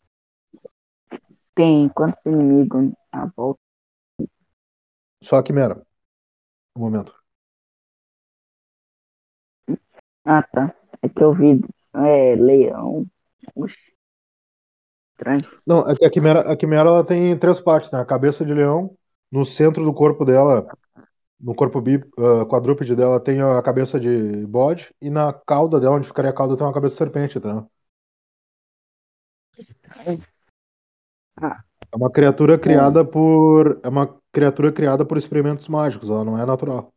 Tem 1.55 1.88
quantos 1.88 2.26
inimigos 2.26 2.92
à 3.12 3.26
volta? 3.26 3.61
Só 5.22 5.36
a 5.36 5.42
Quimera. 5.44 5.80
Um 6.76 6.80
momento. 6.80 7.14
Ah, 10.24 10.42
tá. 10.42 10.74
É 11.00 11.09
que 11.09 11.22
eu 11.22 11.32
vi 11.32 11.61
é, 11.94 12.34
leão. 12.34 13.07
Oxi. 13.55 13.92
Não, 15.64 15.88
é 15.88 16.07
a 16.07 16.11
Quimera, 16.11 16.40
a 16.40 16.57
Quimera 16.57 16.88
ela 16.88 17.07
tem 17.07 17.38
três 17.38 17.61
partes, 17.61 17.92
né? 17.92 18.00
A 18.00 18.05
cabeça 18.05 18.44
de 18.44 18.53
leão, 18.53 18.96
no 19.30 19.44
centro 19.44 19.84
do 19.84 19.94
corpo 19.94 20.24
dela, 20.24 20.66
no 21.43 21.55
corpo 21.55 21.80
bi, 21.80 22.01
ah, 22.18 22.47
quadrúpede 22.47 22.95
dela, 22.95 23.20
tem 23.20 23.40
a 23.43 23.61
cabeça 23.62 23.99
de 23.99 24.47
bode, 24.47 24.95
e 25.01 25.11
na 25.11 25.32
cauda 25.32 25.80
dela, 25.80 25.97
onde 25.97 26.07
ficaria 26.07 26.30
a 26.30 26.34
cauda, 26.34 26.57
tem 26.57 26.66
uma 26.66 26.72
cabeça 26.72 26.95
de 26.95 26.99
serpente, 26.99 27.40
tá? 27.40 27.66
Estranho. 29.59 30.22
É 31.93 31.97
uma 31.97 32.11
criatura 32.11 32.59
criada 32.59 33.05
por. 33.05 33.80
É 33.82 33.88
uma 33.88 34.18
criatura 34.32 34.72
criada 34.72 35.05
por 35.05 35.18
experimentos 35.18 35.68
mágicos, 35.68 36.09
ela 36.09 36.24
não 36.24 36.38
é 36.38 36.47
natural. 36.47 36.93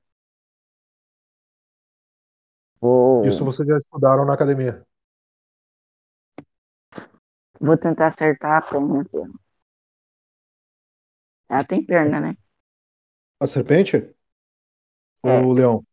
Vou, 2.79 3.25
Isso 3.25 3.43
vocês 3.43 3.67
já 3.67 3.77
estudaram 3.77 4.25
na 4.25 4.33
academia. 4.33 4.85
vou 7.59 7.77
tentar 7.77 8.07
acertar 8.07 8.57
a 8.57 8.61
perna 8.61 9.03
dela. 9.11 9.33
Ela 11.49 11.63
tem 11.63 11.85
perna, 11.85 12.19
né? 12.19 12.37
A 13.41 13.47
serpente? 13.47 14.14
É. 15.25 15.39
O 15.39 15.51
leão? 15.51 15.83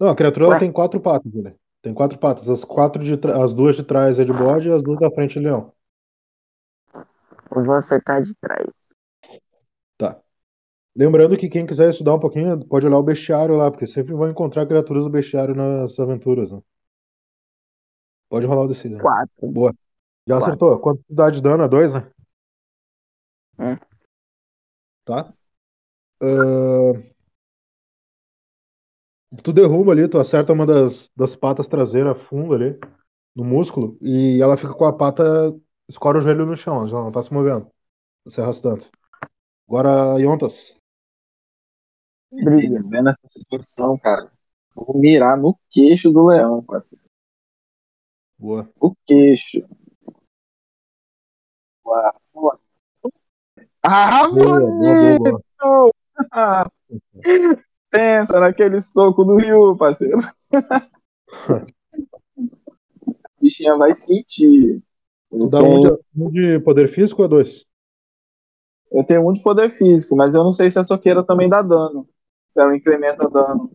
Não, 0.00 0.08
a 0.08 0.16
criatura 0.16 0.48
Ué. 0.48 0.58
tem 0.58 0.72
quatro 0.72 1.00
patas, 1.00 1.34
né? 1.34 1.54
Tem 1.82 1.94
quatro 1.94 2.18
patas. 2.18 2.48
As 2.48 2.64
quatro 2.64 3.02
de 3.02 3.16
tra- 3.16 3.44
as 3.44 3.54
duas 3.54 3.76
de 3.76 3.82
trás 3.82 4.18
é 4.18 4.24
de 4.24 4.32
bode 4.32 4.68
e 4.68 4.72
as 4.72 4.82
duas 4.82 4.98
da 4.98 5.10
frente 5.10 5.38
é 5.38 5.40
leão. 5.40 5.72
Eu 7.54 7.64
vou 7.64 7.74
acertar 7.74 8.22
de 8.22 8.34
trás. 8.36 8.68
Tá. 9.96 10.20
Lembrando 10.94 11.36
que 11.36 11.48
quem 11.48 11.66
quiser 11.66 11.90
estudar 11.90 12.14
um 12.14 12.20
pouquinho, 12.20 12.64
pode 12.66 12.86
olhar 12.86 12.98
o 12.98 13.02
bestiário 13.02 13.56
lá, 13.56 13.70
porque 13.70 13.86
sempre 13.86 14.14
vão 14.14 14.28
encontrar 14.30 14.66
criaturas 14.66 15.04
do 15.04 15.10
bestiário 15.10 15.54
nas 15.54 15.98
aventuras, 15.98 16.50
né? 16.50 16.60
Pode 18.28 18.46
rolar 18.46 18.64
o 18.64 18.68
D6. 18.68 18.92
né? 18.92 19.00
Quatro. 19.00 19.50
Boa. 19.50 19.72
Já 20.26 20.34
Quatro. 20.34 20.46
acertou. 20.46 20.78
Quanto 20.80 21.02
dá 21.08 21.30
de 21.30 21.40
dano? 21.40 21.64
É 21.64 21.68
dois, 21.68 21.94
né? 21.94 22.10
É. 23.58 23.78
Tá. 25.04 25.32
Ahn, 26.20 27.02
Tu 29.42 29.52
derruba 29.52 29.92
ali, 29.92 30.08
tu 30.08 30.18
acerta 30.18 30.52
uma 30.54 30.64
das, 30.64 31.10
das 31.14 31.36
patas 31.36 31.68
traseiras 31.68 32.20
fundo 32.22 32.54
ali, 32.54 32.78
no 33.36 33.44
músculo, 33.44 33.98
e 34.00 34.40
ela 34.40 34.56
fica 34.56 34.72
com 34.72 34.86
a 34.86 34.92
pata, 34.92 35.54
escora 35.86 36.18
o 36.18 36.20
joelho 36.20 36.46
no 36.46 36.56
chão, 36.56 36.78
ela 36.78 36.86
já 36.86 36.96
não 36.96 37.12
tá 37.12 37.22
se 37.22 37.32
movendo, 37.32 37.66
tá 38.24 38.30
se 38.30 38.40
arrastando. 38.40 38.86
Agora, 39.68 40.18
Yontas. 40.18 40.74
Beleza, 42.32 42.82
vendo 42.88 43.10
essa 43.10 43.28
situação, 43.28 43.98
cara. 43.98 44.32
Vou 44.74 44.98
mirar 44.98 45.36
no 45.36 45.58
queixo 45.70 46.10
do 46.10 46.26
leão, 46.26 46.62
parceiro. 46.62 47.04
Boa. 48.38 48.70
O 48.80 48.94
queixo. 49.06 49.62
Boa, 51.84 52.14
boa. 52.32 52.60
Ah, 53.82 54.28
Boa, 54.28 54.60
boa, 54.60 55.18
boa, 55.18 55.42
boa. 55.58 56.72
Pensa 57.90 58.40
naquele 58.40 58.80
soco 58.80 59.24
do 59.24 59.36
Ryu, 59.36 59.76
parceiro. 59.76 60.18
A 60.20 60.28
bichinha 63.40 63.76
vai 63.76 63.94
sentir. 63.94 64.82
Tu 65.38 65.46
Eu 65.46 65.48
dá 65.48 65.62
um 65.64 65.78
tenho, 65.78 65.80
de, 65.80 65.90
um 66.16 66.30
de 66.30 66.60
poder 66.60 66.86
físico 66.88 67.22
ou 67.22 67.28
dois? 67.28 67.64
eu 68.90 69.04
tenho 69.04 69.28
um 69.28 69.32
de 69.32 69.42
poder 69.42 69.70
físico, 69.70 70.16
mas 70.16 70.34
eu 70.34 70.42
não 70.42 70.50
sei 70.50 70.70
se 70.70 70.78
a 70.78 70.84
soqueira 70.84 71.24
também 71.24 71.48
dá 71.48 71.62
dano. 71.62 72.08
Se 72.48 72.60
ela 72.60 72.74
incrementa 72.76 73.28
dano. 73.28 73.70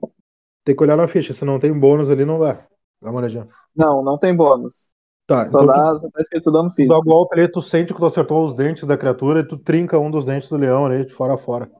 Tem 0.63 0.75
que 0.75 0.83
olhar 0.83 0.97
na 0.97 1.07
ficha, 1.07 1.33
se 1.33 1.45
não 1.45 1.59
tem 1.59 1.77
bônus 1.77 2.09
ali, 2.09 2.25
não 2.25 2.39
dá. 2.39 2.67
Dá 3.01 3.09
uma 3.11 3.19
olhadinha. 3.19 3.47
Não, 3.75 4.03
não 4.03 4.17
tem 4.17 4.35
bônus. 4.35 4.89
Tá, 5.25 5.47
Só, 5.47 5.63
então 5.63 5.65
dá, 5.65 5.97
só 5.99 6.09
tá 6.11 6.21
escrito 6.21 6.51
dano 6.51 6.69
tu, 6.69 6.75
tu 6.75 6.85
dá 6.87 6.97
o 6.97 7.03
físico. 7.03 7.05
golpe 7.05 7.35
ali, 7.39 7.51
tu 7.51 7.61
sente 7.61 7.93
que 7.93 7.99
tu 7.99 8.05
acertou 8.05 8.43
os 8.45 8.53
dentes 8.55 8.85
da 8.85 8.97
criatura 8.97 9.41
e 9.41 9.47
tu 9.47 9.57
trinca 9.57 9.99
um 9.99 10.11
dos 10.11 10.25
dentes 10.25 10.49
do 10.49 10.57
leão 10.57 10.85
ali, 10.85 11.05
de 11.05 11.13
fora 11.13 11.35
a 11.35 11.37
fora. 11.37 11.71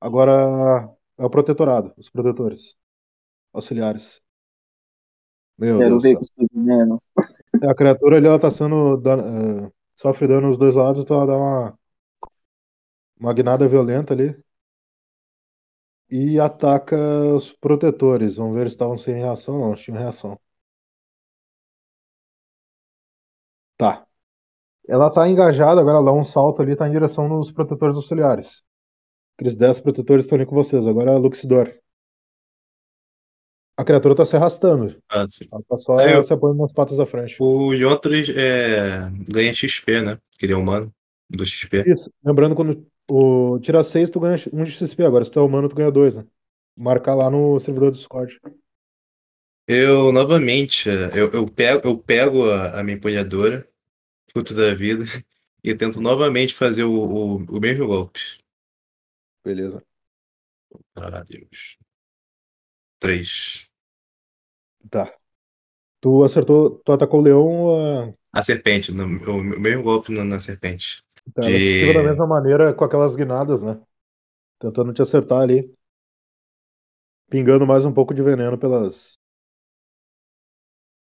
Agora 0.00 0.88
é 1.22 1.24
o 1.26 1.30
protetorado, 1.34 1.88
os 1.96 2.08
protetores. 2.14 2.62
Auxiliares. 3.52 4.20
Meu 5.58 5.78
Quero 5.78 6.00
Deus 6.00 6.02
ver 6.02 6.16
com 6.16 6.46
veneno. 6.52 7.02
É, 7.62 7.68
A 7.70 7.74
criatura 7.74 8.16
ali, 8.16 8.26
ela 8.26 8.38
tá 8.40 8.50
sendo. 8.50 8.96
dan- 8.98 9.18
eh, 9.66 9.72
sofre 9.96 10.26
dano 10.28 10.48
nos 10.48 10.58
dois 10.58 10.74
lados, 10.76 11.02
então 11.04 11.16
ela 11.16 11.26
dá 11.26 11.36
uma. 11.36 11.78
Uma 13.18 13.32
guinada 13.32 13.66
violenta 13.66 14.12
ali. 14.12 14.36
E 16.10 16.38
ataca 16.38 16.96
os 17.34 17.50
protetores. 17.52 18.36
Vamos 18.36 18.54
ver 18.54 18.68
se 18.68 18.74
estavam 18.76 18.96
sem 18.96 19.14
reação. 19.16 19.58
Não, 19.58 19.74
tinham 19.74 19.98
reação. 19.98 20.38
Tá. 23.76 24.06
Ela 24.88 25.10
tá 25.12 25.28
engajada, 25.28 25.80
agora 25.80 25.98
ela 25.98 26.06
dá 26.06 26.12
um 26.12 26.24
salto 26.24 26.62
ali, 26.62 26.76
tá 26.76 26.88
em 26.88 26.92
direção 26.92 27.28
nos 27.28 27.50
protetores 27.52 27.96
auxiliares. 27.96 28.62
Aqueles 29.36 29.56
10 29.56 29.80
protetores 29.80 30.24
estão 30.24 30.36
ali 30.36 30.46
com 30.46 30.54
vocês. 30.54 30.86
Agora 30.86 31.10
é 31.10 31.14
a 31.14 31.18
Luxidor. 31.18 31.72
A 33.76 33.84
criatura 33.84 34.14
tá 34.14 34.26
se 34.26 34.36
arrastando. 34.36 35.02
Ah, 35.08 35.26
sim. 35.26 35.46
Ela 35.50 35.62
tá 35.68 35.78
só 35.78 35.94
É, 35.94 36.22
se 36.22 36.32
apoiando 36.32 36.60
nas 36.60 36.72
patas 36.72 36.98
da 36.98 37.06
frente. 37.06 37.36
O 37.40 37.72
Yontris 37.72 38.28
é, 38.36 39.10
ganha 39.28 39.52
XP, 39.52 40.02
né? 40.02 40.18
Que 40.38 40.46
ele 40.46 40.52
é 40.52 40.56
humano. 40.56 40.92
Do 41.28 41.46
XP. 41.46 41.82
Isso. 41.90 42.12
Lembrando, 42.22 42.54
quando 42.54 42.86
o 43.10 43.58
tira 43.60 43.82
6, 43.82 44.10
tu 44.10 44.20
ganha 44.20 44.36
um 44.52 44.64
de 44.64 44.70
XP. 44.70 45.02
Agora, 45.04 45.24
se 45.24 45.30
tu 45.30 45.38
é 45.38 45.42
humano, 45.42 45.68
tu 45.68 45.74
ganha 45.74 45.90
2, 45.90 46.16
né? 46.16 46.26
Marcar 46.76 47.14
lá 47.14 47.30
no 47.30 47.58
servidor 47.58 47.90
do 47.90 47.96
Discord. 47.96 48.38
Eu, 49.66 50.12
novamente, 50.12 50.88
eu, 50.88 51.30
eu 51.30 51.48
pego, 51.48 51.88
eu 51.88 51.96
pego 51.96 52.50
a, 52.50 52.80
a 52.80 52.84
minha 52.84 52.96
empunhadora, 52.96 53.66
puta 54.34 54.54
da 54.54 54.74
vida, 54.74 55.04
e 55.64 55.74
tento 55.74 56.00
novamente 56.00 56.52
fazer 56.52 56.84
o, 56.84 56.92
o, 56.92 57.36
o 57.36 57.60
mesmo 57.60 57.86
golpe. 57.86 58.20
Beleza. 59.44 59.82
Ah, 60.96 61.22
Deus. 61.24 61.76
Três. 62.98 63.68
Tá. 64.90 65.12
Tu 66.00 66.24
acertou, 66.24 66.80
tu 66.84 66.92
atacou 66.92 67.20
o 67.20 67.24
leão, 67.24 67.76
a- 68.08 68.12
A 68.32 68.42
serpente, 68.42 68.92
no- 68.92 69.04
o, 69.06 69.42
mesmo 69.60 69.82
golpe 69.82 70.12
na, 70.12 70.24
na 70.24 70.40
serpente. 70.40 71.02
ela 71.36 71.48
De- 71.48 71.92
da 71.92 72.02
mesma 72.02 72.26
maneira 72.26 72.74
com 72.74 72.84
aquelas 72.84 73.14
guinadas, 73.16 73.62
né? 73.62 73.80
Tentando 74.60 74.92
te 74.94 75.02
acertar 75.02 75.42
ali. 75.42 75.74
Pingando 77.28 77.66
mais 77.66 77.84
um 77.84 77.92
pouco 77.92 78.14
de 78.14 78.22
veneno 78.22 78.56
pelas. 78.56 79.18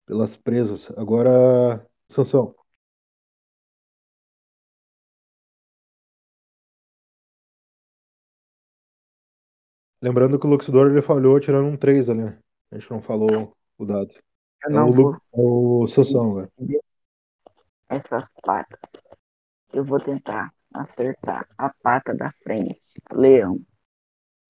pelas 0.07 0.37
presas. 0.37 0.91
Agora, 0.97 1.87
Sansão. 2.09 2.55
Lembrando 10.05 10.39
que 10.39 10.47
o 10.47 10.51
Luxidor 10.51 10.91
ele 10.91 11.01
falhou 11.01 11.41
tirando 11.41 11.67
um 11.67 11.79
3 11.79 12.11
ali, 12.11 12.25
né? 12.25 12.39
A 12.71 12.79
gente 12.79 12.91
não 12.91 13.01
falou 13.01 13.57
o 13.79 13.87
dado. 13.87 14.13
Eu 14.63 14.71
É 14.71 14.73
não 14.75 14.91
o, 14.91 14.93
vou 14.93 15.11
Lu... 15.13 15.17
é 15.17 15.41
o 15.41 15.87
Sansão 15.87 16.31
agora. 16.33 16.51
essas 17.89 18.29
patas. 18.43 18.81
Eu 19.73 19.83
vou 19.83 19.99
tentar 19.99 20.53
acertar 20.75 21.49
a 21.57 21.71
pata 21.83 22.15
da 22.15 22.31
frente. 22.43 22.81
Leão. 23.13 23.59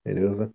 Beleza. 0.03 0.53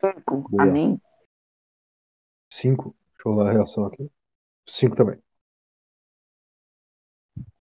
Cinco. 0.00 0.48
Amém? 0.58 0.98
5. 2.52 2.94
Deixa 3.14 3.28
eu 3.28 3.32
rolar 3.32 3.50
a 3.50 3.52
reação 3.52 3.86
aqui. 3.86 4.10
5 4.66 4.96
também. 4.96 5.20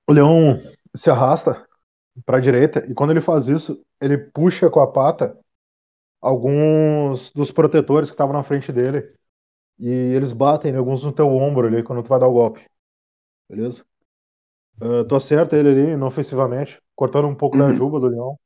O 0.09 0.13
leão 0.13 0.61
se 0.95 1.11
arrasta 1.11 1.67
para 2.27 2.39
a 2.39 2.41
direita 2.41 2.85
e 2.91 2.95
quando 2.95 3.11
ele 3.11 3.21
faz 3.21 3.49
isso, 3.49 3.83
ele 4.01 4.19
puxa 4.19 4.71
com 4.71 4.81
a 4.81 4.87
pata 4.91 5.39
alguns 6.21 7.33
dos 7.33 7.51
protetores 7.53 8.11
que 8.11 8.15
estavam 8.15 8.35
na 8.35 8.43
frente 8.45 8.73
dele 8.73 9.15
e 9.79 9.89
eles 9.89 10.33
batem 10.33 10.77
alguns 10.77 11.05
no 11.05 11.13
teu 11.13 11.29
ombro 11.29 11.67
ali 11.69 11.83
quando 11.83 12.03
tu 12.03 12.09
vai 12.09 12.21
dar 12.21 12.29
o 12.29 12.33
golpe. 12.35 12.67
Beleza? 13.49 13.85
Ah, 14.81 15.05
tu 15.09 15.16
acerta 15.16 15.57
ele 15.57 15.69
ali 15.70 15.93
inofensivamente, 15.93 16.81
cortando 16.95 17.28
um 17.28 17.35
pouco 17.35 17.57
da 17.57 17.69
Uhum. 17.69 17.74
juba 17.74 18.01
do 18.01 18.09
leão. 18.09 18.39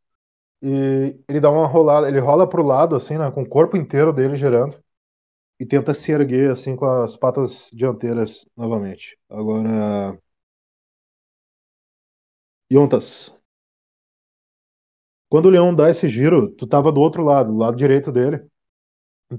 E 0.62 1.19
ele 1.28 1.41
dá 1.41 1.51
uma 1.51 1.66
rolada, 1.66 2.09
ele 2.09 2.20
rola 2.20 2.49
pro 2.49 2.62
lado 2.62 2.97
assim, 2.97 3.19
né, 3.19 3.31
com 3.32 3.43
o 3.43 3.49
corpo 3.49 3.77
inteiro 3.77 4.12
dele 4.12 4.36
girando 4.36 4.77
e 5.61 5.66
tenta 5.66 5.95
se 5.95 6.12
erguer 6.12 6.51
assim 6.51 6.77
com 6.77 6.86
as 6.86 7.16
patas 7.16 7.69
dianteiras 7.73 8.47
novamente. 8.57 9.19
Agora 9.31 10.19
Yontas. 12.73 13.31
Quando 15.28 15.47
o 15.47 15.51
leão 15.51 15.74
dá 15.74 15.90
esse 15.90 16.09
giro, 16.09 16.51
tu 16.53 16.65
tava 16.66 16.93
do 16.93 17.01
outro 17.01 17.23
lado, 17.24 17.51
do 17.53 17.59
lado 17.59 17.77
direito 17.77 18.12
dele. 18.12 18.47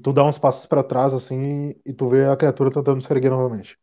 Tu 0.04 0.14
dá 0.14 0.24
uns 0.26 0.38
passos 0.40 0.66
pra 0.68 0.84
trás 0.84 1.14
assim 1.14 1.76
e 1.86 1.94
tu 1.94 2.10
vê 2.10 2.26
a 2.28 2.38
criatura 2.38 2.72
tentando 2.72 3.02
se 3.04 3.12
erguer 3.14 3.30
novamente. 3.32 3.78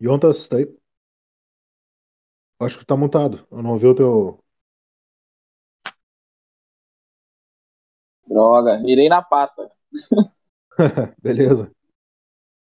Yontas, 0.00 0.46
tá 0.48 0.56
aí? 0.58 0.66
Acho 2.60 2.78
que 2.80 2.84
tá 2.86 2.96
mutado. 2.96 3.46
Eu 3.50 3.62
não 3.62 3.70
ouvi 3.74 3.86
o 3.86 3.94
teu. 3.94 4.43
Droga, 8.26 8.78
mirei 8.80 9.08
na 9.08 9.22
pata. 9.22 9.70
Beleza. 11.22 11.70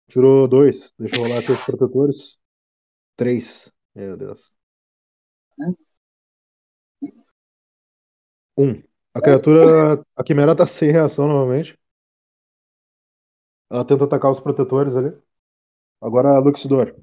Tirou 0.09 0.48
dois. 0.48 0.93
Deixa 0.98 1.16
eu 1.16 1.22
rolar 1.22 1.39
aqui 1.40 1.52
os 1.52 1.64
protetores. 1.64 2.39
Três. 3.16 3.72
Meu 3.94 4.16
Deus. 4.16 4.52
Um. 8.56 8.82
A 9.14 9.20
criatura. 9.20 10.05
A 10.16 10.24
quimera 10.24 10.55
tá 10.56 10.66
sem 10.66 10.90
reação 10.90 11.28
novamente. 11.28 11.78
Ela 13.70 13.85
tenta 13.85 14.05
atacar 14.05 14.30
os 14.30 14.40
protetores 14.40 14.94
ali. 14.97 15.10
Agora 16.01 16.30
a 16.36 16.40
Luxidor. 16.40 16.94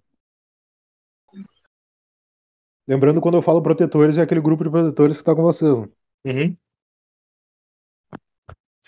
Lembrando, 2.87 3.19
quando 3.21 3.35
eu 3.37 3.41
falo 3.41 3.61
protetores, 3.63 4.17
é 4.17 4.21
aquele 4.21 4.41
grupo 4.41 4.63
de 4.63 4.69
protetores 4.69 5.17
que 5.17 5.23
tá 5.23 5.35
com 5.35 5.41
vocês. 5.41 5.73
né? 5.75 5.87
Uhum. 6.25 6.57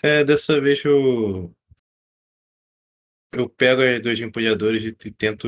É, 0.02 0.24
dessa 0.24 0.60
vez 0.60 0.84
eu. 0.84 1.54
Eu 3.34 3.48
pego 3.48 3.82
as 3.82 4.00
dois 4.00 4.18
empulhadores 4.20 4.82
e 4.84 4.92
tento 5.12 5.46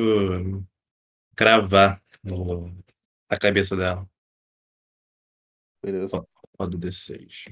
cravar 1.35 2.03
no- 2.23 2.75
a 3.31 3.39
cabeça 3.39 3.77
dela. 3.77 4.09
Beleza. 5.83 6.23
Roda 6.59 6.77
o 6.77 6.79
D6. 6.79 7.45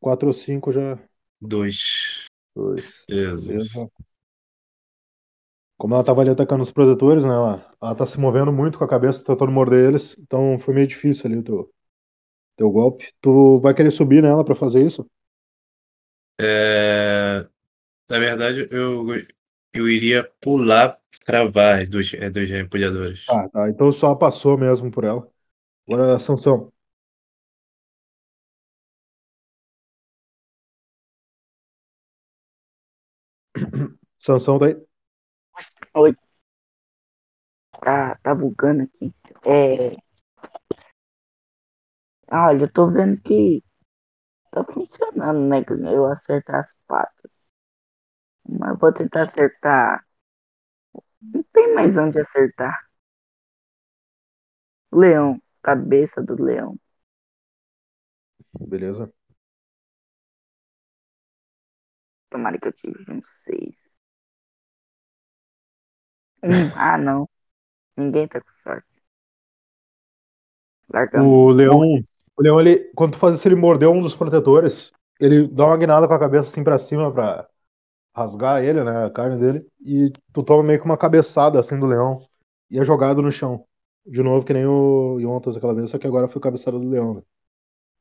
Quatro 0.00 0.28
ou 0.28 0.32
cinco 0.32 0.72
já. 0.72 0.98
Dois. 1.40 2.26
Dois. 2.54 3.04
Jesus. 3.08 3.46
Beleza. 3.46 3.90
Como 5.76 5.94
ela 5.94 6.02
tava 6.02 6.22
ali 6.22 6.30
atacando 6.30 6.64
os 6.64 6.72
protetores, 6.72 7.24
né? 7.24 7.30
Ela, 7.30 7.72
ela 7.80 7.94
tá 7.94 8.04
se 8.04 8.18
movendo 8.18 8.52
muito 8.52 8.78
com 8.78 8.84
a 8.84 8.88
cabeça, 8.88 9.24
tentando 9.24 9.52
morder 9.52 9.88
eles. 9.90 10.16
Então 10.18 10.58
foi 10.58 10.74
meio 10.74 10.88
difícil 10.88 11.26
ali 11.26 11.38
o 11.38 11.44
teu, 11.44 11.74
teu 12.56 12.70
golpe. 12.70 13.12
Tu 13.20 13.60
vai 13.60 13.74
querer 13.74 13.92
subir 13.92 14.22
nela 14.22 14.44
pra 14.44 14.56
fazer 14.56 14.84
isso? 14.84 15.08
É, 16.40 17.46
Na 18.10 18.18
verdade, 18.18 18.68
eu, 18.70 19.06
eu 19.74 19.88
iria 19.88 20.24
pular, 20.40 20.98
cravar 21.26 21.80
as 21.82 21.90
duas, 21.90 22.12
as 22.14 22.32
duas 22.32 22.50
empulhadoras. 22.50 23.26
Ah, 23.28 23.48
tá. 23.50 23.68
Então 23.70 23.92
só 23.92 24.14
passou 24.14 24.58
mesmo 24.58 24.90
por 24.90 25.04
ela. 25.04 25.28
Agora, 25.88 26.18
Sansão. 26.20 26.72
Sansão 34.18 34.58
daí. 34.58 34.76
Tá, 37.80 38.14
tá 38.22 38.34
bugando 38.34 38.84
aqui. 38.84 39.12
É. 39.44 39.96
Ah, 42.26 42.46
Olha, 42.48 42.64
eu 42.64 42.72
tô 42.72 42.90
vendo 42.90 43.20
que 43.20 43.62
tá 44.50 44.64
funcionando, 44.64 45.48
né? 45.48 45.94
Eu 45.94 46.06
acertar 46.06 46.60
as 46.60 46.74
patas. 46.86 47.46
Mas 48.48 48.70
eu 48.70 48.76
vou 48.78 48.92
tentar 48.92 49.22
acertar. 49.22 50.04
Não 51.22 51.42
tem 51.52 51.74
mais 51.74 51.96
onde 51.96 52.18
acertar. 52.20 52.76
Leão, 54.92 55.40
cabeça 55.62 56.22
do 56.22 56.34
leão. 56.42 56.78
Beleza. 58.60 59.10
Tomara 62.30 62.58
que 62.58 62.68
eu 62.68 62.72
tive 62.72 63.04
um 63.12 63.20
6. 63.22 63.74
Um. 66.42 66.50
Ah, 66.76 66.98
não. 66.98 67.28
Ninguém 67.96 68.28
tá 68.28 68.40
com 68.40 68.50
sorte. 68.64 68.88
Largamos. 70.88 71.32
O 71.32 71.50
leão, 71.50 72.02
o 72.38 72.42
leão, 72.42 72.60
ele, 72.60 72.90
quando 72.94 73.12
tu 73.12 73.18
faz 73.18 73.36
isso, 73.36 73.48
ele 73.48 73.54
mordeu 73.56 73.90
um 73.92 74.00
dos 74.00 74.14
protetores. 74.14 74.92
Ele 75.20 75.46
dá 75.48 75.66
uma 75.66 75.76
guinada 75.76 76.06
com 76.06 76.14
a 76.14 76.18
cabeça 76.18 76.48
assim 76.48 76.62
pra 76.62 76.78
cima 76.78 77.12
pra 77.12 77.48
rasgar 78.14 78.62
ele, 78.62 78.84
né? 78.84 79.06
A 79.06 79.10
carne 79.10 79.38
dele. 79.38 79.66
E 79.80 80.12
tu 80.32 80.42
toma 80.42 80.62
meio 80.62 80.78
que 80.80 80.84
uma 80.86 80.96
cabeçada 80.96 81.58
assim 81.58 81.78
do 81.78 81.86
leão. 81.86 82.20
E 82.70 82.78
é 82.78 82.84
jogado 82.84 83.22
no 83.22 83.30
chão. 83.32 83.64
De 84.06 84.22
novo, 84.22 84.46
que 84.46 84.52
nem 84.54 84.66
o 84.66 85.18
Yontas 85.18 85.56
aquela 85.56 85.74
vez, 85.74 85.90
só 85.90 85.98
que 85.98 86.06
agora 86.06 86.28
foi 86.28 86.40
cabeçada 86.40 86.78
do 86.78 86.88
leão. 86.88 87.14
Né? 87.14 87.22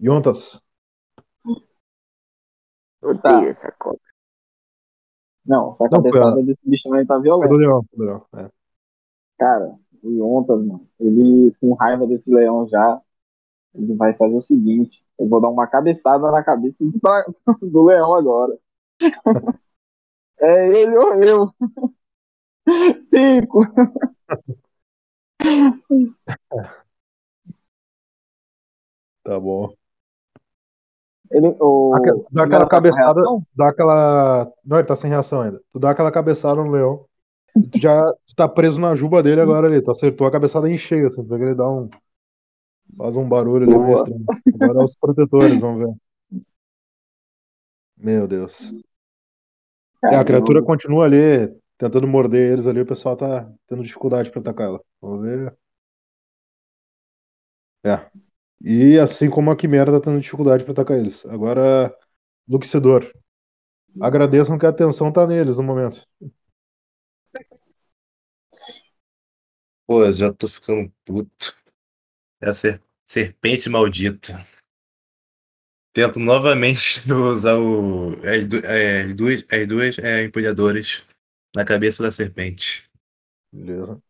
Yontas. 0.02 0.62
Tá. 3.22 3.44
essa 3.46 3.72
cobra. 3.72 4.00
Não, 5.46 5.72
essa 5.72 5.86
Não, 5.86 5.90
cabeçada 5.90 6.44
desse 6.44 6.70
bicho 6.70 6.94
aí 6.94 7.06
tá 7.06 7.16
É 7.16 7.20
do 7.20 7.58
leão. 7.58 7.86
do 7.94 8.04
leão, 8.04 8.26
é. 8.36 8.50
Cara, 9.40 9.76
o 10.04 10.10
Yontas, 10.12 10.60
mano, 10.60 10.88
ele 11.00 11.54
com 11.60 11.74
raiva 11.74 12.06
desse 12.06 12.34
leão 12.34 12.68
já, 12.68 13.02
ele 13.78 13.95
vai 13.95 14.16
fazer 14.16 14.36
o 14.36 14.40
seguinte: 14.40 15.04
eu 15.20 15.28
vou 15.28 15.41
dar 15.41 15.49
uma 15.49 15.68
cabeçada 15.68 16.32
na 16.32 16.44
cabeça 16.44 16.86
do, 16.86 16.99
do 17.70 17.84
leão 17.86 18.14
agora. 18.14 18.58
é 20.40 20.82
ele 20.82 20.98
ou 20.98 21.14
eu. 21.24 21.48
Cinco. 23.04 23.66
Tá 29.24 29.40
bom. 29.40 29.74
Ele, 31.30 31.56
o, 31.60 31.94
Dá, 32.32 32.44
aquela 32.44 32.64
tá 32.64 32.70
cabeçada. 32.70 33.22
Dá 33.56 33.70
aquela. 33.70 34.52
Não, 34.66 34.78
ele 34.78 34.88
tá 34.88 34.95
sem 34.95 35.10
reação 35.10 35.41
ainda. 35.41 35.62
Tu 35.74 35.80
dá 35.80 35.91
aquela 35.91 36.12
cabeçada 36.12 36.56
no 36.56 36.72
leão. 36.72 37.06
Tu 37.72 37.80
já 37.80 38.02
tu 38.26 38.36
tá 38.36 38.48
preso 38.48 38.80
na 38.80 38.95
juba 38.95 39.22
dele 39.22 39.41
agora 39.41 39.68
ali. 39.68 39.82
Tu 39.82 39.91
acertou 39.91 40.26
a 40.28 40.32
cabeçada 40.32 40.70
em 40.70 40.78
cheio, 40.78 41.08
assim. 41.08 41.24
Tu 41.24 41.28
vê 41.28 41.38
que 41.38 41.44
ele 41.44 41.56
dá 41.56 41.70
um. 41.70 41.90
Faz 42.96 43.18
um 43.18 43.28
barulho 43.28 43.68
ali 43.68 43.78
meio 43.78 43.98
estranho. 43.98 44.26
Agora 44.62 44.80
é 44.80 44.84
os 44.84 44.96
protetores, 44.96 45.60
vamos 45.60 45.88
ver. 45.88 45.96
Meu 47.98 48.28
Deus. 48.28 48.72
É, 50.06 50.16
a 50.16 50.24
criatura 50.24 50.64
continua 50.64 51.06
ali, 51.06 51.48
tentando 51.78 52.08
morder 52.08 52.54
eles 52.54 52.68
ali. 52.68 52.82
O 52.82 52.86
pessoal 52.86 53.18
tá 53.18 53.52
tendo 53.68 53.84
dificuldade 53.84 54.30
pra 54.32 54.40
atacar 54.40 54.68
ela. 54.68 54.82
Vamos 55.02 55.22
ver. 55.24 55.58
É. 57.84 58.10
E 58.62 58.98
assim 59.00 59.30
como 59.30 59.52
a 59.52 59.56
Quimera 59.56 59.92
tá 59.92 60.00
tendo 60.00 60.20
dificuldade 60.20 60.64
pra 60.64 60.74
atacar 60.74 60.98
eles. 60.98 61.26
Agora, 61.26 61.96
Luxidor. 62.48 63.12
Agradeçam 64.00 64.58
que 64.58 64.66
a 64.66 64.70
atenção 64.70 65.12
tá 65.12 65.26
neles 65.26 65.58
no 65.58 65.64
momento. 65.64 66.06
Pô, 69.88 70.04
eu 70.04 70.14
já 70.14 70.32
tô 70.32 70.48
ficando 70.48 70.92
puto. 71.04 71.57
Essa 72.42 72.82
serpente 73.04 73.70
maldita. 73.70 74.34
Tento 75.94 76.20
novamente 76.20 77.02
usar 77.12 77.58
o, 77.58 78.10
as, 78.24 78.48
du- 78.48 78.64
é, 78.66 79.02
as 79.02 79.16
duas, 79.16 79.44
as 79.52 79.68
duas 79.68 79.98
é, 80.00 80.24
empulhadoras 80.24 81.04
na 81.56 81.66
cabeça 81.66 82.04
da 82.04 82.12
serpente. 82.12 82.88
Beleza. 83.52 84.02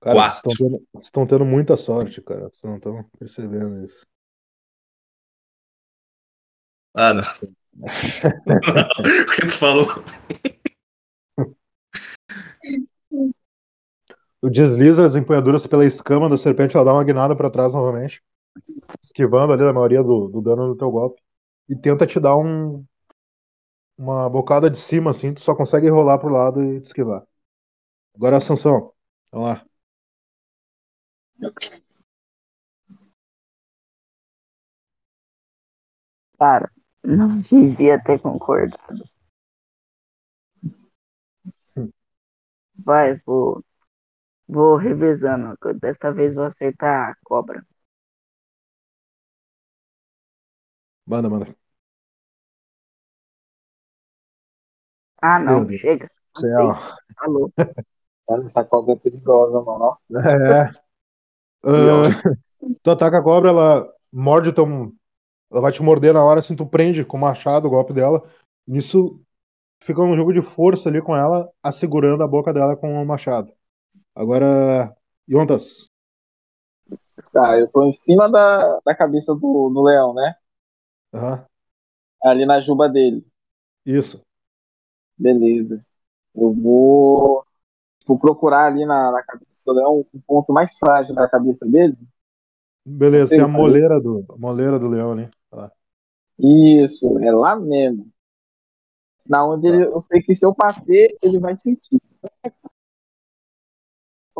Cara, 0.00 0.14
vocês 0.14 0.40
Quatro. 0.42 0.50
estão 0.52 0.66
tendo, 0.68 0.86
vocês 0.92 1.04
estão 1.04 1.26
tendo 1.26 1.44
muita 1.44 1.76
sorte, 1.76 2.22
cara. 2.22 2.48
Vocês 2.48 2.62
não 2.64 2.76
estão 2.76 3.04
percebendo 3.18 3.84
isso. 3.84 4.06
Ah, 6.94 7.14
não. 7.14 7.22
o 7.82 9.32
que 9.34 9.46
tu 9.46 9.52
falou? 9.58 9.86
Tu 14.42 14.50
desliza 14.50 15.04
as 15.04 15.14
empunhaduras 15.16 15.66
pela 15.66 15.84
escama 15.84 16.28
da 16.28 16.38
serpente, 16.38 16.74
ela 16.76 16.84
dá 16.84 16.92
uma 16.94 17.04
guinada 17.04 17.36
pra 17.36 17.50
trás 17.50 17.74
novamente, 17.74 18.22
esquivando 19.02 19.52
ali 19.52 19.64
a 19.64 19.72
maioria 19.72 20.02
do, 20.02 20.28
do 20.28 20.42
dano 20.42 20.68
do 20.68 20.76
teu 20.76 20.90
golpe. 20.90 21.22
E 21.68 21.76
tenta 21.76 22.06
te 22.06 22.20
dar 22.20 22.36
um, 22.36 22.84
uma 23.96 24.28
bocada 24.28 24.70
de 24.70 24.78
cima, 24.78 25.10
assim, 25.10 25.32
tu 25.34 25.40
só 25.40 25.54
consegue 25.54 25.88
rolar 25.88 26.18
pro 26.18 26.28
lado 26.32 26.62
e 26.62 26.80
te 26.80 26.86
esquivar. 26.86 27.24
Agora 28.16 28.38
a 28.38 28.40
Sansão. 28.40 28.92
Vamos 29.32 29.48
lá. 29.50 29.66
Cara, 36.36 36.68
não 37.04 37.38
devia 37.38 38.02
ter 38.02 38.18
concordado. 38.20 39.04
Vai, 42.84 43.16
vou. 43.24 43.62
Vou 44.54 44.76
revezando. 44.76 45.56
Dessa 45.80 46.12
vez 46.12 46.34
vou 46.34 46.44
acertar 46.44 47.10
a 47.10 47.16
cobra. 47.24 47.64
Manda, 51.06 51.28
manda. 51.30 51.46
Ah, 55.22 55.38
não, 55.38 55.68
chega. 55.70 56.10
Céu. 56.36 56.74
Falou. 57.18 57.52
Cara, 58.28 58.44
essa 58.46 58.64
cobra 58.64 58.94
é 58.94 58.96
perigosa, 58.98 59.62
mano. 59.62 59.98
É. 60.10 60.70
Ah, 61.64 62.08
tu 62.82 62.90
ataca 62.90 63.18
a 63.18 63.22
cobra, 63.22 63.50
ela 63.50 63.92
morde 64.12 64.50
o 64.50 64.54
teu. 64.54 64.66
Ela 65.50 65.60
vai 65.62 65.72
te 65.72 65.82
morder 65.82 66.14
na 66.14 66.24
hora, 66.24 66.40
assim, 66.40 66.56
tu 66.56 66.66
prende 66.66 67.04
com 67.04 67.16
o 67.16 67.20
machado 67.20 67.68
o 67.68 67.70
golpe 67.70 67.92
dela. 67.94 68.22
Nisso 68.66 69.20
fica 69.82 70.02
um 70.02 70.16
jogo 70.16 70.32
de 70.34 70.42
força 70.42 70.88
ali 70.88 71.02
com 71.02 71.16
ela, 71.16 71.50
assegurando 71.62 72.22
a 72.24 72.28
boca 72.28 72.52
dela 72.54 72.76
com 72.76 73.02
o 73.02 73.06
machado. 73.06 73.52
Agora, 74.20 74.94
Yontas. 75.26 75.88
Tá, 77.32 77.58
eu 77.58 77.66
tô 77.72 77.86
em 77.86 77.92
cima 77.92 78.30
da, 78.30 78.78
da 78.84 78.94
cabeça 78.94 79.34
do, 79.34 79.70
do 79.70 79.82
leão, 79.82 80.12
né? 80.12 80.34
Aham, 81.14 81.46
Ali 82.22 82.44
na 82.44 82.60
juba 82.60 82.86
dele. 82.86 83.26
Isso. 83.86 84.20
Beleza. 85.16 85.82
Eu 86.34 86.52
vou, 86.52 87.46
vou 88.06 88.18
procurar 88.18 88.66
ali 88.66 88.84
na, 88.84 89.10
na 89.10 89.22
cabeça 89.22 89.62
do 89.64 89.72
leão 89.72 90.06
o 90.12 90.20
ponto 90.26 90.52
mais 90.52 90.76
frágil 90.76 91.14
da 91.14 91.26
cabeça 91.26 91.66
dele. 91.66 91.96
Beleza, 92.84 93.30
tem 93.30 93.40
a 93.40 93.48
moleira 93.48 93.98
do, 93.98 94.26
a 94.28 94.36
moleira 94.36 94.78
do 94.78 94.86
leão. 94.86 95.16
Tá. 95.50 95.72
Isso, 96.38 97.18
é 97.20 97.32
lá 97.32 97.56
mesmo. 97.56 98.06
Na 99.26 99.46
onde 99.46 99.66
ele, 99.66 99.86
eu 99.86 100.00
sei 100.02 100.20
que 100.20 100.34
se 100.34 100.44
eu 100.44 100.54
bater, 100.54 101.16
ele 101.22 101.38
vai 101.40 101.56
sentir. 101.56 101.98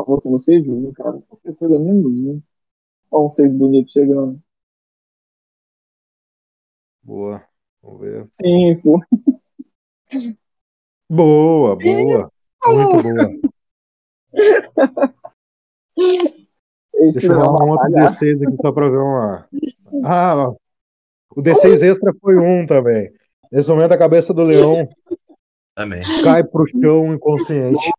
Favor, 0.04 0.22
que 0.22 0.38
seja 0.38 0.70
um, 0.70 0.92
cara. 0.92 1.20
Qualquer 1.28 1.54
coisa 1.56 1.78
menos 1.78 2.06
um. 2.06 2.42
Olha 3.10 3.24
um 3.24 3.30
seis 3.30 3.52
bonito 3.52 3.90
chegando. 3.90 4.40
Boa. 7.02 7.42
Vamos 7.82 8.00
ver. 8.00 8.28
Cinco. 8.32 9.00
Boa, 11.08 11.76
boa. 11.76 12.32
Muito 12.66 13.02
boa. 13.02 13.40
Esse 16.94 17.20
Deixa 17.20 17.26
eu 17.26 17.36
rolar 17.36 17.62
um 17.62 17.66
uma 17.66 17.72
outro 17.72 17.92
palhaça. 17.92 18.24
D6 18.24 18.46
aqui 18.46 18.56
só 18.56 18.72
pra 18.72 18.88
ver 18.88 18.98
uma. 18.98 19.48
Ah, 20.04 20.48
o 21.34 21.42
D6 21.42 21.82
extra 21.82 22.14
foi 22.20 22.36
um 22.38 22.66
também. 22.66 23.12
Nesse 23.50 23.68
momento, 23.70 23.92
a 23.92 23.98
cabeça 23.98 24.32
do 24.32 24.44
leão 24.44 24.88
Amém. 25.80 26.00
Cai 26.22 26.44
pro 26.44 26.66
chão 26.68 27.14
inconsciente. 27.14 27.90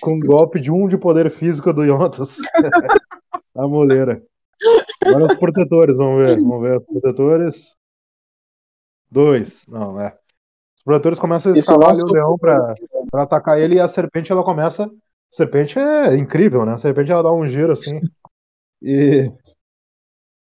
Com 0.00 0.14
um 0.14 0.20
golpe 0.20 0.60
de 0.60 0.70
um 0.70 0.88
de 0.88 0.96
poder 0.96 1.30
físico 1.30 1.72
do 1.72 1.84
Yontas. 1.84 2.36
A 3.54 3.66
moleira. 3.66 4.22
Agora 5.04 5.24
os 5.24 5.34
protetores, 5.34 5.96
vamos 5.96 6.24
ver. 6.24 6.40
Vamos 6.40 6.62
ver. 6.62 6.78
Os 6.78 6.84
protetores. 6.84 7.76
Dois. 9.10 9.66
Não, 9.66 10.00
é. 10.00 10.16
Os 10.76 10.84
protetores 10.84 11.18
começam 11.18 11.52
a 11.52 11.58
escalar 11.58 11.92
o 11.92 12.12
leão 12.12 12.38
pra, 12.38 12.74
pra 13.10 13.22
atacar 13.22 13.58
ele 13.58 13.76
e 13.76 13.80
a 13.80 13.88
serpente 13.88 14.30
ela 14.30 14.44
começa. 14.44 14.84
A 14.84 14.90
serpente 15.30 15.78
é 15.78 16.16
incrível, 16.16 16.64
né? 16.64 16.74
A 16.74 16.78
serpente 16.78 17.10
ela 17.10 17.22
dá 17.22 17.32
um 17.32 17.46
giro 17.46 17.72
assim. 17.72 18.00
E. 18.82 19.30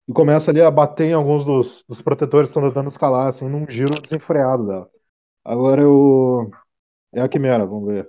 E 0.08 0.12
começa 0.12 0.50
ali 0.50 0.60
a 0.60 0.70
bater 0.70 1.10
em 1.10 1.12
alguns 1.12 1.44
dos, 1.44 1.84
dos 1.88 2.02
protetores 2.02 2.48
que 2.48 2.58
estão 2.58 2.68
tentando 2.68 2.88
escalar, 2.88 3.28
assim, 3.28 3.48
num 3.48 3.64
giro 3.68 4.00
desenfreado 4.00 4.66
dela. 4.66 4.90
Agora 5.44 5.80
eu. 5.80 6.50
É 7.12 7.22
a 7.22 7.28
Quimera, 7.28 7.64
vamos 7.64 7.86
ver. 7.86 8.08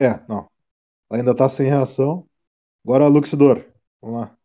É, 0.00 0.20
não. 0.28 0.48
Ela 1.10 1.20
ainda 1.20 1.34
tá 1.34 1.48
sem 1.48 1.66
reação. 1.66 2.26
Agora 2.84 3.06
Luxidor. 3.08 3.64
Vamos 4.00 4.20
lá. 4.20 4.36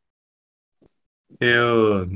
Eu. 1.39 2.07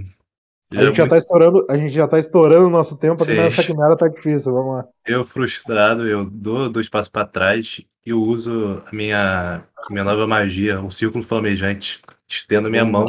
A 0.72 0.86
gente 0.86 0.98
já 0.98 1.08
tá 1.08 1.18
estourando, 1.18 1.66
a 1.70 1.78
gente 1.78 1.94
já 1.94 2.08
tá 2.08 2.20
estourando 2.20 2.68
o 2.68 2.72
nosso 2.72 2.98
tempo 2.98 3.24
Sim. 3.24 3.36
nessa 3.36 3.64
Quimera 3.64 3.96
tá 3.96 4.08
difícil, 4.08 4.52
vamos 4.52 4.76
lá. 4.76 4.88
Eu, 5.06 5.24
frustrado, 5.24 6.08
eu 6.08 6.30
dou 6.30 6.70
dois 6.70 6.90
passos 6.90 7.08
pra 7.08 7.26
trás 7.26 7.82
e 8.06 8.14
uso 8.14 8.84
a 8.86 8.96
minha, 8.96 9.64
minha 9.90 10.04
nova 10.04 10.28
magia, 10.28 10.82
um 10.82 10.92
círculo 10.92 11.24
flamejante. 11.24 12.02
Estendo 12.28 12.72
minha 12.72 12.84
mão 12.84 13.08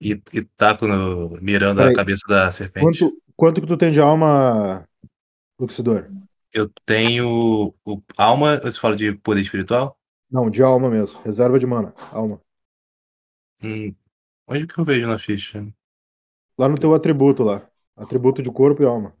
e, 0.00 0.12
e 0.32 0.42
taco 0.56 0.86
no, 0.86 1.38
mirando 1.42 1.78
Peraí. 1.78 1.92
a 1.92 1.96
cabeça 1.96 2.22
da 2.28 2.50
serpente. 2.50 3.00
Quanto, 3.00 3.22
quanto 3.36 3.60
que 3.60 3.66
tu 3.66 3.76
tem 3.76 3.90
de 3.90 4.00
alma, 4.00 4.86
Luxidor? 5.58 6.08
Eu 6.52 6.68
tenho 6.84 7.74
o 7.84 8.02
alma, 8.16 8.58
você 8.58 8.78
fala 8.78 8.96
de 8.96 9.12
poder 9.12 9.40
espiritual? 9.40 9.96
Não, 10.30 10.50
de 10.50 10.62
alma 10.62 10.90
mesmo. 10.90 11.20
Reserva 11.22 11.58
de 11.58 11.66
mana. 11.66 11.94
Alma. 12.12 12.40
Hum, 13.62 13.94
onde 14.48 14.66
que 14.66 14.78
eu 14.78 14.84
vejo 14.84 15.06
na 15.06 15.18
ficha? 15.18 15.66
Lá 16.58 16.68
no 16.68 16.78
teu 16.78 16.94
atributo 16.94 17.42
lá. 17.42 17.68
Atributo 17.96 18.42
de 18.42 18.50
corpo 18.50 18.82
e 18.82 18.86
alma. 18.86 19.14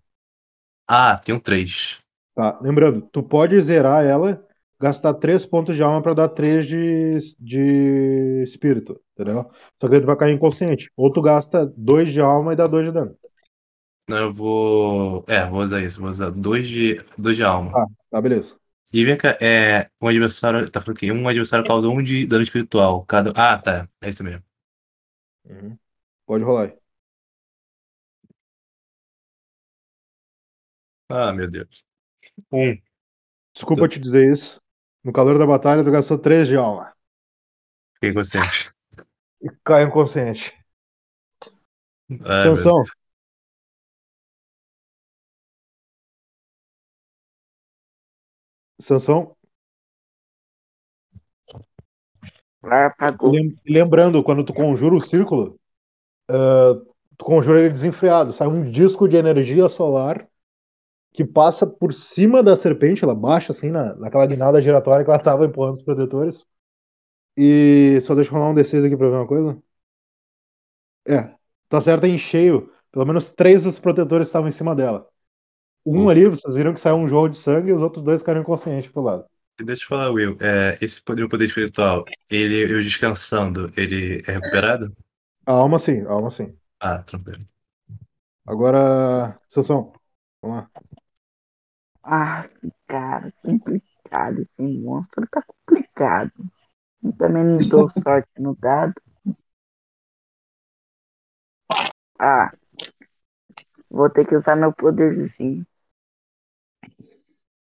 Ah, 0.88 1.18
tenho 1.18 1.40
três. 1.40 2.00
Tá. 2.34 2.58
Lembrando, 2.60 3.02
tu 3.12 3.22
pode 3.22 3.60
zerar 3.60 4.04
ela, 4.04 4.44
gastar 4.80 5.14
3 5.14 5.44
pontos 5.44 5.76
de 5.76 5.82
alma 5.82 6.02
pra 6.02 6.14
dar 6.14 6.28
3 6.28 6.66
de, 6.66 7.16
de 7.38 8.42
espírito, 8.42 9.00
entendeu? 9.12 9.50
Só 9.80 9.88
que 9.88 10.00
tu 10.00 10.06
vai 10.06 10.16
cair 10.16 10.34
inconsciente. 10.34 10.90
Ou 10.96 11.12
tu 11.12 11.20
gasta 11.22 11.66
2 11.76 12.12
de 12.12 12.20
alma 12.20 12.52
e 12.52 12.56
dá 12.56 12.66
2 12.66 12.86
de 12.86 12.92
dano. 12.92 13.16
Não, 14.10 14.16
Eu 14.16 14.32
vou. 14.32 15.24
É, 15.28 15.46
vou 15.46 15.60
usar 15.60 15.80
isso. 15.80 16.00
Vou 16.00 16.10
usar 16.10 16.30
dois 16.30 16.68
de, 16.68 16.96
dois 17.16 17.36
de 17.36 17.44
alma. 17.44 17.70
Ah, 17.76 17.86
tá, 18.10 18.20
beleza. 18.20 18.56
E 18.92 19.04
vem 19.04 19.16
cá, 19.16 19.38
é, 19.40 19.88
um 20.02 20.08
adversário. 20.08 20.68
Tá 20.68 20.80
falando 20.80 20.96
aqui, 20.96 21.12
um 21.12 21.28
adversário 21.28 21.64
causa 21.64 21.88
um 21.88 22.02
de 22.02 22.26
dano 22.26 22.42
espiritual. 22.42 23.04
Cada... 23.04 23.30
Ah, 23.36 23.56
tá. 23.56 23.88
É 24.00 24.08
isso 24.08 24.24
mesmo. 24.24 24.42
Uhum. 25.44 25.78
Pode 26.26 26.42
rolar 26.42 26.64
aí. 26.64 26.76
Ah, 31.08 31.32
meu 31.32 31.48
Deus. 31.48 31.84
Um. 32.52 32.76
Desculpa 33.54 33.88
te 33.88 34.00
dizer 34.00 34.28
isso. 34.28 34.60
No 35.04 35.12
calor 35.12 35.38
da 35.38 35.46
batalha, 35.46 35.84
tu 35.84 35.90
gastou 35.92 36.18
3 36.18 36.48
de 36.48 36.56
alma. 36.56 36.92
Fiquei 37.94 38.12
consciente. 38.12 38.72
E 39.40 39.48
cai 39.64 39.84
inconsciente. 39.84 40.52
Ai, 42.24 42.50
meu 42.50 42.56
Sansão. 48.80 49.36
Lem- 53.22 53.56
Lembrando, 53.66 54.22
quando 54.22 54.44
tu 54.44 54.52
conjura 54.54 54.94
o 54.94 55.00
círculo, 55.00 55.58
ah, 56.30 56.74
tu 57.18 57.24
conjura 57.24 57.60
ele 57.60 57.70
desenfreado. 57.70 58.32
Sai 58.32 58.48
um 58.48 58.70
disco 58.70 59.08
de 59.08 59.16
energia 59.16 59.68
solar 59.68 60.28
que 61.12 61.24
passa 61.24 61.66
por 61.66 61.92
cima 61.94 62.42
da 62.42 62.56
serpente, 62.56 63.04
ela 63.04 63.14
baixa 63.14 63.52
assim 63.52 63.70
na, 63.70 63.94
naquela 63.96 64.26
guinada 64.26 64.60
giratória 64.62 65.04
que 65.04 65.10
ela 65.10 65.18
tava 65.20 65.46
empurrando 65.46 65.74
os 65.76 65.82
protetores. 65.82 66.46
E 67.38 68.00
só 68.02 68.14
deixa 68.14 68.30
eu 68.32 68.34
rolar 68.38 68.50
um 68.50 68.54
D6 68.54 68.84
aqui 68.84 68.96
pra 68.96 69.08
ver 69.10 69.16
uma 69.16 69.28
coisa. 69.28 69.58
É, 71.08 71.34
tá 71.68 71.80
certo 71.80 72.06
em 72.06 72.18
cheio. 72.18 72.70
Pelo 72.92 73.06
menos 73.06 73.32
três 73.32 73.62
dos 73.64 73.78
protetores 73.80 74.28
estavam 74.28 74.48
em 74.48 74.52
cima 74.52 74.74
dela. 74.74 75.08
Um 75.84 76.02
Opa. 76.02 76.10
ali, 76.10 76.24
vocês 76.28 76.54
viram 76.54 76.74
que 76.74 76.80
saiu 76.80 76.96
um 76.96 77.08
jogo 77.08 77.28
de 77.30 77.36
sangue 77.36 77.70
e 77.70 77.72
os 77.72 77.82
outros 77.82 78.02
dois 78.04 78.20
ficaram 78.20 78.40
inconscientes 78.40 78.90
pro 78.90 79.02
lado. 79.02 79.24
Deixa 79.62 79.84
eu 79.84 79.88
falar, 79.88 80.10
Will. 80.10 80.36
É, 80.40 80.78
esse 80.80 81.02
poder, 81.02 81.28
poder 81.28 81.44
espiritual, 81.44 82.04
ele, 82.30 82.62
eu 82.72 82.82
descansando, 82.82 83.70
ele 83.76 84.22
é 84.26 84.32
recuperado? 84.32 84.90
A 85.46 85.52
alma 85.52 85.78
sim, 85.78 86.00
a 86.06 86.12
alma 86.12 86.30
sim. 86.30 86.56
Ah, 86.80 87.02
tranquilo. 87.02 87.44
Agora, 88.46 89.38
Sansão, 89.48 89.92
vamos 90.42 90.58
lá. 90.58 90.70
Ah, 92.02 92.48
cara, 92.86 93.32
complicado. 93.42 94.40
Esse 94.40 94.62
monstro 94.62 95.26
tá 95.30 95.42
complicado. 95.42 96.32
Eu 97.02 97.12
também 97.14 97.44
não 97.44 97.58
dou 97.68 97.90
sorte 98.02 98.30
no 98.38 98.56
dado. 98.56 98.94
Ah, 102.18 102.50
vou 103.88 104.10
ter 104.10 104.26
que 104.26 104.34
usar 104.34 104.56
meu 104.56 104.72
poderzinho. 104.72 105.64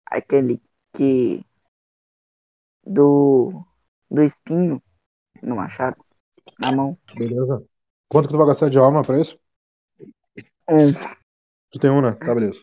Aquele 0.09 0.61
que. 0.93 1.43
Do. 2.85 3.65
Do 4.09 4.23
espinho 4.23 4.81
no 5.41 5.55
machado. 5.55 5.97
Na 6.59 6.71
mão. 6.71 6.97
Beleza. 7.15 7.63
Quanto 8.09 8.27
que 8.27 8.33
tu 8.33 8.37
vai 8.37 8.47
gastar 8.47 8.69
de 8.69 8.77
alma 8.79 9.03
pra 9.03 9.19
isso? 9.19 9.37
Um. 10.67 10.91
Tu 11.71 11.79
tem 11.79 11.89
um, 11.91 12.01
né? 12.01 12.13
Tá, 12.13 12.33
beleza. 12.33 12.61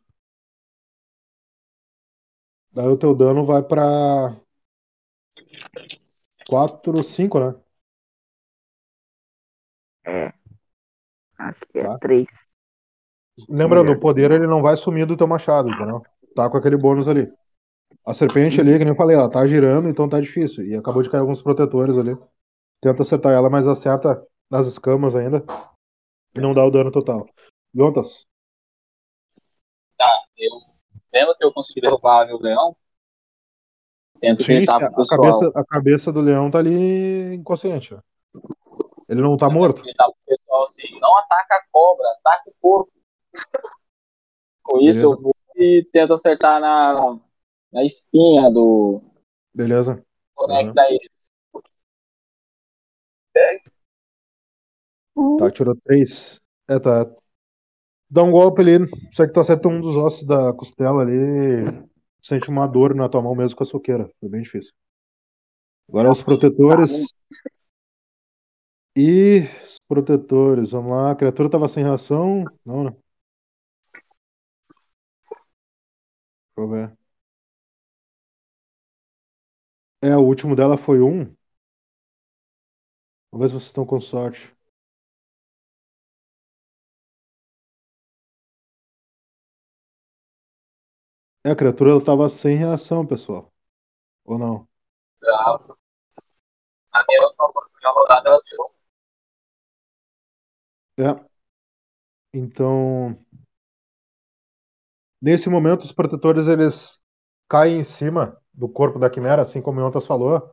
Daí 2.73 2.89
o 2.89 2.97
teu 2.97 3.15
dano 3.15 3.47
vai 3.47 3.63
pra 3.63 4.37
4, 6.47 7.03
5, 7.03 7.41
né? 7.41 7.55
É. 10.05 10.33
Acho 11.39 11.61
que 11.73 11.79
é 11.79 11.83
Tá. 11.83 11.99
três. 11.99 12.29
Lembrando, 13.49 13.93
o 13.93 14.01
poder 14.01 14.31
ele 14.31 14.47
não 14.47 14.63
vai 14.63 14.77
sumir 14.77 15.07
do 15.07 15.17
teu 15.17 15.27
machado, 15.27 15.69
entendeu? 15.69 16.03
Tá 16.37 16.51
com 16.51 16.59
aquele 16.59 16.77
bônus 16.77 17.09
ali. 17.09 17.33
A 18.05 18.13
serpente 18.13 18.61
ali, 18.61 18.73
que 18.79 18.85
nem 18.85 18.89
eu 18.89 18.95
falei, 18.95 19.17
ela 19.17 19.29
tá 19.31 19.45
girando, 19.47 19.89
então 19.89 20.07
tá 20.09 20.21
difícil. 20.21 20.67
E 20.67 20.77
acabou 20.77 21.03
de 21.03 21.11
cair 21.11 21.21
alguns 21.21 21.41
protetores 21.41 21.97
ali. 21.97 22.15
Tenta 22.83 23.03
acertar 23.03 23.33
ela, 23.33 23.49
mas 23.49 23.67
acerta 23.67 24.23
nas 24.51 24.67
escamas 24.67 25.17
ainda. 25.17 25.43
E 26.35 26.41
não 26.41 26.53
dá 26.53 26.63
o 26.63 26.71
dano 26.71 26.93
total. 26.93 27.27
Jontas, 27.75 28.27
Eu, 30.39 30.53
vendo 31.11 31.35
que 31.37 31.45
eu 31.45 31.53
consegui 31.53 31.81
derrubar 31.81 32.31
o 32.31 32.41
leão, 32.41 32.77
tento 34.21 34.45
sim, 34.45 34.57
gritar 34.57 34.77
a 34.77 34.91
pro 34.91 34.97
pessoal. 34.97 35.21
cabeça, 35.23 35.53
a 35.59 35.65
cabeça 35.65 36.13
do 36.13 36.21
leão 36.21 36.51
tá 36.51 36.59
ali 36.59 37.35
inconsciente. 37.35 37.95
ó. 37.95 38.01
Ele 39.09 39.23
não 39.23 39.37
tá 39.39 39.47
Eu 39.47 39.53
morto. 39.53 39.83
gritar 39.83 40.05
pro 40.05 40.17
pessoal 40.27 40.63
assim, 40.65 41.01
não 41.01 41.17
ataca 41.19 41.55
a 41.55 41.63
cobra, 41.73 42.07
ataca 42.21 42.51
o 42.51 42.55
corpo. 42.61 42.93
Com 44.63 44.79
isso 44.81 45.01
Beleza. 45.01 45.05
eu 45.05 45.23
vou 45.23 45.37
e 45.57 45.83
tento 45.91 46.13
acertar 46.13 46.61
na, 46.61 47.19
na 47.73 47.83
espinha 47.83 48.51
do 48.51 49.03
Beleza. 49.55 50.05
conecta 50.35 50.85
eles. 50.89 51.31
Tá, 55.39 55.51
tirou 55.51 55.75
três. 55.85 56.41
É, 56.69 56.79
tá. 56.79 57.11
Dá 58.09 58.23
um 58.23 58.31
golpe 58.31 58.61
ali, 58.61 58.79
só 59.13 59.27
que 59.27 59.33
tu 59.33 59.41
acerta 59.41 59.69
um 59.69 59.81
dos 59.81 59.97
ossos 59.97 60.25
da 60.25 60.53
costela 60.53 61.03
ali. 61.03 61.89
Sente 62.23 62.49
uma 62.51 62.67
dor 62.67 62.95
na 62.95 63.09
tua 63.09 63.23
mão 63.23 63.35
mesmo 63.35 63.57
com 63.57 63.63
a 63.63 63.67
soqueira. 63.67 64.11
Foi 64.21 64.29
bem 64.29 64.43
difícil. 64.43 64.73
Agora 65.89 66.11
os 66.11 66.23
protetores. 66.23 67.07
E 68.97 69.43
os 69.63 69.79
protetores, 69.89 70.71
vamos 70.71 70.93
lá. 70.93 71.11
A 71.13 71.17
criatura 71.17 71.51
tava 71.51 71.69
sem 71.69 71.85
reação. 71.85 72.45
Não, 72.65 72.85
né? 72.85 72.97
Deixa 76.57 76.61
eu 76.61 76.69
ver. 76.69 76.97
É, 80.03 80.17
o 80.17 80.21
último 80.23 80.55
dela 80.57 80.77
foi 80.79 81.01
um. 81.03 81.25
Se 81.25 81.35
vocês 83.39 83.63
estão 83.63 83.87
com 83.87 84.01
sorte. 84.01 84.53
É, 91.45 91.51
a 91.51 91.57
criatura 91.57 91.91
ela 91.93 92.03
tava 92.05 92.29
sem 92.29 92.57
reação, 92.57 93.07
pessoal. 93.07 93.51
Ou 94.25 94.39
não? 94.39 94.69
A 96.93 97.05
minha 97.07 97.23
última 97.23 97.93
rodada 97.93 98.29
ela 98.31 98.41
tirou. 98.41 98.75
É. 100.99 101.27
Então. 102.33 103.19
Nesse 105.21 105.49
momento, 105.49 105.83
os 105.83 105.93
protetores 105.93 106.47
eles 106.47 107.01
caem 107.49 107.79
em 107.79 107.85
cima 107.85 108.37
do 108.53 108.69
corpo 108.69 108.99
da 108.99 109.11
quimera, 109.11 109.43
assim 109.43 109.61
como 109.61 109.81
o 109.81 109.85
Yontas 109.85 110.07
falou. 110.07 110.51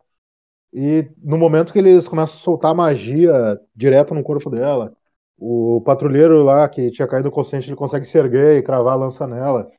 E 0.73 1.09
no 1.23 1.37
momento 1.37 1.73
que 1.73 1.79
eles 1.79 2.07
começam 2.07 2.35
a 2.37 2.39
soltar 2.39 2.75
magia 2.75 3.59
direto 3.75 4.13
no 4.13 4.23
corpo 4.23 4.49
dela, 4.49 4.95
o 5.37 5.81
patrulheiro 5.85 6.43
lá 6.43 6.67
que 6.69 6.91
tinha 6.91 7.07
caído 7.07 7.31
consciente, 7.31 7.69
ele 7.69 7.75
consegue 7.75 8.05
se 8.05 8.17
erguer 8.17 8.57
e 8.57 8.63
cravar 8.63 8.93
a 8.93 8.97
lança 8.97 9.27
nela. 9.27 9.69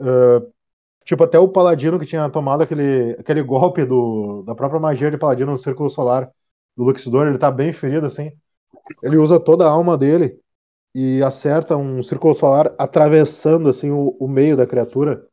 Uh, 0.00 0.52
tipo, 1.04 1.24
até 1.24 1.38
o 1.38 1.48
paladino 1.48 1.98
que 1.98 2.06
tinha 2.06 2.28
tomado 2.30 2.62
aquele, 2.62 3.12
aquele 3.18 3.42
golpe 3.42 3.84
do, 3.84 4.42
da 4.44 4.54
própria 4.54 4.80
magia 4.80 5.10
de 5.10 5.18
paladino 5.18 5.52
no 5.52 5.58
círculo 5.58 5.88
solar 5.90 6.30
do 6.76 6.84
Luxidor, 6.84 7.26
ele 7.26 7.38
tá 7.38 7.50
bem 7.50 7.72
ferido, 7.72 8.06
assim. 8.06 8.32
Ele 9.02 9.16
usa 9.16 9.40
toda 9.40 9.66
a 9.66 9.70
alma 9.70 9.96
dele 9.98 10.40
e 10.94 11.22
acerta 11.22 11.76
um 11.76 12.02
círculo 12.02 12.34
solar 12.34 12.74
atravessando, 12.78 13.68
assim, 13.68 13.90
o, 13.90 14.16
o 14.20 14.28
meio 14.28 14.56
da 14.56 14.66
criatura. 14.66 15.26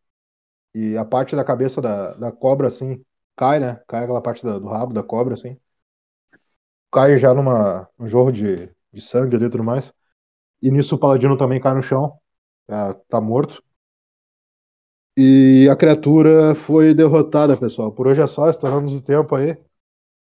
E 0.76 0.98
a 0.98 1.06
parte 1.06 1.36
da 1.36 1.44
cabeça 1.46 1.82
da, 1.82 2.14
da 2.16 2.32
cobra, 2.32 2.68
assim, 2.68 3.04
cai, 3.38 3.60
né? 3.60 3.82
Cai 3.88 4.04
aquela 4.04 4.22
parte 4.22 4.44
da, 4.46 4.60
do 4.60 4.68
rabo 4.68 4.94
da 4.94 5.04
cobra, 5.04 5.34
assim. 5.36 5.58
Cai 6.92 7.18
já 7.18 7.34
numa, 7.34 7.88
num 7.98 8.08
jorro 8.08 8.32
de, 8.32 8.68
de 8.94 9.02
sangue 9.02 9.36
ali 9.36 9.46
e 9.46 9.50
tudo 9.50 9.64
mais. 9.64 9.94
E 10.62 10.72
nisso 10.72 10.96
o 10.96 11.00
paladino 11.00 11.38
também 11.38 11.62
cai 11.62 11.74
no 11.76 11.84
chão. 11.84 12.20
Tá 13.10 13.22
morto. 13.22 13.64
E 15.18 15.68
a 15.70 15.76
criatura 15.76 16.54
foi 16.56 16.94
derrotada, 16.94 17.56
pessoal. 17.58 17.92
Por 17.92 18.08
hoje 18.08 18.22
é 18.22 18.28
só, 18.28 18.50
estouramos 18.50 18.94
o 18.94 19.02
tempo 19.02 19.36
aí. 19.36 19.58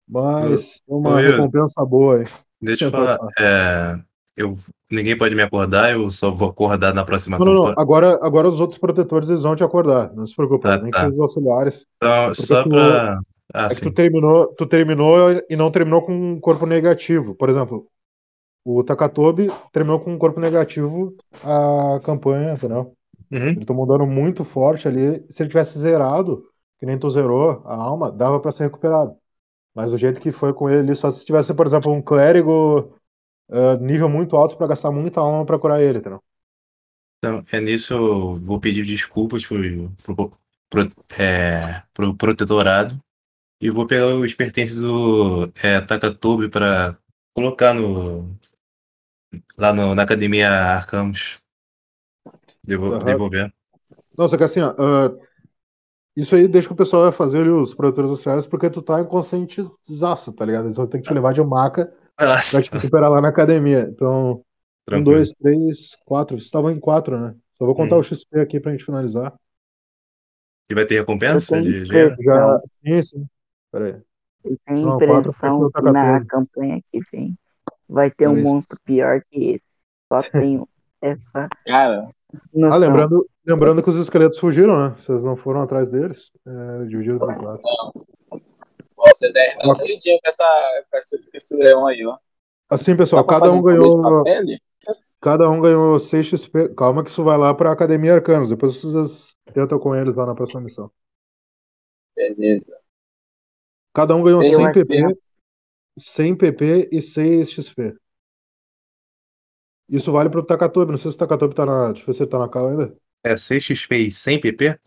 Mas 0.09 0.83
uma 0.87 1.17
Oi, 1.17 1.23
recompensa 1.23 1.85
boa 1.87 2.19
aí. 2.21 2.27
Deixa 2.61 2.87
eu 2.87 2.91
falar. 2.91 3.19
É, 3.41 4.03
eu, 4.37 4.55
ninguém 4.91 5.17
pode 5.17 5.35
me 5.35 5.43
acordar, 5.43 5.93
eu 5.93 6.11
só 6.11 6.31
vou 6.31 6.51
acordar 6.51 6.95
na 6.95 7.05
próxima 7.05 7.39
Não, 7.39 7.47
não, 7.47 7.53
não. 7.55 7.61
campanha. 7.63 7.77
Agora, 7.79 8.19
agora 8.23 8.49
os 8.49 8.61
outros 8.61 8.79
protetores 8.79 9.29
eles 9.29 9.43
vão 9.43 9.55
te 9.57 9.65
acordar. 9.65 10.13
Não 10.15 10.27
se 10.27 10.35
preocupe, 10.35 10.67
Ah, 10.69 10.79
nem 10.79 10.91
tá. 10.91 11.09
os 11.09 11.19
auxiliares. 11.21 11.87
Então, 11.97 12.35
só 12.35 12.63
tu- 12.63 12.71
pra. 12.71 13.19
Ah, 13.55 13.67
É 13.67 13.69
que 13.75 13.83
tu 13.83 13.93
terminou, 13.93 14.47
tu 14.57 14.67
terminou 14.67 15.31
e 15.49 15.55
não 15.57 15.71
terminou 15.71 16.03
com 16.03 16.13
um 16.15 16.41
corpo 16.41 16.65
negativo. 16.65 17.35
Por 17.35 17.51
exemplo, 17.51 17.87
o 18.65 18.83
Takatobi 18.83 19.49
terminou 19.73 20.01
com 20.01 20.13
um 20.15 20.19
corpo 20.19 20.41
negativo 20.41 21.15
a 21.45 22.01
campanha, 22.03 22.55
entendeu? 22.55 22.95
Uhum. 23.31 23.49
Ele 23.49 23.65
tomou 23.65 23.85
um 23.85 23.89
dano 23.89 24.07
muito 24.07 24.45
forte 24.45 24.89
ali. 24.89 25.25
Se 25.31 25.43
ele 25.43 25.51
tivesse 25.51 25.79
zerado, 25.79 26.45
que 26.81 26.87
nem 26.87 26.99
tu 26.99 27.11
zerou 27.11 27.63
a 27.67 27.75
alma, 27.75 28.11
dava 28.11 28.41
pra 28.41 28.53
ser 28.53 28.65
recuperado. 28.65 29.15
Mas 29.75 29.93
o 29.93 29.99
jeito 29.99 30.21
que 30.21 30.33
foi 30.33 30.53
com 30.55 30.71
ele 30.71 30.95
só 30.95 31.11
se 31.11 31.25
tivesse, 31.25 31.53
por 31.55 31.67
exemplo, 31.67 31.93
um 31.93 32.03
clérigo 32.03 32.95
ah, 33.51 33.77
nível 33.77 34.09
muito 34.09 34.37
alto 34.37 34.57
pra 34.57 34.67
gastar 34.67 34.91
muita 34.91 35.21
alma 35.21 35.45
pra 35.45 35.59
curar 35.59 35.81
ele, 35.81 35.99
entendeu? 35.99 36.23
Então, 37.19 37.41
é 37.53 37.61
nisso 37.61 37.95
eu 37.95 38.35
vou 38.35 38.59
pedir 38.59 38.85
desculpas 38.85 39.47
pro, 39.47 39.57
pro, 40.05 40.31
pro, 40.69 40.89
é, 41.19 41.83
pro 41.95 42.17
protetorado 42.17 42.99
e 43.61 43.71
vou 43.71 43.87
pegar 43.87 44.07
os 44.07 44.35
pertences 44.35 44.81
do 44.81 45.45
é, 45.63 45.81
Takatobi 45.81 46.49
pra 46.49 46.97
colocar 47.33 47.73
no 47.73 48.37
lá 49.57 49.73
no, 49.73 49.95
na 49.95 50.03
academia 50.03 50.51
Arcamus. 50.51 51.41
Devo, 52.65 52.93
Aham. 52.95 53.05
Devolver. 53.05 53.53
Não, 54.19 54.29
só 54.29 54.37
que 54.37 54.45
assim, 54.45 54.61
ó, 54.61 54.75
ah, 54.79 55.15
isso 56.17 56.35
aí 56.35 56.47
deixa 56.47 56.69
que 56.69 56.75
o 56.75 56.77
pessoal 56.77 57.05
vai 57.05 57.13
fazer 57.13 57.41
ali, 57.41 57.51
os 57.51 57.75
produtores 57.75 58.11
auxiliares, 58.11 58.47
porque 58.47 58.69
tu 58.69 58.83
tá 58.83 59.01
inconscientizaço, 59.01 60.33
tá 60.33 60.45
ligado? 60.45 60.67
Eles 60.67 60.77
vão 60.77 60.87
ter 60.87 61.01
que 61.01 61.09
te 61.09 61.15
levar 61.15 61.33
de 61.33 61.43
maca 61.43 61.93
Ah, 62.23 62.41
pra 62.51 62.63
te 62.63 62.71
recuperar 62.73 63.11
lá 63.11 63.21
na 63.21 63.29
academia. 63.29 63.89
Então, 63.91 64.33
um, 64.33 64.43
tranquilo. 64.87 65.17
dois, 65.17 65.33
três, 65.35 65.97
quatro. 66.05 66.37
Vocês 66.37 66.47
estavam 66.47 66.71
em 66.71 66.79
quatro, 66.81 67.19
né? 67.19 67.35
Só 67.59 67.67
vou 67.67 67.75
contar 67.75 67.97
Hum. 67.97 68.01
o 68.01 68.03
XP 68.03 68.41
aqui 68.41 68.61
pra 68.61 68.73
gente 68.73 68.85
finalizar. 68.85 69.35
E 70.71 70.75
vai 70.75 70.85
ter 70.87 70.95
recompensa 71.01 71.61
de? 71.61 71.85
Já. 71.85 72.61
Sim, 72.85 73.03
sim. 73.03 73.27
Pera 73.71 73.87
aí. 73.87 74.03
Eu 74.45 74.57
tenho 74.67 74.93
a 74.93 75.19
impressão 75.19 75.71
que 75.71 75.83
na 75.83 76.25
campanha 76.25 76.81
que 76.91 77.01
vem 77.13 77.37
vai 77.89 78.11
ter 78.11 78.27
um 78.29 78.35
Peraí. 78.35 78.45
monstro 78.45 78.77
pior 78.85 79.21
que 79.31 79.51
esse. 79.55 79.63
Só 80.13 80.19
tenho 80.33 80.69
essa 81.01 81.49
Cara, 81.67 82.09
noção. 82.53 82.73
Ah, 82.73 82.77
lembrando, 82.77 83.27
lembrando 83.47 83.83
que 83.83 83.91
os 83.91 83.97
esqueletos 83.97 84.39
fugiram, 84.39 84.79
né? 84.79 84.95
Vocês 84.99 85.23
não 85.23 85.37
foram 85.37 85.63
atrás 85.63 85.91
deles. 85.91 86.31
É, 86.47 86.85
dividido 86.87 87.19
por 87.19 87.35
quatro. 87.37 87.63
Derrota 89.33 89.85
meio 89.85 89.99
dia 89.99 90.19
com, 90.23 90.29
essa, 90.29 90.85
com, 90.91 90.97
esse, 90.97 91.19
com 91.19 91.37
esse 91.37 91.57
leão 91.57 91.87
aí, 91.87 92.05
ó. 92.07 92.17
Assim, 92.71 92.97
pessoal, 92.97 93.25
cada 93.27 93.53
um 93.53 93.63
ganhou. 93.63 94.25
Cada 95.21 95.49
um 95.49 95.61
ganhou 95.61 96.01
6 96.01 96.27
XP. 96.27 96.75
Calma 96.75 97.05
que 97.05 97.11
isso 97.11 97.23
vai 97.23 97.39
lá 97.39 97.55
pra 97.55 97.71
Academia 97.71 98.15
Arcanos. 98.15 98.49
Depois 98.49 98.77
vocês 98.77 99.37
tentam 99.53 99.79
com 99.79 99.95
eles 99.95 100.17
lá 100.17 100.27
na 100.27 100.35
próxima 100.35 100.61
missão. 100.61 100.91
Beleza. 102.17 102.77
Cada 103.95 104.17
um 104.17 104.23
ganhou 104.23 104.43
Seis 104.43 104.57
100 104.57 104.67
XP. 104.67 104.85
PP, 104.85 105.19
100 105.99 106.37
PP 106.37 106.89
e 106.93 107.03
6 107.03 107.51
XP. 107.53 107.95
Isso 109.89 110.11
vale 110.11 110.31
pro 110.31 110.45
Takatobi. 110.45 110.93
Não 110.93 110.99
sei 110.99 111.11
se 111.11 111.17
o 111.17 111.19
Takatobi 111.19 111.55
tá 111.55 111.67
na. 111.67 111.93
Deixa 111.93 112.03
eu 112.03 112.07
ver 112.07 112.13
se 112.15 112.23
ele 112.23 112.31
tá 112.31 112.39
na 112.39 112.49
cal 112.49 112.69
ainda. 112.69 112.97
É 113.23 113.37
6 113.37 113.63
XP 113.63 113.97
e 113.97 114.11
100 114.11 114.41
PP? 114.41 114.79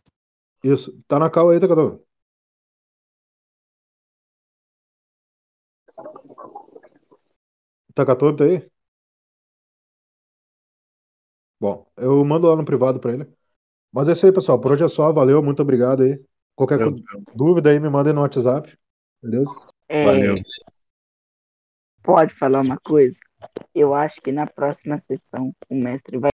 Isso. 0.63 0.99
Tá 1.07 1.19
na 1.19 1.29
cal 1.29 1.49
aí, 1.49 1.59
Takatobi. 1.59 2.04
Tá 7.95 8.05
aí? 8.45 8.69
Bom, 11.59 11.89
eu 11.97 12.23
mando 12.25 12.47
lá 12.47 12.55
no 12.55 12.65
privado 12.65 12.99
pra 12.99 13.13
ele. 13.13 13.27
Mas 13.93 14.09
é 14.09 14.13
isso 14.13 14.25
aí, 14.25 14.33
pessoal. 14.33 14.61
Por 14.61 14.73
hoje 14.73 14.85
é 14.85 14.87
só. 14.89 15.11
Valeu, 15.13 15.43
muito 15.43 15.61
obrigado 15.61 16.03
aí. 16.03 16.23
Qualquer 16.55 16.79
co- 16.81 16.95
dúvida 17.35 17.69
aí, 17.71 17.79
me 17.79 17.89
mandem 17.89 18.13
no 18.13 18.21
WhatsApp. 18.21 18.77
Beleza? 19.23 19.61
É, 19.89 20.05
Valeu. 20.05 20.37
pode 22.03 22.33
falar 22.33 22.61
uma 22.61 22.77
coisa? 22.79 23.19
Eu 23.75 23.93
acho 23.95 24.21
que 24.21 24.31
na 24.31 24.47
próxima 24.47 24.99
sessão 24.99 25.53
o 25.69 25.75
mestre 25.75 26.17
vai 26.19 26.31